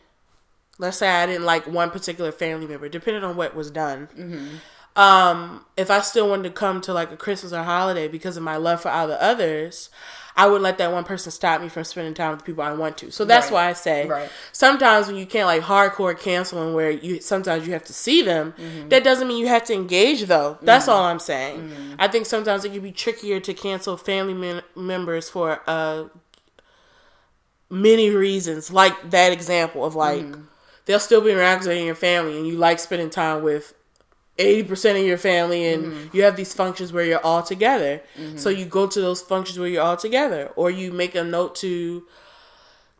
let's 0.79 0.97
say 0.99 1.09
I 1.09 1.27
didn't 1.27 1.45
like 1.45 1.67
one 1.67 1.91
particular 1.91 2.33
family 2.33 2.67
member, 2.67 2.89
depending 2.89 3.25
on 3.25 3.37
what 3.37 3.55
was 3.55 3.71
done. 3.71 4.09
Mm-hmm. 4.17 4.57
Um, 4.97 5.65
if 5.77 5.91
I 5.91 6.01
still 6.03 6.29
wanted 6.29 6.45
to 6.45 6.51
come 6.51 6.81
to 6.83 6.93
like 6.93 7.11
a 7.11 7.17
Christmas 7.17 7.53
or 7.53 7.65
holiday 7.65 8.07
because 8.07 8.37
of 8.37 8.45
my 8.45 8.57
love 8.57 8.81
for 8.81 8.91
all 8.91 9.09
the 9.09 9.21
others, 9.21 9.91
I 10.37 10.47
wouldn't 10.47 10.63
let 10.63 10.79
that 10.79 10.93
one 10.93 11.03
person 11.03 11.33
stop 11.33 11.61
me 11.61 11.69
from 11.69 11.83
spending 11.83 12.15
time 12.15 12.31
with 12.31 12.41
the 12.41 12.45
people 12.45 12.63
I 12.63 12.73
want 12.73 12.99
to. 12.99 13.11
So 13.11 13.25
that's 13.25 13.47
Right. 13.47 13.53
why 13.53 13.69
I 13.71 13.73
say 13.73 14.07
Right. 14.07 14.31
sometimes 14.53 15.09
when 15.09 15.17
you 15.17 15.27
can't 15.27 15.47
like 15.47 15.63
hardcore 15.63 16.17
canceling 16.19 16.75
where 16.75 16.91
you 16.91 17.21
sometimes 17.21 17.67
you 17.67 17.73
have 17.73 17.85
to 17.85 17.93
see 17.93 18.23
them, 18.23 18.55
Mm-hmm. 18.57 18.89
that 18.91 19.03
doesn't 19.03 19.27
mean 19.27 19.39
you 19.39 19.49
have 19.49 19.65
to 19.65 19.75
engage 19.75 20.27
though. 20.27 20.59
That's 20.63 20.87
all 20.87 21.03
I'm 21.03 21.19
saying. 21.21 21.97
I 21.99 22.07
think 22.07 22.27
sometimes 22.27 22.65
it 22.65 22.71
can 22.73 22.81
be 22.81 22.93
trickier 22.93 23.41
to 23.41 23.53
cancel 23.55 23.97
family 23.97 24.35
men- 24.35 24.63
members 24.77 25.29
for 25.29 25.61
uh 25.67 26.05
many 27.71 28.11
reasons, 28.11 28.71
like 28.73 29.11
that 29.11 29.33
example 29.33 29.85
of 29.85 29.95
like 29.97 30.23
Mm-hmm. 30.23 30.43
They'll 30.87 31.01
still 31.01 31.21
be 31.21 31.33
around 31.33 31.57
because 31.57 31.67
they're 31.67 31.77
in 31.77 31.87
your 31.87 31.95
family 31.95 32.37
and 32.37 32.47
you 32.47 32.57
like 32.57 32.79
spending 32.79 33.11
time 33.11 33.43
with 33.43 33.75
80% 34.39 35.01
of 35.01 35.07
your 35.07 35.19
family 35.19 35.67
and 35.69 35.85
mm-hmm. 35.85 36.17
you 36.17 36.25
have 36.25 36.37
these 36.37 36.53
functions 36.53 36.93
where 36.93 37.05
you're 37.05 37.25
all 37.25 37.43
together. 37.43 38.03
Mm-hmm. 38.19 38.37
So 38.37 38.49
you 38.49 38.65
go 38.65 38.87
to 38.87 39.01
those 39.01 39.23
functions 39.23 39.59
where 39.59 39.69
you're 39.69 39.83
all 39.83 39.97
together 39.97 40.51
or 40.57 40.71
you 40.71 40.91
make 40.93 41.15
a 41.15 41.23
note 41.23 41.55
to 41.57 42.05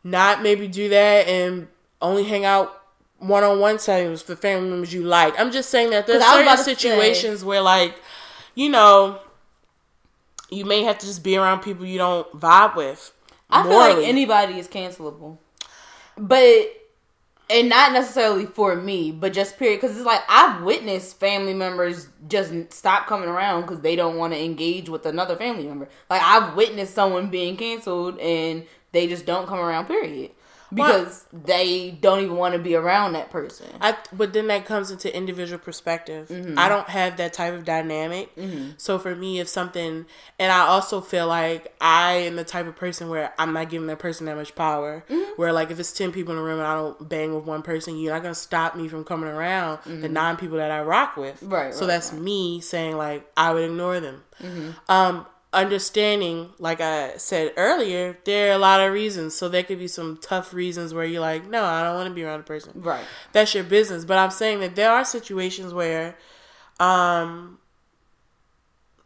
not 0.03 0.41
maybe 0.41 0.67
do 0.67 0.89
that 0.89 1.27
and 1.27 1.67
only 2.01 2.23
hang 2.23 2.45
out 2.45 2.81
one-on-one 3.19 3.79
settings 3.79 4.25
with 4.27 4.39
family 4.39 4.69
members 4.69 4.93
you 4.93 5.03
like. 5.03 5.37
I'm 5.39 5.51
just 5.51 5.69
saying 5.69 5.89
that 5.89 6.07
there's 6.07 6.23
certain 6.23 6.57
situations 6.57 7.41
say, 7.41 7.45
where 7.45 7.61
like, 7.61 7.95
you 8.53 8.69
know, 8.69 9.19
you 10.49 10.63
may 10.63 10.83
have 10.83 10.99
to 10.99 11.05
just 11.05 11.23
be 11.23 11.37
around 11.37 11.61
people 11.61 11.85
you 11.85 11.97
don't 11.97 12.31
vibe 12.39 12.75
with. 12.75 13.11
I 13.49 13.63
feel 13.63 13.77
like 13.77 13.97
anybody 13.97 14.59
is 14.59 14.67
cancelable. 14.67 15.37
But 16.17 16.67
and 17.49 17.69
not 17.69 17.93
necessarily 17.93 18.45
for 18.45 18.75
me, 18.75 19.11
but 19.11 19.33
just 19.33 19.57
period. 19.57 19.81
Because 19.81 19.95
it's 19.95 20.05
like 20.05 20.21
I've 20.29 20.63
witnessed 20.63 21.19
family 21.19 21.53
members 21.53 22.07
just 22.27 22.73
stop 22.73 23.07
coming 23.07 23.29
around 23.29 23.61
because 23.61 23.81
they 23.81 23.95
don't 23.95 24.17
want 24.17 24.33
to 24.33 24.43
engage 24.43 24.89
with 24.89 25.05
another 25.05 25.35
family 25.35 25.67
member. 25.67 25.89
Like 26.09 26.21
I've 26.21 26.55
witnessed 26.55 26.93
someone 26.93 27.29
being 27.29 27.57
canceled 27.57 28.19
and 28.19 28.65
they 28.91 29.07
just 29.07 29.25
don't 29.25 29.47
come 29.47 29.59
around. 29.59 29.85
Period 29.85 30.31
because 30.73 31.25
what? 31.31 31.45
they 31.45 31.91
don't 31.91 32.21
even 32.21 32.37
want 32.37 32.53
to 32.53 32.59
be 32.59 32.75
around 32.75 33.13
that 33.13 33.29
person. 33.29 33.67
I, 33.81 33.97
but 34.11 34.33
then 34.33 34.47
that 34.47 34.65
comes 34.65 34.91
into 34.91 35.15
individual 35.15 35.59
perspective. 35.59 36.27
Mm-hmm. 36.29 36.57
I 36.57 36.69
don't 36.69 36.89
have 36.89 37.17
that 37.17 37.33
type 37.33 37.53
of 37.53 37.65
dynamic. 37.65 38.35
Mm-hmm. 38.35 38.71
So 38.77 38.97
for 38.97 39.15
me, 39.15 39.39
if 39.39 39.47
something, 39.47 40.05
and 40.39 40.51
I 40.51 40.61
also 40.61 41.01
feel 41.01 41.27
like 41.27 41.75
I 41.79 42.13
am 42.13 42.35
the 42.35 42.43
type 42.43 42.67
of 42.67 42.75
person 42.75 43.09
where 43.09 43.33
I'm 43.37 43.53
not 43.53 43.69
giving 43.69 43.87
that 43.87 43.99
person 43.99 44.25
that 44.25 44.35
much 44.35 44.55
power. 44.55 45.03
Mm-hmm. 45.09 45.31
Where 45.35 45.53
like 45.53 45.71
if 45.71 45.79
it's 45.79 45.91
ten 45.91 46.11
people 46.11 46.33
in 46.33 46.39
a 46.39 46.43
room 46.43 46.59
and 46.59 46.67
I 46.67 46.75
don't 46.75 47.07
bang 47.07 47.35
with 47.35 47.45
one 47.45 47.61
person, 47.61 47.97
you're 47.97 48.13
not 48.13 48.23
gonna 48.23 48.35
stop 48.35 48.75
me 48.75 48.87
from 48.87 49.03
coming 49.03 49.29
around 49.29 49.79
the 49.85 49.91
mm-hmm. 49.91 50.13
nine 50.13 50.37
people 50.37 50.57
that 50.57 50.71
I 50.71 50.81
rock 50.81 51.17
with. 51.17 51.41
Right. 51.43 51.73
So 51.73 51.81
right, 51.81 51.87
that's 51.87 52.11
right. 52.11 52.21
me 52.21 52.61
saying 52.61 52.97
like 52.97 53.29
I 53.37 53.53
would 53.53 53.63
ignore 53.63 53.99
them. 53.99 54.23
Mm-hmm. 54.41 54.71
Um, 54.89 55.25
understanding, 55.55 56.51
like 56.59 56.81
I 56.81 57.17
said 57.17 57.53
earlier, 57.57 58.17
there 58.25 58.51
are 58.51 58.55
a 58.55 58.57
lot 58.57 58.81
of 58.81 58.93
reasons. 58.93 59.35
So 59.35 59.49
there 59.49 59.63
could 59.63 59.79
be 59.79 59.87
some 59.87 60.17
tough 60.21 60.53
reasons 60.53 60.93
where 60.93 61.05
you're 61.05 61.21
like, 61.21 61.47
no, 61.49 61.63
I 61.63 61.83
don't 61.83 61.95
want 61.95 62.09
to 62.09 62.13
be 62.13 62.23
around 62.23 62.41
a 62.41 62.43
person. 62.43 62.73
Right. 62.75 63.03
That's 63.31 63.55
your 63.55 63.63
business. 63.63 64.05
But 64.05 64.17
I'm 64.17 64.31
saying 64.31 64.59
that 64.59 64.75
there 64.75 64.91
are 64.91 65.05
situations 65.05 65.73
where 65.73 66.17
um 66.79 67.57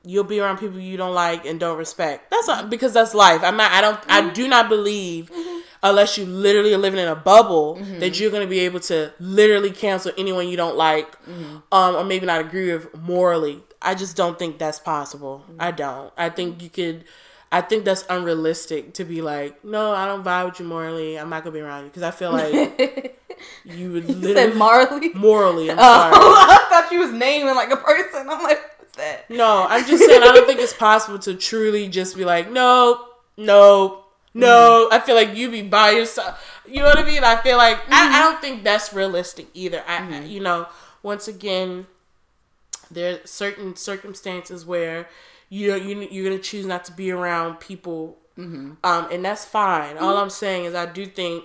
you'll 0.03 0.23
be 0.23 0.39
around 0.39 0.57
people 0.57 0.79
you 0.79 0.97
don't 0.97 1.13
like 1.13 1.45
and 1.45 1.59
don't 1.59 1.77
respect. 1.77 2.31
That's 2.31 2.47
not, 2.47 2.69
because 2.69 2.93
that's 2.93 3.13
life. 3.13 3.41
I'm 3.43 3.57
not 3.57 3.71
I 3.71 3.81
don't 3.81 4.01
mm-hmm. 4.01 4.29
I 4.29 4.33
do 4.33 4.47
not 4.47 4.69
believe 4.69 5.29
mm-hmm. 5.29 5.59
unless 5.83 6.17
you 6.17 6.25
literally 6.25 6.73
are 6.73 6.79
living 6.79 6.99
in 6.99 7.07
a 7.07 7.15
bubble 7.15 7.75
mm-hmm. 7.75 7.99
that 7.99 8.19
you're 8.19 8.31
going 8.31 8.43
to 8.43 8.49
be 8.49 8.59
able 8.59 8.79
to 8.81 9.13
literally 9.19 9.71
cancel 9.71 10.11
anyone 10.17 10.47
you 10.47 10.57
don't 10.57 10.75
like 10.77 11.11
mm-hmm. 11.25 11.57
um 11.71 11.95
or 11.95 12.03
maybe 12.03 12.25
not 12.25 12.41
agree 12.41 12.73
with 12.73 12.93
morally. 12.97 13.61
I 13.81 13.95
just 13.95 14.15
don't 14.15 14.37
think 14.37 14.57
that's 14.57 14.79
possible. 14.79 15.43
Mm-hmm. 15.43 15.61
I 15.61 15.71
don't. 15.71 16.13
I 16.17 16.29
think 16.29 16.61
you 16.61 16.69
could. 16.69 17.05
I 17.51 17.61
think 17.61 17.83
that's 17.83 18.05
unrealistic 18.09 18.93
to 18.95 19.03
be 19.03 19.21
like, 19.21 19.63
no, 19.65 19.91
I 19.91 20.05
don't 20.05 20.23
vibe 20.23 20.45
with 20.45 20.59
you 20.59 20.65
morally. 20.65 21.17
I'm 21.17 21.29
not 21.29 21.43
gonna 21.43 21.53
be 21.53 21.61
around 21.61 21.83
you 21.83 21.89
because 21.89 22.03
I 22.03 22.11
feel 22.11 22.31
like 22.31 23.19
you 23.65 23.91
would 23.91 24.07
literally 24.07 24.33
said 24.33 24.55
morally. 24.55 25.09
Morally, 25.13 25.71
I'm 25.71 25.77
oh, 25.79 25.81
sorry. 25.81 26.13
I 26.15 26.67
thought 26.69 26.91
you 26.91 26.99
was 26.99 27.11
naming 27.11 27.55
like 27.55 27.71
a 27.71 27.77
person. 27.77 28.29
I'm 28.29 28.43
like, 28.43 28.61
what's 28.77 28.95
that? 28.97 29.29
No, 29.29 29.65
I'm 29.67 29.85
just 29.85 30.03
saying. 30.05 30.21
I 30.21 30.33
don't 30.33 30.45
think 30.45 30.59
it's 30.59 30.73
possible 30.73 31.19
to 31.19 31.33
truly 31.35 31.87
just 31.87 32.15
be 32.15 32.25
like, 32.25 32.51
no, 32.51 33.07
no, 33.37 34.03
no. 34.33 34.87
Mm-hmm. 34.91 34.93
I 34.93 34.99
feel 34.99 35.15
like 35.15 35.35
you'd 35.35 35.51
be 35.51 35.63
by 35.63 35.91
yourself. 35.91 36.61
You 36.67 36.77
know 36.77 36.85
what 36.85 36.99
I 36.99 37.05
mean? 37.05 37.23
I 37.23 37.37
feel 37.37 37.57
like 37.57 37.77
mm-hmm. 37.77 37.93
I, 37.93 37.97
I, 37.97 38.01
mm-hmm. 38.01 38.13
don't 38.13 38.41
think 38.41 38.63
that's 38.63 38.93
realistic 38.93 39.47
either. 39.53 39.83
I, 39.87 39.97
mm-hmm. 39.99 40.27
you 40.27 40.39
know, 40.39 40.67
once 41.01 41.27
again, 41.27 41.87
there 42.91 43.15
are 43.15 43.27
certain 43.27 43.75
circumstances 43.75 44.65
where 44.65 45.07
you 45.49 45.75
you 45.75 46.07
you're 46.09 46.29
gonna 46.29 46.41
choose 46.41 46.65
not 46.65 46.85
to 46.85 46.91
be 46.91 47.11
around 47.11 47.59
people, 47.59 48.17
mm-hmm. 48.37 48.73
um, 48.83 49.07
and 49.11 49.23
that's 49.25 49.45
fine. 49.45 49.95
Mm-hmm. 49.95 50.03
All 50.03 50.17
I'm 50.17 50.29
saying 50.29 50.65
is 50.65 50.75
I 50.75 50.85
do 50.85 51.05
think 51.05 51.43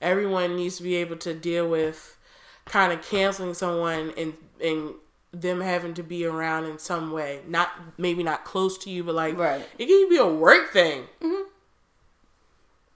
everyone 0.00 0.56
needs 0.56 0.76
to 0.78 0.82
be 0.82 0.96
able 0.96 1.16
to 1.16 1.34
deal 1.34 1.68
with 1.68 2.16
kind 2.64 2.92
of 2.92 3.02
canceling 3.02 3.54
someone 3.54 4.12
and 4.16 4.34
and 4.62 4.94
them 5.32 5.60
having 5.60 5.94
to 5.94 6.02
be 6.02 6.24
around 6.24 6.64
in 6.64 6.78
some 6.78 7.12
way. 7.12 7.40
Not 7.46 7.70
maybe 7.98 8.22
not 8.22 8.44
close 8.44 8.78
to 8.78 8.90
you, 8.90 9.04
but 9.04 9.14
like 9.14 9.36
right. 9.36 9.66
it 9.78 9.86
can 9.86 10.08
be 10.08 10.16
a 10.16 10.26
work 10.26 10.72
thing. 10.72 11.04
Mm-hmm. 11.20 11.48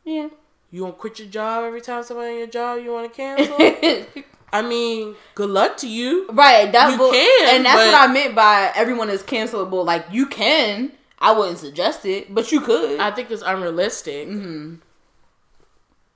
Yeah. 0.05 0.29
You 0.71 0.85
want 0.85 0.97
to 0.97 1.01
quit 1.01 1.19
your 1.19 1.29
job 1.29 1.65
every 1.65 1.81
time 1.81 2.03
somebody 2.05 2.33
in 2.33 2.39
your 2.39 2.47
job 2.47 2.83
you 2.83 2.93
want 2.93 3.13
to 3.13 3.17
cancel? 3.17 4.25
I 4.53 4.63
mean, 4.63 5.15
good 5.35 5.51
luck 5.51 5.77
to 5.79 5.89
you. 5.89 6.29
Right, 6.31 6.71
that 6.73 6.91
you 6.91 6.99
can, 6.99 7.57
and 7.57 7.65
that's 7.65 7.77
what 7.77 8.11
I 8.11 8.13
meant 8.13 8.35
by 8.35 8.73
everyone 8.75 9.11
is 9.11 9.23
cancelable. 9.23 9.85
Like 9.85 10.07
you 10.11 10.27
can, 10.27 10.93
I 11.19 11.33
wouldn't 11.33 11.59
suggest 11.59 12.05
it, 12.05 12.35
but 12.35 12.51
you 12.51 12.61
could. 12.61 12.99
I 12.99 13.11
think 13.11 13.31
it's 13.31 13.43
unrealistic. 13.43 14.29
Mm-hmm. 14.29 14.77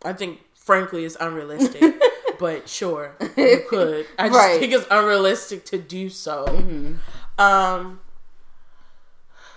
I 0.04 0.12
think, 0.12 0.40
frankly, 0.54 1.04
it's 1.04 1.16
unrealistic. 1.20 1.94
but 2.38 2.68
sure, 2.68 3.14
you 3.36 3.64
could. 3.68 4.06
I 4.18 4.28
just 4.28 4.38
right. 4.38 4.58
think 4.58 4.72
it's 4.72 4.86
unrealistic 4.90 5.64
to 5.66 5.78
do 5.78 6.08
so. 6.08 6.46
Mm-hmm. 6.46 7.40
Um, 7.40 8.00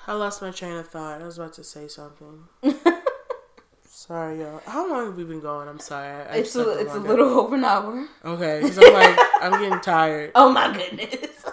I 0.07 0.13
lost 0.13 0.41
my 0.41 0.51
train 0.51 0.77
of 0.77 0.87
thought. 0.87 1.21
I 1.21 1.25
was 1.25 1.37
about 1.37 1.53
to 1.53 1.63
say 1.63 1.87
something. 1.87 2.45
Sorry, 4.07 4.39
y'all. 4.39 4.61
How 4.65 4.89
long 4.89 5.07
have 5.07 5.17
we 5.17 5.25
been 5.25 5.41
going? 5.41 5.67
I'm 5.67 5.81
sorry. 5.81 6.07
I, 6.07 6.37
it's 6.37 6.55
a, 6.55 6.79
it's 6.79 6.93
a 6.93 6.99
little 6.99 7.27
over 7.27 7.55
an 7.55 7.65
hour. 7.65 8.07
Okay, 8.23 8.61
because 8.61 8.77
I'm 8.77 8.93
like 8.93 9.19
I'm 9.41 9.51
getting 9.61 9.81
tired. 9.81 10.31
Oh 10.35 10.49
my 10.49 10.71
goodness. 10.73 11.45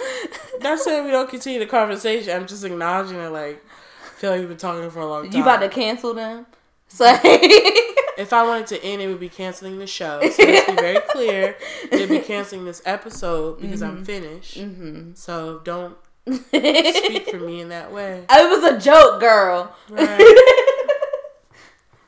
Not 0.62 0.78
saying 0.78 1.04
we 1.04 1.10
don't 1.10 1.28
continue 1.28 1.58
the 1.58 1.66
conversation. 1.66 2.34
I'm 2.34 2.46
just 2.46 2.64
acknowledging 2.64 3.18
it. 3.18 3.28
Like, 3.28 3.62
I 4.02 4.08
feel 4.18 4.30
like 4.30 4.40
we've 4.40 4.48
been 4.48 4.56
talking 4.56 4.88
for 4.90 5.00
a 5.00 5.06
long 5.06 5.24
time. 5.24 5.36
You 5.36 5.42
about 5.42 5.58
to 5.58 5.68
cancel 5.68 6.14
them? 6.14 6.46
So. 6.88 7.04
if 7.22 8.32
I 8.32 8.42
wanted 8.42 8.68
to 8.68 8.82
end, 8.82 9.02
it 9.02 9.08
would 9.08 9.20
be 9.20 9.28
canceling 9.28 9.78
the 9.78 9.86
show. 9.86 10.20
So 10.30 10.42
let's 10.44 10.66
be 10.66 10.76
very 10.76 11.00
clear. 11.10 11.56
It'd 11.92 12.08
be 12.08 12.20
canceling 12.20 12.64
this 12.64 12.80
episode 12.86 13.60
because 13.60 13.82
mm-hmm. 13.82 13.98
I'm 13.98 14.04
finished. 14.06 14.58
Mm-hmm. 14.58 15.12
So 15.12 15.60
don't 15.62 15.96
speak 16.26 17.28
for 17.28 17.38
me 17.38 17.60
in 17.60 17.68
that 17.68 17.92
way. 17.92 18.24
It 18.30 18.50
was 18.50 18.72
a 18.72 18.80
joke, 18.80 19.20
girl. 19.20 19.76
Right. 19.90 20.74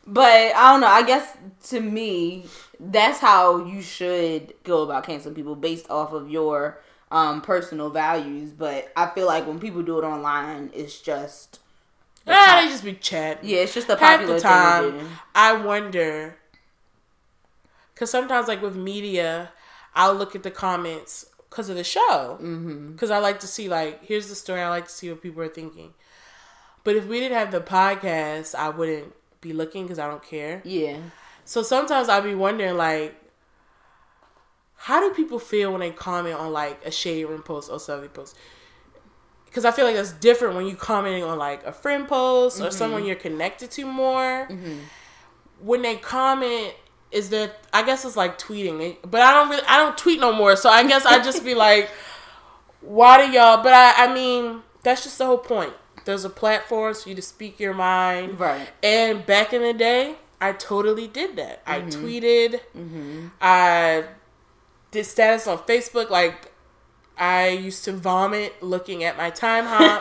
But 0.06 0.54
I 0.54 0.72
don't 0.72 0.80
know. 0.80 0.86
I 0.86 1.02
guess 1.02 1.36
to 1.68 1.80
me, 1.80 2.44
that's 2.78 3.18
how 3.18 3.64
you 3.64 3.82
should 3.82 4.54
go 4.64 4.82
about 4.82 5.04
canceling 5.04 5.34
people 5.34 5.54
based 5.54 5.90
off 5.90 6.12
of 6.12 6.30
your 6.30 6.80
um, 7.10 7.42
personal 7.42 7.90
values. 7.90 8.50
But 8.50 8.92
I 8.96 9.08
feel 9.10 9.26
like 9.26 9.46
when 9.46 9.60
people 9.60 9.82
do 9.82 9.98
it 9.98 10.04
online, 10.04 10.70
it's 10.72 11.00
just 11.00 11.60
yeah, 12.26 12.62
they 12.62 12.68
just 12.68 12.84
be 12.84 12.94
chatting. 12.94 13.48
Yeah, 13.48 13.58
it's 13.60 13.74
just 13.74 13.88
a 13.88 13.96
popular 13.96 14.34
the 14.34 14.40
time, 14.40 14.92
thing 14.92 15.08
I 15.34 15.54
wonder 15.54 16.36
because 18.00 18.10
sometimes, 18.10 18.48
like 18.48 18.62
with 18.62 18.76
media, 18.76 19.52
I'll 19.94 20.14
look 20.14 20.34
at 20.34 20.42
the 20.42 20.50
comments 20.50 21.26
because 21.50 21.68
of 21.68 21.76
the 21.76 21.84
show 21.84 22.38
because 22.38 22.48
mm-hmm. 22.48 23.12
I 23.12 23.18
like 23.18 23.40
to 23.40 23.46
see 23.46 23.68
like 23.68 24.04
here's 24.04 24.28
the 24.28 24.34
story. 24.34 24.62
I 24.62 24.70
like 24.70 24.86
to 24.86 24.90
see 24.90 25.10
what 25.10 25.22
people 25.22 25.42
are 25.42 25.48
thinking. 25.48 25.92
But 26.82 26.96
if 26.96 27.06
we 27.06 27.20
didn't 27.20 27.36
have 27.36 27.52
the 27.52 27.60
podcast, 27.60 28.54
I 28.54 28.70
wouldn't 28.70 29.12
be 29.40 29.52
looking 29.52 29.84
because 29.84 29.98
I 29.98 30.08
don't 30.08 30.22
care. 30.22 30.62
Yeah. 30.64 30.98
So 31.44 31.62
sometimes 31.62 32.08
I'll 32.08 32.22
be 32.22 32.34
wondering 32.34 32.76
like, 32.76 33.14
how 34.76 35.00
do 35.00 35.14
people 35.14 35.38
feel 35.38 35.72
when 35.72 35.80
they 35.80 35.90
comment 35.90 36.36
on 36.36 36.52
like 36.52 36.84
a 36.84 36.90
shade 36.90 37.24
room 37.24 37.42
post 37.42 37.70
or 37.70 37.78
something 37.78 38.08
post? 38.10 38.36
Because 39.46 39.64
I 39.64 39.72
feel 39.72 39.84
like 39.84 39.96
that's 39.96 40.12
different 40.12 40.54
when 40.54 40.66
you 40.66 40.76
commenting 40.76 41.24
on 41.24 41.38
like 41.38 41.64
a 41.64 41.72
friend 41.72 42.06
post 42.06 42.58
mm-hmm. 42.58 42.66
or 42.66 42.70
someone 42.70 43.04
you're 43.04 43.16
connected 43.16 43.70
to 43.72 43.84
more. 43.84 44.46
Mm-hmm. 44.48 44.78
When 45.60 45.82
they 45.82 45.96
comment, 45.96 46.72
is 47.10 47.30
that 47.30 47.56
I 47.72 47.82
guess 47.82 48.04
it's 48.04 48.16
like 48.16 48.38
tweeting, 48.38 48.96
but 49.02 49.20
I 49.20 49.34
don't 49.34 49.48
really 49.48 49.64
I 49.66 49.76
don't 49.78 49.98
tweet 49.98 50.20
no 50.20 50.32
more. 50.32 50.56
So 50.56 50.70
I 50.70 50.86
guess 50.86 51.04
I 51.04 51.22
just 51.22 51.44
be 51.44 51.54
like, 51.54 51.90
why 52.80 53.26
do 53.26 53.32
y'all? 53.32 53.62
But 53.62 53.72
I 53.72 54.06
I 54.06 54.14
mean 54.14 54.62
that's 54.82 55.02
just 55.02 55.18
the 55.18 55.26
whole 55.26 55.38
point. 55.38 55.72
There's 56.04 56.24
a 56.24 56.30
platform 56.30 56.94
for 56.94 57.08
you 57.08 57.14
to 57.14 57.22
speak 57.22 57.60
your 57.60 57.74
mind. 57.74 58.38
Right. 58.38 58.68
And 58.82 59.24
back 59.26 59.52
in 59.52 59.62
the 59.62 59.72
day, 59.72 60.16
I 60.40 60.52
totally 60.52 61.06
did 61.06 61.36
that. 61.36 61.64
Mm-hmm. 61.64 61.70
I 61.70 61.90
tweeted. 61.90 62.60
Mm-hmm. 62.76 63.26
I 63.40 64.04
did 64.90 65.04
status 65.04 65.46
on 65.46 65.58
Facebook. 65.58 66.10
Like 66.10 66.52
I 67.18 67.48
used 67.48 67.84
to 67.84 67.92
vomit 67.92 68.62
looking 68.62 69.04
at 69.04 69.16
my 69.16 69.30
Timehop 69.30 70.00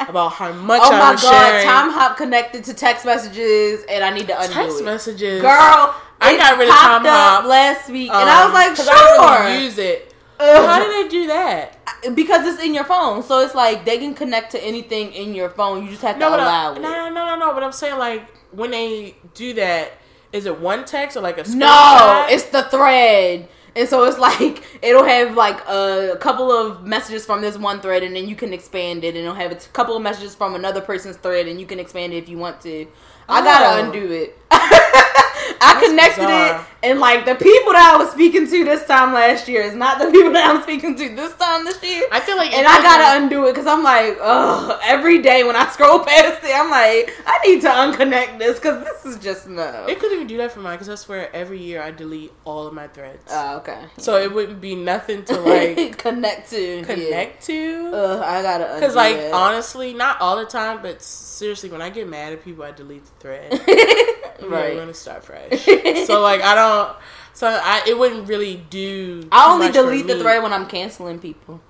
about 0.08 0.32
how 0.32 0.52
much. 0.52 0.80
Oh 0.82 0.92
I 0.92 0.98
my 0.98 1.20
god, 1.20 1.62
sharing. 1.62 1.66
Timehop 1.66 2.16
connected 2.16 2.64
to 2.64 2.74
text 2.74 3.04
messages, 3.04 3.84
and 3.88 4.02
I 4.02 4.10
need 4.10 4.28
to 4.28 4.40
undo 4.40 4.52
text 4.52 4.80
it. 4.80 4.84
messages, 4.84 5.42
girl. 5.42 5.94
I 6.20 6.36
got 6.38 6.58
rid 6.58 6.68
of 6.68 6.74
Timehop 6.74 7.48
last 7.48 7.90
week, 7.90 8.10
um, 8.10 8.22
and 8.22 8.30
I 8.30 8.44
was 8.46 8.54
like, 8.54 8.76
sure. 8.76 8.94
I 8.94 9.46
really 9.50 9.64
use 9.64 9.78
it. 9.78 10.13
Uh-huh. 10.40 10.66
How 10.66 10.78
did 10.82 10.90
they 11.06 11.08
do 11.08 11.26
that? 11.28 11.78
because 12.14 12.46
it's 12.46 12.62
in 12.62 12.74
your 12.74 12.84
phone, 12.84 13.22
so 13.22 13.40
it's 13.40 13.54
like 13.54 13.84
they 13.84 13.98
can 13.98 14.14
connect 14.14 14.52
to 14.52 14.62
anything 14.62 15.12
in 15.12 15.34
your 15.34 15.48
phone. 15.48 15.84
You 15.84 15.90
just 15.90 16.02
have 16.02 16.16
to 16.16 16.20
no, 16.20 16.28
allow 16.36 16.72
I, 16.72 16.76
it. 16.76 16.80
No, 16.82 16.90
no, 16.90 17.08
no, 17.08 17.26
no, 17.26 17.36
no. 17.36 17.54
But 17.54 17.62
I'm 17.62 17.72
saying 17.72 17.98
like 17.98 18.28
when 18.52 18.70
they 18.72 19.14
do 19.34 19.54
that, 19.54 19.92
is 20.32 20.46
it 20.46 20.60
one 20.60 20.84
text 20.84 21.16
or 21.16 21.20
like 21.20 21.38
a? 21.38 21.48
No, 21.50 22.26
it's 22.28 22.44
the 22.44 22.64
thread. 22.64 23.48
And 23.76 23.88
so 23.88 24.04
it's 24.04 24.18
like 24.28 24.62
it'll 24.82 25.04
have 25.04 25.34
like 25.36 25.60
a 25.66 26.16
couple 26.20 26.50
of 26.52 26.84
messages 26.84 27.24
from 27.24 27.40
this 27.40 27.56
one 27.56 27.80
thread, 27.80 28.02
and 28.02 28.14
then 28.14 28.28
you 28.28 28.36
can 28.36 28.52
expand 28.52 29.02
it, 29.04 29.08
and 29.08 29.18
it'll 29.18 29.34
have 29.34 29.52
a 29.52 29.56
couple 29.72 29.96
of 29.96 30.02
messages 30.02 30.34
from 30.34 30.54
another 30.54 30.80
person's 30.80 31.16
thread, 31.16 31.48
and 31.48 31.58
you 31.58 31.66
can 31.66 31.78
expand 31.80 32.12
it 32.12 32.18
if 32.18 32.28
you 32.28 32.38
want 32.38 32.60
to. 32.62 32.86
I 33.28 33.42
gotta 33.42 33.80
Oh. 33.80 33.84
undo 33.86 34.12
it. 34.12 34.38
I 35.60 35.74
That's 35.74 35.86
connected 35.88 36.20
bizarre. 36.22 36.60
it, 36.60 36.66
and 36.90 37.00
like 37.00 37.24
the 37.24 37.34
people 37.34 37.72
that 37.72 37.92
I 37.94 38.02
was 38.02 38.10
speaking 38.12 38.46
to 38.48 38.64
this 38.64 38.86
time 38.86 39.12
last 39.14 39.48
year 39.48 39.62
is 39.62 39.74
not 39.74 39.98
the 39.98 40.10
people 40.12 40.32
that 40.32 40.46
I'm 40.54 40.62
speaking 40.62 40.96
to 40.96 41.08
this 41.14 41.34
time 41.36 41.64
this 41.64 41.82
year. 41.82 42.04
I 42.12 42.20
feel 42.20 42.36
like 42.36 42.52
and 42.52 42.66
I 42.66 42.82
gotta 42.82 43.22
undo 43.24 43.46
it 43.46 43.52
because 43.52 43.66
I'm 43.66 43.82
like, 43.82 44.16
ugh, 44.20 44.78
every 44.84 45.22
day 45.22 45.44
when 45.44 45.56
I 45.56 45.66
scroll 45.70 46.00
past 46.00 46.42
it, 46.44 46.52
I'm 46.54 46.70
like, 46.70 47.14
I 47.26 47.38
need 47.46 47.60
to 47.62 47.68
unconnect 47.68 48.38
this 48.38 48.58
because 48.58 48.84
this 48.84 49.04
is 49.06 49.22
just 49.22 49.48
no. 49.48 49.86
It 49.88 49.98
couldn't 49.98 50.16
even 50.16 50.26
do 50.26 50.36
that 50.38 50.52
for 50.52 50.60
mine 50.60 50.74
because 50.74 50.88
I 50.88 50.94
swear 50.96 51.34
every 51.34 51.60
year 51.60 51.82
I 51.82 51.90
delete 51.90 52.32
all 52.44 52.66
of 52.66 52.74
my 52.74 52.86
threads. 52.88 53.24
Oh, 53.30 53.56
okay. 53.58 53.84
so 53.98 54.16
it 54.18 54.32
wouldn't 54.32 54.60
be 54.60 54.74
nothing 54.74 55.24
to 55.26 55.40
like 55.40 55.98
connect 55.98 56.50
to. 56.50 56.78
yeah. 56.78 56.82
connect 56.84 57.44
to. 57.46 57.90
Ugh, 57.94 58.22
I 58.22 58.42
gotta 58.42 58.64
undo 58.66 58.80
Because 58.80 58.94
like 58.96 59.16
it. 59.16 59.32
honestly, 59.32 59.94
not 59.94 60.20
all 60.20 60.36
the 60.36 60.44
time, 60.46 60.80
but 60.82 61.02
seriously, 61.02 61.70
when 61.70 61.82
I 61.82 61.90
get 61.90 62.08
mad 62.08 62.32
at 62.32 62.44
people, 62.44 62.64
I 62.64 62.70
delete 62.72 63.04
the 63.04 63.10
thread. 63.20 64.23
Right. 64.42 64.74
we're 64.74 64.80
gonna 64.80 64.94
start 64.94 65.24
fresh. 65.24 65.64
so 66.06 66.20
like 66.20 66.42
I 66.42 66.54
don't. 66.54 66.96
So 67.32 67.46
I 67.48 67.82
it 67.86 67.98
wouldn't 67.98 68.28
really 68.28 68.64
do. 68.70 69.28
I 69.32 69.52
only 69.52 69.70
delete 69.70 70.06
the 70.06 70.18
thread 70.20 70.42
when 70.42 70.52
I'm 70.52 70.66
canceling 70.66 71.18
people. 71.18 71.60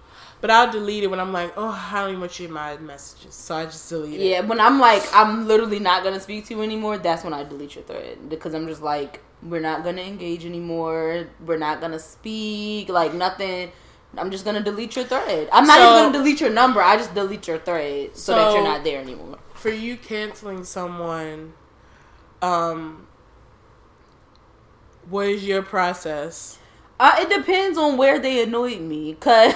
but 0.41 0.51
I'll 0.51 0.71
delete 0.71 1.03
it 1.05 1.07
when 1.07 1.21
I'm 1.21 1.33
like, 1.33 1.55
oh, 1.57 1.71
I 1.91 2.01
don't 2.01 2.11
even 2.11 2.21
want 2.21 2.39
you 2.39 2.49
in 2.49 2.53
my 2.53 2.77
messages, 2.77 3.35
so 3.35 3.55
I 3.55 3.65
just 3.65 3.89
delete 3.89 4.21
it. 4.21 4.27
Yeah, 4.27 4.41
when 4.41 4.61
I'm 4.61 4.79
like, 4.79 5.03
I'm 5.15 5.49
literally 5.49 5.79
not 5.79 6.05
gonna 6.05 6.21
speak 6.21 6.47
to 6.47 6.55
you 6.55 6.63
anymore. 6.63 6.99
That's 6.99 7.25
when 7.25 7.33
I 7.33 7.45
delete 7.45 7.77
your 7.77 7.85
thread 7.85 8.29
because 8.29 8.53
I'm 8.55 8.67
just 8.67 8.83
like, 8.83 9.21
we're 9.43 9.61
not 9.63 9.85
gonna 9.85 10.03
engage 10.03 10.45
anymore. 10.45 11.29
We're 11.45 11.59
not 11.59 11.81
gonna 11.81 11.99
speak. 11.99 12.89
Like 12.91 13.15
nothing. 13.15 13.73
I'm 14.19 14.31
just 14.31 14.45
gonna 14.45 14.61
delete 14.63 14.95
your 14.97 15.07
thread. 15.07 15.49
I'm 15.51 15.67
not 15.67 15.79
So- 15.79 15.83
even 15.83 16.13
gonna 16.13 16.19
delete 16.19 16.41
your 16.43 16.51
number. 16.51 16.81
I 16.83 16.97
just 16.97 17.15
delete 17.15 17.49
your 17.49 17.59
thread 17.59 18.15
so, 18.17 18.35
that 18.35 18.53
you're 18.53 18.63
not 18.65 18.85
there 18.85 19.01
anymore. 19.01 19.39
For 19.55 19.71
you 19.71 19.97
canceling 19.97 20.65
someone, 20.65 21.55
um, 22.45 23.07
what 25.09 25.27
is 25.27 25.45
your 25.45 25.63
process? 25.63 26.59
Uh, 27.01 27.17
it 27.19 27.29
depends 27.29 27.77
on 27.77 27.97
where 27.97 28.19
they 28.19 28.43
annoyed 28.43 28.81
me. 28.81 29.15
Cause 29.15 29.55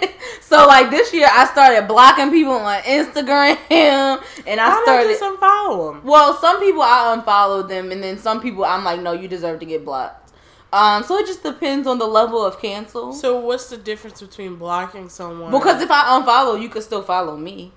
so 0.40 0.66
like 0.66 0.90
this 0.90 1.12
year, 1.12 1.28
I 1.30 1.46
started 1.46 1.86
blocking 1.86 2.30
people 2.30 2.52
on 2.52 2.82
Instagram, 2.82 3.56
and 3.70 4.60
I 4.60 4.68
Why 4.68 4.82
started. 4.84 5.08
just 5.08 5.22
unfollow 5.22 5.92
them? 5.92 6.04
Well, 6.04 6.34
some 6.34 6.60
people 6.60 6.82
I 6.82 7.14
unfollowed 7.14 7.68
them, 7.68 7.92
and 7.92 8.02
then 8.02 8.18
some 8.18 8.40
people 8.40 8.64
I'm 8.64 8.84
like, 8.84 9.00
no, 9.00 9.12
you 9.12 9.28
deserve 9.28 9.60
to 9.60 9.66
get 9.66 9.84
blocked. 9.84 10.32
Um, 10.72 11.02
so 11.02 11.16
it 11.16 11.26
just 11.26 11.42
depends 11.42 11.88
on 11.88 11.98
the 11.98 12.06
level 12.06 12.44
of 12.44 12.60
cancel. 12.62 13.12
So 13.12 13.40
what's 13.40 13.68
the 13.70 13.76
difference 13.76 14.20
between 14.20 14.56
blocking 14.56 15.08
someone? 15.08 15.50
because 15.50 15.82
if 15.82 15.90
I 15.90 16.20
unfollow, 16.20 16.60
you 16.60 16.68
could 16.68 16.84
still 16.84 17.02
follow 17.02 17.36
me. 17.36 17.72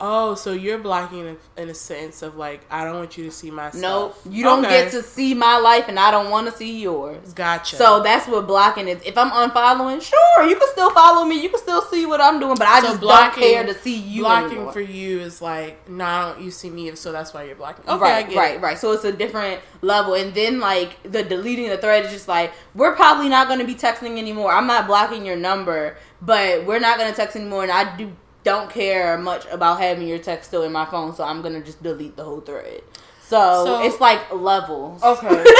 Oh, 0.00 0.34
so 0.34 0.52
you're 0.52 0.78
blocking 0.78 1.36
in 1.56 1.68
a, 1.68 1.74
sense 1.74 2.22
of 2.22 2.36
like 2.36 2.60
I 2.70 2.84
don't 2.84 2.96
want 2.96 3.16
you 3.18 3.24
to 3.24 3.30
see 3.30 3.50
my 3.50 3.70
No, 3.74 4.10
stuff. 4.12 4.32
you 4.32 4.42
don't 4.44 4.64
Okay. 4.64 4.82
get 4.82 4.90
to 4.92 5.02
see 5.02 5.34
my 5.34 5.56
life, 5.58 5.86
and 5.88 5.98
I 5.98 6.10
don't 6.10 6.30
want 6.30 6.50
to 6.50 6.56
see 6.56 6.80
yours. 6.80 7.32
Gotcha. 7.32 7.76
So 7.76 8.02
that's 8.02 8.26
what 8.28 8.46
blocking 8.46 8.88
is. 8.88 9.00
If 9.04 9.16
I'm 9.18 9.30
unfollowing, 9.30 10.02
sure, 10.02 10.46
you 10.48 10.56
can 10.56 10.68
still 10.72 10.90
follow 10.90 11.24
me. 11.24 11.40
You 11.42 11.48
can 11.48 11.58
still 11.60 11.82
see 11.82 12.06
what 12.06 12.20
I'm 12.20 12.38
doing, 12.40 12.56
but 12.56 12.66
I 12.68 12.80
So 12.80 12.88
just 12.88 13.00
blocking- 13.00 13.42
don't 13.42 13.52
care 13.52 13.64
to 13.66 13.74
see 13.74 13.96
you. 13.96 14.22
blocking 14.22 14.52
anymore. 14.52 14.72
for 14.72 14.80
you 14.80 15.20
is 15.20 15.40
like 15.42 15.88
no, 15.88 16.04
I 16.04 16.32
don't 16.32 16.42
you 16.42 16.50
see 16.50 16.70
me, 16.70 16.94
so 16.96 17.12
that's 17.12 17.32
why 17.34 17.44
you're 17.44 17.56
blocking. 17.56 17.88
Okay, 17.88 18.04
I 18.04 18.20
right, 18.22 18.34
right, 18.36 18.54
it. 18.56 18.60
right. 18.60 18.78
So 18.78 18.92
it's 18.92 19.04
a 19.04 19.12
different 19.12 19.60
level, 19.82 20.14
and 20.14 20.34
then 20.34 20.60
like 20.60 20.96
the 21.10 21.22
deleting 21.22 21.68
the 21.68 21.78
thread 21.78 22.04
is 22.04 22.12
just 22.12 22.28
like 22.28 22.52
we're 22.74 22.94
probably 22.94 23.28
not 23.28 23.46
going 23.48 23.60
to 23.60 23.66
be 23.66 23.74
texting 23.74 24.18
anymore. 24.18 24.52
I'm 24.52 24.66
not 24.66 24.86
blocking 24.86 25.24
your 25.24 25.36
number, 25.36 25.96
but 26.22 26.64
we're 26.66 26.78
not 26.80 26.98
going 26.98 27.10
to 27.10 27.16
text 27.16 27.36
anymore, 27.36 27.62
and 27.62 27.72
I 27.72 27.96
do 27.96 28.12
don't 28.44 28.70
care 28.70 29.18
much 29.18 29.46
about 29.50 29.80
having 29.80 30.06
your 30.06 30.18
text 30.18 30.48
still 30.48 30.62
in 30.62 30.72
my 30.72 30.84
phone, 30.84 31.14
so 31.14 31.24
I'm 31.24 31.42
going 31.42 31.54
to 31.54 31.62
just 31.62 31.82
delete 31.82 32.16
the 32.16 32.24
whole 32.24 32.40
thread. 32.40 32.82
So, 33.22 33.64
So- 33.64 33.82
it's 33.82 34.00
like 34.00 34.32
levels. 34.32 35.02
Okay. 35.02 35.44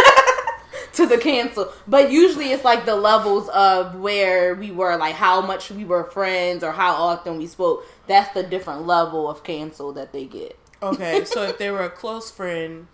to 0.93 1.07
the 1.07 1.19
cancel. 1.19 1.73
But 1.89 2.13
usually 2.13 2.53
it's 2.53 2.65
like 2.65 2.85
the 2.85 2.95
levels 2.95 3.49
of 3.49 3.97
where 3.97 4.55
we 4.55 4.71
were, 4.71 4.97
like 4.97 5.15
how 5.15 5.41
much 5.41 5.71
we 5.71 5.85
were 5.85 6.05
friends 6.05 6.63
or 6.63 6.73
how 6.73 6.93
often 6.93 7.39
we 7.39 7.47
spoke. 7.47 7.85
That's 8.07 8.33
the 8.35 8.43
different 8.43 8.87
level 8.87 9.29
of 9.29 9.43
cancel 9.43 9.93
that 9.95 10.13
they 10.13 10.27
get. 10.27 10.59
Okay, 10.83 11.25
so 11.25 11.43
if 11.43 11.59
they 11.59 11.71
were 11.71 11.83
a 11.85 11.91
close 11.91 12.31
friend, 12.31 12.87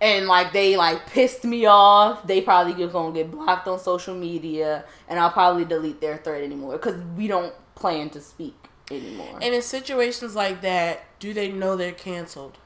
And 0.00 0.26
like 0.26 0.52
they 0.52 0.76
like 0.76 1.06
pissed 1.06 1.44
me 1.44 1.66
off, 1.66 2.26
they 2.26 2.40
probably 2.40 2.74
just 2.74 2.92
gonna 2.92 3.14
get 3.14 3.30
blocked 3.30 3.68
on 3.68 3.78
social 3.78 4.14
media, 4.14 4.84
and 5.08 5.18
I'll 5.20 5.30
probably 5.30 5.64
delete 5.64 6.00
their 6.00 6.16
thread 6.18 6.42
anymore 6.42 6.72
because 6.72 7.00
we 7.16 7.28
don't 7.28 7.54
plan 7.74 8.10
to 8.10 8.20
speak 8.20 8.54
anymore. 8.90 9.38
and 9.42 9.54
in 9.54 9.62
situations 9.62 10.34
like 10.34 10.60
that, 10.62 11.04
do 11.18 11.32
they 11.34 11.48
know 11.50 11.76
they're 11.76 11.92
canceled? 11.92 12.58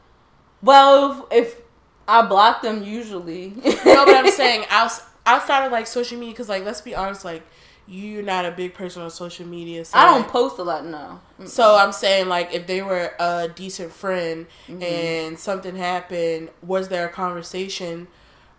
well, 0.62 1.26
if, 1.30 1.44
if 1.54 1.60
I 2.08 2.22
block 2.22 2.62
them, 2.62 2.82
usually. 2.82 3.52
No, 3.64 4.04
but 4.04 4.14
I'm 4.16 4.30
saying 4.42 4.64
outs- 4.68 5.02
outside 5.24 5.64
of 5.66 5.72
like 5.72 5.86
social 5.86 6.18
media, 6.18 6.32
because 6.34 6.48
like 6.48 6.64
let's 6.64 6.80
be 6.80 6.94
honest, 6.94 7.24
like 7.24 7.42
you're 7.86 8.22
not 8.22 8.44
a 8.44 8.50
big 8.52 8.74
person 8.74 9.02
on 9.02 9.10
social 9.10 9.46
media. 9.46 9.84
So 9.84 9.98
I 9.98 10.04
don't 10.06 10.22
like- 10.22 10.30
post 10.30 10.58
a 10.58 10.62
lot. 10.62 10.84
No. 10.84 11.20
So 11.46 11.76
I'm 11.76 11.92
saying 11.92 12.28
like 12.28 12.52
if 12.52 12.66
they 12.66 12.82
were 12.82 13.12
a 13.18 13.48
decent 13.48 13.92
friend 13.92 14.46
Mm-hmm. 14.68 14.82
and 14.82 15.38
something 15.38 15.76
happened, 15.76 16.50
was 16.62 16.88
there 16.88 17.06
a 17.06 17.10
conversation 17.10 18.08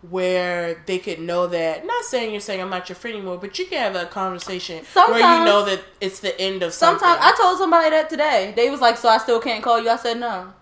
where 0.09 0.81
they 0.87 0.97
could 0.97 1.19
know 1.19 1.47
that? 1.47 1.85
Not 1.85 2.05
saying 2.05 2.31
you're 2.31 2.41
saying 2.41 2.61
I'm 2.61 2.69
not 2.69 2.89
your 2.89 2.95
friend 2.95 3.17
anymore, 3.17 3.37
but 3.37 3.57
you 3.59 3.65
can 3.65 3.77
have 3.77 3.95
a 3.95 4.07
conversation 4.07 4.83
where 4.93 5.39
you 5.39 5.45
know 5.45 5.65
that 5.65 5.81
it's 5.99 6.19
the 6.19 6.39
end 6.41 6.63
of 6.63 6.73
something. 6.73 6.99
Sometimes 6.99 7.21
I 7.23 7.37
told 7.39 7.57
somebody 7.57 7.89
that 7.91 8.09
today. 8.09 8.53
They 8.55 8.69
was 8.69 8.81
like, 8.81 8.97
"So 8.97 9.09
I 9.09 9.17
still 9.19 9.39
can't 9.39 9.63
call 9.63 9.79
you." 9.79 9.89
I 9.89 9.97
said 9.97 10.19
no. 10.19 10.53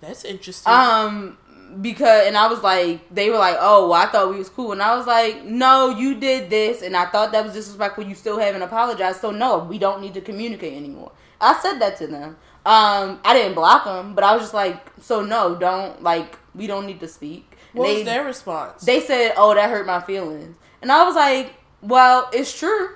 That's 0.00 0.24
interesting. 0.24 0.72
Um, 0.72 1.38
because 1.80 2.26
and 2.26 2.36
I 2.36 2.46
was 2.46 2.62
like, 2.62 3.00
they 3.14 3.30
were 3.30 3.38
like, 3.38 3.56
"Oh, 3.60 3.88
well, 3.88 4.00
I 4.00 4.06
thought 4.06 4.30
we 4.30 4.38
was 4.38 4.48
cool," 4.48 4.72
and 4.72 4.82
I 4.82 4.96
was 4.96 5.06
like, 5.06 5.44
"No, 5.44 5.90
you 5.90 6.14
did 6.14 6.48
this, 6.50 6.82
and 6.82 6.96
I 6.96 7.06
thought 7.06 7.32
that 7.32 7.44
was 7.44 7.52
disrespectful. 7.52 8.04
You 8.04 8.14
still 8.14 8.38
haven't 8.38 8.62
apologized, 8.62 9.20
so 9.20 9.30
no, 9.30 9.58
we 9.58 9.78
don't 9.78 10.00
need 10.00 10.14
to 10.14 10.20
communicate 10.20 10.74
anymore." 10.74 11.12
I 11.40 11.58
said 11.60 11.78
that 11.80 11.96
to 11.98 12.06
them. 12.06 12.36
Um, 12.64 13.20
I 13.24 13.34
didn't 13.34 13.54
block 13.54 13.84
them, 13.84 14.14
but 14.14 14.24
I 14.24 14.32
was 14.32 14.42
just 14.42 14.54
like, 14.54 14.90
"So 15.00 15.20
no, 15.22 15.54
don't 15.54 16.02
like 16.02 16.38
we 16.54 16.66
don't 16.66 16.86
need 16.86 17.00
to 17.00 17.08
speak." 17.08 17.53
What 17.74 17.86
they, 17.86 17.94
was 17.96 18.04
their 18.04 18.24
response? 18.24 18.84
they 18.84 19.00
said, 19.00 19.34
"Oh, 19.36 19.54
that 19.54 19.68
hurt 19.68 19.86
my 19.86 20.00
feelings," 20.00 20.56
and 20.80 20.90
I 20.92 21.04
was 21.04 21.16
like, 21.16 21.54
"Well, 21.82 22.30
it's 22.32 22.56
true. 22.56 22.90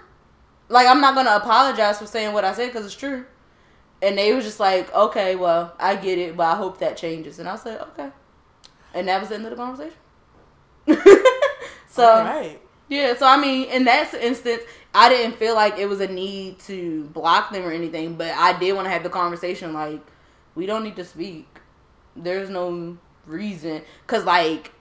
Like, 0.69 0.87
I'm 0.87 1.01
not 1.01 1.15
gonna 1.15 1.35
apologize 1.35 1.99
for 1.99 2.07
saying 2.07 2.33
what 2.33 2.45
I 2.45 2.53
said 2.53 2.67
because 2.67 2.87
it's 2.87 2.95
true." 2.95 3.27
And 4.01 4.17
they 4.17 4.33
was 4.33 4.45
just 4.45 4.61
like, 4.61 4.95
"Okay, 4.95 5.35
well, 5.35 5.75
I 5.81 5.97
get 5.97 6.19
it, 6.19 6.37
but 6.37 6.45
I 6.45 6.55
hope 6.55 6.79
that 6.79 6.97
changes." 6.97 7.41
And 7.41 7.49
I 7.49 7.57
said, 7.57 7.81
"Okay," 7.81 8.11
and 8.95 9.09
that 9.09 9.21
was 9.21 9.31
the 9.31 9.35
end 9.35 9.45
of 9.47 9.51
the 9.51 9.57
conversation. 9.57 9.99
so 11.89 12.23
right. 12.23 12.61
yeah, 12.89 13.17
so 13.17 13.27
I 13.27 13.37
mean, 13.37 13.69
in 13.69 13.85
that 13.85 14.15
instance, 14.15 14.63
I 14.95 15.09
didn't 15.09 15.37
feel 15.37 15.55
like 15.55 15.79
it 15.79 15.87
was 15.87 16.01
a 16.01 16.09
need 16.09 16.61
to 16.61 17.05
block 17.07 17.51
them 17.53 17.65
or 17.65 17.73
anything, 17.73 18.15
but 18.15 18.33
I 18.33 18.59
did 18.59 18.75
want 18.75 18.87
to 18.87 18.91
have 18.91 19.03
the 19.03 19.11
conversation. 19.11 19.73
Like, 19.75 20.01
we 20.55 20.67
don't 20.67 20.85
need 20.85 20.97
to 20.97 21.05
speak. 21.05 21.47
There's 22.17 22.49
no 22.49 22.97
reason, 23.29 23.83
cause 24.07 24.25
like 24.25 24.73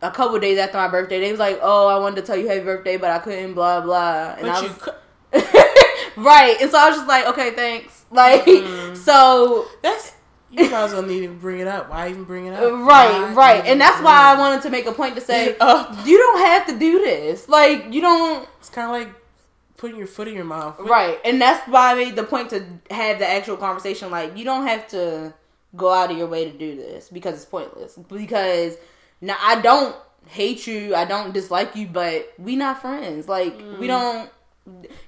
a 0.00 0.10
couple 0.10 0.38
days 0.38 0.58
after 0.58 0.76
my 0.78 0.88
birthday, 0.88 1.20
they 1.20 1.30
was 1.30 1.40
like, 1.40 1.58
"Oh, 1.62 1.88
I 1.88 1.98
wanted 1.98 2.16
to 2.16 2.22
tell 2.22 2.36
you 2.36 2.46
happy 2.48 2.60
birthday, 2.60 2.96
but 2.96 3.10
I 3.10 3.18
couldn't." 3.18 3.54
Blah 3.54 3.80
blah. 3.80 4.34
And 4.38 4.42
But 4.42 4.50
I 4.50 4.60
you 4.60 4.68
was 4.68 4.78
cou- 4.78 4.92
right, 6.22 6.56
and 6.60 6.70
so 6.70 6.78
I 6.78 6.88
was 6.88 6.96
just 6.98 7.08
like, 7.08 7.26
"Okay, 7.26 7.50
thanks." 7.52 7.94
Like, 8.10 8.46
Mhm. 8.46 8.96
so 8.96 9.66
that's 9.82 10.14
you 10.50 10.70
might 10.70 10.90
don't 10.90 11.06
need 11.06 11.26
to 11.26 11.28
bring 11.28 11.58
it 11.60 11.66
up. 11.68 11.90
Why 11.90 12.08
even 12.08 12.24
bring 12.24 12.46
it 12.46 12.54
up? 12.54 12.62
right, 12.72 12.80
Why 13.20 13.34
right, 13.34 13.66
and 13.66 13.78
that's 13.78 14.02
why 14.02 14.32
I 14.34 14.38
wanted 14.38 14.62
to 14.62 14.70
make 14.70 14.86
a 14.86 14.92
point 14.92 15.14
to 15.16 15.20
say, 15.20 15.48
you 15.50 16.18
don't 16.18 16.38
have 16.40 16.66
to 16.68 16.78
do 16.78 17.00
this. 17.00 17.50
Like, 17.50 17.92
you 17.92 18.00
don't. 18.00 18.48
It's 18.60 18.70
kind 18.70 18.86
of 18.86 18.92
like 18.92 19.14
putting 19.76 19.98
your 19.98 20.06
foot 20.06 20.26
in 20.26 20.34
your 20.34 20.46
mouth. 20.46 20.76
Right. 20.80 21.18
And 21.22 21.38
that's 21.40 21.68
why 21.68 21.92
I 21.92 21.94
made 21.96 22.16
the 22.16 22.24
point 22.24 22.48
to 22.50 22.64
have 22.90 23.18
the 23.18 23.28
actual 23.28 23.58
conversation. 23.58 24.10
Like, 24.10 24.38
you 24.38 24.44
don't 24.46 24.66
have 24.66 24.88
to 24.88 25.34
go 25.76 25.92
out 25.92 26.10
of 26.10 26.16
your 26.16 26.26
way 26.26 26.50
to 26.50 26.56
do 26.56 26.76
this 26.76 27.08
because 27.08 27.34
it's 27.34 27.44
pointless. 27.44 27.96
Because 27.96 28.76
now 29.20 29.36
I 29.40 29.60
don't 29.60 29.96
hate 30.26 30.66
you, 30.66 30.94
I 30.94 31.04
don't 31.04 31.32
dislike 31.32 31.76
you, 31.76 31.86
but 31.86 32.32
we 32.38 32.56
not 32.56 32.80
friends. 32.80 33.28
Like, 33.28 33.56
we 33.56 33.86
mm. 33.86 33.88
don't. 33.88 34.30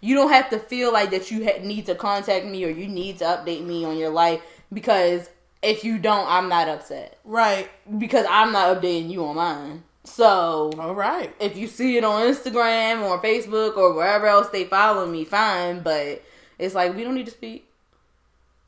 You 0.00 0.14
don't 0.14 0.30
have 0.30 0.48
to 0.50 0.58
feel 0.58 0.90
like 0.90 1.10
that 1.10 1.30
you 1.30 1.44
ha- 1.44 1.62
need 1.62 1.84
to 1.84 1.94
contact 1.94 2.46
me 2.46 2.64
or 2.64 2.70
you 2.70 2.88
need 2.88 3.18
to 3.18 3.24
update 3.24 3.62
me 3.62 3.84
on 3.84 3.98
your 3.98 4.08
life 4.08 4.40
because 4.72 5.28
if 5.62 5.84
you 5.84 5.98
don't, 5.98 6.26
I'm 6.26 6.48
not 6.48 6.66
upset 6.66 7.18
Right. 7.24 7.68
because 7.98 8.24
I'm 8.28 8.52
not 8.52 8.80
updating 8.80 9.10
you 9.10 9.22
on 9.26 9.36
mine. 9.36 9.82
So 10.04 10.70
All 10.78 10.94
right. 10.94 11.34
if 11.40 11.56
you 11.56 11.66
see 11.66 11.98
it 11.98 12.04
on 12.04 12.22
Instagram 12.22 13.02
or 13.02 13.20
Facebook 13.20 13.76
or 13.76 13.92
wherever 13.92 14.26
else 14.26 14.48
they 14.48 14.64
follow 14.64 15.06
me, 15.06 15.24
fine. 15.24 15.80
But 15.80 16.22
it's 16.58 16.74
like 16.74 16.94
we 16.96 17.04
don't 17.04 17.14
need 17.14 17.26
to 17.26 17.32
speak. 17.32 17.68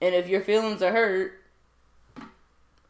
And 0.01 0.15
if 0.15 0.29
your 0.29 0.43
feelings 0.43 0.83
are 0.83 0.93
hurt, 0.93 1.42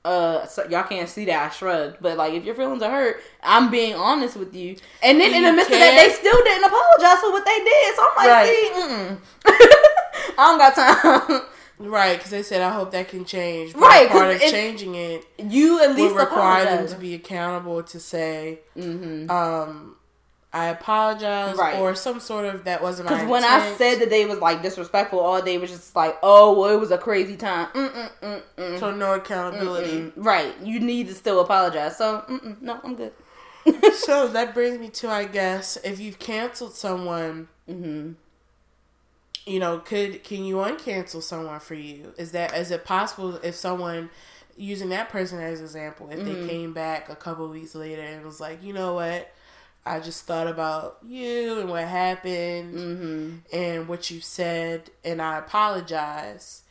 uh 0.05 0.47
so 0.47 0.67
y'all 0.69 0.83
can't 0.83 1.09
see 1.09 1.25
that 1.27 1.51
I 1.51 1.55
shrugged, 1.55 1.99
but 2.01 2.17
like 2.17 2.35
if 2.35 2.45
your 2.45 2.55
feelings 2.55 2.83
are 2.83 2.91
hurt, 2.91 3.23
I'm 3.43 3.71
being 3.71 3.95
honest 3.95 4.37
with 4.37 4.55
you. 4.55 4.77
And 5.03 5.21
then 5.21 5.35
in 5.35 5.43
the 5.45 5.53
midst 5.53 5.71
of 5.71 5.79
that, 5.79 5.95
they 5.95 6.13
still 6.13 6.43
didn't 6.45 6.65
apologize 6.65 7.21
for 7.21 7.31
what 7.31 7.45
they 7.45 7.59
did. 7.59 7.97
So 7.97 8.09
I'm 8.09 8.17
like, 8.17 8.29
right. 8.29 8.49
see, 8.49 10.35
I 10.39 10.47
don't 10.47 10.59
got 10.59 10.75
time. 10.75 11.43
Right, 11.79 12.17
because 12.17 12.31
they 12.31 12.45
said, 12.45 12.63
"I 12.63 12.71
hope 12.71 12.93
that 12.93 13.09
can 13.09 13.25
change." 13.25 13.73
But 13.73 13.83
right, 13.83 14.09
part 14.09 14.31
of 14.31 14.41
it, 14.41 14.53
changing 14.53 14.95
it, 14.95 15.27
you 15.39 15.83
at 15.83 15.97
least 15.97 16.15
would 16.15 16.21
require 16.21 16.65
them 16.65 16.87
to 16.87 16.97
be 16.97 17.15
accountable 17.15 17.83
to 17.83 17.99
say, 17.99 18.61
mm-hmm. 18.77 19.29
um, 19.29 19.97
"I 20.53 20.67
apologize," 20.67 21.57
right. 21.57 21.79
or 21.79 21.95
some 21.95 22.21
sort 22.21 22.47
of 22.47 22.65
that 22.65 22.83
wasn't 22.83 23.09
Because 23.09 23.27
when 23.29 23.45
I 23.45 23.75
said 23.77 24.01
that 24.01 24.11
they 24.11 24.27
was 24.27 24.39
like 24.39 24.63
disrespectful, 24.63 25.21
all 25.21 25.41
day 25.43 25.59
was 25.59 25.71
just 25.71 25.95
like, 25.97 26.19
"Oh, 26.23 26.59
well, 26.59 26.71
it 26.71 26.81
was 26.81 26.91
a 26.91 26.99
crazy 26.99 27.37
time." 27.37 27.69
Mm-mm-mm-mm. 27.69 28.79
So 28.79 28.91
no 28.95 29.15
accountability. 29.15 30.01
Mm-mm. 30.01 30.13
Right, 30.17 30.55
you 30.63 30.81
need 30.81 31.09
to 31.09 31.15
still 31.15 31.41
apologize. 31.41 31.97
So 31.97 32.25
mm, 32.29 32.41
mm, 32.41 32.63
no, 32.63 32.81
I'm 32.83 32.95
good. 32.95 33.13
so 33.95 34.29
that 34.29 34.55
brings 34.55 34.79
me 34.79 34.89
to, 34.89 35.09
I 35.09 35.25
guess, 35.25 35.77
if 35.85 36.01
you've 36.01 36.19
canceled 36.19 36.75
someone. 36.75 37.49
Mm-hmm 37.69 38.13
you 39.45 39.59
know, 39.59 39.79
could 39.79 40.23
can 40.23 40.45
you 40.45 40.57
uncancel 40.57 41.23
someone 41.23 41.61
for 41.61 41.75
you? 41.75 42.13
Is 42.17 42.33
that 42.33 42.57
is 42.57 42.71
it 42.71 42.85
possible 42.85 43.41
if 43.43 43.55
someone 43.55 44.11
using 44.57 44.91
that 44.91 45.09
person 45.09 45.41
as 45.41 45.59
an 45.59 45.65
example, 45.65 46.09
if 46.11 46.19
mm-hmm. 46.19 46.43
they 46.43 46.49
came 46.49 46.73
back 46.73 47.09
a 47.09 47.17
couple 47.17 47.49
weeks 47.49 47.75
later 47.75 48.03
and 48.03 48.25
was 48.25 48.41
like, 48.41 48.63
you 48.63 48.73
know 48.73 48.95
what, 48.95 49.33
I 49.85 50.01
just 50.01 50.27
thought 50.27 50.47
about 50.47 50.99
you 51.07 51.61
and 51.61 51.69
what 51.69 51.85
happened 51.85 52.75
mm-hmm. 52.75 53.57
and 53.57 53.89
what 53.89 54.11
you 54.11 54.21
said, 54.21 54.91
and 55.05 55.21
I 55.21 55.39
apologize. 55.39 56.63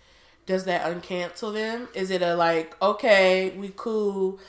Does 0.45 0.65
that 0.65 0.81
uncancel 0.83 1.53
them? 1.53 1.87
Is 1.93 2.09
it 2.09 2.21
a 2.21 2.35
like, 2.35 2.75
okay, 2.81 3.51
we 3.57 3.71
cool, 3.75 4.39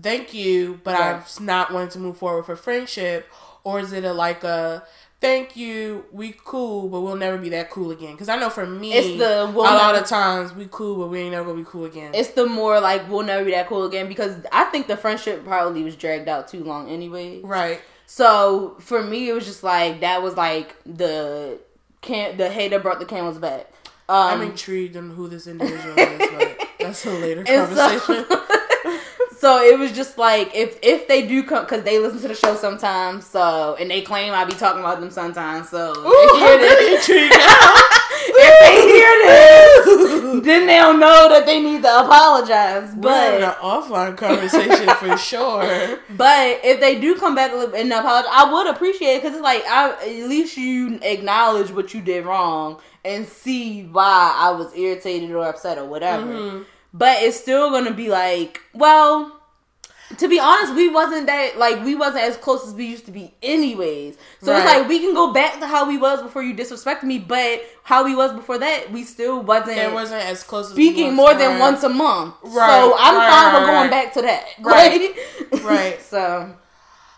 thank 0.00 0.34
you, 0.34 0.80
but. 0.84 0.94
I'm 0.94 1.22
not 1.44 1.72
wanting 1.72 1.90
to 1.90 1.98
move 1.98 2.18
forward 2.18 2.44
for 2.44 2.56
friendship, 2.56 3.28
or 3.64 3.80
is 3.80 3.92
it 3.92 4.04
a 4.04 4.12
like 4.12 4.44
a 4.44 4.84
thank 5.22 5.56
you, 5.56 6.04
we 6.10 6.34
cool, 6.44 6.88
but 6.88 7.00
we'll 7.00 7.16
never 7.16 7.38
be 7.38 7.48
that 7.50 7.70
cool 7.70 7.92
again. 7.92 8.12
Because 8.12 8.28
I 8.28 8.36
know 8.36 8.50
for 8.50 8.66
me, 8.66 8.92
it's 8.92 9.18
the 9.18 9.50
we'll 9.54 9.64
a 9.64 9.72
lot 9.72 9.94
of 9.94 10.04
times 10.04 10.52
we 10.52 10.68
cool, 10.70 10.98
but 10.98 11.06
we 11.06 11.20
ain't 11.20 11.30
never 11.30 11.46
gonna 11.46 11.62
be 11.62 11.68
cool 11.68 11.86
again. 11.86 12.10
It's 12.12 12.30
the 12.30 12.44
more 12.44 12.78
like 12.80 13.08
we'll 13.08 13.22
never 13.22 13.44
be 13.44 13.52
that 13.52 13.68
cool 13.68 13.84
again 13.84 14.08
because 14.08 14.36
I 14.52 14.64
think 14.64 14.88
the 14.88 14.96
friendship 14.96 15.44
probably 15.44 15.82
was 15.82 15.96
dragged 15.96 16.28
out 16.28 16.48
too 16.48 16.62
long 16.62 16.90
anyway. 16.90 17.40
Right. 17.42 17.80
So 18.14 18.76
for 18.78 19.02
me, 19.02 19.30
it 19.30 19.32
was 19.32 19.46
just 19.46 19.64
like 19.64 20.00
that 20.00 20.22
was 20.22 20.36
like 20.36 20.76
the 20.84 21.58
can 22.02 22.36
the 22.36 22.50
hater 22.50 22.78
brought 22.78 22.98
the 22.98 23.06
camels 23.06 23.38
back. 23.38 23.72
Um, 24.06 24.40
I'm 24.40 24.42
intrigued 24.42 24.98
on 24.98 25.08
who 25.08 25.28
this 25.28 25.46
individual 25.46 25.98
is, 25.98 26.30
but 26.30 26.68
that's 26.78 27.06
a 27.06 27.10
later 27.10 27.42
conversation. 27.42 28.26
So, 28.28 28.46
So 29.38 29.62
it 29.62 29.78
was 29.78 29.92
just 29.92 30.18
like 30.18 30.54
if 30.54 30.78
if 30.82 31.08
they 31.08 31.26
do 31.26 31.42
come 31.42 31.64
because 31.64 31.84
they 31.84 31.98
listen 31.98 32.20
to 32.20 32.28
the 32.28 32.34
show 32.34 32.54
sometimes, 32.54 33.26
so 33.26 33.76
and 33.80 33.90
they 33.90 34.02
claim 34.02 34.34
I 34.34 34.44
be 34.44 34.52
talking 34.52 34.80
about 34.80 35.00
them 35.00 35.10
sometimes. 35.10 35.70
So 35.70 35.92
Ooh, 35.96 36.38
hear 36.38 36.58
this. 36.58 37.08
if 38.42 38.60
they 38.60 38.92
hear 38.92 39.12
this, 39.24 40.44
then 40.44 40.66
they'll 40.66 40.96
know 40.96 41.28
that 41.28 41.46
they 41.46 41.60
need 41.60 41.82
to 41.82 41.88
apologize. 42.00 42.92
But 42.94 43.02
We're 43.02 43.40
having 43.40 43.42
an 43.42 43.54
offline 43.62 44.16
conversation 44.16 44.88
for 44.96 45.16
sure. 45.30 45.98
But 46.10 46.60
if 46.64 46.80
they 46.80 47.00
do 47.00 47.14
come 47.16 47.34
back 47.34 47.52
and 47.52 47.92
apologize, 47.92 48.30
I 48.32 48.52
would 48.52 48.66
appreciate 48.68 49.16
it 49.16 49.22
because 49.22 49.36
it's 49.36 49.42
like 49.42 49.64
I 49.66 49.90
at 49.92 50.28
least 50.28 50.56
you 50.56 50.98
acknowledge 51.02 51.70
what 51.70 51.92
you 51.94 52.00
did 52.00 52.24
wrong 52.24 52.80
and 53.04 53.26
see 53.26 53.84
why 53.84 54.34
I 54.36 54.50
was 54.50 54.74
irritated 54.76 55.30
or 55.32 55.44
upset 55.46 55.78
or 55.78 55.84
whatever. 55.86 56.26
Mm-hmm. 56.26 56.62
But 56.94 57.22
it's 57.22 57.38
still 57.40 57.70
gonna 57.70 57.92
be 57.94 58.08
like, 58.08 58.60
well, 58.74 59.41
to 60.18 60.28
be 60.28 60.38
honest, 60.38 60.74
we 60.74 60.88
wasn't 60.88 61.26
that 61.26 61.58
like 61.58 61.84
we 61.84 61.94
wasn't 61.94 62.24
as 62.24 62.36
close 62.36 62.66
as 62.66 62.74
we 62.74 62.86
used 62.86 63.06
to 63.06 63.12
be, 63.12 63.34
anyways. 63.42 64.16
So 64.40 64.52
right. 64.52 64.58
it's 64.58 64.66
like 64.66 64.88
we 64.88 64.98
can 64.98 65.14
go 65.14 65.32
back 65.32 65.60
to 65.60 65.66
how 65.66 65.86
we 65.86 65.98
was 65.98 66.22
before 66.22 66.42
you 66.42 66.54
disrespected 66.54 67.04
me, 67.04 67.18
but 67.18 67.62
how 67.84 68.04
we 68.04 68.14
was 68.14 68.32
before 68.32 68.58
that, 68.58 68.90
we 68.90 69.04
still 69.04 69.42
wasn't. 69.42 69.78
It 69.78 69.92
wasn't 69.92 70.24
as 70.24 70.42
close. 70.42 70.70
Speaking 70.70 71.14
more 71.14 71.34
than 71.34 71.58
once 71.58 71.82
a 71.82 71.88
month, 71.88 72.34
right? 72.42 72.52
So 72.52 72.96
I'm 72.98 73.16
right, 73.16 73.30
fine 73.30 73.60
with 73.60 73.70
going 73.70 73.90
back 73.90 74.12
to 74.14 74.22
that, 74.22 74.44
right? 74.60 75.62
Right. 75.62 76.00
so, 76.12 76.56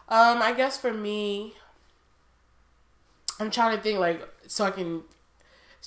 um, 0.09 0.43
I 0.43 0.53
guess 0.57 0.79
for 0.79 0.93
me, 0.93 1.55
I'm 3.41 3.51
trying 3.51 3.77
to 3.77 3.83
think 3.83 3.99
like 3.99 4.29
so 4.47 4.65
I 4.65 4.71
can 4.71 5.03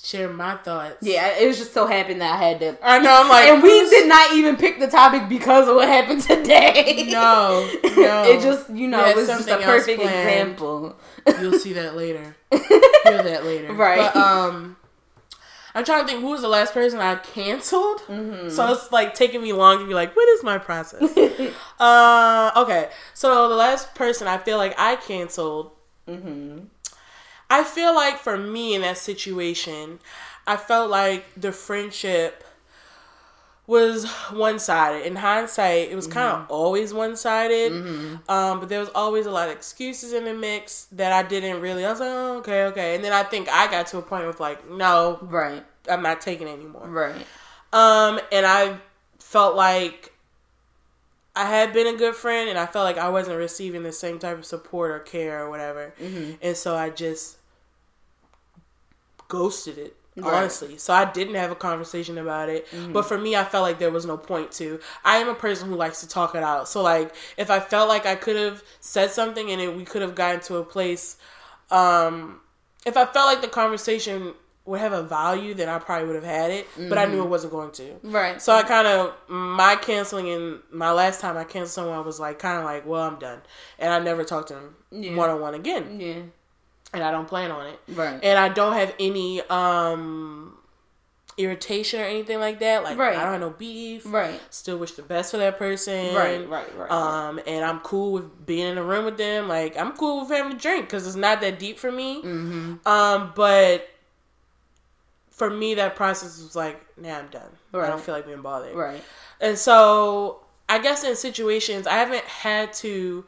share 0.04 0.28
my 0.28 0.56
thoughts. 0.56 0.96
Yeah, 1.00 1.38
it 1.38 1.46
was 1.46 1.58
just 1.58 1.72
so 1.72 1.86
happened 1.86 2.20
that 2.20 2.34
I 2.34 2.36
had 2.36 2.60
to. 2.60 2.78
I 2.82 2.98
know. 2.98 3.22
I'm 3.22 3.28
like, 3.28 3.48
and 3.48 3.62
we 3.62 3.68
did 3.90 4.08
not 4.08 4.34
even 4.34 4.56
pick 4.56 4.78
the 4.78 4.86
topic 4.86 5.28
because 5.28 5.68
of 5.68 5.76
what 5.76 5.88
happened 5.88 6.22
today. 6.22 7.08
No, 7.10 7.68
no. 7.96 8.24
it 8.26 8.40
just 8.40 8.70
you 8.70 8.88
know 8.88 9.04
it 9.04 9.16
was 9.16 9.28
just 9.28 9.48
a 9.48 9.58
perfect 9.58 10.00
example. 10.00 10.96
You'll 11.40 11.58
see 11.58 11.72
that 11.74 11.96
later. 11.96 12.36
Hear 12.50 13.22
that 13.22 13.44
later. 13.44 13.72
Right. 13.72 14.12
But, 14.12 14.16
um. 14.16 14.76
I'm 15.74 15.84
trying 15.84 16.00
to 16.00 16.08
think 16.08 16.22
who 16.22 16.30
was 16.30 16.40
the 16.40 16.48
last 16.48 16.74
person 16.74 16.98
I 16.98 17.14
canceled. 17.16 17.98
Mm-hmm. 18.08 18.48
So 18.48 18.72
it's 18.72 18.90
like 18.90 19.14
taking 19.14 19.40
me 19.40 19.52
long 19.52 19.78
to 19.78 19.86
be 19.86 19.94
like, 19.94 20.16
what 20.16 20.28
is 20.30 20.42
my 20.42 20.58
process? 20.58 21.16
uh, 21.78 22.50
okay. 22.56 22.88
So 23.14 23.48
the 23.48 23.54
last 23.54 23.94
person 23.94 24.26
I 24.26 24.38
feel 24.38 24.56
like 24.56 24.74
I 24.76 24.96
canceled 24.96 25.70
mm-hmm. 26.08 26.64
I 27.50 27.64
feel 27.64 27.94
like 27.94 28.18
for 28.18 28.36
me 28.36 28.74
in 28.74 28.82
that 28.82 28.98
situation, 28.98 30.00
I 30.46 30.56
felt 30.56 30.90
like 30.90 31.24
the 31.36 31.52
friendship 31.52 32.44
was 33.66 34.10
one 34.30 34.58
sided. 34.58 35.06
In 35.06 35.16
hindsight, 35.16 35.90
it 35.90 35.94
was 35.94 36.06
kind 36.06 36.26
of 36.26 36.42
mm-hmm. 36.44 36.52
always 36.52 36.94
one 36.94 37.16
sided. 37.16 37.72
Mm-hmm. 37.72 38.30
Um, 38.30 38.60
but 38.60 38.70
there 38.70 38.80
was 38.80 38.88
always 38.94 39.26
a 39.26 39.30
lot 39.30 39.48
of 39.48 39.54
excuses 39.54 40.14
in 40.14 40.24
the 40.24 40.32
mix 40.32 40.84
that 40.92 41.12
I 41.12 41.22
didn't 41.26 41.60
really. 41.60 41.84
I 41.84 41.90
was 41.90 42.00
like, 42.00 42.08
oh, 42.10 42.38
okay, 42.38 42.64
okay. 42.64 42.94
And 42.94 43.04
then 43.04 43.12
I 43.12 43.22
think 43.24 43.48
I 43.50 43.70
got 43.70 43.86
to 43.88 43.98
a 43.98 44.02
point 44.02 44.24
of 44.24 44.40
like, 44.40 44.70
no, 44.70 45.18
right, 45.22 45.64
I'm 45.88 46.02
not 46.02 46.22
taking 46.22 46.48
it 46.48 46.52
anymore. 46.52 46.88
Right. 46.88 47.26
Um, 47.72 48.20
and 48.32 48.46
I 48.46 48.78
felt 49.18 49.54
like 49.54 50.12
I 51.36 51.44
had 51.44 51.72
been 51.72 51.86
a 51.86 51.96
good 51.96 52.14
friend, 52.14 52.48
and 52.48 52.58
I 52.58 52.66
felt 52.66 52.84
like 52.84 52.98
I 52.98 53.10
wasn't 53.10 53.36
receiving 53.38 53.82
the 53.82 53.92
same 53.92 54.18
type 54.18 54.38
of 54.38 54.44
support 54.44 54.90
or 54.90 54.98
care 54.98 55.44
or 55.44 55.50
whatever. 55.50 55.94
Mm-hmm. 56.00 56.32
And 56.42 56.56
so 56.56 56.74
I 56.74 56.90
just 56.90 57.37
ghosted 59.28 59.78
it. 59.78 59.96
Right. 60.16 60.34
Honestly, 60.34 60.78
so 60.78 60.92
I 60.92 61.04
didn't 61.10 61.36
have 61.36 61.52
a 61.52 61.54
conversation 61.54 62.18
about 62.18 62.48
it. 62.48 62.68
Mm-hmm. 62.70 62.92
But 62.92 63.02
for 63.02 63.16
me, 63.16 63.36
I 63.36 63.44
felt 63.44 63.62
like 63.62 63.78
there 63.78 63.90
was 63.90 64.04
no 64.04 64.16
point 64.16 64.50
to. 64.52 64.80
I 65.04 65.18
am 65.18 65.28
a 65.28 65.34
person 65.34 65.68
who 65.68 65.76
likes 65.76 66.00
to 66.00 66.08
talk 66.08 66.34
it 66.34 66.42
out. 66.42 66.68
So 66.68 66.82
like, 66.82 67.14
if 67.36 67.50
I 67.50 67.60
felt 67.60 67.88
like 67.88 68.04
I 68.04 68.16
could 68.16 68.34
have 68.34 68.64
said 68.80 69.10
something 69.10 69.50
and 69.50 69.60
it, 69.60 69.76
we 69.76 69.84
could 69.84 70.02
have 70.02 70.14
gotten 70.16 70.40
to 70.42 70.56
a 70.56 70.64
place, 70.64 71.18
um, 71.70 72.40
if 72.84 72.96
I 72.96 73.04
felt 73.06 73.26
like 73.26 73.42
the 73.42 73.48
conversation 73.48 74.34
would 74.64 74.80
have 74.80 74.92
a 74.92 75.02
value, 75.02 75.54
then 75.54 75.68
I 75.68 75.78
probably 75.78 76.06
would 76.08 76.16
have 76.16 76.24
had 76.24 76.50
it. 76.50 76.68
Mm-hmm. 76.72 76.88
But 76.88 76.98
I 76.98 77.04
knew 77.04 77.18
it 77.18 77.20
mm-hmm. 77.20 77.30
wasn't 77.30 77.52
going 77.52 77.70
to. 77.72 78.00
Right. 78.02 78.42
So 78.42 78.52
I 78.52 78.64
kind 78.64 78.88
of 78.88 79.14
my 79.28 79.76
canceling 79.76 80.30
and 80.30 80.60
my 80.72 80.90
last 80.90 81.20
time 81.20 81.36
I 81.36 81.44
canceled 81.44 81.68
someone 81.68 81.96
I 81.96 82.00
was 82.00 82.18
like 82.18 82.40
kind 82.40 82.58
of 82.58 82.64
like, 82.64 82.84
well, 82.86 83.02
I'm 83.02 83.20
done, 83.20 83.40
and 83.78 83.92
I 83.92 84.00
never 84.00 84.24
talked 84.24 84.48
to 84.48 84.54
them 84.54 85.16
one 85.16 85.30
on 85.30 85.40
one 85.40 85.54
again. 85.54 86.00
Yeah 86.00 86.22
and 86.92 87.02
I 87.02 87.10
don't 87.10 87.28
plan 87.28 87.50
on 87.50 87.66
it. 87.66 87.80
Right. 87.88 88.18
And 88.22 88.38
I 88.38 88.48
don't 88.48 88.72
have 88.74 88.94
any 88.98 89.40
um 89.42 90.56
irritation 91.36 92.00
or 92.00 92.04
anything 92.04 92.40
like 92.40 92.58
that. 92.58 92.82
Like 92.82 92.98
right. 92.98 93.16
I 93.16 93.22
don't 93.22 93.32
have 93.32 93.40
no 93.40 93.50
beef. 93.50 94.02
Right. 94.06 94.40
Still 94.50 94.78
wish 94.78 94.92
the 94.92 95.02
best 95.02 95.30
for 95.30 95.36
that 95.38 95.58
person. 95.58 96.14
Right. 96.14 96.46
Right. 96.48 96.76
Right. 96.76 96.90
Um, 96.90 97.40
and 97.46 97.64
I'm 97.64 97.80
cool 97.80 98.12
with 98.12 98.46
being 98.46 98.66
in 98.66 98.76
a 98.76 98.82
room 98.82 99.04
with 99.04 99.16
them. 99.16 99.48
Like 99.48 99.78
I'm 99.78 99.92
cool 99.92 100.22
with 100.22 100.30
having 100.30 100.52
a 100.52 100.58
drink 100.58 100.86
because 100.86 101.06
it's 101.06 101.16
not 101.16 101.40
that 101.40 101.58
deep 101.58 101.78
for 101.78 101.92
me. 101.92 102.22
Mm-hmm. 102.22 102.88
Um, 102.88 103.32
but 103.36 103.88
for 105.30 105.48
me, 105.48 105.74
that 105.74 105.94
process 105.94 106.42
was 106.42 106.56
like, 106.56 106.84
nah, 106.98 107.18
I'm 107.18 107.28
done. 107.28 107.50
Right. 107.72 107.86
I 107.86 107.90
don't 107.90 108.00
feel 108.00 108.14
like 108.14 108.26
being 108.26 108.42
bothered. 108.42 108.74
Right. 108.74 109.02
And 109.40 109.56
so 109.56 110.40
I 110.68 110.80
guess 110.80 111.04
in 111.04 111.14
situations 111.14 111.86
I 111.86 111.94
haven't 111.94 112.24
had 112.24 112.72
to 112.74 113.24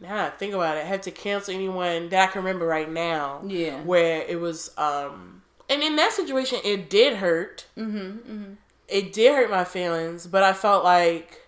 now 0.00 0.26
I 0.26 0.30
think 0.30 0.54
about 0.54 0.76
it, 0.76 0.80
I 0.80 0.86
had 0.86 1.02
to 1.04 1.10
cancel 1.10 1.54
anyone 1.54 2.08
that 2.10 2.28
I 2.28 2.32
can 2.32 2.42
remember 2.42 2.66
right 2.66 2.90
now. 2.90 3.42
Yeah. 3.46 3.82
Where 3.82 4.22
it 4.22 4.40
was, 4.40 4.70
um, 4.76 5.42
and 5.68 5.82
in 5.82 5.96
that 5.96 6.12
situation, 6.12 6.58
it 6.64 6.90
did 6.90 7.16
hurt. 7.16 7.66
Mm-hmm, 7.76 7.96
mm-hmm. 7.98 8.52
It 8.88 9.12
did 9.12 9.34
hurt 9.34 9.50
my 9.50 9.64
feelings, 9.64 10.26
but 10.26 10.42
I 10.42 10.52
felt 10.52 10.84
like, 10.84 11.46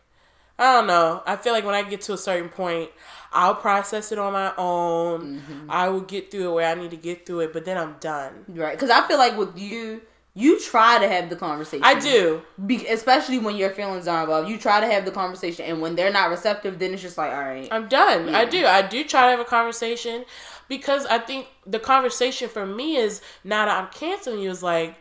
I 0.58 0.72
don't 0.74 0.86
know. 0.86 1.22
I 1.26 1.36
feel 1.36 1.52
like 1.52 1.64
when 1.64 1.74
I 1.74 1.82
get 1.82 2.00
to 2.02 2.14
a 2.14 2.18
certain 2.18 2.48
point, 2.48 2.90
I'll 3.32 3.56
process 3.56 4.12
it 4.12 4.18
on 4.18 4.32
my 4.32 4.54
own. 4.56 5.40
Mm-hmm. 5.40 5.70
I 5.70 5.88
will 5.88 6.00
get 6.00 6.30
through 6.30 6.50
it 6.50 6.54
where 6.54 6.70
I 6.70 6.74
need 6.74 6.92
to 6.92 6.96
get 6.96 7.26
through 7.26 7.40
it, 7.40 7.52
but 7.52 7.64
then 7.64 7.76
I'm 7.76 7.96
done. 7.98 8.44
Right. 8.48 8.72
Because 8.72 8.90
I 8.90 9.06
feel 9.08 9.18
like 9.18 9.36
with 9.36 9.58
you, 9.58 10.02
you 10.36 10.60
try 10.60 10.98
to 10.98 11.08
have 11.08 11.30
the 11.30 11.36
conversation. 11.36 11.84
I 11.84 11.98
do, 11.98 12.42
Be- 12.66 12.86
especially 12.88 13.38
when 13.38 13.54
your 13.54 13.70
feelings 13.70 14.08
are 14.08 14.22
involved. 14.22 14.48
You 14.48 14.58
try 14.58 14.80
to 14.80 14.86
have 14.86 15.04
the 15.04 15.12
conversation, 15.12 15.64
and 15.64 15.80
when 15.80 15.94
they're 15.94 16.12
not 16.12 16.30
receptive, 16.30 16.80
then 16.80 16.92
it's 16.92 17.02
just 17.02 17.16
like, 17.16 17.32
all 17.32 17.40
right, 17.40 17.68
I'm 17.70 17.88
done. 17.88 18.28
Yeah. 18.28 18.38
I 18.38 18.46
mm. 18.46 18.50
do. 18.50 18.66
I 18.66 18.82
do 18.82 19.04
try 19.04 19.22
to 19.22 19.28
have 19.28 19.40
a 19.40 19.44
conversation 19.44 20.24
because 20.68 21.06
I 21.06 21.18
think 21.18 21.46
the 21.64 21.78
conversation 21.78 22.48
for 22.48 22.66
me 22.66 22.96
is 22.96 23.22
now 23.44 23.66
that 23.66 23.82
I'm 23.82 23.90
canceling 23.90 24.40
you 24.40 24.50
is 24.50 24.62
like. 24.62 24.96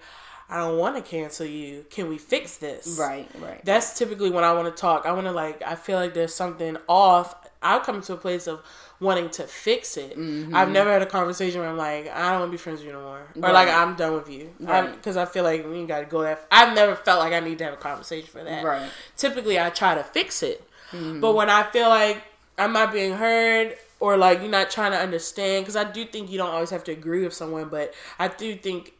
I 0.49 0.57
don't 0.57 0.77
want 0.77 0.97
to 0.97 1.01
cancel 1.01 1.47
you. 1.47 1.85
Can 1.89 2.09
we 2.09 2.19
fix 2.19 2.57
this? 2.57 2.97
Right, 2.99 3.27
right. 3.39 3.63
That's 3.65 3.97
typically 3.97 4.29
when 4.29 4.43
I 4.43 4.53
want 4.53 4.67
to 4.67 4.79
talk. 4.79 5.05
I 5.05 5.13
want 5.13 5.25
to 5.25 5.31
like. 5.31 5.63
I 5.65 5.73
feel 5.73 5.97
like 5.97 6.13
there's 6.13 6.35
something 6.35 6.77
off. 6.87 7.33
I'll 7.63 7.79
come 7.79 8.01
to 8.01 8.13
a 8.13 8.17
place 8.17 8.45
of 8.45 8.61
wanting 8.99 9.29
to 9.31 9.43
fix 9.43 9.97
it. 9.97 10.17
Mm-hmm. 10.17 10.55
I've 10.55 10.69
never 10.69 10.91
had 10.91 11.01
a 11.01 11.05
conversation 11.05 11.59
where 11.59 11.69
I'm 11.69 11.77
like, 11.77 12.09
I 12.09 12.31
don't 12.31 12.39
want 12.41 12.49
to 12.49 12.51
be 12.51 12.57
friends 12.57 12.79
with 12.79 12.87
you 12.87 12.93
no 12.93 13.01
more, 13.01 13.17
or 13.19 13.27
Right. 13.35 13.51
like 13.53 13.67
I'm 13.69 13.95
done 13.95 14.13
with 14.13 14.29
you, 14.29 14.53
Right. 14.59 14.91
because 14.95 15.17
I 15.17 15.25
feel 15.25 15.43
like 15.43 15.65
we 15.67 15.77
ain't 15.77 15.87
got 15.87 15.99
to 15.99 16.05
go 16.05 16.21
that. 16.21 16.45
I've 16.51 16.73
never 16.75 16.95
felt 16.95 17.19
like 17.19 17.33
I 17.33 17.39
need 17.41 17.57
to 17.57 17.63
have 17.65 17.73
a 17.73 17.77
conversation 17.77 18.27
for 18.29 18.43
that. 18.43 18.63
Right. 18.63 18.89
Typically, 19.17 19.59
I 19.59 19.69
try 19.69 19.95
to 19.95 20.03
fix 20.03 20.41
it, 20.43 20.63
Mm-hmm. 20.91 21.19
but 21.21 21.33
when 21.33 21.49
I 21.49 21.63
feel 21.63 21.89
like 21.89 22.23
I'm 22.57 22.71
not 22.73 22.91
being 22.93 23.13
heard. 23.13 23.75
Or 23.99 24.17
like 24.17 24.41
you're 24.41 24.49
not 24.49 24.69
trying 24.69 24.91
to 24.91 24.97
understand, 24.97 25.63
because 25.63 25.77
I 25.77 25.85
do 25.89 26.03
think 26.03 26.29
you 26.29 26.37
don't 26.37 26.49
always 26.49 26.71
have 26.71 26.83
to 26.85 26.91
agree 26.91 27.23
with 27.23 27.33
someone, 27.33 27.69
but 27.69 27.93
I 28.19 28.27
do 28.27 28.53
think 28.53 28.91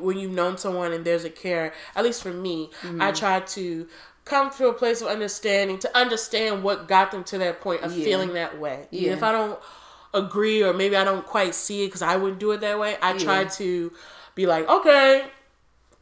when 0.00 0.18
you've 0.18 0.32
known 0.32 0.58
someone 0.58 0.92
and 0.92 1.04
there's 1.04 1.24
a 1.24 1.30
care, 1.30 1.72
at 1.94 2.02
least 2.02 2.24
for 2.24 2.32
me, 2.32 2.70
Mm-hmm. 2.80 3.00
I 3.00 3.12
try 3.12 3.38
to 3.38 3.86
come 4.24 4.50
to 4.50 4.68
a 4.68 4.72
place 4.72 5.00
of 5.02 5.08
understanding 5.08 5.78
to 5.80 5.96
understand 5.96 6.62
what 6.62 6.88
got 6.88 7.10
them 7.10 7.24
to 7.24 7.38
that 7.38 7.60
point 7.60 7.82
of 7.82 7.92
Yeah. 7.92 8.04
feeling 8.04 8.34
that 8.34 8.58
way. 8.58 8.86
Even 8.92 9.10
Yeah. 9.10 9.16
If 9.16 9.22
I 9.22 9.32
don't 9.32 9.58
agree 10.14 10.62
or 10.62 10.72
maybe 10.72 10.96
I 10.96 11.04
don't 11.04 11.26
quite 11.26 11.54
see 11.54 11.84
it 11.84 11.86
because 11.88 12.02
I 12.02 12.16
wouldn't 12.16 12.38
do 12.38 12.52
it 12.52 12.60
that 12.60 12.78
way, 12.78 12.96
I 13.02 13.14
try 13.14 13.44
to 13.44 13.92
be 14.34 14.46
like, 14.46 14.68
okay, 14.68 15.26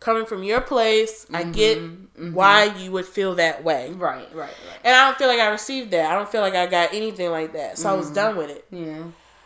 coming 0.01 0.27
from 0.27 0.43
your 0.43 0.61
place, 0.61 1.27
I 1.33 1.45
get 1.45 1.79
Mm-hmm. 1.79 2.35
why 2.35 2.65
you 2.65 2.93
would 2.93 3.07
feel 3.07 3.35
that 3.37 3.65
way. 3.65 3.93
Right, 3.93 4.29
right, 4.35 4.35
right. 4.35 4.81
And 4.85 4.95
I 4.95 5.07
don't 5.07 5.17
feel 5.19 5.29
like 5.29 5.41
I 5.41 5.49
received 5.49 5.91
that. 5.93 6.11
I 6.11 6.15
don't 6.15 6.29
feel 6.29 6.43
like 6.43 6.55
I 6.55 6.67
got 6.67 6.93
anything 6.93 7.31
like 7.31 7.53
that. 7.55 7.79
So 7.79 7.89
I 7.89 7.93
Mm-hmm. 7.93 7.99
was 7.99 8.11
done 8.11 8.37
with 8.37 8.51
it. 8.51 8.65
Yeah. 8.71 9.05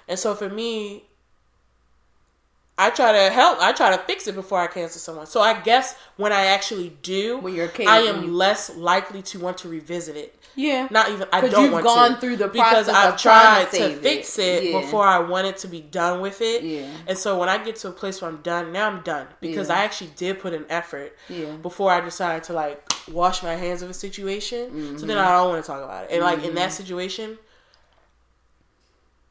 And 0.09 0.19
so 0.19 0.35
for 0.35 0.49
me, 0.49 1.05
I 2.77 2.91
try 2.91 3.13
to 3.13 3.31
help. 3.33 3.61
I 3.61 3.73
try 3.73 3.97
to 3.97 4.03
fix 4.03 4.27
it 4.27 4.35
before 4.35 4.59
I 4.59 4.67
cancel 4.67 4.99
someone. 5.01 5.27
So 5.27 5.41
I 5.41 5.61
guess 5.61 5.95
when 6.17 6.33
I 6.33 6.47
actually 6.47 6.97
do, 7.03 7.39
When 7.39 7.55
you're 7.55 7.71
I 7.87 7.99
am 8.01 8.25
you- 8.25 8.33
less 8.33 8.75
likely 8.75 9.23
to 9.23 9.39
want 9.39 9.59
to 9.59 9.69
revisit 9.69 10.17
it. 10.17 10.35
Yeah. 10.57 10.87
Not 10.91 11.09
even 11.11 11.27
I 11.33 11.41
don't 11.49 11.65
you've 11.65 11.73
want 11.73 11.85
gone 11.85 12.11
to 12.15 12.17
through 12.21 12.37
the 12.37 12.47
because 12.49 12.89
I've 12.89 13.17
tried 13.21 13.71
to 13.73 13.79
to, 13.91 13.97
fix 13.97 14.39
it. 14.39 14.43
it 14.65 14.65
Yeah. 14.73 14.81
before 14.81 15.05
I 15.07 15.19
wanted 15.19 15.57
to 15.59 15.69
be 15.69 15.81
done 15.81 16.21
with 16.21 16.41
it. 16.43 16.63
Yeah. 16.63 16.87
And 17.09 17.19
so 17.19 17.39
when 17.39 17.49
I 17.49 17.59
get 17.59 17.77
to 17.77 17.89
a 17.89 17.93
place 17.93 18.21
where 18.23 18.31
I'm 18.31 18.39
done, 18.43 18.73
now 18.73 18.89
I'm 18.89 19.03
done 19.03 19.27
because 19.41 19.69
Yeah. 19.69 19.77
I 19.77 19.79
actually 19.85 20.11
did 20.17 20.39
put 20.41 20.53
an 20.53 20.65
effort 20.69 21.17
Yeah. 21.29 21.47
before 21.63 21.91
I 21.93 22.01
decided 22.01 22.45
to 22.45 22.53
like 22.53 22.89
wash 23.11 23.43
my 23.43 23.55
hands 23.55 23.83
of 23.83 23.91
a 23.91 23.95
situation. 23.95 24.71
So 24.71 24.77
Mm-hmm. 24.77 25.07
then 25.09 25.19
I 25.19 25.33
don't 25.33 25.49
want 25.51 25.65
to 25.65 25.67
talk 25.71 25.83
about 25.83 26.05
it. 26.05 26.11
And 26.13 26.23
like 26.23 26.45
in 26.45 26.55
that 26.55 26.73
situation, 26.73 27.37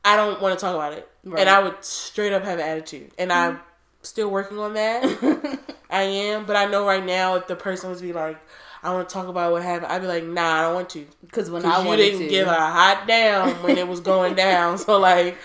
I 0.04 0.16
don't 0.16 0.42
want 0.42 0.58
to 0.58 0.64
talk 0.64 0.76
about 0.76 0.94
it. 0.94 1.08
Right. 1.24 1.42
And 1.42 1.50
I 1.50 1.64
would 1.64 1.84
straight 1.84 2.34
up 2.34 2.44
have 2.44 2.60
an 2.60 2.66
attitude. 2.66 3.12
And 3.18 3.32
I'm 3.32 3.60
still 4.02 4.30
working 4.30 4.60
on 4.60 4.74
that. 4.74 5.60
I 5.90 6.02
am, 6.04 6.46
but 6.46 6.56
I 6.56 6.66
know 6.66 6.86
right 6.86 7.06
now 7.06 7.36
if 7.36 7.48
the 7.48 7.56
person 7.56 7.90
was 7.90 8.02
be 8.02 8.14
like, 8.14 8.40
I 8.82 8.92
want 8.94 9.08
to 9.08 9.14
talk 9.14 9.28
about 9.28 9.54
what 9.54 9.64
happened, 9.64 9.92
I'd 9.92 10.02
be 10.02 10.08
like, 10.08 10.26
nah, 10.26 10.60
I 10.60 10.62
don't 10.64 10.74
want 10.76 10.90
to. 10.90 11.08
Because 11.22 11.50
when 11.50 11.66
I 11.66 11.82
Because 11.82 11.86
you 11.86 11.96
didn't 11.96 12.20
to, 12.20 12.28
give 12.28 12.48
a 12.48 12.54
hot 12.54 13.08
down 13.08 13.64
when 13.64 13.78
it 13.78 13.88
was 13.88 14.02
going 14.02 14.36
down. 14.36 14.78
So 14.84 15.00
like 15.00 15.38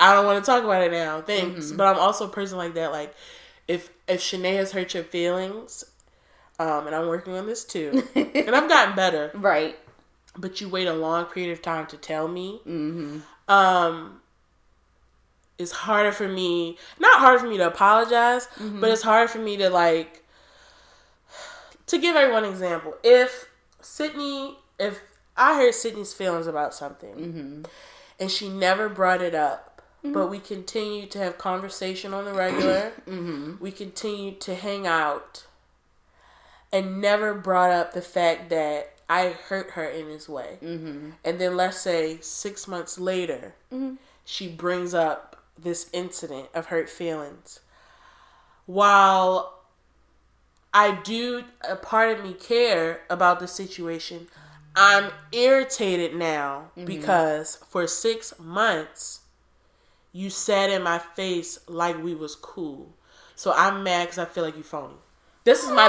I 0.00 0.14
don't 0.14 0.24
want 0.26 0.42
to 0.42 0.50
talk 0.50 0.64
about 0.64 0.82
it 0.82 0.92
now. 0.92 1.20
Thanks. 1.20 1.66
Mm-hmm. 1.66 1.76
But 1.76 1.88
I'm 1.88 1.98
also 1.98 2.26
a 2.26 2.30
person 2.30 2.56
like 2.56 2.74
that. 2.74 2.92
Like 2.92 3.14
if 3.68 3.90
if 4.08 4.20
Shanae 4.20 4.56
has 4.56 4.72
hurt 4.72 4.94
your 4.94 5.04
feelings, 5.04 5.84
um, 6.58 6.86
and 6.86 6.94
I'm 6.96 7.06
working 7.06 7.34
on 7.34 7.46
this 7.46 7.64
too. 7.64 8.02
and 8.14 8.54
I've 8.54 8.68
gotten 8.68 8.94
better. 8.96 9.30
right. 9.34 9.76
But 10.38 10.60
you 10.60 10.68
wait 10.68 10.86
a 10.86 10.92
long 10.92 11.24
period 11.26 11.52
of 11.52 11.62
time 11.62 11.86
to 11.86 11.96
tell 11.96 12.28
me. 12.28 12.60
Mm-hmm. 12.66 13.20
Um 13.48 14.20
it's 15.58 15.72
harder 15.72 16.12
for 16.12 16.28
me 16.28 16.76
not 16.98 17.18
hard 17.20 17.40
for 17.40 17.46
me 17.46 17.56
to 17.56 17.66
apologize, 17.66 18.46
Mm-hmm. 18.58 18.80
but 18.80 18.90
it's 18.90 19.02
hard 19.02 19.30
for 19.30 19.38
me 19.38 19.56
to 19.56 19.70
like 19.70 20.22
to 21.86 21.98
give 21.98 22.16
everyone 22.16 22.44
an 22.44 22.50
example. 22.50 22.94
If 23.02 23.48
Sydney 23.80 24.56
if 24.78 25.00
I 25.36 25.54
heard 25.56 25.74
Sydney's 25.74 26.12
feelings 26.12 26.46
about 26.46 26.74
something 26.74 27.14
Mm-hmm. 27.14 27.62
and 28.20 28.30
she 28.30 28.48
never 28.48 28.88
brought 28.88 29.22
it 29.22 29.34
up, 29.34 29.82
but 30.02 30.28
we 30.30 30.38
continued 30.38 31.10
to 31.12 31.18
have 31.18 31.36
conversation 31.38 32.12
on 32.14 32.24
the 32.24 32.32
regular. 32.34 32.92
Mm-hmm. 33.06 33.54
We 33.62 33.70
continued 33.72 34.40
to 34.42 34.54
hang 34.54 34.86
out 34.86 35.46
and 36.72 37.00
never 37.00 37.32
brought 37.34 37.70
up 37.70 37.92
the 37.92 38.02
fact 38.02 38.50
that 38.50 38.92
I 39.08 39.28
hurt 39.30 39.72
her 39.72 39.84
in 39.84 40.08
this 40.08 40.28
way. 40.28 40.58
Mm-hmm. 40.62 41.10
And 41.24 41.40
then 41.40 41.56
let's 41.56 41.78
say 41.78 42.18
six 42.20 42.66
months 42.66 42.98
later, 42.98 43.54
she 44.24 44.48
brings 44.48 44.94
up 44.94 45.44
this 45.58 45.88
incident 45.92 46.48
of 46.54 46.66
hurt 46.66 46.90
feelings. 46.90 47.60
While 48.66 49.60
I 50.74 51.00
do, 51.02 51.44
a 51.68 51.76
part 51.76 52.18
of 52.18 52.24
me 52.24 52.34
care 52.34 53.02
about 53.08 53.40
the 53.40 53.48
situation, 53.48 54.26
I'm 54.74 55.10
irritated 55.32 56.14
now 56.14 56.70
because 56.84 57.56
for 57.68 57.86
six 57.86 58.34
months, 58.38 59.20
you 60.12 60.30
sat 60.30 60.70
in 60.70 60.82
my 60.82 60.98
face 60.98 61.58
like 61.68 62.02
we 62.02 62.14
was 62.14 62.34
cool. 62.34 62.94
So 63.34 63.52
I'm 63.54 63.82
mad 63.82 64.04
because 64.04 64.18
I 64.18 64.24
feel 64.24 64.44
like 64.44 64.56
you 64.56 64.62
phony. 64.62 64.94
This 65.46 65.62
is 65.62 65.70
my 65.70 65.88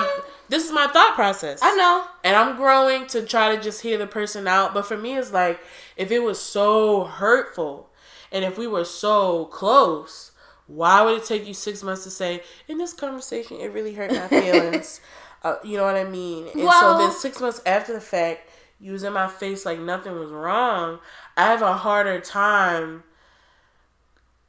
this 0.49 0.63
is 0.65 0.71
my 0.71 0.85
thought 0.87 1.15
process. 1.15 1.59
I 1.63 1.75
know. 1.75 2.05
And 2.23 2.35
I'm 2.37 2.55
growing 2.55 3.07
to 3.07 3.25
try 3.25 3.55
to 3.55 3.61
just 3.61 3.81
hear 3.81 3.97
the 3.97 4.05
person 4.07 4.47
out. 4.47 4.73
But 4.73 4.85
for 4.85 4.95
me, 4.95 5.17
it's 5.17 5.33
like 5.33 5.59
if 5.97 6.11
it 6.11 6.19
was 6.19 6.39
so 6.39 7.05
hurtful 7.05 7.89
and 8.31 8.45
if 8.45 8.57
we 8.57 8.67
were 8.67 8.85
so 8.85 9.45
close, 9.45 10.31
why 10.67 11.01
would 11.01 11.17
it 11.17 11.25
take 11.25 11.47
you 11.47 11.53
six 11.55 11.81
months 11.81 12.03
to 12.03 12.11
say, 12.11 12.43
in 12.67 12.77
this 12.77 12.93
conversation, 12.93 13.57
it 13.59 13.73
really 13.73 13.95
hurt 13.95 14.11
my 14.11 14.27
feelings? 14.41 15.01
uh, 15.43 15.55
you 15.63 15.75
know 15.75 15.83
what 15.85 15.95
I 15.95 16.03
mean? 16.03 16.47
And 16.53 16.63
Well- 16.63 16.79
so 16.79 16.97
then 16.99 17.11
six 17.11 17.41
months 17.41 17.59
after 17.65 17.93
the 17.93 18.01
fact, 18.01 18.49
you 18.79 18.91
was 18.91 19.01
in 19.03 19.13
my 19.13 19.27
face 19.27 19.65
like 19.65 19.79
nothing 19.79 20.13
was 20.19 20.29
wrong. 20.31 20.99
I 21.35 21.45
have 21.47 21.63
a 21.63 21.73
harder 21.73 22.19
time. 22.19 23.03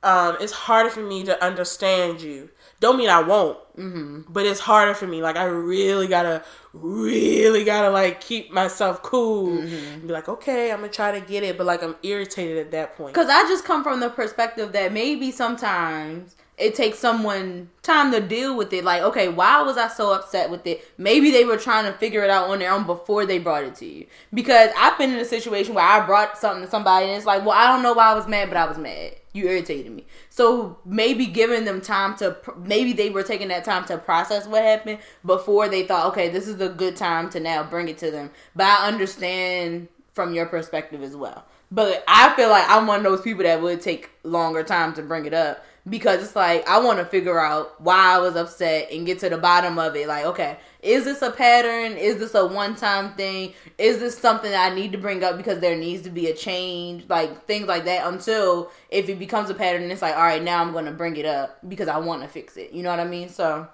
Um, 0.03 0.37
it's 0.41 0.53
harder 0.53 0.91
for 0.91 1.01
me 1.01 1.25
to 1.25 1.43
understand 1.45 2.21
you. 2.21 2.51
Don't 2.81 2.97
mean 2.97 3.09
I 3.11 3.21
won't 3.23 3.59
Mm-hmm. 3.79 4.33
but 4.33 4.45
it's 4.45 4.59
harder 4.59 4.93
for 4.93 5.07
me. 5.07 5.23
Like 5.23 5.37
I 5.37 5.45
really 5.45 6.09
gotta, 6.09 6.43
really 6.73 7.63
gotta 7.65 7.91
like 7.91 8.21
keep 8.21 8.51
myself 8.51 9.03
cool 9.03 9.59
Mm-hmm. 9.59 9.93
and 9.95 10.03
be 10.09 10.13
like, 10.13 10.29
okay, 10.29 10.73
I'm 10.73 10.81
gonna 10.81 10.91
try 10.93 11.13
to 11.13 11.25
get 11.25 11.43
it, 11.45 11.57
but 11.57 11.67
like 11.67 11.83
I'm 11.83 11.95
irritated 12.03 12.59
at 12.59 12.71
that 12.73 12.97
point. 12.97 13.15
Because 13.15 13.29
I 13.29 13.43
just 13.43 13.65
come 13.65 13.83
from 13.85 14.01
the 14.01 14.09
perspective 14.11 14.73
that 14.73 14.93
maybe 14.93 15.31
sometimes 15.31 16.35
it 16.57 16.75
takes 16.75 16.99
someone 16.99 17.71
time 17.83 18.11
to 18.11 18.21
deal 18.21 18.57
with 18.57 18.73
it. 18.73 18.83
Like, 18.83 19.03
okay, 19.03 19.29
why 19.29 19.63
was 19.63 19.77
I 19.77 19.87
so 19.87 20.13
upset 20.13 20.51
with 20.51 20.67
it? 20.67 20.85
Maybe 20.99 21.31
they 21.31 21.45
were 21.45 21.57
trying 21.57 21.85
to 21.85 21.97
figure 21.99 22.25
it 22.25 22.31
out 22.31 22.51
on 22.51 22.59
their 22.59 22.73
own 22.73 22.85
before 22.85 23.27
they 23.27 23.39
brought 23.39 23.63
it 23.63 23.77
to 23.77 23.87
you. 23.87 24.07
Because 24.35 24.71
I've 24.77 24.99
been 24.99 25.11
in 25.13 25.21
a 25.21 25.25
situation 25.25 25.75
where 25.75 25.85
I 25.85 26.05
brought 26.05 26.37
something 26.37 26.65
to 26.65 26.71
somebody 26.71 27.07
and 27.07 27.17
it's 27.17 27.27
like, 27.27 27.43
well, 27.45 27.53
I 27.57 27.69
don't 27.69 27.85
know 27.85 27.93
why 27.93 28.11
I 28.11 28.15
was 28.15 28.27
mad, 28.27 28.49
but 28.49 28.57
I 28.57 28.67
was 28.67 28.77
mad. 28.77 29.15
You 29.39 29.49
irritated 29.49 29.93
me. 29.93 30.07
So 30.31 30.79
maybe 30.85 31.27
giving 31.27 31.65
them 31.65 31.81
time 31.81 32.17
to, 32.17 32.37
maybe 32.57 32.93
they 32.93 33.11
were 33.11 33.23
taking 33.23 33.49
that 33.49 33.65
time 33.65 33.85
to 33.87 33.99
process 33.99 34.47
what 34.47 34.63
happened 34.63 34.99
before 35.25 35.69
they 35.69 35.87
thought, 35.87 36.07
okay, 36.09 36.29
this 36.29 36.49
is 36.49 36.61
a 36.61 36.69
good 36.69 36.97
time 36.97 37.31
to 37.31 37.41
now 37.41 37.63
bring 37.63 37.89
it 37.89 37.99
to 37.99 38.11
them. 38.11 38.31
But 38.55 38.67
I 38.67 38.89
understand 38.89 39.89
from 40.13 40.35
your 40.35 40.47
perspective 40.47 41.03
as 41.03 41.15
well. 41.15 41.45
But 41.71 42.03
I 42.09 42.35
feel 42.35 42.49
like 42.49 42.69
I'm 42.69 42.87
one 42.87 42.99
of 42.99 43.05
those 43.05 43.21
people 43.21 43.45
that 43.45 43.63
would 43.63 43.81
take 43.81 44.11
longer 44.25 44.63
time 44.63 44.95
to 44.95 45.03
bring 45.03 45.27
it 45.27 45.35
up 45.35 45.65
because 45.89 46.23
it's 46.23 46.37
like 46.37 46.69
I 46.69 46.79
want 46.81 46.99
to 46.99 47.05
figure 47.05 47.39
out 47.39 47.81
why 47.81 48.15
I 48.15 48.19
was 48.19 48.37
upset 48.37 48.91
and 48.93 49.07
get 49.07 49.19
to 49.21 49.29
the 49.29 49.39
bottom 49.39 49.79
of 49.79 49.95
it. 49.97 50.09
Like, 50.09 50.25
okay, 50.27 50.59
is 50.83 51.05
this 51.05 51.23
a 51.23 51.31
pattern? 51.31 51.97
Is 51.97 52.19
this 52.19 52.35
a 52.35 52.47
one 52.47 52.75
time 52.75 53.15
thing? 53.15 53.55
Is 53.79 53.99
this 53.99 54.17
something 54.19 54.51
that 54.51 54.71
I 54.73 54.75
need 54.75 54.93
to 54.93 54.99
bring 54.99 55.23
up 55.25 55.37
because 55.37 55.61
there 55.61 55.77
needs 55.77 56.03
to 56.03 56.11
be 56.11 56.29
a 56.29 56.35
change? 56.35 57.05
Like 57.09 57.45
things 57.47 57.67
like 57.67 57.85
that 57.85 58.07
until 58.07 58.71
if 58.91 59.09
it 59.09 59.19
becomes 59.19 59.51
a 59.51 59.55
pattern, 59.55 59.91
it's 59.91 60.03
like, 60.03 60.15
all 60.15 60.23
right, 60.23 60.43
now 60.43 60.63
I'm 60.63 60.73
going 60.73 60.87
to 60.87 60.93
bring 60.93 61.17
it 61.17 61.27
up 61.27 61.59
because 61.69 61.89
I 61.89 61.99
want 61.99 62.23
to 62.23 62.29
fix 62.29 62.57
it. 62.57 62.73
You 62.73 62.83
know 62.83 62.91
what 62.91 63.01
I 63.01 63.05
mean? 63.05 63.29
So. 63.29 63.69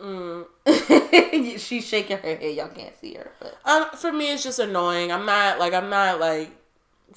Mm. 0.00 0.46
She's 1.58 1.86
shaking 1.86 2.18
her 2.18 2.36
head. 2.36 2.54
Y'all 2.54 2.68
can't 2.68 2.94
see 3.00 3.14
her, 3.14 3.32
but 3.40 3.58
Um, 3.64 3.86
for 3.96 4.12
me, 4.12 4.32
it's 4.32 4.44
just 4.44 4.58
annoying. 4.58 5.10
I'm 5.10 5.26
not 5.26 5.58
like 5.58 5.74
I'm 5.74 5.90
not 5.90 6.20
like 6.20 6.50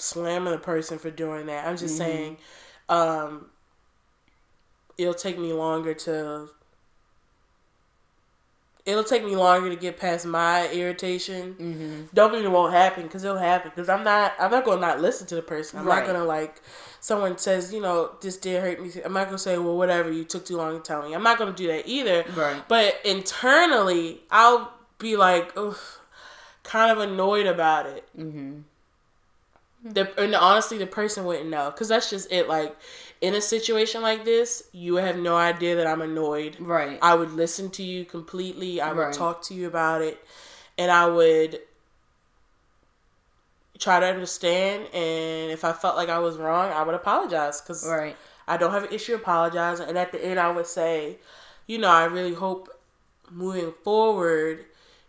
slamming 0.02 0.54
a 0.54 0.58
person 0.58 0.98
for 1.00 1.10
doing 1.12 1.46
that. 1.48 1.68
I'm 1.68 1.78
just 1.78 1.98
saying, 1.98 2.38
um, 2.90 3.48
it'll 4.98 5.14
take 5.14 5.38
me 5.40 5.54
longer 5.54 5.94
to. 5.94 6.50
It'll 8.84 9.04
take 9.04 9.24
me 9.24 9.36
longer 9.36 9.70
to 9.70 9.76
get 9.76 10.00
past 10.00 10.26
my 10.26 10.68
irritation. 10.70 11.54
Mm-hmm. 11.54 12.02
Don't 12.16 12.34
mean 12.34 12.44
it 12.44 12.50
won't 12.50 12.74
happen 12.74 13.04
because 13.04 13.24
it'll 13.24 13.38
happen. 13.38 13.72
Because 13.76 13.90
I'm 13.90 14.04
not. 14.04 14.34
I'm 14.40 14.50
not 14.50 14.66
gonna 14.66 14.82
not 14.82 15.00
listen 15.00 15.28
to 15.28 15.36
the 15.36 15.44
person. 15.44 15.78
I'm 15.80 15.86
Right. 15.86 16.00
not 16.00 16.08
gonna 16.12 16.26
like. 16.26 16.60
Someone 17.00 17.38
says, 17.38 17.72
you 17.72 17.80
know, 17.80 18.16
this 18.22 18.38
did 18.38 18.60
hurt 18.62 18.82
me. 18.82 18.92
I'm 19.06 19.14
not 19.14 19.26
gonna 19.28 19.38
say, 19.38 19.58
well, 19.60 19.78
whatever. 19.78 20.12
You 20.12 20.24
took 20.24 20.46
too 20.46 20.58
long 20.58 20.74
to 20.78 20.82
tell 20.82 21.08
me. 21.08 21.14
I'm 21.14 21.22
not 21.22 21.38
gonna 21.38 21.52
do 21.54 21.68
that 21.68 21.88
either. 21.88 22.26
Right. 22.36 22.64
But 22.68 22.96
internally, 23.06 24.22
I'll 24.32 24.74
be 24.98 25.16
like, 25.16 25.52
ugh, 25.56 25.78
kind 26.64 26.92
of 26.92 26.98
annoyed 26.98 27.46
about 27.46 27.86
it. 27.86 28.10
mm-hmm. 28.18 28.62
The 29.84 30.12
and 30.22 30.36
honestly 30.36 30.78
the 30.78 30.86
person 30.88 31.26
wouldn't 31.26 31.50
know 31.50 31.72
because 31.72 31.88
that's 31.88 32.10
just 32.10 32.32
it. 32.32 32.48
Like 32.48 32.76
in 33.20 33.34
a 33.36 33.42
situation 33.42 34.02
like 34.02 34.26
this, 34.26 34.64
you 34.72 34.94
would 34.94 35.04
have 35.04 35.18
no 35.18 35.36
idea 35.36 35.76
that 35.76 35.88
I'm 35.88 36.02
annoyed. 36.02 36.58
Right. 36.60 37.00
I 37.02 37.16
would 37.16 37.32
listen 37.32 37.70
to 37.72 37.84
you 37.84 38.06
completely. 38.06 38.80
I 38.82 38.92
would 38.94 39.00
Right. 39.00 39.14
talk 39.14 39.42
to 39.44 39.54
you 39.54 39.68
about 39.68 40.02
it, 40.02 40.24
and 40.78 40.92
I 40.92 41.08
would 41.08 41.60
try 43.80 44.00
to 44.00 44.06
understand. 44.06 44.88
And 44.94 45.52
if 45.52 45.64
I 45.66 45.74
felt 45.74 45.96
like 45.96 46.10
I 46.10 46.20
was 46.20 46.38
wrong, 46.38 46.72
I 46.72 46.84
would 46.84 46.96
apologize 46.96 47.62
because 47.62 47.86
Right. 47.88 48.16
I 48.48 48.58
don't 48.58 48.72
have 48.72 48.84
an 48.84 48.94
issue 48.94 49.16
apologizing. 49.16 49.88
And 49.90 49.98
at 49.98 50.12
the 50.12 50.24
end, 50.24 50.40
I 50.40 50.52
would 50.52 50.68
say, 50.68 51.18
you 51.68 51.78
know, 51.78 51.90
I 51.90 52.06
really 52.06 52.34
hope 52.34 52.70
moving 53.32 53.72
forward, 53.84 54.66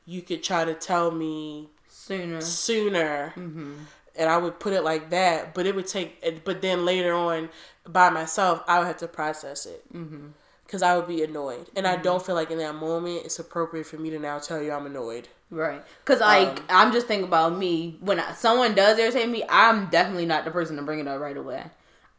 you 0.07 0.23
could 0.23 0.43
try 0.43 0.65
to 0.65 0.75
tell 0.75 1.11
me 1.11 1.69
Sooner. 1.89 2.41
sooner. 2.41 3.33
Mm-hmm. 3.37 3.75
And 4.17 4.29
I 4.29 4.37
would 4.37 4.61
put 4.61 4.73
it 4.75 4.83
like 4.85 5.11
that, 5.11 5.55
but 5.55 5.67
it 5.67 5.75
would 5.75 5.87
take. 5.87 6.45
But 6.45 6.61
then 6.63 6.85
later 6.85 7.15
on, 7.15 7.49
by 7.89 8.11
myself, 8.11 8.63
I 8.69 8.79
would 8.79 8.87
have 8.87 8.99
to 8.99 9.09
process 9.09 9.65
it 9.67 9.83
Mm-hmm. 9.93 10.29
because 10.67 10.83
I 10.83 10.97
would 10.97 11.09
be 11.09 11.23
annoyed, 11.23 11.69
and 11.77 11.87
I 11.87 11.97
don't 11.97 12.25
feel 12.25 12.35
like 12.35 12.51
in 12.51 12.59
that 12.59 12.75
moment 12.75 13.23
it's 13.25 13.39
appropriate 13.39 13.87
for 13.87 13.97
me 13.97 14.11
to 14.11 14.19
now 14.19 14.39
tell 14.39 14.63
you 14.63 14.73
I'm 14.73 14.87
annoyed. 14.87 15.29
Right. 15.51 15.83
Because, 16.05 16.21
like, 16.21 16.61
Um, 16.61 16.65
I'm 16.71 16.93
just 16.93 17.07
thinking 17.07 17.27
about 17.27 17.57
me. 17.59 17.99
When 18.01 18.19
I, 18.21 18.33
someone 18.33 18.75
does 18.75 18.99
irritate 18.99 19.29
me, 19.29 19.45
I'm 19.49 19.87
definitely 19.91 20.25
not 20.27 20.45
the 20.47 20.51
person 20.51 20.77
to 20.77 20.83
bring 20.83 20.99
it 20.99 21.07
up 21.09 21.21
right 21.21 21.37
away. 21.37 21.65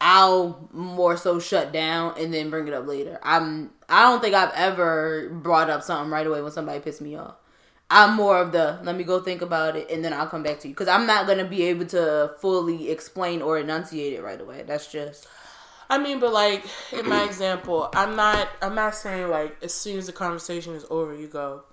I'll 0.01 0.67
more 0.71 1.15
so 1.17 1.39
shut 1.39 1.71
down 1.71 2.15
and 2.19 2.33
then 2.33 2.49
bring 2.49 2.67
it 2.67 2.73
up 2.73 2.85
later. 2.87 3.19
I'm. 3.23 3.71
I 3.87 4.03
don't 4.03 4.21
think 4.21 4.35
I've 4.35 4.53
ever 4.53 5.29
brought 5.29 5.69
up 5.69 5.81
something 5.83 6.11
right 6.11 6.27
away 6.27 6.41
when 6.41 6.51
somebody 6.51 6.79
pissed 6.79 7.01
me 7.01 7.15
off. 7.15 7.35
I'm 7.93 8.15
more 8.15 8.37
of 8.37 8.51
the 8.51 8.79
let 8.83 8.95
me 8.95 9.03
go 9.03 9.19
think 9.21 9.41
about 9.41 9.75
it 9.75 9.89
and 9.89 10.03
then 10.03 10.13
I'll 10.13 10.27
come 10.27 10.43
back 10.43 10.59
to 10.61 10.67
you 10.67 10.73
because 10.73 10.87
I'm 10.87 11.05
not 11.05 11.27
gonna 11.27 11.45
be 11.45 11.63
able 11.63 11.85
to 11.87 12.33
fully 12.39 12.89
explain 12.89 13.41
or 13.41 13.57
enunciate 13.59 14.13
it 14.13 14.23
right 14.23 14.41
away. 14.41 14.63
That's 14.65 14.91
just 14.91 15.27
I 15.89 15.97
mean, 15.99 16.19
but 16.19 16.33
like 16.33 16.65
in 16.91 17.07
my 17.07 17.23
example, 17.23 17.89
I'm 17.93 18.15
not. 18.15 18.49
I'm 18.61 18.75
not 18.75 18.95
saying 18.95 19.29
like 19.29 19.55
as 19.61 19.73
soon 19.73 19.97
as 19.99 20.07
the 20.07 20.11
conversation 20.11 20.73
is 20.73 20.85
over, 20.89 21.13
you 21.13 21.27
go. 21.27 21.63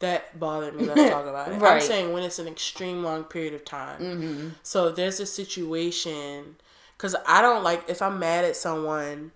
That 0.00 0.38
bothered 0.38 0.74
me. 0.74 0.84
Let's 0.84 1.10
talk 1.10 1.26
about 1.26 1.48
it. 1.52 1.62
I'm 1.62 1.80
saying 1.80 2.12
when 2.12 2.22
it's 2.22 2.38
an 2.38 2.48
extreme 2.48 3.02
long 3.02 3.24
period 3.24 3.54
of 3.54 3.64
time. 3.64 4.00
mm-hmm. 4.00 4.48
So 4.62 4.90
there's 4.90 5.20
a 5.20 5.26
situation, 5.26 6.56
because 6.96 7.14
I 7.26 7.42
don't 7.42 7.62
like 7.62 7.84
if 7.88 8.00
I'm 8.02 8.18
mad 8.18 8.44
at 8.44 8.56
someone. 8.56 9.32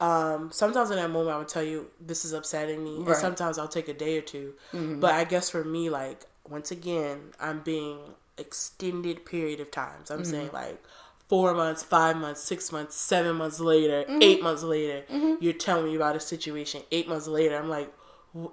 Um, 0.00 0.50
sometimes 0.52 0.90
in 0.90 0.96
that 0.96 1.10
moment, 1.10 1.34
I 1.34 1.38
would 1.38 1.48
tell 1.48 1.62
you 1.62 1.88
this 2.00 2.24
is 2.24 2.32
upsetting 2.32 2.82
me, 2.82 2.96
and 2.96 3.16
sometimes 3.16 3.58
I'll 3.58 3.68
take 3.68 3.88
a 3.88 3.94
day 3.94 4.18
or 4.18 4.22
2 4.22 4.54
Mm-hmm. 4.72 5.00
But 5.00 5.12
I 5.14 5.24
guess 5.24 5.50
for 5.50 5.64
me, 5.64 5.88
like 5.90 6.24
once 6.48 6.70
again, 6.70 7.32
I'm 7.40 7.60
being 7.60 7.98
extended 8.36 9.24
period 9.24 9.60
of 9.60 9.70
times. 9.70 10.10
I'm 10.10 10.24
saying 10.24 10.46
Mm-hmm. 10.48 10.56
like 10.56 10.82
four 11.28 11.54
months, 11.54 11.82
five 11.82 12.16
months, 12.16 12.42
six 12.42 12.70
months, 12.72 12.96
seven 12.96 13.36
months 13.36 13.60
later, 13.60 14.02
Mm-hmm. 14.02 14.18
eight 14.22 14.42
months 14.42 14.62
later, 14.62 15.04
you're 15.40 15.52
telling 15.52 15.86
me 15.86 15.94
about 15.96 16.16
a 16.16 16.20
situation. 16.20 16.82
Eight 16.90 17.08
months 17.08 17.26
later, 17.28 17.56
I'm 17.56 17.68
like, 17.70 17.92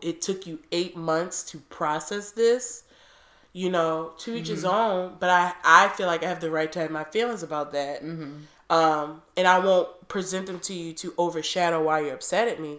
it 0.01 0.21
took 0.21 0.45
you 0.45 0.59
eight 0.71 0.95
months 0.95 1.43
to 1.51 1.57
process 1.59 2.31
this 2.31 2.83
you 3.53 3.69
know, 3.69 4.13
to 4.17 4.33
each 4.33 4.47
his 4.47 4.63
own. 4.63 5.17
But 5.19 5.29
I, 5.29 5.53
I 5.65 5.89
feel 5.89 6.07
like 6.07 6.23
I 6.23 6.29
have 6.29 6.39
the 6.39 6.49
right 6.49 6.71
to 6.71 6.79
have 6.79 6.89
my 6.89 7.03
feelings 7.03 7.43
about 7.43 7.73
that. 7.73 8.01
Um, 8.71 9.21
and 9.35 9.47
I 9.49 9.59
won't 9.59 10.07
present 10.07 10.47
them 10.47 10.59
to 10.61 10.73
you 10.73 10.93
to 10.93 11.13
overshadow 11.17 11.83
why 11.83 11.99
you're 11.99 12.13
upset 12.13 12.47
at 12.47 12.61
me 12.61 12.77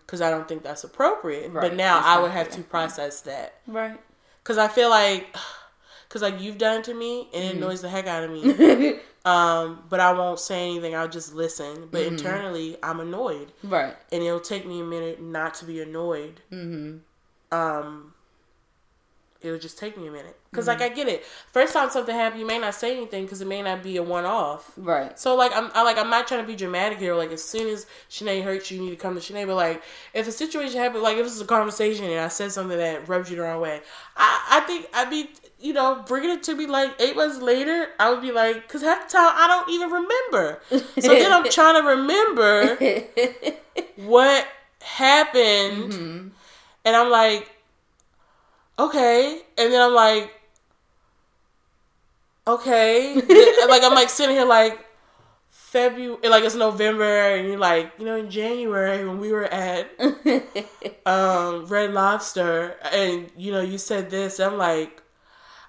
because 0.00 0.22
I 0.22 0.30
don't 0.30 0.48
think 0.48 0.62
that's 0.62 0.84
appropriate. 0.84 1.52
Right. 1.52 1.68
But 1.68 1.76
now 1.76 1.96
That's 1.96 2.06
I 2.06 2.20
would 2.22 2.30
have 2.30 2.50
to 2.52 2.62
process 2.62 3.20
that 3.22 3.60
right. 3.66 4.00
because 4.42 4.56
I 4.56 4.68
feel 4.68 4.88
like, 4.88 5.36
because 6.08 6.22
like 6.22 6.40
you've 6.40 6.56
done 6.56 6.82
to 6.84 6.94
me 6.94 7.28
and 7.34 7.44
it 7.44 7.56
annoys 7.56 7.82
the 7.82 7.90
heck 7.90 8.06
out 8.06 8.24
of 8.24 8.30
me. 8.30 9.00
um, 9.26 9.84
but 9.90 10.00
I 10.00 10.14
won't 10.14 10.40
say 10.40 10.70
anything. 10.70 10.96
I'll 10.96 11.08
just 11.08 11.34
listen. 11.34 11.88
But 11.90 12.02
internally, 12.02 12.78
I'm 12.82 13.00
annoyed, 13.00 13.52
right. 13.62 13.94
and 14.10 14.22
it'll 14.22 14.40
take 14.40 14.66
me 14.66 14.80
a 14.80 14.84
minute 14.84 15.20
not 15.20 15.52
to 15.56 15.66
be 15.66 15.82
annoyed. 15.82 16.40
Mm-hmm. 16.50 16.98
um 17.54 18.14
it'll 19.42 19.58
just 19.58 19.78
take 19.78 19.96
me 19.98 20.06
a 20.08 20.10
minute 20.10 20.38
because 20.54 20.68
like 20.68 20.80
i 20.80 20.88
get 20.88 21.08
it 21.08 21.24
first 21.52 21.72
time 21.74 21.90
something 21.90 22.14
happens 22.14 22.40
you 22.40 22.46
may 22.46 22.58
not 22.58 22.74
say 22.74 22.96
anything 22.96 23.24
because 23.24 23.40
it 23.40 23.46
may 23.48 23.60
not 23.62 23.82
be 23.82 23.96
a 23.96 24.02
one-off 24.02 24.72
Right. 24.76 25.18
so 25.18 25.34
like 25.34 25.50
i'm 25.54 25.70
I, 25.74 25.82
like 25.82 25.98
i'm 25.98 26.10
not 26.10 26.28
trying 26.28 26.42
to 26.42 26.46
be 26.46 26.54
dramatic 26.56 26.98
here 26.98 27.14
like 27.14 27.32
as 27.32 27.42
soon 27.42 27.68
as 27.68 27.86
Sinead 28.10 28.44
hurts 28.44 28.70
you 28.70 28.78
you 28.78 28.84
need 28.84 28.90
to 28.90 28.96
come 28.96 29.14
to 29.14 29.20
Sinead 29.20 29.46
but 29.46 29.56
like 29.56 29.82
if 30.14 30.28
a 30.28 30.32
situation 30.32 30.78
happens 30.78 31.02
like 31.02 31.16
if 31.16 31.24
this 31.24 31.34
is 31.34 31.40
a 31.40 31.46
conversation 31.46 32.04
and 32.04 32.20
i 32.20 32.28
said 32.28 32.52
something 32.52 32.78
that 32.78 33.08
rubs 33.08 33.28
you 33.30 33.36
the 33.36 33.42
wrong 33.42 33.60
way 33.60 33.80
i 34.16 34.46
i 34.50 34.60
think 34.60 34.86
i'd 34.94 35.10
be 35.10 35.28
you 35.60 35.72
know 35.72 36.02
bringing 36.06 36.30
it 36.30 36.42
to 36.44 36.54
me 36.54 36.66
like 36.66 36.94
eight 37.00 37.16
months 37.16 37.38
later 37.40 37.88
i 37.98 38.10
would 38.10 38.20
be 38.22 38.30
like 38.32 38.62
because 38.62 38.82
half 38.82 39.06
the 39.08 39.12
time 39.16 39.32
i 39.36 39.46
don't 39.46 39.68
even 39.70 39.90
remember 39.90 40.60
so 41.00 41.12
then 41.14 41.32
i'm 41.32 41.44
trying 41.50 41.80
to 41.82 41.88
remember 41.88 42.76
what 43.96 44.46
happened 44.82 45.90
Mhm. 45.92 46.30
and 46.84 46.94
I'm 46.96 47.10
like, 47.10 47.50
okay. 48.78 49.40
And 49.56 49.72
then 49.72 49.80
I'm 49.80 49.94
like, 49.94 50.30
okay. 52.46 53.14
Like 53.68 53.82
I'm 53.82 53.94
like 53.94 54.10
sitting 54.10 54.36
here 54.36 54.44
like 54.44 54.78
February, 55.50 56.18
like 56.28 56.44
it's 56.44 56.54
November, 56.54 57.04
and 57.34 57.48
you're 57.48 57.58
like, 57.58 57.92
you 57.98 58.04
know, 58.04 58.16
in 58.16 58.30
January 58.30 59.06
when 59.06 59.18
we 59.18 59.32
were 59.32 59.44
at 59.46 59.90
um, 61.06 61.66
Red 61.66 61.92
Lobster, 61.92 62.76
and 62.92 63.30
you 63.36 63.52
know, 63.52 63.60
you 63.60 63.78
said 63.78 64.10
this. 64.10 64.38
I'm 64.38 64.56
like, 64.58 65.02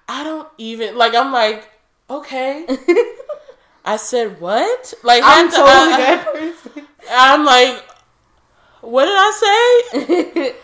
I 0.08 0.22
don't 0.24 0.48
even 0.58 0.96
like. 0.96 1.14
I'm 1.14 1.32
like, 1.32 1.68
okay. 2.10 2.66
I 3.84 3.96
said 3.96 4.40
what? 4.40 4.94
Like 5.02 5.22
I'm 5.24 5.48
totally 5.50 5.66
I- 5.94 5.96
that 5.98 6.32
person. 6.32 6.86
I'm 7.10 7.44
like, 7.44 7.82
what 8.80 9.04
did 9.06 9.14
I 9.16 9.82
say? 9.92 10.54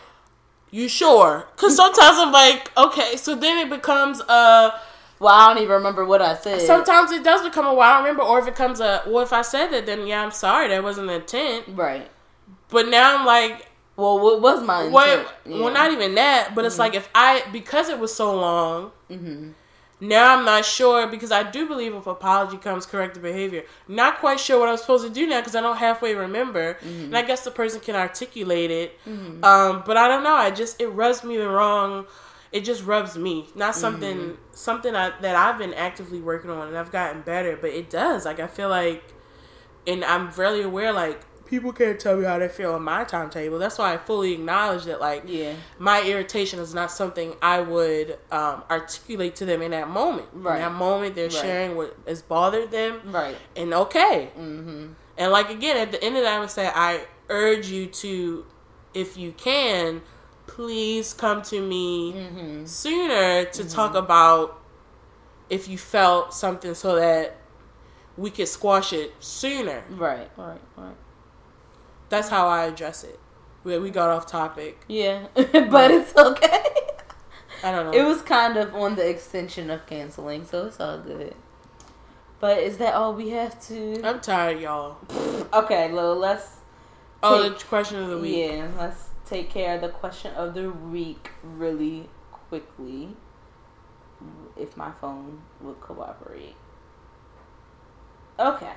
You 0.70 0.88
sure? 0.88 1.46
Because 1.54 1.76
sometimes 1.76 2.16
I'm 2.18 2.32
like, 2.32 2.70
okay, 2.76 3.16
so 3.16 3.34
then 3.34 3.58
it 3.66 3.70
becomes 3.70 4.20
a. 4.20 4.72
well, 5.22 5.32
I 5.34 5.54
don't 5.54 5.62
even 5.62 5.74
remember 5.76 6.04
what 6.04 6.20
I 6.20 6.34
said. 6.34 6.60
Sometimes 6.60 7.10
it 7.12 7.22
does 7.24 7.42
become 7.42 7.66
a 7.66 7.72
well, 7.72 7.88
I 7.88 7.92
don't 7.94 8.02
remember, 8.04 8.22
or 8.24 8.40
if 8.40 8.46
it 8.48 8.54
comes 8.54 8.80
a 8.80 9.02
well, 9.06 9.22
if 9.22 9.32
I 9.32 9.42
said 9.42 9.68
that, 9.68 9.86
then 9.86 10.06
yeah, 10.06 10.22
I'm 10.22 10.32
sorry, 10.32 10.68
that 10.68 10.82
wasn't 10.82 11.06
the 11.08 11.14
intent. 11.14 11.64
right. 11.68 12.10
But 12.68 12.88
now 12.88 13.16
I'm 13.18 13.24
like, 13.26 13.68
Well, 13.96 14.18
what 14.18 14.40
was 14.40 14.62
my 14.62 14.78
intent? 14.84 14.92
what? 14.94 15.40
Yeah. 15.46 15.60
Well, 15.60 15.72
not 15.72 15.92
even 15.92 16.14
that, 16.16 16.54
but 16.54 16.64
it's 16.64 16.78
like 16.78 16.94
if 16.94 17.08
I 17.14 17.44
because 17.52 17.88
it 17.88 17.98
was 17.98 18.14
so 18.14 18.34
long. 18.34 18.90
Mm-hmm. 19.10 19.50
Now 20.04 20.36
I'm 20.36 20.44
not 20.44 20.64
sure 20.64 21.06
because 21.06 21.30
I 21.30 21.48
do 21.48 21.64
believe 21.68 21.94
if 21.94 22.08
apology 22.08 22.56
comes 22.56 22.86
corrective 22.86 23.22
behavior. 23.22 23.62
Not 23.86 24.18
quite 24.18 24.40
sure 24.40 24.58
what 24.58 24.68
I'm 24.68 24.76
supposed 24.76 25.04
to 25.06 25.10
do 25.12 25.28
now 25.28 25.38
because 25.40 25.54
I 25.54 25.60
don't 25.60 25.76
halfway 25.76 26.14
remember, 26.16 26.74
Mm-hmm. 26.82 27.04
and 27.04 27.16
I 27.16 27.22
guess 27.22 27.44
the 27.44 27.52
person 27.52 27.78
can 27.80 27.94
articulate 27.94 28.72
it. 28.72 28.98
Um, 29.06 29.84
but 29.86 29.96
I 29.96 30.08
don't 30.08 30.24
know. 30.24 30.34
I 30.34 30.50
just 30.50 30.80
it 30.80 30.88
rubs 30.88 31.22
me 31.22 31.36
the 31.36 31.48
wrong. 31.48 32.06
It 32.52 32.64
just 32.64 32.84
rubs 32.84 33.16
me. 33.16 33.46
Not 33.54 33.74
something 33.74 34.16
Mm-hmm. 34.16 34.34
something 34.52 34.94
I, 34.94 35.12
that 35.20 35.34
I've 35.34 35.58
been 35.58 35.72
actively 35.74 36.20
working 36.20 36.50
on 36.50 36.68
and 36.68 36.76
I've 36.76 36.92
gotten 36.92 37.22
better. 37.22 37.56
But 37.56 37.70
it 37.70 37.88
does. 37.90 38.24
Like 38.26 38.40
I 38.40 38.46
feel 38.46 38.68
like, 38.68 39.02
and 39.86 40.04
I'm 40.04 40.30
really 40.32 40.62
aware. 40.62 40.92
Like 40.92 41.24
people 41.46 41.72
can't 41.72 41.98
tell 42.00 42.16
me 42.16 42.24
how 42.24 42.38
they 42.38 42.48
feel 42.48 42.72
on 42.74 42.82
my 42.82 43.04
timetable. 43.04 43.58
That's 43.58 43.76
why 43.78 43.92
I 43.94 43.96
fully 43.98 44.32
acknowledge 44.34 44.84
that. 44.84 45.00
Like 45.00 45.24
Yeah. 45.26 45.54
my 45.78 46.02
irritation 46.02 46.58
is 46.60 46.72
not 46.74 46.90
something 46.90 47.34
I 47.42 47.60
would 47.60 48.18
um, 48.30 48.62
articulate 48.70 49.34
to 49.36 49.44
them 49.46 49.60
in 49.62 49.70
that 49.72 49.88
moment. 49.88 50.28
Right. 50.32 50.56
In 50.56 50.60
that 50.62 50.72
moment, 50.72 51.14
they're 51.14 51.24
Right. 51.28 51.32
sharing 51.32 51.76
what 51.76 51.96
has 52.06 52.20
bothered 52.22 52.70
them, 52.70 53.00
Right. 53.06 53.36
and 53.56 53.72
okay. 53.74 54.30
Mm-hmm. 54.38 54.92
And 55.18 55.32
like 55.32 55.50
again, 55.50 55.76
at 55.78 55.90
the 55.92 56.02
end 56.02 56.16
of 56.16 56.22
that, 56.22 56.34
I 56.36 56.40
would 56.40 56.50
say 56.50 56.70
I 56.74 57.00
urge 57.28 57.68
you 57.68 57.86
to, 57.86 58.44
if 58.94 59.16
you 59.18 59.32
can, 59.32 60.00
please 60.46 61.12
come 61.14 61.42
to 61.42 61.60
me 61.60 62.12
Mm-hmm. 62.12 62.64
sooner 62.66 63.44
to 63.46 63.68
talk 63.68 63.94
about 63.94 64.60
if 65.48 65.68
you 65.68 65.76
felt 65.78 66.32
something, 66.34 66.74
so 66.74 66.96
that 66.96 67.36
we 68.16 68.30
could 68.30 68.48
squash 68.48 68.92
it 68.92 69.12
sooner. 69.20 69.84
Right. 69.90 70.30
Right. 70.36 70.60
Right. 70.76 70.94
That's 72.08 72.28
how 72.28 72.48
I 72.48 72.64
address 72.66 73.04
it. 73.04 73.18
We, 73.64 73.78
we 73.78 73.90
got 73.90 74.10
off 74.10 74.26
topic. 74.26 74.82
Yeah, 74.88 75.26
but 75.34 75.90
it's 75.90 76.14
okay. 76.16 76.64
I 77.64 77.70
don't 77.70 77.90
know. 77.92 77.98
It 77.98 78.04
was 78.04 78.20
kind 78.22 78.56
of 78.56 78.74
on 78.74 78.96
the 78.96 79.08
extension 79.08 79.70
of 79.70 79.86
canceling, 79.86 80.44
so 80.44 80.66
it's 80.66 80.80
all 80.80 80.98
good. 80.98 81.34
But 82.40 82.58
is 82.58 82.78
that 82.78 82.94
all 82.94 83.14
we 83.14 83.30
have 83.30 83.60
to? 83.68 84.00
I'm 84.04 84.20
tired, 84.20 84.60
y'all. 84.60 84.96
Okay, 85.54 85.92
Lil, 85.92 86.16
let's 86.16 86.56
Oh, 87.22 87.42
take- 87.48 87.58
the 87.58 87.64
question 87.66 88.02
of 88.02 88.08
the 88.08 88.18
week. 88.18 88.36
yeah, 88.50 88.68
let's 88.78 89.10
take 89.32 89.48
care 89.50 89.74
of 89.76 89.80
the 89.80 89.88
question 89.88 90.34
of 90.34 90.54
the 90.54 90.70
week 90.70 91.30
really 91.42 92.08
quickly. 92.48 93.16
If 94.56 94.76
my 94.76 94.92
phone 95.00 95.42
would 95.60 95.80
cooperate. 95.80 96.54
Okay. 98.38 98.74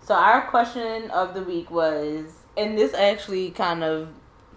So 0.00 0.14
our 0.14 0.48
question 0.48 1.10
of 1.10 1.32
the 1.34 1.42
week 1.42 1.70
was, 1.70 2.24
and 2.56 2.76
this 2.76 2.92
actually 2.92 3.50
kind 3.50 3.84
of 3.84 4.08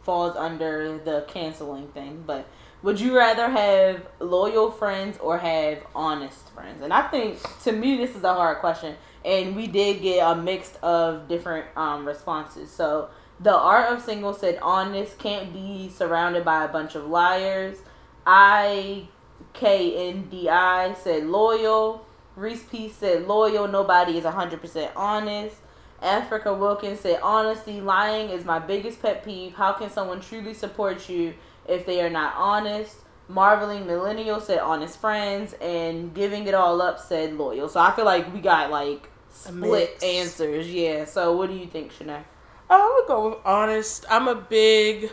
falls 0.01 0.35
under 0.35 0.97
the 0.97 1.25
canceling 1.27 1.87
thing, 1.89 2.23
but 2.25 2.47
Would 2.83 2.99
you 2.99 3.17
rather 3.17 3.49
have 3.49 4.07
loyal 4.19 4.69
friends 4.69 5.17
or 5.17 5.39
have 5.39 5.79
honest 5.95 6.49
friends? 6.53 6.83
And 6.83 6.93
I 6.93 7.07
think 7.07 7.39
to 7.63 7.71
me 7.71 7.97
this 7.97 8.15
is 8.15 8.23
a 8.23 8.33
hard 8.33 8.59
question. 8.59 8.95
And 9.25 9.55
we 9.55 9.67
did 9.67 10.01
get 10.01 10.19
a 10.19 10.35
mix 10.35 10.75
of 10.83 11.27
different 11.27 11.65
um, 11.75 12.07
responses. 12.07 12.71
So 12.71 13.09
the 13.39 13.55
art 13.55 13.91
of 13.91 14.01
single 14.01 14.33
said 14.33 14.57
honest 14.61 15.19
can't 15.19 15.53
be 15.53 15.89
surrounded 15.89 16.43
by 16.43 16.65
a 16.65 16.67
bunch 16.67 16.95
of 16.95 17.07
liars. 17.07 17.79
I 18.25 19.07
K 19.53 20.09
N 20.09 20.27
D 20.29 20.49
I 20.49 20.93
said 20.93 21.25
loyal. 21.25 22.05
Reese 22.35 22.63
P 22.63 22.89
said 22.89 23.27
loyal. 23.27 23.67
Nobody 23.67 24.17
is 24.17 24.25
hundred 24.25 24.61
percent 24.61 24.91
honest. 24.95 25.57
Africa 26.01 26.53
Wilkins 26.53 26.99
said 26.99 27.19
honesty. 27.23 27.81
Lying 27.81 28.29
is 28.29 28.45
my 28.45 28.59
biggest 28.59 29.01
pet 29.01 29.23
peeve. 29.23 29.55
How 29.55 29.73
can 29.73 29.89
someone 29.89 30.21
truly 30.21 30.53
support 30.53 31.09
you 31.09 31.33
if 31.67 31.85
they 31.85 32.01
are 32.01 32.09
not 32.09 32.35
honest? 32.35 32.97
Marveling 33.29 33.85
Millennial 33.85 34.39
said 34.39 34.59
honest 34.59 35.01
friends, 35.01 35.53
and 35.59 36.13
giving 36.13 36.47
it 36.47 36.53
all 36.53 36.81
up 36.81 36.99
said 36.99 37.33
loyal. 37.33 37.67
So 37.67 37.79
I 37.79 37.91
feel 37.91 38.05
like 38.05 38.33
we 38.33 38.39
got 38.39 38.71
like 38.71 39.09
split 39.29 40.01
answers. 40.03 40.71
Yeah. 40.71 41.05
So 41.05 41.35
what 41.35 41.49
do 41.49 41.55
you 41.55 41.67
think, 41.67 41.91
Shanae? 41.91 42.23
I 42.69 42.95
would 42.99 43.07
go 43.07 43.29
with 43.29 43.39
honest. 43.45 44.05
I'm 44.09 44.27
a 44.27 44.35
big 44.35 45.09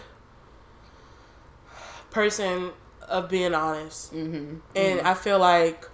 person 2.11 2.71
of 3.09 3.29
being 3.29 3.55
honest, 3.55 4.13
Mm-hmm. 4.13 4.57
and 4.75 4.99
mm-hmm. 4.99 5.07
I 5.07 5.15
feel 5.15 5.39
like 5.39 5.89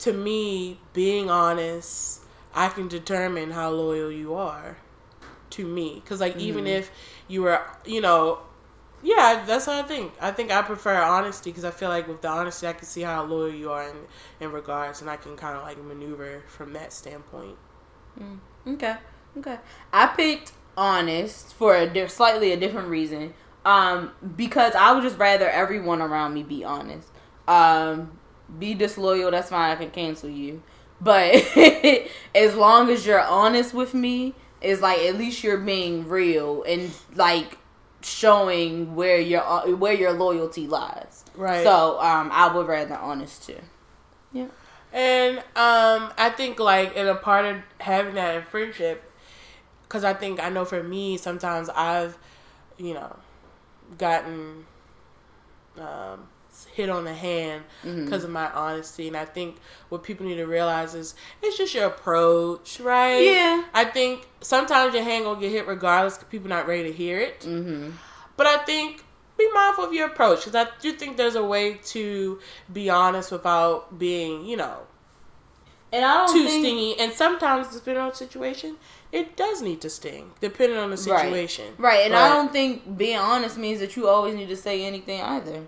to 0.00 0.12
me, 0.12 0.80
being 0.92 1.30
honest, 1.30 2.20
I 2.54 2.68
can 2.68 2.88
determine 2.88 3.50
how 3.50 3.70
loyal 3.70 4.10
you 4.10 4.34
are 4.34 4.76
to 5.50 5.66
me. 5.66 6.00
Because 6.02 6.20
like 6.20 6.36
even 6.36 6.64
mm-hmm. 6.64 6.78
if 6.78 6.90
you 7.28 7.42
were, 7.42 7.60
you 7.84 8.00
know. 8.00 8.40
Yeah, 9.02 9.44
that's 9.46 9.66
what 9.66 9.84
I 9.84 9.86
think. 9.86 10.14
I 10.18 10.30
think 10.30 10.50
I 10.50 10.62
prefer 10.62 11.02
honesty 11.02 11.50
because 11.50 11.64
I 11.64 11.70
feel 11.70 11.90
like 11.90 12.08
with 12.08 12.22
the 12.22 12.28
honesty, 12.28 12.66
I 12.66 12.72
can 12.72 12.86
see 12.86 13.02
how 13.02 13.22
loyal 13.24 13.50
you 13.50 13.70
are 13.70 13.86
in, 13.86 13.96
in 14.40 14.50
regards, 14.50 15.02
and 15.02 15.10
I 15.10 15.16
can 15.16 15.36
kind 15.36 15.58
of 15.58 15.62
like 15.62 15.76
maneuver 15.76 16.42
from 16.46 16.72
that 16.72 16.90
standpoint. 16.90 17.58
Mm. 18.18 18.38
Okay. 18.66 18.96
Okay. 19.38 19.58
I 19.92 20.06
picked 20.08 20.52
honest 20.76 21.54
for 21.54 21.76
a 21.76 21.86
di- 21.86 22.06
slightly 22.08 22.52
a 22.52 22.56
different 22.56 22.88
reason. 22.88 23.34
Um, 23.64 24.12
because 24.36 24.74
I 24.74 24.92
would 24.92 25.02
just 25.02 25.18
rather 25.18 25.48
everyone 25.48 26.02
around 26.02 26.34
me 26.34 26.42
be 26.42 26.64
honest. 26.64 27.08
Um, 27.48 28.18
be 28.58 28.74
disloyal, 28.74 29.30
that's 29.30 29.48
fine. 29.48 29.70
I 29.70 29.76
can 29.76 29.90
cancel 29.90 30.28
you. 30.28 30.62
But 31.00 31.34
as 32.34 32.54
long 32.54 32.90
as 32.90 33.06
you're 33.06 33.20
honest 33.20 33.74
with 33.74 33.94
me, 33.94 34.34
it's 34.60 34.80
like 34.80 35.00
at 35.00 35.16
least 35.16 35.42
you're 35.42 35.58
being 35.58 36.08
real 36.08 36.62
and 36.62 36.90
like 37.14 37.58
showing 38.02 38.94
where 38.94 39.18
your 39.18 39.42
uh, 39.42 39.66
where 39.70 39.94
your 39.94 40.12
loyalty 40.12 40.66
lies. 40.66 41.24
Right. 41.34 41.62
So 41.64 42.00
um, 42.00 42.30
I 42.32 42.54
would 42.54 42.66
rather 42.66 42.96
honest 42.96 43.46
too. 43.46 43.58
Yeah. 44.32 44.48
And 44.92 45.38
um, 45.38 46.12
I 46.16 46.32
think 46.36 46.60
like 46.60 46.94
in 46.94 47.06
a 47.08 47.14
part 47.14 47.46
of 47.46 47.56
having 47.80 48.14
that 48.14 48.36
in 48.36 48.42
friendship, 48.44 49.10
because 49.84 50.04
I 50.04 50.14
think 50.14 50.42
I 50.42 50.48
know 50.50 50.64
for 50.64 50.82
me 50.82 51.16
sometimes 51.16 51.68
I've, 51.70 52.18
you 52.78 52.94
know, 52.94 53.16
gotten 53.98 54.64
um, 55.78 56.28
hit 56.72 56.88
on 56.88 57.04
the 57.04 57.14
hand 57.14 57.64
Mm-hmm. 57.84 58.04
because 58.04 58.24
of 58.24 58.30
my 58.30 58.50
honesty, 58.50 59.08
and 59.08 59.16
I 59.16 59.24
think 59.26 59.56
what 59.90 60.02
people 60.02 60.24
need 60.26 60.36
to 60.36 60.46
realize 60.46 60.94
is 60.94 61.14
it's 61.42 61.58
just 61.58 61.74
your 61.74 61.86
approach, 61.86 62.80
right? 62.80 63.18
Yeah. 63.18 63.64
I 63.74 63.84
think 63.84 64.26
sometimes 64.40 64.94
your 64.94 65.02
hand 65.04 65.24
gonna 65.24 65.40
get 65.40 65.52
hit 65.52 65.66
regardless 65.66 66.14
because 66.16 66.30
people 66.30 66.48
not 66.48 66.66
ready 66.66 66.84
to 66.84 66.92
hear 66.92 67.18
it. 67.20 67.40
Mm-hmm. 67.40 67.90
But 68.36 68.46
I 68.46 68.58
think 68.64 69.04
be 69.36 69.48
mindful 69.52 69.84
of 69.84 69.92
your 69.92 70.06
approach 70.06 70.44
because 70.44 70.54
I 70.54 70.68
do 70.80 70.92
think 70.92 71.16
there's 71.16 71.34
a 71.34 71.44
way 71.44 71.74
to 71.86 72.38
be 72.72 72.88
honest 72.88 73.30
without 73.32 73.98
being, 73.98 74.46
you 74.46 74.56
know, 74.56 74.78
And 75.92 76.04
I 76.04 76.24
don't 76.24 76.32
too 76.32 76.46
think, 76.46 76.64
stingy. 76.64 76.98
And 76.98 77.12
sometimes, 77.12 77.68
depending 77.74 78.02
on 78.02 78.10
the 78.10 78.16
situation, 78.16 78.76
it 79.20 79.36
does 79.36 79.62
need 79.62 79.80
to 79.82 79.90
sting, 79.90 80.32
depending 80.40 80.78
on 80.78 80.90
the 80.90 80.96
situation. 80.96 81.66
Right, 81.78 81.90
right. 81.98 82.06
and 82.06 82.14
I 82.14 82.28
don't 82.30 82.52
think 82.52 82.96
being 82.98 83.18
honest 83.18 83.56
means 83.56 83.80
that 83.80 83.96
you 83.96 84.08
always 84.08 84.34
need 84.34 84.48
to 84.48 84.56
say 84.56 84.84
anything 84.84 85.20
either. 85.22 85.62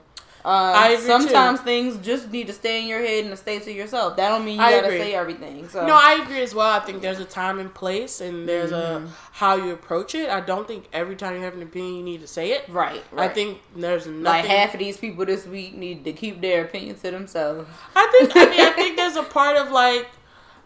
Uh, 0.44 0.73
I 0.77 0.89
agree, 0.90 1.05
sometimes 1.06 1.60
things 1.60 1.97
just 2.06 2.31
need 2.31 2.47
to 2.47 2.52
stay 2.52 2.81
in 2.81 2.86
your 2.86 3.01
head 3.01 3.24
and 3.24 3.32
to 3.32 3.36
stay 3.36 3.59
to 3.59 3.73
yourself. 3.73 4.16
That 4.16 4.28
don't 4.28 4.44
mean 4.44 4.59
you 4.60 4.64
I 4.64 4.70
gotta 4.70 4.86
agree. 4.86 4.98
say 5.01 5.12
everything. 5.12 5.68
So 5.68 5.85
No, 5.85 5.94
I 5.94 6.20
agree 6.23 6.40
as 6.40 6.55
well. 6.55 6.70
I 6.70 6.78
think 6.86 7.02
there's 7.02 7.18
a 7.18 7.24
time 7.24 7.59
and 7.59 7.74
place, 7.74 8.20
and 8.20 8.48
there's 8.48 8.70
Mm-hmm. 8.70 9.06
a 9.06 9.10
how 9.32 9.56
you 9.56 9.73
approach 9.73 10.14
it. 10.14 10.31
I 10.31 10.40
don't 10.40 10.66
think 10.68 10.85
every 10.93 11.16
time 11.16 11.35
you 11.35 11.40
have 11.43 11.55
an 11.55 11.62
opinion, 11.62 11.97
you 11.97 12.02
need 12.05 12.20
to 12.20 12.28
say 12.28 12.52
it. 12.52 12.64
right, 12.68 13.02
I 13.16 13.27
think 13.27 13.59
there's 13.74 14.06
nothing. 14.06 14.23
like 14.23 14.44
half 14.44 14.73
of 14.73 14.78
these 14.78 14.97
people 14.97 15.24
this 15.27 15.47
week 15.47 15.74
need 15.74 16.05
to 16.05 16.12
keep 16.12 16.40
their 16.40 16.62
opinion 16.64 16.94
to 16.94 17.10
themselves. 17.10 17.68
I 17.97 18.06
think. 18.12 18.36
I 18.36 18.44
mean, 18.51 18.60
I 18.60 18.70
think 18.70 18.97
there's 19.01 19.16
a 19.16 19.24
part 19.24 19.56
of 19.56 19.73
like, 19.73 20.06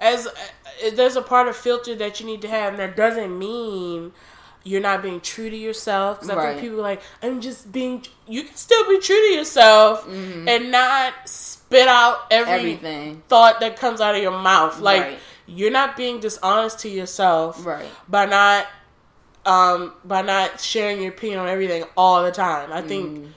as 0.01 0.27
uh, 0.27 0.33
there's 0.95 1.17
a 1.17 1.23
part 1.23 1.47
of 1.49 1.57
filter 1.57 1.95
that 1.97 2.19
you 2.21 2.27
need 2.27 2.41
to 2.43 2.49
have, 2.49 2.73
and 2.73 2.79
that 2.81 2.97
doesn't 2.97 3.39
mean 3.39 4.13
you're 4.65 4.81
not 4.81 5.03
being 5.03 5.21
true 5.21 5.49
to 5.51 5.57
yourself. 5.57 6.21
Because 6.21 6.31
I 6.31 6.35
Right. 6.37 6.49
think 6.51 6.61
people 6.63 6.79
are 6.81 6.83
like, 6.83 7.03
I'm 7.23 7.41
just 7.41 7.71
being. 7.73 8.05
You 8.27 8.45
can 8.45 8.57
still 8.57 8.89
be 8.89 8.99
true 8.99 9.17
to 9.17 9.35
yourself 9.35 10.07
Mm-hmm. 10.07 10.49
and 10.49 10.71
not 10.71 11.13
spit 11.27 11.89
out 11.89 12.27
every 12.31 12.53
Everything. 12.53 13.23
thought 13.29 13.61
that 13.61 13.77
comes 13.77 14.01
out 14.01 14.15
of 14.15 14.23
your 14.23 14.39
mouth. 14.39 14.81
Like 14.81 15.03
Right. 15.03 15.19
you're 15.47 15.71
not 15.71 15.97
being 15.97 16.21
dishonest 16.21 16.79
to 16.81 16.89
yourself 16.89 17.65
Right. 17.65 17.87
by 18.09 18.27
not 18.27 18.67
um 19.47 19.95
by 20.05 20.21
not 20.23 20.61
sharing 20.61 21.01
your 21.01 21.11
opinion 21.13 21.39
on 21.41 21.49
everything 21.49 21.85
all 21.97 22.23
the 22.23 22.31
time. 22.31 22.73
I 22.73 22.83
think 22.83 23.29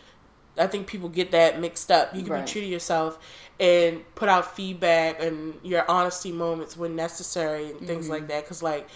I 0.58 0.68
think 0.68 0.86
people 0.88 1.10
get 1.10 1.32
that 1.32 1.60
mixed 1.60 1.90
up. 1.92 2.14
You 2.14 2.22
can 2.22 2.30
Mm. 2.32 2.36
Right. 2.36 2.46
be 2.46 2.52
true 2.52 2.62
to 2.62 2.68
yourself 2.68 3.18
and 3.60 4.02
put 4.16 4.30
out 4.30 4.56
feedback 4.56 5.22
and 5.22 5.54
your 5.64 5.90
honesty 5.90 6.32
moments 6.32 6.76
when 6.76 6.96
necessary 6.96 7.72
and 7.72 7.80
things 7.88 8.06
Mm-hmm. 8.06 8.14
like 8.14 8.28
that. 8.30 8.44
Because 8.44 8.64
like 8.64 8.88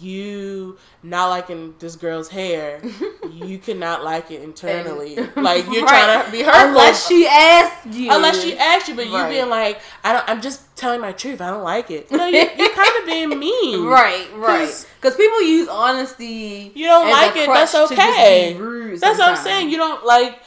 you 0.00 0.76
not 1.02 1.28
liking 1.30 1.74
this 1.78 1.96
girl's 1.96 2.28
hair, 2.28 2.80
you 3.32 3.58
cannot 3.58 4.04
like 4.04 4.30
it 4.30 4.42
internally. 4.42 5.16
like 5.36 5.64
you're 5.70 5.84
Right. 5.84 5.88
trying 5.88 6.24
to 6.26 6.30
be 6.32 6.42
hurtful. 6.42 6.68
Unless 6.68 7.06
she 7.08 7.26
asked 7.26 7.86
you. 7.86 8.10
Unless 8.12 8.42
she 8.42 8.56
asked 8.58 8.88
you, 8.88 8.94
but 8.94 9.06
you 9.06 9.14
Right. 9.14 9.30
being 9.30 9.48
like, 9.48 9.80
I 10.04 10.12
don't. 10.12 10.28
I'm 10.28 10.40
just 10.40 10.74
telling 10.76 11.00
my 11.00 11.12
truth. 11.12 11.40
I 11.40 11.50
don't 11.50 11.62
like 11.62 11.90
it. 11.90 12.10
No, 12.10 12.26
you, 12.26 12.38
you're 12.56 12.74
kind 12.74 12.98
of 13.00 13.06
being 13.06 13.38
mean. 13.38 13.84
Right, 13.86 14.26
right. 14.34 14.86
Because 15.00 15.16
people 15.16 15.42
use 15.42 15.68
honesty. 15.68 16.72
You 16.74 16.86
don't 16.86 17.10
like 17.10 17.36
it. 17.36 17.46
That's 17.46 17.72
crutch 17.72 17.88
to 17.90 17.94
just 17.96 18.08
okay. 18.08 18.52
That's 18.98 19.18
what 19.18 19.30
I'm 19.30 19.36
saying. 19.36 19.70
You 19.70 19.76
don't 19.76 20.04
like. 20.04 20.40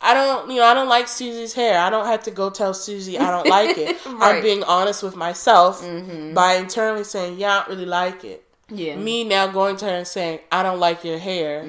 I 0.00 0.14
don't. 0.14 0.50
You 0.50 0.56
know. 0.56 0.64
I 0.64 0.74
don't 0.74 0.88
like 0.88 1.08
Susie's 1.08 1.54
hair. 1.54 1.78
I 1.78 1.88
don't 1.90 2.06
have 2.06 2.22
to 2.24 2.30
go 2.30 2.50
tell 2.50 2.74
Susie 2.74 3.18
I 3.18 3.30
don't 3.30 3.48
like 3.48 3.76
it. 3.78 3.96
Right. 4.06 4.14
Mm-hmm. 4.14 4.22
I'm 4.22 4.42
being 4.42 4.62
honest 4.64 5.02
with 5.02 5.16
myself 5.16 5.82
by 6.34 6.54
internally 6.54 7.04
saying, 7.04 7.38
"Yeah, 7.38 7.52
I 7.52 7.58
don't 7.60 7.68
really 7.70 7.86
like 7.86 8.24
it." 8.24 8.42
Yeah. 8.68 8.96
Me 8.96 9.22
now 9.22 9.46
going 9.46 9.76
to 9.76 9.84
her 9.84 9.90
and 9.92 10.06
saying, 10.06 10.40
"I 10.52 10.62
don't 10.62 10.80
like 10.80 11.04
your 11.04 11.18
hair." 11.18 11.64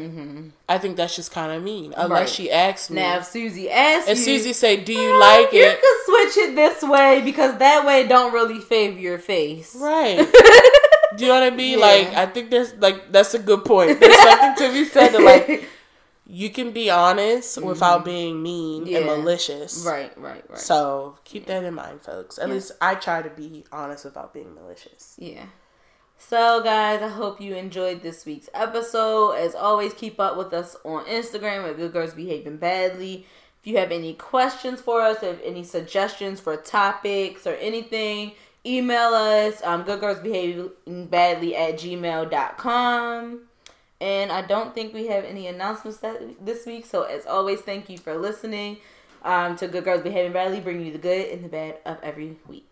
I 0.70 0.78
think 0.78 0.98
that's 0.98 1.16
just 1.16 1.32
kind 1.32 1.52
of 1.54 1.64
mean. 1.64 1.94
Unless 1.95 2.04
Mm-hmm. 2.06 2.12
Right. 2.14 2.30
she 2.30 2.52
asks 2.52 2.90
me. 2.90 3.02
Now, 3.02 3.18
if 3.20 3.26
Susie 3.26 3.70
asks 3.70 4.10
if 4.10 4.18
you, 4.18 4.24
Susie 4.26 4.54
say, 4.54 4.78
"Do 4.78 4.94
you 4.94 5.12
"Oh, 5.16 5.20
like 5.20 5.54
you 5.54 5.64
it?" 5.64 5.80
can 5.82 5.95
switch 6.06 6.38
it 6.49 6.56
this 6.56 6.82
way 6.84 7.22
because 7.24 7.58
that 7.60 7.86
way 7.86 8.08
don't 8.08 8.34
really 8.34 8.60
favor 8.60 8.99
your 8.99 9.20
face. 9.20 9.76
Right. 9.80 10.18
Do 11.18 11.24
you 11.26 11.30
know 11.32 11.40
what 11.40 11.44
I 11.54 11.56
mean? 11.56 11.80
Yeah. 11.80 11.86
Like, 11.86 12.08
I 12.14 12.26
think 12.26 12.49
there's 12.52 12.74
like 12.76 13.12
that's 13.12 13.34
a 13.34 13.40
good 13.40 13.64
point. 13.66 13.99
There's 13.99 14.18
something 14.18 14.56
to 14.68 14.74
be 14.74 14.86
said 14.86 15.10
that 15.14 15.22
like 15.22 15.68
you 16.30 16.49
can 16.49 16.72
be 16.72 16.90
honest 16.90 17.62
without 17.62 18.04
being 18.04 18.44
mean 18.44 18.82
and 18.84 18.90
Mm-hmm. 18.90 19.06
Malicious. 19.08 19.86
right, 19.88 20.12
right, 20.18 20.44
right. 20.49 20.60
So 20.60 21.18
keep 21.24 21.45
that 21.48 21.64
in 21.64 21.74
mind, 21.74 22.02
folks. 22.02 22.38
At 22.38 22.49
least 22.49 22.74
I 22.82 22.95
try 22.95 23.22
to 23.22 23.30
be 23.30 23.64
honest 23.72 24.04
without 24.06 24.34
being 24.34 24.54
malicious. 24.54 25.16
Yeah. 25.18 25.45
So, 26.20 26.64
guys, 26.64 27.02
I 27.04 27.10
hope 27.10 27.40
you 27.40 27.56
enjoyed 27.56 28.02
this 28.02 28.26
week's 28.26 28.49
episode. 28.54 29.34
As 29.34 29.54
always, 29.54 29.94
keep 29.94 30.20
up 30.20 30.36
with 30.36 30.52
us 30.52 30.76
on 30.84 31.06
Instagram 31.06 31.70
at 31.70 31.78
Good 31.78 31.94
Girls 31.94 32.14
Behaving 32.16 32.58
Badly. 32.58 33.26
If 33.62 33.68
you 33.68 33.78
have 33.78 33.91
any 33.91 34.14
questions 34.16 34.82
for 34.82 35.02
us, 35.02 35.22
if 35.22 35.40
any 35.44 35.64
suggestions 35.64 36.40
for 36.40 36.58
topics 36.58 37.45
or 37.45 37.54
anything, 37.56 38.32
email 38.66 39.10
us 39.14 39.62
um, 39.64 39.84
goodgirlsbehaving 39.84 40.72
at 41.14 41.78
gmail.com. 41.80 43.47
And 43.99 44.32
I 44.32 44.41
don't 44.41 44.76
think 44.76 44.94
we 44.94 45.07
have 45.07 45.26
any 45.26 45.48
announcements 45.48 45.99
that 45.99 46.45
this 46.45 46.65
week. 46.65 46.86
So, 46.86 47.03
as 47.03 47.26
always, 47.26 47.61
thank 47.61 47.90
you 47.90 47.98
for 47.98 48.15
listening 48.15 48.78
um, 49.24 49.56
to 49.57 49.68
Good 49.68 49.86
Girls 49.86 50.03
Behaving 50.03 50.34
Badly, 50.34 50.60
bringing 50.60 50.86
you 50.86 50.91
the 50.91 50.99
good 50.99 51.30
and 51.32 51.44
the 51.44 51.49
bad 51.49 51.78
of 51.86 51.98
every 52.03 52.38
week. 52.48 52.66